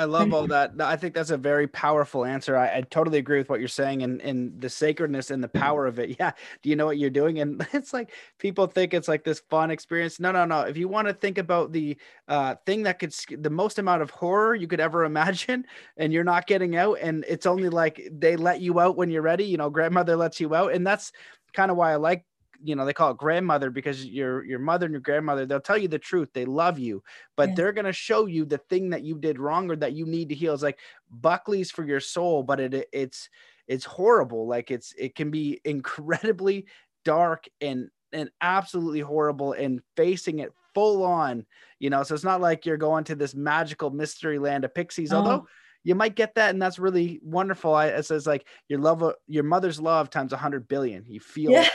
I 0.01 0.05
love 0.05 0.33
all 0.33 0.47
that. 0.47 0.73
I 0.81 0.97
think 0.97 1.15
that's 1.15 1.31
a 1.31 1.37
very 1.37 1.69
powerful 1.69 2.25
answer. 2.25 2.57
I, 2.57 2.79
I, 2.79 2.81
totally 2.81 3.19
agree 3.19 3.37
with 3.37 3.51
what 3.51 3.61
you're 3.61 3.69
saying 3.69 4.03
and, 4.03 4.23
and 4.23 4.59
the 4.59 4.71
sacredness 4.71 5.31
and 5.31 5.45
the 5.45 5.49
power 5.49 5.87
of 5.87 5.99
it. 5.99 6.11
Yeah. 6.21 6.33
Do 6.63 6.71
you 6.71 6.77
know 6.77 6.87
what 6.87 6.99
you're 6.99 7.11
doing? 7.11 7.39
And 7.39 7.67
it's 7.73 7.93
like 7.93 8.13
people 8.39 8.67
think 8.67 8.95
it's 8.95 9.09
like 9.09 9.25
this 9.25 9.41
fun 9.51 9.71
experience. 9.71 10.19
No, 10.19 10.33
no, 10.33 10.45
no. 10.45 10.63
If 10.63 10.77
you 10.77 10.89
want 10.89 11.07
to 11.09 11.15
think 11.15 11.39
about 11.39 11.73
the 11.73 11.97
uh, 12.29 12.57
thing 12.67 12.83
that 12.85 12.99
could, 12.99 13.15
the 13.39 13.51
most 13.51 13.79
amount 13.79 14.03
of 14.03 14.11
horror 14.11 14.55
you 14.55 14.67
could 14.67 14.81
ever 14.81 15.05
imagine, 15.13 15.67
and 15.97 16.13
you're 16.13 16.25
not 16.25 16.47
getting 16.47 16.77
out, 16.77 16.99
and 17.01 17.25
it's 17.29 17.47
only 17.47 17.69
like 17.69 18.09
they 18.11 18.37
let 18.37 18.61
you 18.61 18.81
out 18.81 18.97
when 18.97 19.11
you're 19.11 19.23
ready, 19.23 19.45
you 19.45 19.59
know, 19.59 19.71
grandmother 19.71 20.17
lets 20.17 20.41
you 20.41 20.55
out. 20.55 20.73
And 20.73 20.87
that's 20.87 21.13
kind 21.53 21.71
of 21.71 21.77
why 21.77 21.93
I 21.93 21.97
like 21.97 22.25
you 22.63 22.75
know 22.75 22.85
they 22.85 22.93
call 22.93 23.11
it 23.11 23.17
grandmother 23.17 23.71
because 23.71 24.05
your 24.05 24.45
your 24.45 24.59
mother 24.59 24.87
and 24.87 24.93
your 24.93 25.01
grandmother 25.01 25.47
they'll 25.47 25.61
tell 25.61 25.79
you 25.79 25.89
the 25.89 25.99
truth 25.99 26.29
they 26.33 26.45
love 26.45 26.79
you 26.79 27.03
but 27.37 27.51
yeah. 27.51 27.55
they're 27.55 27.73
going 27.73 27.85
to 27.85 27.93
show 27.93 28.27
you 28.27 28.45
the 28.45 28.59
thing 28.59 28.91
that 28.91 29.03
you 29.03 29.19
did 29.19 29.39
wrong 29.39 29.71
or 29.71 29.77
that 29.77 29.93
you 29.93 30.07
need 30.07 30.29
to 30.29 30.35
heal 30.35 30.55
it's 30.55 30.63
like 30.63 30.79
buckley's 31.11 31.71
for 31.71 31.85
your 31.85 32.01
soul 32.01 32.43
but 32.43 32.61
it 32.61 32.89
it's 32.93 33.29
it's 33.67 33.85
horrible 33.85 34.47
like 34.47 34.71
it's 34.71 34.93
it 34.99 35.15
can 35.15 35.31
be 35.31 35.61
incredibly 35.65 36.67
dark 37.05 37.49
and 37.61 37.89
and 38.13 38.31
absolutely 38.41 39.01
horrible 39.01 39.53
and 39.53 39.81
facing 39.97 40.41
it 40.41 40.53
full 40.75 41.03
on 41.05 41.47
you 41.79 41.91
know 41.91 42.03
so 42.03 42.15
it's 42.15 42.25
not 42.25 42.41
like 42.41 42.67
you're 42.67 42.77
going 42.77 43.05
to 43.05 43.15
this 43.15 43.35
magical 43.35 43.91
mystery 43.91 44.39
land 44.39 44.65
of 44.65 44.75
pixies 44.75 45.13
oh. 45.13 45.19
although 45.19 45.47
you 45.83 45.95
might 45.95 46.15
get 46.15 46.35
that 46.35 46.51
and 46.51 46.61
that's 46.61 46.79
really 46.79 47.21
wonderful. 47.23 47.75
I, 47.75 47.87
it 47.87 48.05
says 48.05 48.27
like 48.27 48.47
your 48.69 48.79
love 48.79 49.15
your 49.27 49.45
mother's 49.45 49.81
love 49.81 50.11
times 50.11 50.33
a 50.33 50.37
100 50.37 50.69
billion. 50.69 51.05
You 51.09 51.21
feel 51.21 51.53
yes. 51.53 51.71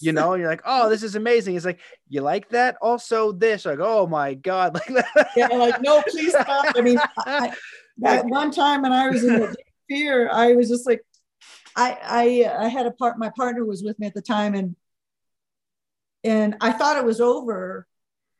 you 0.00 0.12
know 0.12 0.34
you're 0.34 0.48
like 0.48 0.62
oh 0.64 0.88
this 0.88 1.02
is 1.02 1.14
amazing. 1.14 1.56
It's 1.56 1.64
like 1.64 1.80
you 2.08 2.20
like 2.20 2.48
that? 2.50 2.76
Also 2.82 3.32
this. 3.32 3.64
Like 3.64 3.78
oh 3.80 4.06
my 4.06 4.34
god. 4.34 4.80
Like 4.90 5.06
yeah 5.36 5.48
like 5.48 5.80
no 5.82 6.02
please 6.08 6.30
stop. 6.30 6.74
I 6.76 6.80
mean 6.80 6.98
I, 7.18 7.52
that 7.98 8.26
one 8.26 8.50
time 8.50 8.82
when 8.82 8.92
i 8.92 9.08
was 9.08 9.24
in 9.24 9.40
the 9.40 9.54
fear 9.88 10.28
i 10.30 10.52
was 10.54 10.68
just 10.68 10.86
like 10.86 11.02
i 11.76 11.96
i 12.02 12.64
i 12.64 12.68
had 12.68 12.86
a 12.86 12.90
part 12.90 13.18
my 13.18 13.30
partner 13.36 13.64
was 13.64 13.82
with 13.82 13.98
me 13.98 14.06
at 14.06 14.14
the 14.14 14.22
time 14.22 14.54
and 14.54 14.76
and 16.22 16.56
i 16.60 16.72
thought 16.72 16.96
it 16.96 17.04
was 17.04 17.20
over 17.20 17.86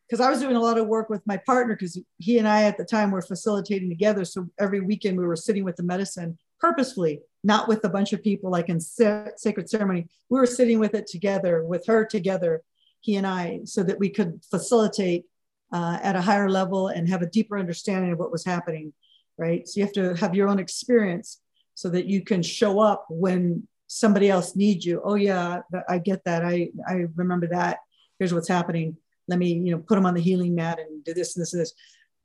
because 0.08 0.24
I 0.24 0.30
was 0.30 0.40
doing 0.40 0.56
a 0.56 0.60
lot 0.60 0.78
of 0.78 0.86
work 0.86 1.08
with 1.08 1.26
my 1.26 1.36
partner 1.38 1.74
because 1.74 1.98
he 2.18 2.38
and 2.38 2.46
I 2.46 2.64
at 2.64 2.76
the 2.76 2.84
time 2.84 3.10
were 3.10 3.22
facilitating 3.22 3.88
together. 3.88 4.24
So 4.24 4.48
every 4.60 4.80
weekend 4.80 5.18
we 5.18 5.26
were 5.26 5.36
sitting 5.36 5.64
with 5.64 5.76
the 5.76 5.82
medicine 5.82 6.38
purposefully, 6.60 7.20
not 7.42 7.68
with 7.68 7.84
a 7.84 7.88
bunch 7.88 8.12
of 8.12 8.22
people 8.22 8.50
like 8.50 8.68
in 8.68 8.80
sacred 8.80 9.68
ceremony. 9.68 10.08
We 10.28 10.38
were 10.38 10.46
sitting 10.46 10.78
with 10.78 10.94
it 10.94 11.06
together, 11.06 11.64
with 11.64 11.86
her 11.86 12.04
together, 12.04 12.62
he 13.00 13.16
and 13.16 13.26
I, 13.26 13.60
so 13.64 13.82
that 13.82 13.98
we 13.98 14.10
could 14.10 14.40
facilitate 14.50 15.24
uh, 15.72 15.98
at 16.02 16.16
a 16.16 16.20
higher 16.20 16.48
level 16.48 16.88
and 16.88 17.08
have 17.08 17.22
a 17.22 17.26
deeper 17.26 17.58
understanding 17.58 18.12
of 18.12 18.18
what 18.18 18.32
was 18.32 18.44
happening. 18.44 18.92
Right. 19.36 19.66
So 19.66 19.80
you 19.80 19.84
have 19.84 19.94
to 19.94 20.14
have 20.14 20.34
your 20.34 20.48
own 20.48 20.60
experience 20.60 21.40
so 21.74 21.88
that 21.90 22.06
you 22.06 22.22
can 22.22 22.40
show 22.42 22.78
up 22.78 23.06
when 23.10 23.66
somebody 23.88 24.30
else 24.30 24.54
needs 24.54 24.86
you. 24.86 25.02
Oh 25.04 25.16
yeah, 25.16 25.62
I 25.88 25.98
get 25.98 26.24
that. 26.24 26.44
I 26.44 26.68
I 26.86 27.06
remember 27.16 27.48
that. 27.48 27.78
Here's 28.18 28.32
what's 28.32 28.48
happening 28.48 28.96
let 29.28 29.38
me 29.38 29.52
you 29.52 29.72
know 29.72 29.78
put 29.78 29.98
him 29.98 30.06
on 30.06 30.14
the 30.14 30.20
healing 30.20 30.54
mat 30.54 30.78
and 30.78 31.04
do 31.04 31.14
this 31.14 31.36
and 31.36 31.42
this 31.42 31.52
and 31.52 31.62
this. 31.62 31.74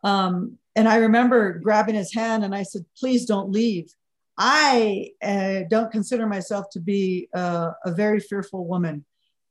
Um, 0.04 0.58
and 0.76 0.88
i 0.88 0.98
remember 0.98 1.60
grabbing 1.60 1.96
his 1.96 2.14
hand 2.14 2.44
and 2.44 2.56
i 2.56 2.64
said 2.64 2.86
please 2.98 3.26
don't 3.26 3.52
leave. 3.52 3.94
I 4.42 5.12
uh, 5.22 5.68
don't 5.70 5.92
consider 5.92 6.26
myself 6.26 6.70
to 6.72 6.80
be 6.80 7.28
a 7.34 7.74
very 7.88 8.22
fearful 8.22 8.66
woman. 8.66 9.04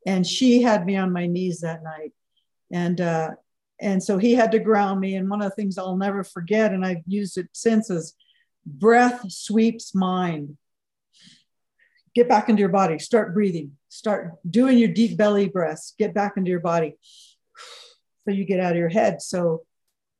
And 0.07 0.27
she 0.27 0.63
had 0.63 0.87
me 0.87 0.97
on 0.97 1.13
my 1.13 1.27
knees 1.27 1.61
that 1.61 1.83
night. 1.83 2.15
And 2.73 2.99
uh, 2.99 3.31
and 3.81 4.03
so 4.03 4.17
he 4.17 4.35
had 4.35 4.51
to 4.53 4.59
ground 4.59 5.01
me. 5.01 5.15
And 5.15 5.29
one 5.29 5.43
of 5.43 5.51
the 5.51 5.55
things 5.55 5.77
i'll 5.77 5.97
never 5.97 6.25
forget 6.25 6.73
and 6.73 6.85
i've 6.85 7.03
used 7.07 7.39
it 7.39 7.49
since 7.53 7.91
is 7.91 8.15
breath 8.65 9.31
sweeps 9.31 9.95
mind. 9.95 10.57
Get 12.15 12.29
back 12.29 12.49
into 12.49 12.61
your 12.61 12.71
body. 12.71 12.99
Start 12.99 13.35
breathing. 13.35 13.73
Start 13.91 14.37
doing 14.49 14.79
your 14.79 14.89
deep 14.89 15.19
belly 15.19 15.49
breaths. 15.49 15.95
Get 15.99 16.15
back 16.15 16.39
into 16.39 16.51
your 16.51 16.61
body 16.61 16.97
so 18.29 18.35
you 18.35 18.45
get 18.45 18.61
out 18.61 18.73
of 18.73 18.79
your 18.79 18.91
head. 18.91 19.23
So 19.23 19.63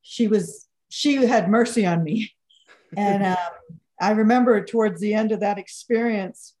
she 0.01 0.27
was, 0.27 0.67
she 0.89 1.15
had 1.15 1.49
mercy 1.49 1.85
on 1.85 2.03
me. 2.03 2.33
And 2.97 3.23
um, 3.23 3.37
I 4.01 4.09
remember 4.13 4.65
towards 4.65 4.99
the 4.99 5.13
end 5.13 5.31
of 5.31 5.41
that 5.41 5.59
experience, 5.59 6.55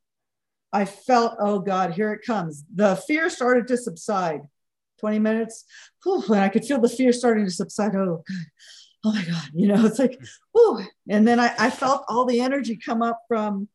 I 0.71 0.85
felt, 0.85 1.37
oh 1.39 1.57
God, 1.57 1.93
here 1.93 2.13
it 2.13 2.23
comes. 2.23 2.63
The 2.75 2.95
fear 2.95 3.31
started 3.31 3.67
to 3.69 3.77
subside. 3.77 4.41
20 4.99 5.17
minutes, 5.17 5.65
whew, 6.03 6.23
and 6.27 6.41
I 6.41 6.49
could 6.49 6.65
feel 6.65 6.79
the 6.79 6.87
fear 6.87 7.11
starting 7.13 7.45
to 7.45 7.51
subside. 7.51 7.95
Oh, 7.95 8.17
God. 8.17 8.35
oh 9.05 9.13
my 9.13 9.23
God, 9.23 9.49
you 9.55 9.69
know, 9.69 9.83
it's 9.83 9.97
like, 9.97 10.21
whew. 10.51 10.85
And 11.09 11.27
then 11.27 11.39
I, 11.39 11.51
I 11.57 11.71
felt 11.71 12.05
all 12.07 12.25
the 12.25 12.41
energy 12.41 12.77
come 12.77 13.01
up 13.01 13.23
from 13.27 13.69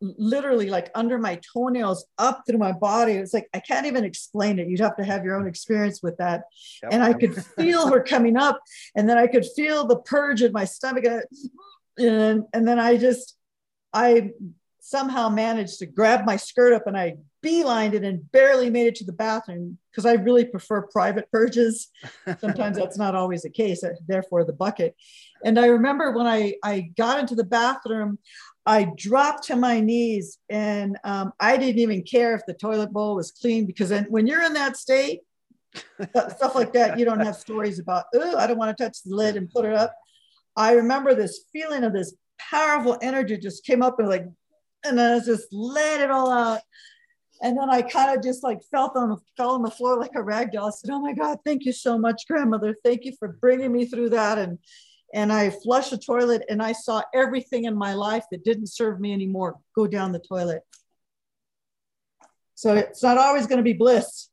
literally 0.00 0.70
like 0.70 0.90
under 0.94 1.18
my 1.18 1.40
toenails 1.52 2.06
up 2.18 2.42
through 2.46 2.58
my 2.58 2.72
body. 2.72 3.12
It's 3.12 3.34
like 3.34 3.48
I 3.54 3.60
can't 3.60 3.86
even 3.86 4.04
explain 4.04 4.58
it. 4.58 4.68
You'd 4.68 4.80
have 4.80 4.96
to 4.96 5.04
have 5.04 5.24
your 5.24 5.36
own 5.36 5.46
experience 5.46 6.02
with 6.02 6.16
that. 6.18 6.44
Yep. 6.82 6.92
And 6.92 7.02
I 7.02 7.12
could 7.12 7.42
feel 7.44 7.88
her 7.88 8.02
coming 8.02 8.36
up, 8.36 8.60
and 8.94 9.08
then 9.08 9.18
I 9.18 9.26
could 9.26 9.46
feel 9.56 9.86
the 9.86 9.98
purge 9.98 10.42
in 10.42 10.52
my 10.52 10.64
stomach, 10.64 11.04
and 11.98 12.44
and 12.52 12.68
then 12.68 12.78
I 12.78 12.96
just 12.96 13.36
I 13.92 14.30
somehow 14.80 15.28
managed 15.28 15.78
to 15.80 15.86
grab 15.86 16.24
my 16.24 16.36
skirt 16.36 16.72
up 16.72 16.86
and 16.86 16.96
I 16.96 17.16
beelined 17.44 17.92
it 17.92 18.04
and 18.04 18.30
barely 18.32 18.70
made 18.70 18.86
it 18.86 18.94
to 18.96 19.04
the 19.04 19.12
bathroom 19.12 19.76
because 19.90 20.06
I 20.06 20.14
really 20.14 20.46
prefer 20.46 20.82
private 20.82 21.30
purges. 21.30 21.88
Sometimes 22.40 22.78
that's 22.78 22.96
not 22.96 23.14
always 23.14 23.42
the 23.42 23.50
case, 23.50 23.84
therefore 24.06 24.44
the 24.44 24.54
bucket. 24.54 24.96
And 25.44 25.58
I 25.58 25.66
remember 25.66 26.12
when 26.12 26.26
I, 26.26 26.54
I 26.64 26.90
got 26.96 27.20
into 27.20 27.34
the 27.34 27.44
bathroom, 27.44 28.18
I 28.68 28.92
dropped 28.96 29.44
to 29.44 29.56
my 29.56 29.80
knees 29.80 30.36
and 30.50 30.98
um, 31.02 31.32
I 31.40 31.56
didn't 31.56 31.78
even 31.78 32.02
care 32.02 32.34
if 32.34 32.42
the 32.46 32.52
toilet 32.52 32.92
bowl 32.92 33.16
was 33.16 33.30
clean 33.30 33.64
because 33.64 33.88
then 33.88 34.04
when 34.10 34.26
you're 34.26 34.42
in 34.42 34.52
that 34.52 34.76
state, 34.76 35.20
stuff 36.36 36.54
like 36.54 36.74
that, 36.74 36.98
you 36.98 37.06
don't 37.06 37.20
have 37.20 37.36
stories 37.46 37.78
about, 37.78 38.04
oh, 38.14 38.36
I 38.36 38.46
don't 38.46 38.58
want 38.58 38.76
to 38.76 38.84
touch 38.84 38.98
the 39.02 39.16
lid 39.16 39.36
and 39.36 39.50
put 39.50 39.64
it 39.64 39.72
up. 39.72 39.94
I 40.54 40.72
remember 40.72 41.14
this 41.14 41.44
feeling 41.50 41.82
of 41.82 41.94
this 41.94 42.14
powerful 42.38 42.98
energy 43.00 43.38
just 43.38 43.64
came 43.64 43.82
up 43.82 43.98
and 44.00 44.08
like 44.08 44.26
and 44.84 44.98
then 44.98 45.14
I 45.14 45.24
just 45.24 45.48
let 45.50 46.02
it 46.02 46.10
all 46.10 46.30
out. 46.30 46.60
And 47.40 47.56
then 47.56 47.70
I 47.70 47.80
kind 47.80 48.14
of 48.14 48.22
just 48.22 48.44
like 48.44 48.58
felt 48.70 48.94
on 48.96 49.16
fell 49.34 49.52
on 49.52 49.62
the 49.62 49.70
floor 49.70 49.98
like 49.98 50.14
a 50.14 50.22
rag 50.22 50.52
doll. 50.52 50.68
I 50.68 50.70
said, 50.72 50.90
"Oh 50.92 51.00
my 51.00 51.14
God, 51.14 51.38
thank 51.42 51.64
you 51.64 51.72
so 51.72 51.96
much, 51.98 52.26
grandmother. 52.28 52.76
Thank 52.84 53.06
you 53.06 53.12
for 53.18 53.28
bringing 53.40 53.72
me 53.72 53.86
through 53.86 54.10
that." 54.10 54.36
And 54.38 54.58
and 55.14 55.32
I 55.32 55.50
flushed 55.50 55.90
the 55.90 55.98
toilet, 55.98 56.44
and 56.48 56.62
I 56.62 56.72
saw 56.72 57.02
everything 57.14 57.64
in 57.64 57.76
my 57.76 57.94
life 57.94 58.24
that 58.30 58.44
didn't 58.44 58.68
serve 58.68 59.00
me 59.00 59.12
anymore 59.12 59.58
go 59.74 59.86
down 59.86 60.12
the 60.12 60.18
toilet. 60.20 60.62
So 62.54 62.74
it's 62.74 63.02
not 63.02 63.18
always 63.18 63.46
going 63.46 63.58
to 63.58 63.62
be 63.62 63.72
bliss. 63.72 64.28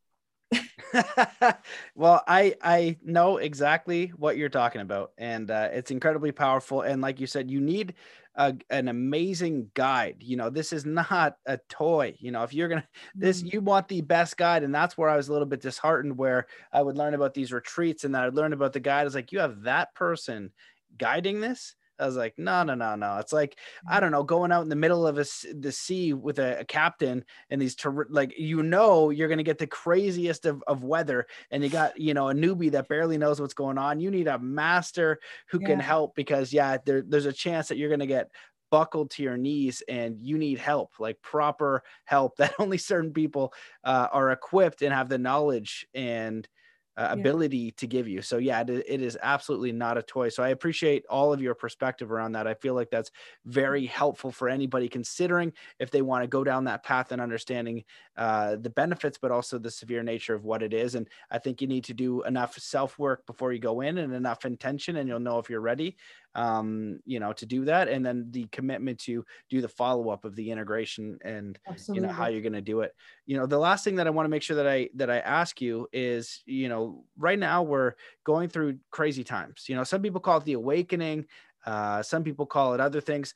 well, 1.94 2.22
I 2.26 2.56
I 2.62 2.96
know 3.02 3.38
exactly 3.38 4.08
what 4.16 4.36
you're 4.36 4.48
talking 4.48 4.80
about, 4.80 5.12
and 5.18 5.50
uh, 5.50 5.68
it's 5.72 5.90
incredibly 5.90 6.32
powerful. 6.32 6.82
And 6.82 7.00
like 7.02 7.20
you 7.20 7.26
said, 7.26 7.50
you 7.50 7.60
need 7.60 7.94
a, 8.36 8.54
an 8.70 8.88
amazing 8.88 9.70
guide. 9.74 10.16
You 10.20 10.36
know, 10.36 10.50
this 10.50 10.72
is 10.72 10.84
not 10.84 11.36
a 11.46 11.58
toy. 11.68 12.14
You 12.18 12.30
know, 12.30 12.42
if 12.42 12.54
you're 12.54 12.68
gonna 12.68 12.86
this, 13.14 13.38
mm-hmm. 13.38 13.48
you 13.52 13.60
want 13.60 13.88
the 13.88 14.02
best 14.02 14.36
guide, 14.36 14.62
and 14.62 14.74
that's 14.74 14.96
where 14.96 15.08
I 15.08 15.16
was 15.16 15.28
a 15.28 15.32
little 15.32 15.46
bit 15.46 15.60
disheartened. 15.60 16.16
Where 16.16 16.46
I 16.72 16.82
would 16.82 16.96
learn 16.96 17.14
about 17.14 17.34
these 17.34 17.52
retreats, 17.52 18.04
and 18.04 18.14
then 18.14 18.22
I'd 18.22 18.34
learn 18.34 18.52
about 18.52 18.72
the 18.72 18.80
guide. 18.80 19.00
I 19.00 19.04
was 19.04 19.14
like, 19.14 19.32
you 19.32 19.40
have 19.40 19.62
that 19.62 19.94
person 19.94 20.52
guiding 20.98 21.40
this 21.40 21.74
I 21.98 22.06
was 22.06 22.16
like, 22.16 22.34
no, 22.36 22.62
no, 22.62 22.74
no, 22.74 22.94
no. 22.94 23.18
It's 23.18 23.32
like 23.32 23.58
I 23.88 23.98
mm. 23.98 24.00
don't 24.00 24.12
know, 24.12 24.22
going 24.22 24.52
out 24.52 24.62
in 24.62 24.68
the 24.68 24.76
middle 24.76 25.06
of 25.06 25.18
a, 25.18 25.24
the 25.54 25.72
sea 25.72 26.12
with 26.12 26.38
a, 26.38 26.60
a 26.60 26.64
captain 26.64 27.24
and 27.50 27.60
these 27.60 27.74
ter- 27.74 28.06
like 28.10 28.34
you 28.38 28.62
know 28.62 29.10
you're 29.10 29.28
gonna 29.28 29.42
get 29.42 29.58
the 29.58 29.66
craziest 29.66 30.46
of, 30.46 30.62
of 30.66 30.84
weather, 30.84 31.26
and 31.50 31.62
you 31.62 31.70
got 31.70 31.98
you 31.98 32.14
know 32.14 32.28
a 32.28 32.34
newbie 32.34 32.70
that 32.72 32.88
barely 32.88 33.18
knows 33.18 33.40
what's 33.40 33.54
going 33.54 33.78
on. 33.78 34.00
You 34.00 34.10
need 34.10 34.28
a 34.28 34.38
master 34.38 35.18
who 35.50 35.60
yeah. 35.60 35.68
can 35.68 35.80
help 35.80 36.14
because 36.14 36.52
yeah, 36.52 36.78
there, 36.84 37.02
there's 37.02 37.26
a 37.26 37.32
chance 37.32 37.68
that 37.68 37.78
you're 37.78 37.90
gonna 37.90 38.06
get 38.06 38.30
buckled 38.70 39.10
to 39.10 39.22
your 39.22 39.36
knees 39.36 39.82
and 39.88 40.18
you 40.20 40.38
need 40.38 40.58
help 40.58 40.90
like 40.98 41.20
proper 41.22 41.82
help 42.04 42.36
that 42.38 42.54
only 42.58 42.78
certain 42.78 43.12
people 43.12 43.52
uh, 43.84 44.08
are 44.12 44.32
equipped 44.32 44.82
and 44.82 44.92
have 44.92 45.08
the 45.08 45.18
knowledge 45.18 45.86
and 45.94 46.48
uh, 46.96 47.02
yeah. 47.02 47.20
ability 47.20 47.72
to 47.72 47.86
give 47.86 48.08
you. 48.08 48.22
So 48.22 48.38
yeah, 48.38 48.62
it, 48.62 48.70
it 48.70 49.02
is 49.02 49.18
absolutely 49.22 49.72
not 49.72 49.98
a 49.98 50.02
toy. 50.02 50.28
So 50.28 50.42
I 50.42 50.48
appreciate 50.48 51.04
all 51.08 51.32
of 51.32 51.42
your 51.42 51.54
perspective 51.54 52.10
around 52.10 52.32
that. 52.32 52.46
I 52.46 52.54
feel 52.54 52.74
like 52.74 52.90
that's 52.90 53.10
very 53.44 53.82
mm-hmm. 53.82 53.96
helpful 53.96 54.30
for 54.30 54.48
anybody 54.48 54.88
considering 54.88 55.52
if 55.78 55.90
they 55.90 56.02
want 56.02 56.24
to 56.24 56.28
go 56.28 56.44
down 56.44 56.64
that 56.64 56.84
path 56.84 57.12
and 57.12 57.20
understanding 57.20 57.84
uh, 58.16 58.56
the 58.56 58.70
benefits, 58.70 59.18
but 59.18 59.30
also 59.30 59.58
the 59.58 59.70
severe 59.70 60.02
nature 60.02 60.34
of 60.34 60.44
what 60.44 60.62
it 60.62 60.72
is. 60.72 60.94
And 60.94 61.08
I 61.30 61.38
think 61.38 61.60
you 61.60 61.66
need 61.66 61.84
to 61.84 61.94
do 61.94 62.22
enough 62.22 62.58
self 62.58 62.98
work 62.98 63.26
before 63.26 63.52
you 63.52 63.58
go 63.58 63.80
in 63.80 63.98
and 63.98 64.14
enough 64.14 64.44
intention, 64.44 64.96
and 64.96 65.08
you'll 65.08 65.20
know 65.20 65.38
if 65.38 65.50
you're 65.50 65.60
ready 65.60 65.96
um, 66.36 67.00
you 67.06 67.18
know, 67.18 67.32
to 67.32 67.46
do 67.46 67.64
that. 67.64 67.88
And 67.88 68.04
then 68.04 68.28
the 68.30 68.44
commitment 68.52 69.00
to 69.00 69.24
do 69.48 69.62
the 69.62 69.68
follow 69.68 70.10
up 70.10 70.26
of 70.26 70.36
the 70.36 70.50
integration 70.50 71.18
and, 71.24 71.58
Absolutely. 71.66 72.02
you 72.02 72.06
know, 72.06 72.12
how 72.12 72.26
you're 72.26 72.42
going 72.42 72.52
to 72.52 72.60
do 72.60 72.82
it. 72.82 72.94
You 73.24 73.38
know, 73.38 73.46
the 73.46 73.58
last 73.58 73.84
thing 73.84 73.96
that 73.96 74.06
I 74.06 74.10
want 74.10 74.26
to 74.26 74.30
make 74.30 74.42
sure 74.42 74.56
that 74.56 74.68
I, 74.68 74.90
that 74.96 75.10
I 75.10 75.18
ask 75.20 75.62
you 75.62 75.88
is, 75.94 76.42
you 76.44 76.68
know, 76.68 77.04
right 77.16 77.38
now 77.38 77.62
we're 77.62 77.94
going 78.22 78.50
through 78.50 78.78
crazy 78.90 79.24
times. 79.24 79.64
You 79.66 79.76
know, 79.76 79.84
some 79.84 80.02
people 80.02 80.20
call 80.20 80.36
it 80.36 80.44
the 80.44 80.52
awakening. 80.52 81.24
Uh, 81.64 82.02
some 82.02 82.22
people 82.22 82.44
call 82.44 82.74
it 82.74 82.80
other 82.80 83.00
things. 83.00 83.34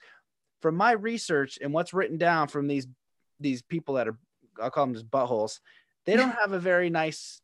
From 0.61 0.77
my 0.77 0.93
research 0.93 1.59
and 1.63 1.73
what's 1.73 1.95
written 1.95 2.19
down 2.19 2.49
from 2.49 2.69
these, 2.69 2.87
these 3.41 3.63
people 3.63 3.95
that 3.95 4.09
are, 4.09 4.19
I'll 4.61 4.71
call 4.71 4.85
them 4.85 4.95
just 4.95 5.11
buttholes, 5.11 5.61
they 6.05 6.17
don't 6.17 6.33
have 6.39 6.53
a 6.53 6.59
very 6.59 6.91
nice 6.91 7.41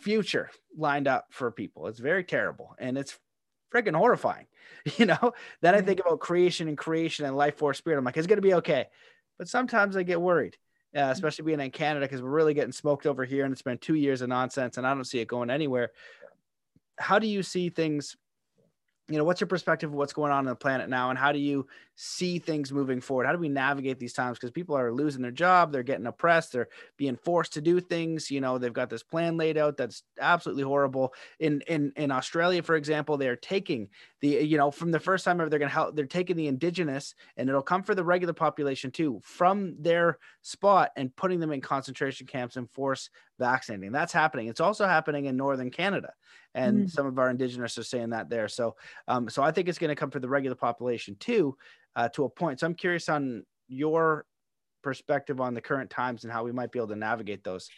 future 0.00 0.50
lined 0.74 1.06
up 1.06 1.26
for 1.30 1.50
people. 1.50 1.88
It's 1.88 1.98
very 1.98 2.24
terrible 2.24 2.74
and 2.78 2.96
it's 2.96 3.18
freaking 3.72 3.96
horrifying. 3.96 4.46
You 4.96 5.04
know, 5.04 5.32
then 5.60 5.74
I 5.74 5.82
think 5.82 6.00
about 6.00 6.20
creation 6.20 6.66
and 6.66 6.78
creation 6.78 7.26
and 7.26 7.36
life 7.36 7.58
force 7.58 7.76
spirit. 7.76 7.98
I'm 7.98 8.04
like, 8.04 8.16
it's 8.16 8.26
going 8.26 8.38
to 8.38 8.42
be 8.42 8.54
okay. 8.54 8.86
But 9.36 9.48
sometimes 9.48 9.96
I 9.96 10.02
get 10.02 10.20
worried, 10.20 10.56
uh, 10.94 11.00
mm. 11.00 11.10
especially 11.10 11.44
being 11.44 11.60
in 11.60 11.70
Canada 11.70 12.06
because 12.06 12.22
we're 12.22 12.30
really 12.30 12.54
getting 12.54 12.72
smoked 12.72 13.04
over 13.04 13.24
here 13.24 13.44
and 13.44 13.52
it's 13.52 13.60
been 13.60 13.76
two 13.76 13.96
years 13.96 14.22
of 14.22 14.30
nonsense 14.30 14.78
and 14.78 14.86
I 14.86 14.94
don't 14.94 15.04
see 15.04 15.18
it 15.18 15.28
going 15.28 15.50
anywhere. 15.50 15.90
How 16.98 17.18
do 17.18 17.26
you 17.26 17.42
see 17.42 17.68
things 17.68 18.16
you 19.08 19.16
know 19.16 19.24
what's 19.24 19.40
your 19.40 19.48
perspective 19.48 19.90
of 19.90 19.96
what's 19.96 20.12
going 20.12 20.30
on 20.30 20.38
on 20.38 20.44
the 20.44 20.54
planet 20.54 20.88
now 20.88 21.10
and 21.10 21.18
how 21.18 21.32
do 21.32 21.38
you 21.38 21.66
see 21.94 22.38
things 22.38 22.70
moving 22.70 23.00
forward? 23.00 23.26
How 23.26 23.32
do 23.32 23.38
we 23.38 23.48
navigate 23.48 23.98
these 23.98 24.12
times? 24.12 24.38
Because 24.38 24.50
people 24.50 24.76
are 24.76 24.92
losing 24.92 25.22
their 25.22 25.30
job 25.30 25.72
they're 25.72 25.82
getting 25.82 26.06
oppressed 26.06 26.52
they're 26.52 26.68
being 26.96 27.16
forced 27.16 27.54
to 27.54 27.60
do 27.60 27.80
things 27.80 28.30
you 28.30 28.40
know 28.40 28.58
they've 28.58 28.72
got 28.72 28.90
this 28.90 29.02
plan 29.02 29.36
laid 29.36 29.56
out 29.56 29.76
that's 29.76 30.02
absolutely 30.20 30.62
horrible. 30.64 31.14
In 31.40 31.62
in 31.66 31.92
in 31.96 32.10
australia 32.10 32.62
for 32.62 32.76
example 32.76 33.16
they're 33.16 33.36
taking 33.36 33.88
the 34.20 34.28
you 34.28 34.58
know 34.58 34.70
from 34.70 34.90
the 34.90 35.00
first 35.00 35.24
time 35.24 35.40
ever 35.40 35.48
they're 35.48 35.58
going 35.58 35.70
to 35.70 35.74
help 35.74 35.96
they're 35.96 36.06
taking 36.06 36.36
the 36.36 36.48
indigenous 36.48 37.14
and 37.36 37.48
it'll 37.48 37.62
come 37.62 37.82
for 37.82 37.94
the 37.94 38.04
regular 38.04 38.34
population 38.34 38.90
too 38.90 39.20
from 39.24 39.74
their 39.80 40.18
spot 40.42 40.90
and 40.96 41.14
putting 41.16 41.40
them 41.40 41.52
in 41.52 41.60
concentration 41.60 42.26
camps 42.26 42.56
and 42.56 42.70
force 42.70 43.10
vaccinating. 43.38 43.92
That's 43.92 44.12
happening. 44.12 44.48
It's 44.48 44.60
also 44.60 44.86
happening 44.86 45.26
in 45.26 45.36
northern 45.36 45.70
canada 45.70 46.12
and 46.58 46.86
mm. 46.86 46.90
some 46.90 47.06
of 47.06 47.18
our 47.18 47.30
indigenous 47.30 47.78
are 47.78 47.84
saying 47.84 48.10
that 48.10 48.28
there. 48.28 48.48
So, 48.48 48.74
um, 49.06 49.28
so 49.30 49.42
I 49.42 49.52
think 49.52 49.68
it's 49.68 49.78
going 49.78 49.88
to 49.88 49.94
come 49.94 50.10
for 50.10 50.18
the 50.18 50.28
regular 50.28 50.56
population 50.56 51.16
too, 51.20 51.56
uh, 51.94 52.08
to 52.10 52.24
a 52.24 52.28
point. 52.28 52.60
So 52.60 52.66
I'm 52.66 52.74
curious 52.74 53.08
on 53.08 53.44
your 53.68 54.26
perspective 54.82 55.40
on 55.40 55.54
the 55.54 55.60
current 55.60 55.88
times 55.88 56.24
and 56.24 56.32
how 56.32 56.44
we 56.44 56.52
might 56.52 56.72
be 56.72 56.78
able 56.78 56.88
to 56.88 56.96
navigate 56.96 57.44
those. 57.44 57.68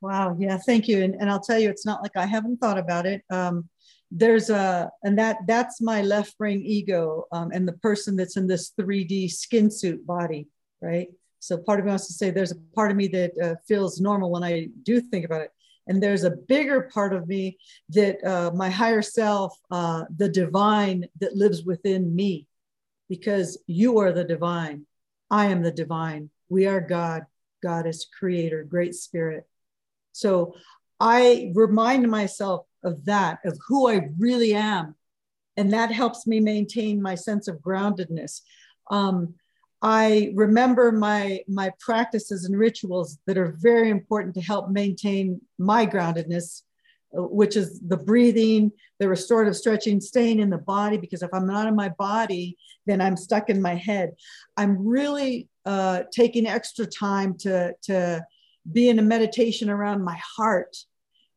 Wow. 0.00 0.36
Yeah. 0.38 0.58
Thank 0.58 0.88
you. 0.88 1.02
And, 1.04 1.14
and 1.14 1.30
I'll 1.30 1.40
tell 1.40 1.58
you, 1.58 1.70
it's 1.70 1.86
not 1.86 2.02
like 2.02 2.16
I 2.16 2.26
haven't 2.26 2.58
thought 2.58 2.78
about 2.78 3.06
it. 3.06 3.22
Um, 3.30 3.68
there's 4.10 4.50
a, 4.50 4.90
and 5.04 5.18
that 5.18 5.38
that's 5.46 5.80
my 5.80 6.02
left 6.02 6.36
brain 6.38 6.62
ego 6.64 7.24
um, 7.30 7.50
and 7.52 7.68
the 7.68 7.74
person 7.74 8.16
that's 8.16 8.36
in 8.36 8.46
this 8.46 8.72
3D 8.80 9.30
skin 9.30 9.70
suit 9.70 10.04
body, 10.06 10.48
right? 10.80 11.08
So 11.40 11.58
part 11.58 11.78
of 11.78 11.84
me 11.84 11.90
wants 11.90 12.08
to 12.08 12.14
say 12.14 12.30
there's 12.30 12.52
a 12.52 12.56
part 12.74 12.90
of 12.90 12.96
me 12.96 13.06
that 13.08 13.32
uh, 13.40 13.54
feels 13.66 14.00
normal 14.00 14.30
when 14.30 14.42
I 14.42 14.68
do 14.82 15.00
think 15.00 15.24
about 15.24 15.42
it 15.42 15.52
and 15.88 16.02
there's 16.02 16.24
a 16.24 16.30
bigger 16.30 16.90
part 16.92 17.14
of 17.14 17.26
me 17.26 17.58
that 17.88 18.22
uh, 18.24 18.50
my 18.54 18.68
higher 18.68 19.02
self 19.02 19.56
uh, 19.70 20.04
the 20.16 20.28
divine 20.28 21.06
that 21.20 21.34
lives 21.34 21.64
within 21.64 22.14
me. 22.14 22.46
Because 23.08 23.58
you 23.66 23.98
are 24.00 24.12
the 24.12 24.24
divine. 24.24 24.84
I 25.30 25.46
am 25.46 25.62
the 25.62 25.72
divine. 25.72 26.28
We 26.50 26.66
are 26.66 26.80
god. 26.80 27.22
Goddess 27.62 28.06
creator 28.06 28.62
great 28.62 28.94
spirit. 28.94 29.48
So 30.12 30.54
i 31.00 31.52
remind 31.54 32.10
myself 32.10 32.66
of 32.82 33.04
that 33.04 33.38
of 33.44 33.56
who 33.66 33.88
i 33.88 34.08
really 34.18 34.54
am. 34.54 34.94
And 35.56 35.72
that 35.72 35.90
helps 35.90 36.26
me 36.26 36.38
maintain 36.38 37.02
my 37.02 37.14
sense 37.14 37.48
of 37.48 37.58
groundedness. 37.60 38.42
Um, 38.90 39.34
I 39.82 40.32
remember 40.34 40.90
my 40.90 41.40
my 41.46 41.70
practices 41.78 42.44
and 42.44 42.58
rituals 42.58 43.18
that 43.26 43.38
are 43.38 43.56
very 43.60 43.90
important 43.90 44.34
to 44.34 44.40
help 44.40 44.70
maintain 44.70 45.40
my 45.58 45.86
groundedness, 45.86 46.62
uh, 47.16 47.22
which 47.22 47.56
is 47.56 47.80
the 47.80 47.96
breathing, 47.96 48.72
the 48.98 49.08
restorative 49.08 49.56
stretching, 49.56 50.00
staying 50.00 50.40
in 50.40 50.50
the 50.50 50.58
body. 50.58 50.96
Because 50.96 51.22
if 51.22 51.32
I'm 51.32 51.46
not 51.46 51.68
in 51.68 51.76
my 51.76 51.90
body, 51.90 52.56
then 52.86 53.00
I'm 53.00 53.16
stuck 53.16 53.50
in 53.50 53.62
my 53.62 53.76
head. 53.76 54.14
I'm 54.56 54.84
really 54.84 55.48
uh, 55.64 56.02
taking 56.10 56.46
extra 56.46 56.86
time 56.86 57.34
to 57.38 57.72
to 57.82 58.24
be 58.72 58.88
in 58.88 58.98
a 58.98 59.02
meditation 59.02 59.70
around 59.70 60.02
my 60.02 60.18
heart. 60.36 60.76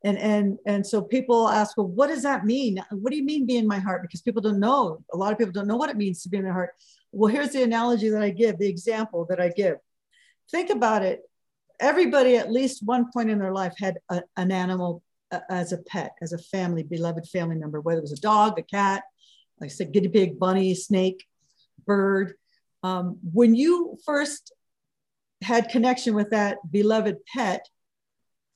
And, 0.04 0.18
and, 0.18 0.58
and 0.66 0.84
so 0.84 1.00
people 1.00 1.48
ask, 1.48 1.76
well, 1.76 1.86
what 1.86 2.08
does 2.08 2.24
that 2.24 2.44
mean? 2.44 2.82
What 2.90 3.10
do 3.10 3.16
you 3.16 3.24
mean 3.24 3.46
be 3.46 3.56
in 3.56 3.68
my 3.68 3.78
heart? 3.78 4.02
Because 4.02 4.20
people 4.20 4.42
don't 4.42 4.58
know. 4.58 5.02
A 5.12 5.16
lot 5.16 5.32
of 5.32 5.38
people 5.38 5.52
don't 5.52 5.68
know 5.68 5.76
what 5.76 5.90
it 5.90 5.96
means 5.96 6.22
to 6.22 6.28
be 6.28 6.38
in 6.38 6.42
their 6.42 6.52
heart. 6.52 6.70
Well, 7.12 7.32
here's 7.32 7.50
the 7.50 7.62
analogy 7.62 8.08
that 8.08 8.22
I 8.22 8.30
give, 8.30 8.58
the 8.58 8.68
example 8.68 9.26
that 9.28 9.40
I 9.40 9.50
give. 9.50 9.76
Think 10.50 10.70
about 10.70 11.04
it. 11.04 11.20
Everybody, 11.78 12.36
at 12.36 12.50
least 12.50 12.82
one 12.84 13.10
point 13.12 13.30
in 13.30 13.38
their 13.38 13.52
life, 13.52 13.74
had 13.78 13.98
a, 14.10 14.22
an 14.36 14.50
animal 14.50 15.02
uh, 15.30 15.40
as 15.50 15.72
a 15.72 15.78
pet, 15.78 16.12
as 16.22 16.32
a 16.32 16.38
family, 16.38 16.82
beloved 16.82 17.28
family 17.28 17.56
member, 17.56 17.80
whether 17.80 17.98
it 17.98 18.02
was 18.02 18.12
a 18.12 18.20
dog, 18.20 18.58
a 18.58 18.62
cat, 18.62 19.02
like 19.60 19.68
I 19.68 19.72
said, 19.72 19.92
guinea 19.92 20.08
pig, 20.08 20.38
bunny, 20.38 20.74
snake, 20.74 21.24
bird. 21.86 22.34
Um, 22.82 23.18
when 23.32 23.54
you 23.54 23.98
first 24.04 24.52
had 25.42 25.68
connection 25.68 26.14
with 26.14 26.30
that 26.30 26.58
beloved 26.70 27.18
pet, 27.26 27.68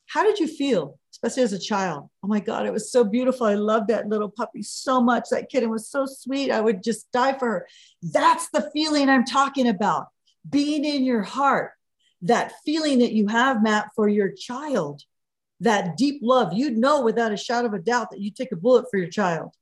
how 0.08 0.24
did 0.24 0.38
you 0.38 0.48
feel, 0.48 0.98
especially 1.16 1.42
as 1.42 1.52
a 1.54 1.58
child? 1.58 2.10
Oh 2.22 2.28
my 2.28 2.40
God, 2.40 2.66
it 2.66 2.72
was 2.72 2.92
so 2.92 3.02
beautiful. 3.02 3.46
I 3.46 3.54
loved 3.54 3.88
that 3.88 4.08
little 4.08 4.28
puppy 4.28 4.62
so 4.62 5.00
much. 5.00 5.30
That 5.30 5.48
kitten 5.48 5.70
was 5.70 5.88
so 5.88 6.04
sweet. 6.06 6.50
I 6.50 6.60
would 6.60 6.82
just 6.82 7.10
die 7.10 7.38
for 7.38 7.46
her. 7.46 7.68
That's 8.02 8.50
the 8.50 8.70
feeling 8.72 9.08
I'm 9.08 9.24
talking 9.24 9.66
about. 9.66 10.08
Being 10.48 10.84
in 10.84 11.04
your 11.04 11.22
heart, 11.22 11.72
that 12.22 12.52
feeling 12.64 12.98
that 12.98 13.12
you 13.12 13.28
have, 13.28 13.62
Matt, 13.62 13.90
for 13.96 14.08
your 14.08 14.30
child, 14.30 15.02
that 15.60 15.96
deep 15.96 16.20
love. 16.22 16.52
You'd 16.52 16.76
know 16.76 17.02
without 17.02 17.32
a 17.32 17.36
shadow 17.36 17.68
of 17.68 17.74
a 17.74 17.78
doubt 17.78 18.10
that 18.10 18.20
you 18.20 18.30
take 18.30 18.52
a 18.52 18.56
bullet 18.56 18.86
for 18.90 18.98
your 18.98 19.08
child. 19.08 19.54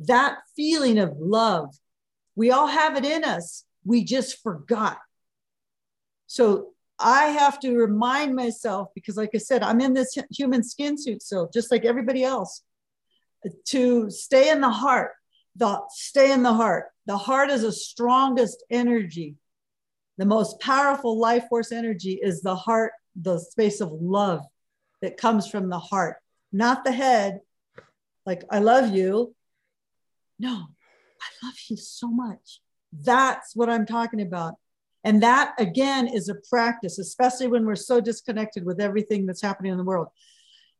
That 0.00 0.38
feeling 0.56 0.98
of 0.98 1.18
love, 1.18 1.74
we 2.34 2.50
all 2.50 2.66
have 2.66 2.96
it 2.96 3.04
in 3.04 3.24
us. 3.24 3.64
We 3.84 4.04
just 4.04 4.42
forgot. 4.42 4.98
So 6.26 6.72
I 6.98 7.26
have 7.26 7.60
to 7.60 7.76
remind 7.76 8.34
myself 8.34 8.88
because, 8.94 9.16
like 9.16 9.30
I 9.34 9.38
said, 9.38 9.62
I'm 9.62 9.80
in 9.80 9.92
this 9.92 10.16
human 10.30 10.62
skin 10.62 10.96
suit 10.96 11.22
still, 11.22 11.50
just 11.52 11.70
like 11.70 11.84
everybody 11.84 12.24
else, 12.24 12.62
to 13.66 14.10
stay 14.10 14.50
in 14.50 14.60
the 14.60 14.70
heart. 14.70 15.12
The 15.56 15.80
stay 15.88 16.32
in 16.32 16.42
the 16.42 16.52
heart. 16.52 16.86
The 17.06 17.16
heart 17.16 17.50
is 17.50 17.62
the 17.62 17.72
strongest 17.72 18.64
energy. 18.70 19.36
The 20.18 20.26
most 20.26 20.60
powerful 20.60 21.18
life 21.18 21.44
force 21.48 21.72
energy 21.72 22.18
is 22.22 22.42
the 22.42 22.56
heart, 22.56 22.92
the 23.14 23.38
space 23.38 23.80
of 23.80 23.92
love 23.92 24.42
that 25.02 25.16
comes 25.16 25.48
from 25.48 25.68
the 25.68 25.78
heart, 25.78 26.16
not 26.52 26.84
the 26.84 26.92
head. 26.92 27.40
Like, 28.24 28.44
I 28.50 28.58
love 28.58 28.94
you. 28.94 29.34
No, 30.38 30.50
I 30.50 31.46
love 31.46 31.54
you 31.68 31.76
so 31.76 32.08
much. 32.08 32.60
That's 32.92 33.54
what 33.54 33.70
I'm 33.70 33.86
talking 33.86 34.20
about. 34.20 34.54
And 35.06 35.22
that 35.22 35.54
again 35.60 36.08
is 36.08 36.28
a 36.28 36.34
practice, 36.50 36.98
especially 36.98 37.46
when 37.46 37.64
we're 37.64 37.76
so 37.76 38.00
disconnected 38.00 38.64
with 38.64 38.80
everything 38.80 39.24
that's 39.24 39.40
happening 39.40 39.70
in 39.70 39.78
the 39.78 39.84
world. 39.84 40.08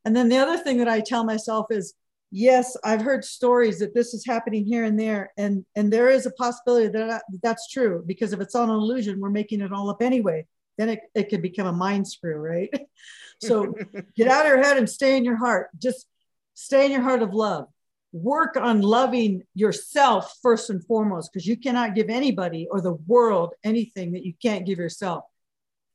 And 0.04 0.16
then 0.16 0.28
the 0.28 0.38
other 0.38 0.58
thing 0.58 0.78
that 0.78 0.88
I 0.88 0.98
tell 0.98 1.22
myself 1.22 1.66
is, 1.70 1.94
yes, 2.32 2.76
I've 2.82 3.02
heard 3.02 3.24
stories 3.24 3.78
that 3.78 3.94
this 3.94 4.14
is 4.14 4.26
happening 4.26 4.66
here 4.66 4.82
and 4.82 4.98
there, 4.98 5.32
and 5.36 5.64
and 5.76 5.92
there 5.92 6.10
is 6.10 6.26
a 6.26 6.32
possibility 6.32 6.88
that 6.88 7.22
that's 7.40 7.70
true 7.70 8.02
because 8.04 8.32
if 8.32 8.40
it's 8.40 8.56
all 8.56 8.64
an 8.64 8.70
illusion, 8.70 9.20
we're 9.20 9.30
making 9.30 9.60
it 9.60 9.72
all 9.72 9.90
up 9.90 10.02
anyway. 10.02 10.44
Then 10.76 10.88
it, 10.88 11.00
it 11.14 11.28
could 11.30 11.40
become 11.40 11.68
a 11.68 11.72
mind 11.72 12.08
screw, 12.08 12.36
right? 12.36 12.70
so 13.40 13.76
get 14.16 14.26
out 14.26 14.44
of 14.44 14.48
your 14.48 14.62
head 14.62 14.76
and 14.76 14.90
stay 14.90 15.16
in 15.16 15.24
your 15.24 15.36
heart. 15.36 15.68
Just 15.78 16.04
stay 16.54 16.84
in 16.84 16.90
your 16.90 17.02
heart 17.02 17.22
of 17.22 17.32
love 17.32 17.68
work 18.22 18.56
on 18.56 18.80
loving 18.80 19.42
yourself 19.54 20.38
first 20.42 20.70
and 20.70 20.84
foremost, 20.86 21.32
because 21.32 21.46
you 21.46 21.56
cannot 21.56 21.94
give 21.94 22.08
anybody 22.08 22.66
or 22.70 22.80
the 22.80 22.94
world 23.06 23.54
anything 23.64 24.12
that 24.12 24.24
you 24.24 24.34
can't 24.40 24.66
give 24.66 24.78
yourself. 24.78 25.24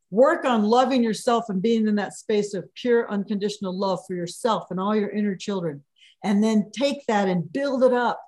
Work 0.10 0.46
on 0.46 0.64
loving 0.64 1.04
yourself 1.04 1.46
and 1.50 1.62
being 1.62 1.88
in 1.88 1.96
that 1.96 2.14
space 2.14 2.54
of 2.54 2.74
pure, 2.76 3.10
unconditional 3.10 3.78
love 3.78 4.00
for 4.06 4.14
yourself 4.14 4.66
and 4.70 4.80
all 4.80 4.96
your 4.96 5.10
inner 5.10 5.36
children. 5.36 5.84
And 6.24 6.44
then 6.44 6.72
take 6.72 7.06
that 7.08 7.28
and 7.28 7.52
build 7.52 7.84
it 7.84 7.94
up 7.94 8.22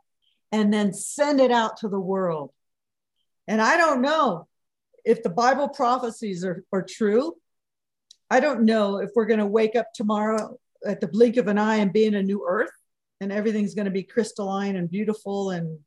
and 0.52 0.74
then 0.74 0.94
send 0.94 1.40
it 1.40 1.52
out 1.52 1.78
to 1.78 1.90
the 1.90 2.00
world. 2.00 2.52
And 3.48 3.62
I 3.62 3.78
don't 3.78 4.02
know 4.02 4.48
if 5.04 5.24
the 5.24 5.30
Bible 5.30 5.68
prophecies 5.70 6.46
are, 6.46 6.64
are 6.72 6.84
true. 6.84 7.36
I 8.30 8.40
don't 8.40 8.64
know 8.64 8.98
if 8.98 9.10
we're 9.16 9.26
going 9.26 9.40
to 9.40 9.46
wake 9.46 9.76
up 9.76 9.88
tomorrow 9.94 10.58
at 10.86 11.02
the 11.02 11.08
blink 11.08 11.38
of 11.38 11.48
an 11.48 11.58
eye 11.58 11.76
and 11.76 11.92
be 11.94 12.06
in 12.06 12.16
a 12.16 12.24
new 12.24 12.46
earth 12.48 12.72
and 13.22 13.32
everything's 13.32 13.76
going 13.76 13.86
to 13.86 13.92
be 13.92 14.04
crystalline 14.04 14.76
and 14.76 14.90
beautiful 14.90 15.52
and 15.52 15.80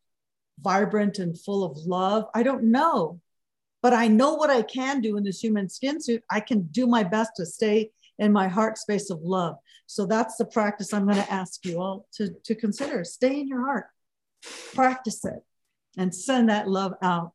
vibrant 0.61 1.19
and 1.19 1.39
full 1.39 1.65
of 1.65 1.77
love. 1.79 2.27
I 2.35 2.43
don't 2.43 2.65
know, 2.65 3.21
but 3.83 3.93
I 3.93 4.09
know 4.09 4.35
what 4.35 4.51
I 4.51 4.63
can 4.63 5.01
do 5.01 5.17
in 5.17 5.25
this 5.25 5.43
human 5.43 5.69
skin 5.69 6.01
suit. 6.01 6.23
I 6.31 6.41
can 6.41 6.63
do 6.63 6.87
my 6.87 7.05
best 7.05 7.33
to 7.37 7.47
stay 7.47 7.91
in 8.19 8.33
my 8.33 8.49
heart 8.49 8.79
space 8.79 9.11
of 9.11 9.21
love. 9.23 9.57
So 9.87 10.07
that's 10.07 10.37
the 10.37 10.47
practice 10.47 10.93
I'm 10.93 11.05
going 11.05 11.23
to 11.23 11.33
ask 11.33 11.65
you 11.65 11.81
all 11.81 12.07
to, 12.15 12.31
to 12.45 12.55
consider. 12.55 13.05
Stay 13.05 13.41
in 13.41 13.49
your 13.49 13.65
heart, 13.65 13.87
practice 14.75 15.25
it, 15.25 15.45
and 15.97 16.15
send 16.15 16.49
that 16.49 16.69
love 16.69 16.95
out. 17.03 17.33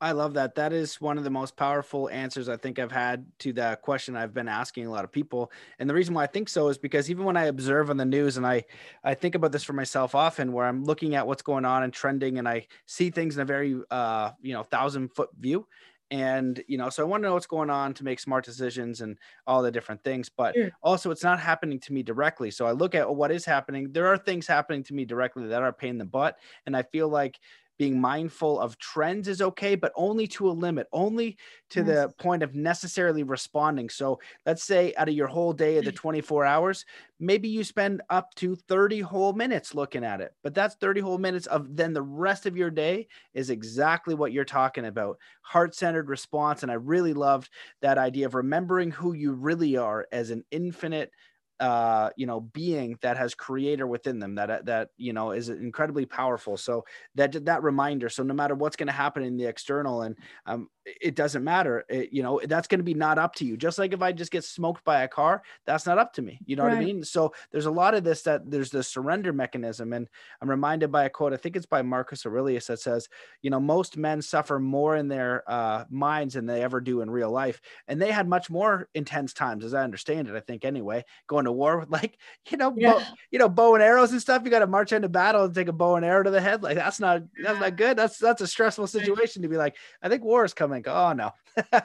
I 0.00 0.12
love 0.12 0.34
that. 0.34 0.56
That 0.56 0.72
is 0.72 1.00
one 1.00 1.18
of 1.18 1.24
the 1.24 1.30
most 1.30 1.56
powerful 1.56 2.10
answers 2.10 2.48
I 2.48 2.56
think 2.56 2.78
I've 2.78 2.92
had 2.92 3.24
to 3.40 3.52
that 3.54 3.82
question 3.82 4.16
I've 4.16 4.34
been 4.34 4.48
asking 4.48 4.86
a 4.86 4.90
lot 4.90 5.04
of 5.04 5.12
people. 5.12 5.50
And 5.78 5.88
the 5.88 5.94
reason 5.94 6.14
why 6.14 6.24
I 6.24 6.26
think 6.26 6.48
so 6.48 6.68
is 6.68 6.76
because 6.78 7.10
even 7.10 7.24
when 7.24 7.36
I 7.36 7.44
observe 7.44 7.90
on 7.90 7.96
the 7.96 8.04
news 8.04 8.36
and 8.36 8.46
I 8.46 8.64
I 9.02 9.14
think 9.14 9.34
about 9.34 9.52
this 9.52 9.64
for 9.64 9.72
myself 9.72 10.14
often 10.14 10.52
where 10.52 10.66
I'm 10.66 10.84
looking 10.84 11.14
at 11.14 11.26
what's 11.26 11.42
going 11.42 11.64
on 11.64 11.84
and 11.84 11.92
trending 11.92 12.38
and 12.38 12.48
I 12.48 12.66
see 12.86 13.10
things 13.10 13.36
in 13.36 13.42
a 13.42 13.46
very 13.46 13.80
uh 13.90 14.32
you 14.42 14.52
know 14.52 14.64
thousand 14.64 15.08
foot 15.14 15.30
view 15.38 15.66
and 16.10 16.62
you 16.68 16.76
know 16.76 16.90
so 16.90 17.02
i 17.02 17.06
want 17.06 17.22
to 17.22 17.28
know 17.28 17.34
what's 17.34 17.46
going 17.46 17.70
on 17.70 17.94
to 17.94 18.04
make 18.04 18.20
smart 18.20 18.44
decisions 18.44 19.00
and 19.00 19.18
all 19.46 19.62
the 19.62 19.70
different 19.70 20.02
things 20.04 20.28
but 20.28 20.54
sure. 20.54 20.70
also 20.82 21.10
it's 21.10 21.22
not 21.22 21.40
happening 21.40 21.80
to 21.80 21.92
me 21.92 22.02
directly 22.02 22.50
so 22.50 22.66
i 22.66 22.72
look 22.72 22.94
at 22.94 23.12
what 23.12 23.30
is 23.30 23.44
happening 23.44 23.90
there 23.90 24.06
are 24.06 24.18
things 24.18 24.46
happening 24.46 24.82
to 24.82 24.92
me 24.92 25.04
directly 25.04 25.46
that 25.46 25.62
are 25.62 25.72
pain 25.72 25.90
in 25.90 25.98
the 25.98 26.04
butt 26.04 26.36
and 26.66 26.76
i 26.76 26.82
feel 26.82 27.08
like 27.08 27.40
being 27.78 28.00
mindful 28.00 28.60
of 28.60 28.78
trends 28.78 29.28
is 29.28 29.42
okay, 29.42 29.74
but 29.74 29.92
only 29.96 30.26
to 30.28 30.48
a 30.48 30.52
limit, 30.52 30.86
only 30.92 31.36
to 31.70 31.80
yes. 31.80 31.86
the 31.86 32.12
point 32.18 32.42
of 32.42 32.54
necessarily 32.54 33.22
responding. 33.22 33.88
So 33.88 34.20
let's 34.46 34.62
say 34.62 34.94
out 34.96 35.08
of 35.08 35.14
your 35.14 35.26
whole 35.26 35.52
day 35.52 35.78
of 35.78 35.84
the 35.84 35.92
mm. 35.92 35.96
24 35.96 36.44
hours, 36.44 36.84
maybe 37.18 37.48
you 37.48 37.64
spend 37.64 38.02
up 38.10 38.34
to 38.36 38.54
30 38.54 39.00
whole 39.00 39.32
minutes 39.32 39.74
looking 39.74 40.04
at 40.04 40.20
it, 40.20 40.32
but 40.42 40.54
that's 40.54 40.76
30 40.76 41.00
whole 41.00 41.18
minutes 41.18 41.46
of 41.46 41.76
then 41.76 41.92
the 41.92 42.02
rest 42.02 42.46
of 42.46 42.56
your 42.56 42.70
day 42.70 43.08
is 43.34 43.50
exactly 43.50 44.14
what 44.14 44.32
you're 44.32 44.44
talking 44.44 44.86
about 44.86 45.18
heart 45.42 45.74
centered 45.74 46.08
response. 46.08 46.62
And 46.62 46.70
I 46.70 46.76
really 46.76 47.14
loved 47.14 47.50
that 47.82 47.98
idea 47.98 48.26
of 48.26 48.34
remembering 48.34 48.90
who 48.90 49.12
you 49.14 49.32
really 49.32 49.76
are 49.76 50.06
as 50.12 50.30
an 50.30 50.44
infinite 50.50 51.10
uh 51.60 52.10
you 52.16 52.26
know 52.26 52.40
being 52.40 52.98
that 53.00 53.16
has 53.16 53.34
creator 53.34 53.86
within 53.86 54.18
them 54.18 54.34
that 54.34 54.66
that 54.66 54.88
you 54.96 55.12
know 55.12 55.30
is 55.32 55.48
incredibly 55.48 56.06
powerful. 56.06 56.56
So 56.56 56.84
that 57.14 57.44
that 57.44 57.62
reminder 57.62 58.08
so 58.08 58.22
no 58.22 58.34
matter 58.34 58.54
what's 58.54 58.76
going 58.76 58.88
to 58.88 58.92
happen 58.92 59.22
in 59.22 59.36
the 59.36 59.46
external 59.46 60.02
and 60.02 60.16
um 60.46 60.68
it 60.84 61.14
doesn't 61.14 61.44
matter. 61.44 61.84
It, 61.88 62.12
you 62.12 62.22
know, 62.22 62.40
that's 62.44 62.68
going 62.68 62.78
to 62.78 62.84
be 62.84 62.94
not 62.94 63.18
up 63.18 63.34
to 63.36 63.44
you. 63.44 63.56
Just 63.56 63.78
like 63.78 63.92
if 63.92 64.02
I 64.02 64.12
just 64.12 64.30
get 64.30 64.44
smoked 64.44 64.84
by 64.84 65.02
a 65.02 65.08
car, 65.08 65.42
that's 65.66 65.86
not 65.86 65.98
up 65.98 66.12
to 66.14 66.22
me. 66.22 66.38
You 66.44 66.56
know 66.56 66.64
right. 66.64 66.74
what 66.74 66.82
I 66.82 66.84
mean? 66.84 67.02
So 67.04 67.32
there's 67.50 67.66
a 67.66 67.70
lot 67.70 67.94
of 67.94 68.04
this 68.04 68.22
that 68.22 68.50
there's 68.50 68.70
the 68.70 68.82
surrender 68.82 69.32
mechanism. 69.32 69.92
And 69.92 70.08
I'm 70.42 70.50
reminded 70.50 70.92
by 70.92 71.04
a 71.04 71.10
quote, 71.10 71.32
I 71.32 71.36
think 71.36 71.56
it's 71.56 71.66
by 71.66 71.82
Marcus 71.82 72.26
Aurelius 72.26 72.66
that 72.66 72.80
says, 72.80 73.08
you 73.40 73.50
know, 73.50 73.60
most 73.60 73.96
men 73.96 74.20
suffer 74.20 74.58
more 74.58 74.96
in 74.96 75.08
their 75.08 75.42
uh, 75.50 75.84
minds 75.90 76.34
than 76.34 76.46
they 76.46 76.62
ever 76.62 76.80
do 76.80 77.00
in 77.00 77.10
real 77.10 77.30
life. 77.30 77.60
And 77.88 78.00
they 78.00 78.12
had 78.12 78.28
much 78.28 78.50
more 78.50 78.88
intense 78.94 79.32
times, 79.32 79.64
as 79.64 79.74
I 79.74 79.84
understand 79.84 80.28
it, 80.28 80.36
I 80.36 80.40
think 80.40 80.64
anyway, 80.64 81.04
going 81.26 81.46
to 81.46 81.52
war 81.52 81.78
with 81.78 81.90
like, 81.94 82.18
you 82.50 82.58
know, 82.58 82.74
yeah. 82.76 82.92
bow, 82.92 83.02
you 83.30 83.38
know, 83.38 83.48
bow 83.48 83.74
and 83.74 83.82
arrows 83.82 84.12
and 84.12 84.20
stuff. 84.20 84.42
You 84.44 84.50
got 84.50 84.58
to 84.58 84.66
march 84.66 84.92
into 84.92 85.08
battle 85.08 85.44
and 85.44 85.54
take 85.54 85.68
a 85.68 85.72
bow 85.72 85.96
and 85.96 86.04
arrow 86.04 86.22
to 86.22 86.30
the 86.30 86.40
head. 86.40 86.62
Like 86.62 86.76
that's 86.76 87.00
not, 87.00 87.22
that's 87.42 87.60
not 87.60 87.76
good. 87.76 87.96
That's, 87.96 88.18
that's 88.18 88.42
a 88.42 88.46
stressful 88.46 88.86
situation 88.86 89.42
to 89.42 89.48
be 89.48 89.56
like, 89.56 89.76
I 90.02 90.10
think 90.10 90.22
war 90.22 90.44
is 90.44 90.52
coming 90.52 90.73
think, 90.74 90.88
oh 90.88 91.12
no. 91.12 91.32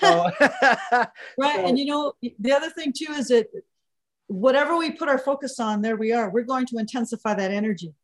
so, 0.00 0.30
right. 1.38 1.56
So, 1.56 1.66
and 1.66 1.78
you 1.78 1.86
know, 1.86 2.12
the 2.38 2.52
other 2.52 2.70
thing 2.70 2.92
too 2.96 3.12
is 3.12 3.28
that 3.28 3.46
whatever 4.26 4.76
we 4.76 4.92
put 4.92 5.08
our 5.08 5.18
focus 5.18 5.60
on, 5.60 5.82
there 5.82 5.96
we 5.96 6.12
are. 6.12 6.30
We're 6.30 6.44
going 6.44 6.66
to 6.66 6.78
intensify 6.78 7.34
that 7.34 7.50
energy. 7.50 7.94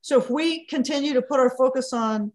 So 0.00 0.18
if 0.18 0.30
we 0.30 0.66
continue 0.66 1.14
to 1.14 1.22
put 1.22 1.40
our 1.40 1.50
focus 1.56 1.92
on 1.92 2.32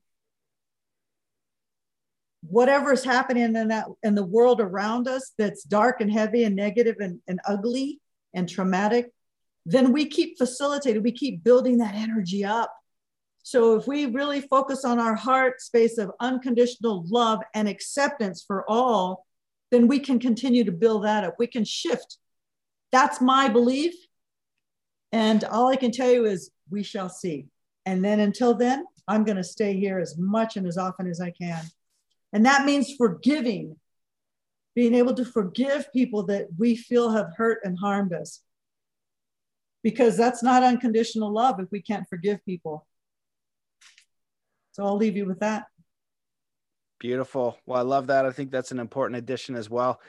whatever 2.48 2.92
is 2.92 3.04
happening 3.04 3.56
in 3.56 3.68
that 3.68 3.86
in 4.04 4.16
the 4.16 4.26
world 4.26 4.60
around 4.60 5.08
us 5.08 5.32
that's 5.38 5.64
dark 5.64 6.02
and 6.02 6.12
heavy 6.12 6.44
and 6.44 6.56
negative 6.56 6.96
and, 7.00 7.20
and 7.28 7.40
ugly 7.48 8.00
and 8.34 8.50
traumatic, 8.50 9.12
then 9.66 9.94
we 9.94 10.06
keep 10.06 10.38
facilitating, 10.38 11.04
we 11.04 11.12
keep 11.12 11.44
building 11.44 11.78
that 11.78 11.94
energy 11.94 12.44
up 12.44 12.74
so 13.44 13.76
if 13.76 13.88
we 13.88 14.06
really 14.06 14.42
focus 14.42 14.86
on 14.86 15.00
our 15.00 15.16
heart 15.16 15.62
space 15.62 15.98
of 15.98 16.12
unconditional 16.20 17.06
love 17.08 17.42
and 17.54 17.68
acceptance 17.68 18.44
for 18.46 18.70
all, 18.70 19.26
then 19.72 19.88
we 19.88 20.00
can 20.00 20.20
continue 20.20 20.64
to 20.64 20.72
build 20.72 21.06
that 21.06 21.24
up. 21.24 21.36
We 21.40 21.48
can 21.48 21.64
shift. 21.64 22.18
That's 22.92 23.22
my 23.22 23.48
belief. 23.48 23.94
And 25.12 25.44
all 25.46 25.68
I 25.68 25.76
can 25.76 25.92
tell 25.92 26.12
you 26.12 26.26
is 26.26 26.52
we 26.70 26.84
shall 26.84 27.10
see. 27.10 27.48
And 27.86 28.04
then 28.04 28.20
until 28.20 28.54
then, 28.54 28.86
I'm 29.08 29.24
going 29.24 29.38
to 29.38 29.44
stay 29.44 29.78
here 29.78 30.00
as 30.00 30.18
much 30.18 30.56
and 30.56 30.68
as 30.68 30.78
often 30.78 31.08
as 31.08 31.20
I 31.20 31.32
can. 31.32 31.64
And 32.34 32.46
that 32.46 32.66
means 32.66 32.96
forgiving, 32.96 33.76
being 34.76 34.94
able 34.94 35.14
to 35.16 35.26
forgive 35.26 35.92
people 35.92 36.24
that 36.28 36.48
we 36.58 36.76
feel 36.76 37.12
have 37.12 37.32
hurt 37.36 37.60
and 37.64 37.78
harmed 37.78 38.14
us. 38.14 38.42
Because 39.84 40.16
that's 40.16 40.44
not 40.44 40.64
unconditional 40.64 41.34
love 41.34 41.60
if 41.60 41.72
we 41.72 41.82
can't 41.82 42.08
forgive 42.08 42.46
people. 42.46 42.86
So 44.72 44.86
I'll 44.86 44.98
leave 44.98 45.18
you 45.18 45.26
with 45.26 45.40
that. 45.40 45.66
Beautiful. 47.00 47.58
Well, 47.66 47.80
I 47.80 47.84
love 47.84 48.08
that. 48.08 48.26
I 48.26 48.32
think 48.32 48.52
that's 48.52 48.72
an 48.72 48.80
important 48.80 49.18
addition 49.18 49.56
as 49.56 49.70
well 49.70 50.00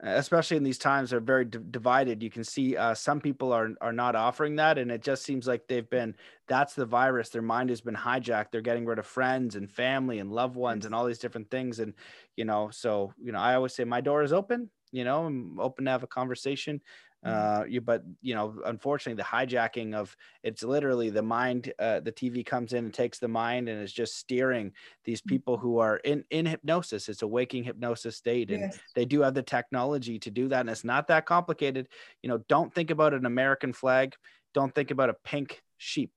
especially 0.00 0.56
in 0.56 0.64
these 0.64 0.76
times 0.76 1.12
are 1.12 1.20
very 1.20 1.44
d- 1.44 1.58
divided 1.70 2.20
you 2.22 2.28
can 2.28 2.42
see 2.42 2.76
uh, 2.76 2.92
some 2.92 3.20
people 3.20 3.52
are 3.52 3.70
are 3.80 3.92
not 3.92 4.16
offering 4.16 4.56
that 4.56 4.76
and 4.76 4.90
it 4.90 5.00
just 5.00 5.22
seems 5.22 5.46
like 5.46 5.66
they've 5.68 5.88
been 5.88 6.14
that's 6.46 6.74
the 6.74 6.86
virus. 6.86 7.30
Their 7.30 7.42
mind 7.42 7.70
has 7.70 7.80
been 7.80 7.94
hijacked. 7.94 8.46
They're 8.52 8.60
getting 8.60 8.84
rid 8.84 8.98
of 8.98 9.06
friends 9.06 9.56
and 9.56 9.70
family 9.70 10.18
and 10.18 10.30
loved 10.30 10.56
ones 10.56 10.84
and 10.84 10.94
all 10.94 11.06
these 11.06 11.18
different 11.18 11.50
things. 11.50 11.78
And, 11.80 11.94
you 12.36 12.44
know, 12.44 12.68
so, 12.70 13.12
you 13.22 13.32
know, 13.32 13.38
I 13.38 13.54
always 13.54 13.74
say 13.74 13.84
my 13.84 14.00
door 14.00 14.22
is 14.22 14.32
open, 14.32 14.70
you 14.92 15.04
know, 15.04 15.24
I'm 15.24 15.58
open 15.58 15.86
to 15.86 15.90
have 15.90 16.02
a 16.02 16.08
conversation. 16.08 16.80
Mm-hmm. 17.24 17.62
uh 17.62 17.64
you 17.64 17.80
but 17.80 18.02
you 18.20 18.34
know 18.34 18.54
unfortunately 18.66 19.20
the 19.20 19.26
hijacking 19.26 19.94
of 19.94 20.14
it's 20.42 20.62
literally 20.62 21.08
the 21.08 21.22
mind 21.22 21.72
uh 21.78 22.00
the 22.00 22.12
tv 22.12 22.44
comes 22.44 22.72
in 22.72 22.84
and 22.84 22.92
takes 22.92 23.18
the 23.18 23.28
mind 23.28 23.68
and 23.68 23.82
is 23.82 23.92
just 23.92 24.18
steering 24.18 24.72
these 25.04 25.20
mm-hmm. 25.20 25.30
people 25.30 25.56
who 25.56 25.78
are 25.78 25.96
in 25.98 26.24
in 26.30 26.44
hypnosis 26.44 27.08
it's 27.08 27.22
a 27.22 27.26
waking 27.26 27.64
hypnosis 27.64 28.16
state 28.16 28.50
and 28.50 28.60
yes. 28.60 28.78
they 28.94 29.04
do 29.04 29.22
have 29.22 29.34
the 29.34 29.42
technology 29.42 30.18
to 30.18 30.30
do 30.30 30.48
that 30.48 30.60
and 30.60 30.70
it's 30.70 30.84
not 30.84 31.08
that 31.08 31.24
complicated 31.24 31.88
you 32.22 32.28
know 32.28 32.38
don't 32.48 32.74
think 32.74 32.90
about 32.90 33.14
an 33.14 33.24
american 33.24 33.72
flag 33.72 34.14
don't 34.52 34.74
think 34.74 34.90
about 34.90 35.08
a 35.08 35.16
pink 35.24 35.62
sheep 35.78 36.12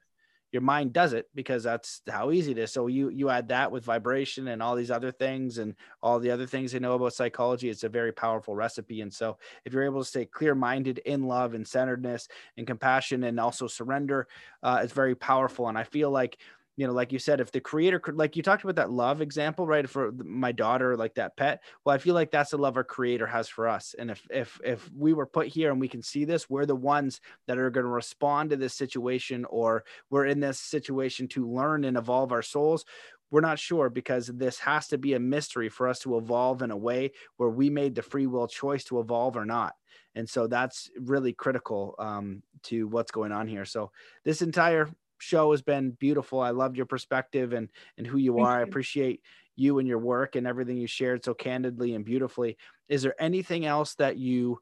your 0.51 0.61
mind 0.61 0.93
does 0.93 1.13
it 1.13 1.27
because 1.35 1.63
that's 1.63 2.01
how 2.09 2.31
easy 2.31 2.51
it 2.51 2.57
is. 2.57 2.71
So 2.71 2.87
you 2.87 3.09
you 3.09 3.29
add 3.29 3.49
that 3.49 3.71
with 3.71 3.83
vibration 3.83 4.47
and 4.47 4.63
all 4.63 4.75
these 4.75 4.91
other 4.91 5.11
things 5.11 5.57
and 5.57 5.75
all 6.01 6.19
the 6.19 6.31
other 6.31 6.45
things 6.45 6.71
they 6.71 6.79
know 6.79 6.93
about 6.93 7.13
psychology. 7.13 7.69
It's 7.69 7.83
a 7.83 7.89
very 7.89 8.13
powerful 8.13 8.55
recipe. 8.55 9.01
And 9.01 9.13
so 9.13 9.37
if 9.65 9.73
you're 9.73 9.83
able 9.83 10.01
to 10.01 10.07
stay 10.09 10.25
clear 10.25 10.55
minded 10.55 10.99
in 10.99 11.23
love 11.23 11.53
and 11.53 11.67
centeredness 11.67 12.27
and 12.57 12.65
compassion 12.65 13.25
and 13.25 13.39
also 13.39 13.67
surrender, 13.67 14.27
uh, 14.63 14.79
it's 14.83 14.93
very 14.93 15.15
powerful. 15.15 15.67
And 15.67 15.77
I 15.77 15.83
feel 15.83 16.11
like 16.11 16.37
you 16.77 16.85
know, 16.85 16.93
like 16.93 17.11
you 17.11 17.17
said, 17.17 17.41
if 17.41 17.51
the 17.51 17.59
creator 17.59 17.99
could, 17.99 18.15
like 18.15 18.35
you 18.35 18.43
talked 18.43 18.63
about 18.63 18.75
that 18.75 18.91
love 18.91 19.19
example, 19.19 19.65
right? 19.65 19.89
For 19.89 20.11
my 20.23 20.51
daughter, 20.51 20.95
like 20.95 21.15
that 21.15 21.35
pet. 21.35 21.63
Well, 21.83 21.95
I 21.95 21.97
feel 21.97 22.13
like 22.13 22.29
that's 22.29 22.51
the 22.51 22.57
love 22.57 22.77
our 22.77 22.83
creator 22.83 23.25
has 23.25 23.49
for 23.49 23.67
us. 23.67 23.95
And 23.97 24.11
if, 24.11 24.25
if, 24.29 24.61
if 24.63 24.89
we 24.95 25.13
were 25.13 25.25
put 25.25 25.47
here 25.47 25.71
and 25.71 25.81
we 25.81 25.87
can 25.87 26.03
see 26.03 26.23
this, 26.23 26.49
we're 26.51 26.67
the 26.67 26.75
ones 26.75 27.19
that 27.47 27.57
are 27.57 27.71
going 27.71 27.85
to 27.85 27.89
respond 27.89 28.51
to 28.51 28.57
this 28.57 28.75
situation, 28.75 29.43
or 29.45 29.85
we're 30.11 30.27
in 30.27 30.39
this 30.39 30.59
situation 30.59 31.27
to 31.29 31.51
learn 31.51 31.83
and 31.83 31.97
evolve 31.97 32.31
our 32.31 32.43
souls. 32.43 32.85
We're 33.31 33.41
not 33.41 33.59
sure 33.59 33.89
because 33.89 34.27
this 34.27 34.59
has 34.59 34.87
to 34.89 34.99
be 34.99 35.15
a 35.15 35.19
mystery 35.19 35.69
for 35.69 35.87
us 35.87 35.99
to 36.01 36.15
evolve 36.15 36.61
in 36.61 36.69
a 36.69 36.77
way 36.77 37.11
where 37.37 37.49
we 37.49 37.71
made 37.71 37.95
the 37.95 38.03
free 38.03 38.27
will 38.27 38.47
choice 38.47 38.83
to 38.85 38.99
evolve 38.99 39.35
or 39.35 39.45
not. 39.45 39.73
And 40.13 40.29
so 40.29 40.47
that's 40.47 40.89
really 40.99 41.33
critical 41.33 41.95
um, 41.99 42.43
to 42.63 42.87
what's 42.87 43.11
going 43.11 43.31
on 43.31 43.47
here. 43.47 43.65
So 43.65 43.91
this 44.23 44.41
entire 44.41 44.89
show 45.19 45.51
has 45.51 45.61
been 45.61 45.91
beautiful. 45.91 46.39
I 46.39 46.51
loved 46.51 46.77
your 46.77 46.85
perspective 46.85 47.53
and 47.53 47.69
and 47.97 48.05
who 48.05 48.17
you 48.17 48.35
Thank 48.35 48.47
are. 48.47 48.55
You. 48.55 48.59
I 48.59 48.63
appreciate 48.63 49.21
you 49.55 49.79
and 49.79 49.87
your 49.87 49.99
work 49.99 50.35
and 50.35 50.45
everything 50.47 50.77
you 50.77 50.87
shared 50.87 51.25
so 51.25 51.33
candidly 51.33 51.95
and 51.95 52.05
beautifully. 52.05 52.57
Is 52.87 53.01
there 53.01 53.15
anything 53.19 53.65
else 53.65 53.95
that 53.95 54.17
you 54.17 54.59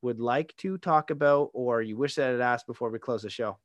would 0.00 0.18
like 0.18 0.56
to 0.56 0.78
talk 0.78 1.10
about 1.10 1.50
or 1.52 1.82
you 1.82 1.96
wish 1.96 2.16
that 2.16 2.28
I 2.28 2.32
had 2.32 2.40
asked 2.40 2.66
before 2.66 2.90
we 2.90 2.98
close 2.98 3.22
the 3.22 3.30
show? 3.30 3.58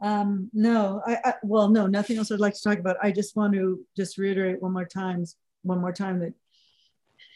Um, 0.00 0.50
no, 0.52 1.00
I, 1.06 1.18
I, 1.24 1.34
well, 1.42 1.68
no, 1.68 1.86
nothing 1.86 2.18
else 2.18 2.30
I'd 2.30 2.40
like 2.40 2.54
to 2.54 2.62
talk 2.62 2.78
about. 2.78 2.96
I 3.02 3.10
just 3.10 3.36
want 3.36 3.54
to 3.54 3.80
just 3.96 4.18
reiterate 4.18 4.60
one 4.60 4.72
more 4.72 4.84
times, 4.84 5.36
one 5.62 5.80
more 5.80 5.92
time 5.92 6.20
that 6.20 6.34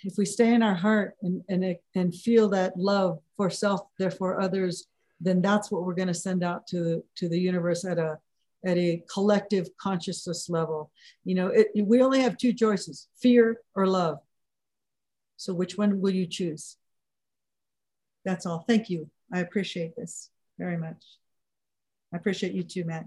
if 0.05 0.19
we 0.19 0.25
stay 0.25 0.53
in 0.55 0.63
our 0.63 0.75
heart 0.75 1.17
and 1.23 1.43
and 1.49 1.77
and 1.95 2.15
feel 2.15 2.49
that 2.51 2.77
love 2.77 3.21
for 3.37 3.51
self, 3.51 3.83
therefore 3.99 4.41
others, 4.41 4.87
then 5.21 5.43
that's 5.43 5.71
what 5.71 5.85
we're 5.85 5.95
going 5.95 6.09
to 6.09 6.15
send 6.15 6.45
out 6.45 6.67
to 6.69 7.05
to 7.17 7.29
the 7.29 7.39
universe 7.39 7.85
at 7.85 7.99
a 7.99 8.19
at 8.65 8.77
a 8.77 9.03
collective 9.13 9.69
consciousness 9.81 10.49
level. 10.49 10.91
You 11.25 11.35
know, 11.35 11.49
it, 11.49 11.69
we 11.85 12.03
only 12.03 12.21
have 12.21 12.37
two 12.37 12.53
choices: 12.53 13.09
fear 13.21 13.61
or 13.75 13.87
love. 13.87 14.19
So, 15.37 15.55
which 15.55 15.79
one 15.79 16.01
will 16.01 16.15
you 16.15 16.27
choose? 16.27 16.77
That's 18.25 18.47
all. 18.47 18.65
Thank 18.69 18.91
you. 18.91 19.09
I 19.33 19.41
appreciate 19.41 19.97
this 19.97 20.31
very 20.59 20.77
much. 20.77 21.03
I 22.13 22.17
appreciate 22.17 22.53
you 22.53 22.63
too, 22.63 22.85
Matt. 22.85 23.07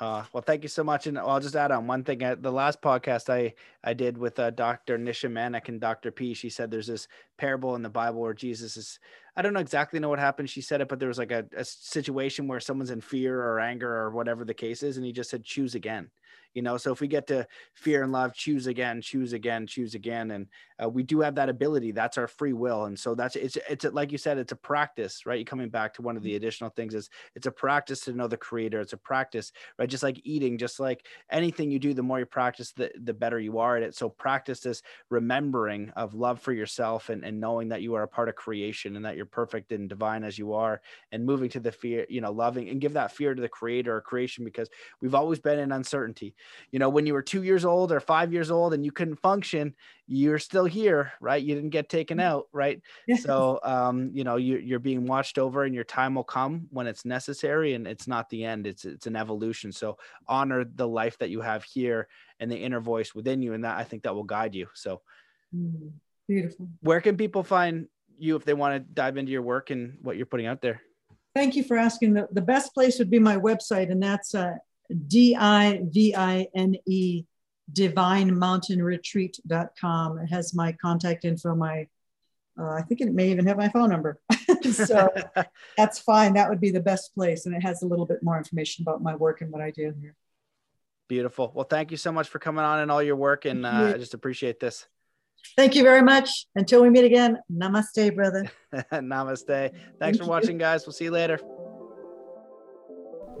Uh, 0.00 0.24
well, 0.32 0.42
thank 0.42 0.62
you 0.62 0.68
so 0.68 0.82
much. 0.82 1.06
And 1.06 1.18
I'll 1.18 1.40
just 1.40 1.54
add 1.54 1.70
on 1.70 1.86
one 1.86 2.02
thing. 2.02 2.22
At 2.22 2.42
the 2.42 2.50
last 2.50 2.82
podcast 2.82 3.30
I, 3.30 3.54
I 3.84 3.94
did 3.94 4.18
with 4.18 4.38
uh, 4.38 4.50
Dr. 4.50 4.98
Nisha 4.98 5.30
Manek 5.30 5.68
and 5.68 5.80
Dr. 5.80 6.10
P, 6.10 6.34
she 6.34 6.50
said 6.50 6.70
there's 6.70 6.88
this 6.88 7.06
parable 7.38 7.76
in 7.76 7.82
the 7.82 7.88
Bible 7.88 8.20
where 8.20 8.34
Jesus 8.34 8.76
is, 8.76 8.98
I 9.36 9.42
don't 9.42 9.52
know 9.52 9.60
exactly 9.60 9.98
know 9.98 10.08
what 10.08 10.18
happened. 10.18 10.48
She 10.48 10.60
said 10.60 10.80
it, 10.80 10.88
but 10.88 11.00
there 11.00 11.08
was 11.08 11.18
like 11.18 11.32
a, 11.32 11.44
a 11.56 11.64
situation 11.64 12.46
where 12.46 12.60
someone's 12.60 12.90
in 12.90 13.00
fear 13.00 13.40
or 13.40 13.58
anger 13.58 13.92
or 13.92 14.10
whatever 14.10 14.44
the 14.44 14.54
case 14.54 14.82
is. 14.82 14.96
And 14.96 15.04
he 15.04 15.12
just 15.12 15.30
said, 15.30 15.44
choose 15.44 15.74
again 15.74 16.10
you 16.54 16.62
know 16.62 16.76
so 16.76 16.92
if 16.92 17.00
we 17.00 17.08
get 17.08 17.26
to 17.26 17.46
fear 17.74 18.02
and 18.02 18.12
love 18.12 18.32
choose 18.32 18.66
again 18.66 19.00
choose 19.00 19.32
again 19.32 19.66
choose 19.66 19.94
again 19.94 20.30
and 20.30 20.46
uh, 20.82 20.88
we 20.88 21.02
do 21.02 21.20
have 21.20 21.34
that 21.34 21.48
ability 21.48 21.92
that's 21.92 22.16
our 22.16 22.26
free 22.26 22.52
will 22.52 22.84
and 22.84 22.98
so 22.98 23.14
that's 23.14 23.36
it's 23.36 23.58
it's 23.68 23.84
like 23.84 24.12
you 24.12 24.18
said 24.18 24.38
it's 24.38 24.52
a 24.52 24.56
practice 24.56 25.26
right 25.26 25.38
you 25.38 25.44
coming 25.44 25.68
back 25.68 25.92
to 25.92 26.02
one 26.02 26.16
of 26.16 26.22
the 26.22 26.30
mm-hmm. 26.30 26.36
additional 26.36 26.70
things 26.70 26.94
is 26.94 27.10
it's 27.34 27.46
a 27.46 27.50
practice 27.50 28.00
to 28.00 28.12
know 28.12 28.28
the 28.28 28.36
creator 28.36 28.80
it's 28.80 28.92
a 28.92 28.98
practice 28.98 29.52
right 29.78 29.88
just 29.88 30.02
like 30.02 30.20
eating 30.24 30.56
just 30.56 30.80
like 30.80 31.06
anything 31.30 31.70
you 31.70 31.78
do 31.78 31.92
the 31.92 32.02
more 32.02 32.20
you 32.20 32.26
practice 32.26 32.72
the 32.72 32.90
the 33.02 33.14
better 33.14 33.38
you 33.38 33.58
are 33.58 33.76
at 33.76 33.82
it 33.82 33.94
so 33.94 34.08
practice 34.08 34.60
this 34.60 34.82
remembering 35.10 35.90
of 35.96 36.14
love 36.14 36.40
for 36.40 36.52
yourself 36.52 37.08
and, 37.08 37.24
and 37.24 37.38
knowing 37.40 37.68
that 37.68 37.82
you 37.82 37.94
are 37.94 38.04
a 38.04 38.08
part 38.08 38.28
of 38.28 38.34
creation 38.34 38.96
and 38.96 39.04
that 39.04 39.16
you're 39.16 39.23
perfect 39.24 39.72
and 39.72 39.88
divine 39.88 40.24
as 40.24 40.38
you 40.38 40.52
are 40.54 40.80
and 41.12 41.24
moving 41.24 41.48
to 41.48 41.60
the 41.60 41.72
fear 41.72 42.06
you 42.08 42.20
know 42.20 42.32
loving 42.32 42.68
and 42.68 42.80
give 42.80 42.94
that 42.94 43.12
fear 43.12 43.34
to 43.34 43.42
the 43.42 43.48
creator 43.48 43.96
or 43.96 44.00
creation 44.00 44.44
because 44.44 44.68
we've 45.00 45.14
always 45.14 45.38
been 45.38 45.58
in 45.58 45.72
uncertainty 45.72 46.34
you 46.70 46.78
know, 46.78 46.88
when 46.88 47.06
you 47.06 47.14
were 47.14 47.22
two 47.22 47.42
years 47.42 47.64
old 47.64 47.92
or 47.92 48.00
five 48.00 48.32
years 48.32 48.50
old 48.50 48.74
and 48.74 48.84
you 48.84 48.92
couldn't 48.92 49.16
function, 49.16 49.74
you're 50.06 50.38
still 50.38 50.64
here, 50.64 51.12
right? 51.20 51.42
You 51.42 51.54
didn't 51.54 51.70
get 51.70 51.88
taken 51.88 52.18
mm-hmm. 52.18 52.26
out, 52.26 52.48
right? 52.52 52.80
So, 53.20 53.60
um, 53.62 54.10
you 54.12 54.24
know, 54.24 54.36
you, 54.36 54.58
you're 54.58 54.78
being 54.78 55.06
watched 55.06 55.38
over, 55.38 55.64
and 55.64 55.74
your 55.74 55.84
time 55.84 56.14
will 56.14 56.24
come 56.24 56.66
when 56.70 56.86
it's 56.86 57.04
necessary, 57.04 57.74
and 57.74 57.86
it's 57.86 58.06
not 58.06 58.28
the 58.28 58.44
end. 58.44 58.66
It's 58.66 58.84
it's 58.84 59.06
an 59.06 59.16
evolution. 59.16 59.72
So, 59.72 59.98
honor 60.26 60.64
the 60.64 60.88
life 60.88 61.18
that 61.18 61.30
you 61.30 61.40
have 61.40 61.64
here 61.64 62.08
and 62.40 62.50
the 62.50 62.56
inner 62.56 62.80
voice 62.80 63.14
within 63.14 63.40
you, 63.40 63.54
and 63.54 63.64
that 63.64 63.78
I 63.78 63.84
think 63.84 64.02
that 64.02 64.14
will 64.14 64.24
guide 64.24 64.54
you. 64.54 64.68
So, 64.74 65.00
mm, 65.54 65.92
beautiful. 66.28 66.68
Where 66.80 67.00
can 67.00 67.16
people 67.16 67.42
find 67.42 67.88
you 68.18 68.36
if 68.36 68.44
they 68.44 68.54
want 68.54 68.74
to 68.74 68.80
dive 68.80 69.16
into 69.16 69.32
your 69.32 69.42
work 69.42 69.70
and 69.70 69.98
what 70.02 70.16
you're 70.16 70.26
putting 70.26 70.46
out 70.46 70.60
there? 70.60 70.82
Thank 71.34 71.56
you 71.56 71.64
for 71.64 71.76
asking. 71.76 72.14
The, 72.14 72.28
the 72.30 72.42
best 72.42 72.72
place 72.74 72.98
would 72.98 73.10
be 73.10 73.18
my 73.18 73.36
website, 73.36 73.90
and 73.90 74.02
that's 74.02 74.34
uh, 74.34 74.54
D 75.08 75.36
I 75.36 75.80
V 75.84 76.14
I 76.14 76.46
N 76.54 76.76
E 76.86 77.24
divinemountainretreat.com. 77.72 80.18
It 80.18 80.26
has 80.26 80.54
my 80.54 80.72
contact 80.72 81.24
info, 81.24 81.54
my 81.54 81.86
uh, 82.58 82.70
I 82.70 82.82
think 82.82 83.00
it 83.00 83.12
may 83.12 83.30
even 83.30 83.46
have 83.46 83.56
my 83.56 83.68
phone 83.68 83.90
number. 83.90 84.20
so 84.72 85.12
that's 85.76 85.98
fine. 85.98 86.34
That 86.34 86.48
would 86.48 86.60
be 86.60 86.70
the 86.70 86.80
best 86.80 87.14
place. 87.14 87.46
And 87.46 87.54
it 87.54 87.62
has 87.62 87.82
a 87.82 87.86
little 87.86 88.06
bit 88.06 88.22
more 88.22 88.38
information 88.38 88.82
about 88.82 89.02
my 89.02 89.16
work 89.16 89.40
and 89.40 89.50
what 89.50 89.60
I 89.60 89.70
do 89.70 89.92
here. 90.00 90.14
Beautiful. 91.08 91.52
Well, 91.54 91.66
thank 91.68 91.90
you 91.90 91.96
so 91.96 92.12
much 92.12 92.28
for 92.28 92.38
coming 92.38 92.64
on 92.64 92.78
and 92.78 92.90
all 92.90 93.02
your 93.02 93.16
work. 93.16 93.44
And 93.44 93.66
uh, 93.66 93.92
I 93.94 93.98
just 93.98 94.14
appreciate 94.14 94.60
this. 94.60 94.86
Thank 95.56 95.74
you 95.74 95.82
very 95.82 96.02
much. 96.02 96.46
Until 96.56 96.82
we 96.82 96.90
meet 96.90 97.04
again, 97.04 97.38
namaste, 97.52 98.14
brother. 98.14 98.50
namaste. 98.92 99.46
Thanks 99.46 99.80
thank 100.00 100.16
for 100.16 100.26
watching, 100.26 100.58
guys. 100.58 100.86
We'll 100.86 100.92
see 100.92 101.04
you 101.04 101.10
later. 101.10 101.38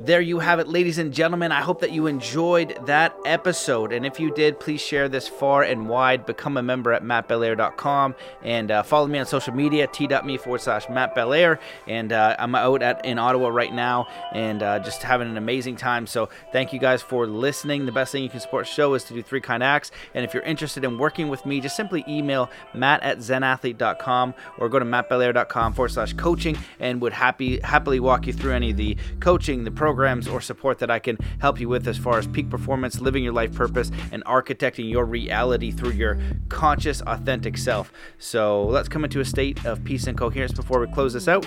There 0.00 0.20
you 0.20 0.40
have 0.40 0.58
it, 0.58 0.66
ladies 0.66 0.98
and 0.98 1.14
gentlemen. 1.14 1.52
I 1.52 1.60
hope 1.60 1.80
that 1.80 1.92
you 1.92 2.08
enjoyed 2.08 2.76
that 2.86 3.14
episode. 3.24 3.92
And 3.92 4.04
if 4.04 4.18
you 4.18 4.34
did, 4.34 4.58
please 4.58 4.80
share 4.80 5.08
this 5.08 5.28
far 5.28 5.62
and 5.62 5.88
wide. 5.88 6.26
Become 6.26 6.56
a 6.56 6.62
member 6.62 6.92
at 6.92 7.04
mattbelair.com 7.04 8.16
and 8.42 8.70
uh, 8.72 8.82
follow 8.82 9.06
me 9.06 9.20
on 9.20 9.26
social 9.26 9.54
media, 9.54 9.86
t.me 9.86 10.36
forward 10.38 10.60
slash 10.60 10.86
mattbelair. 10.86 11.58
And 11.86 12.12
uh, 12.12 12.34
I'm 12.38 12.56
out 12.56 12.82
at 12.82 13.04
in 13.04 13.18
Ottawa 13.18 13.48
right 13.48 13.72
now 13.72 14.08
and 14.32 14.62
uh, 14.64 14.80
just 14.80 15.02
having 15.02 15.28
an 15.28 15.36
amazing 15.36 15.76
time. 15.76 16.08
So 16.08 16.28
thank 16.52 16.72
you 16.72 16.80
guys 16.80 17.00
for 17.00 17.26
listening. 17.28 17.86
The 17.86 17.92
best 17.92 18.10
thing 18.10 18.24
you 18.24 18.30
can 18.30 18.40
support 18.40 18.66
show 18.66 18.94
is 18.94 19.04
to 19.04 19.14
do 19.14 19.22
three 19.22 19.40
kind 19.40 19.62
acts. 19.62 19.92
And 20.12 20.24
if 20.24 20.34
you're 20.34 20.42
interested 20.42 20.82
in 20.82 20.98
working 20.98 21.28
with 21.28 21.46
me, 21.46 21.60
just 21.60 21.76
simply 21.76 22.04
email 22.08 22.50
matt 22.74 23.02
at 23.04 23.18
zenathlete.com 23.18 24.34
or 24.58 24.68
go 24.68 24.80
to 24.80 24.84
mattbelair.com 24.84 25.72
forward 25.72 25.90
slash 25.92 26.14
coaching 26.14 26.58
and 26.80 27.00
would 27.00 27.12
happy 27.12 27.60
happily 27.60 28.00
walk 28.00 28.26
you 28.26 28.32
through 28.32 28.52
any 28.52 28.70
of 28.70 28.76
the 28.76 28.96
coaching, 29.20 29.62
the 29.62 29.70
programs 29.84 30.26
or 30.26 30.40
support 30.40 30.78
that 30.78 30.90
I 30.90 30.98
can 30.98 31.18
help 31.40 31.60
you 31.60 31.68
with 31.68 31.86
as 31.86 31.98
far 31.98 32.18
as 32.18 32.26
peak 32.26 32.48
performance, 32.48 33.02
living 33.02 33.22
your 33.22 33.34
life 33.34 33.54
purpose, 33.54 33.90
and 34.12 34.24
architecting 34.24 34.90
your 34.90 35.04
reality 35.04 35.70
through 35.70 35.90
your 35.90 36.18
conscious, 36.48 37.02
authentic 37.02 37.58
self. 37.58 37.92
So 38.18 38.64
let's 38.64 38.88
come 38.88 39.04
into 39.04 39.20
a 39.20 39.26
state 39.26 39.62
of 39.66 39.84
peace 39.84 40.06
and 40.06 40.16
coherence 40.16 40.52
before 40.52 40.80
we 40.80 40.86
close 40.86 41.12
this 41.12 41.28
out. 41.28 41.44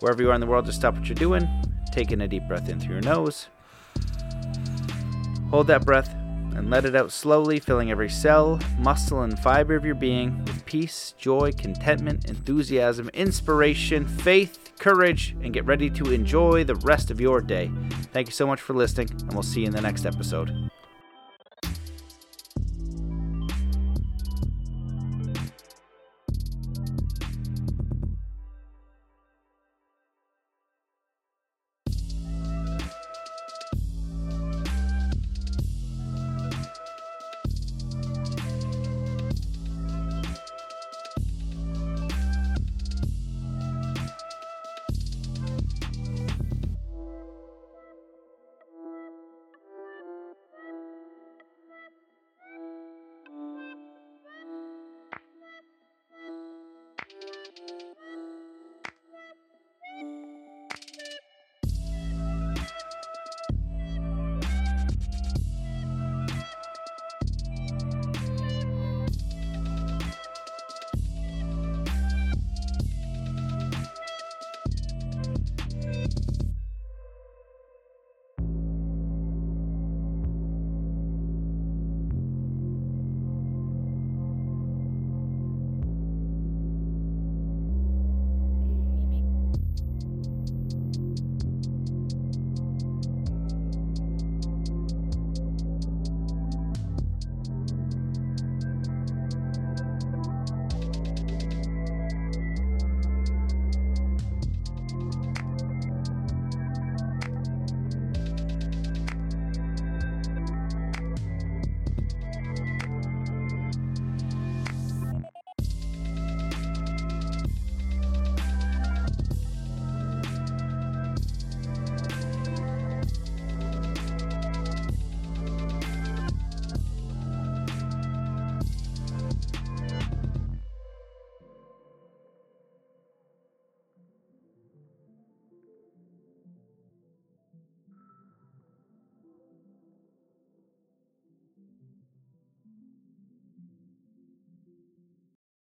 Wherever 0.00 0.20
you 0.22 0.30
are 0.30 0.34
in 0.34 0.42
the 0.42 0.46
world, 0.46 0.66
just 0.66 0.80
stop 0.80 0.94
what 0.94 1.08
you're 1.08 1.14
doing. 1.14 1.48
Take 1.92 2.12
in 2.12 2.20
a 2.20 2.28
deep 2.28 2.46
breath 2.46 2.68
in 2.68 2.78
through 2.78 2.96
your 2.96 3.00
nose. 3.00 3.48
Hold 5.48 5.66
that 5.68 5.86
breath 5.86 6.14
and 6.54 6.68
let 6.68 6.84
it 6.84 6.94
out 6.94 7.10
slowly, 7.10 7.58
filling 7.58 7.90
every 7.90 8.10
cell, 8.10 8.60
muscle, 8.80 9.22
and 9.22 9.38
fiber 9.38 9.76
of 9.76 9.86
your 9.86 9.94
being 9.94 10.44
with 10.44 10.66
peace, 10.66 11.14
joy, 11.16 11.52
contentment, 11.52 12.26
enthusiasm, 12.28 13.08
inspiration, 13.14 14.06
faith, 14.06 14.61
courage, 14.82 15.36
and 15.42 15.54
get 15.54 15.64
ready 15.64 15.88
to 15.88 16.12
enjoy 16.12 16.64
the 16.64 16.74
rest 16.74 17.10
of 17.12 17.20
your 17.20 17.40
day. 17.40 17.70
Thank 18.12 18.26
you 18.26 18.32
so 18.32 18.46
much 18.46 18.60
for 18.60 18.74
listening, 18.74 19.08
and 19.10 19.32
we'll 19.32 19.44
see 19.44 19.60
you 19.60 19.66
in 19.66 19.72
the 19.72 19.80
next 19.80 20.04
episode. 20.04 20.70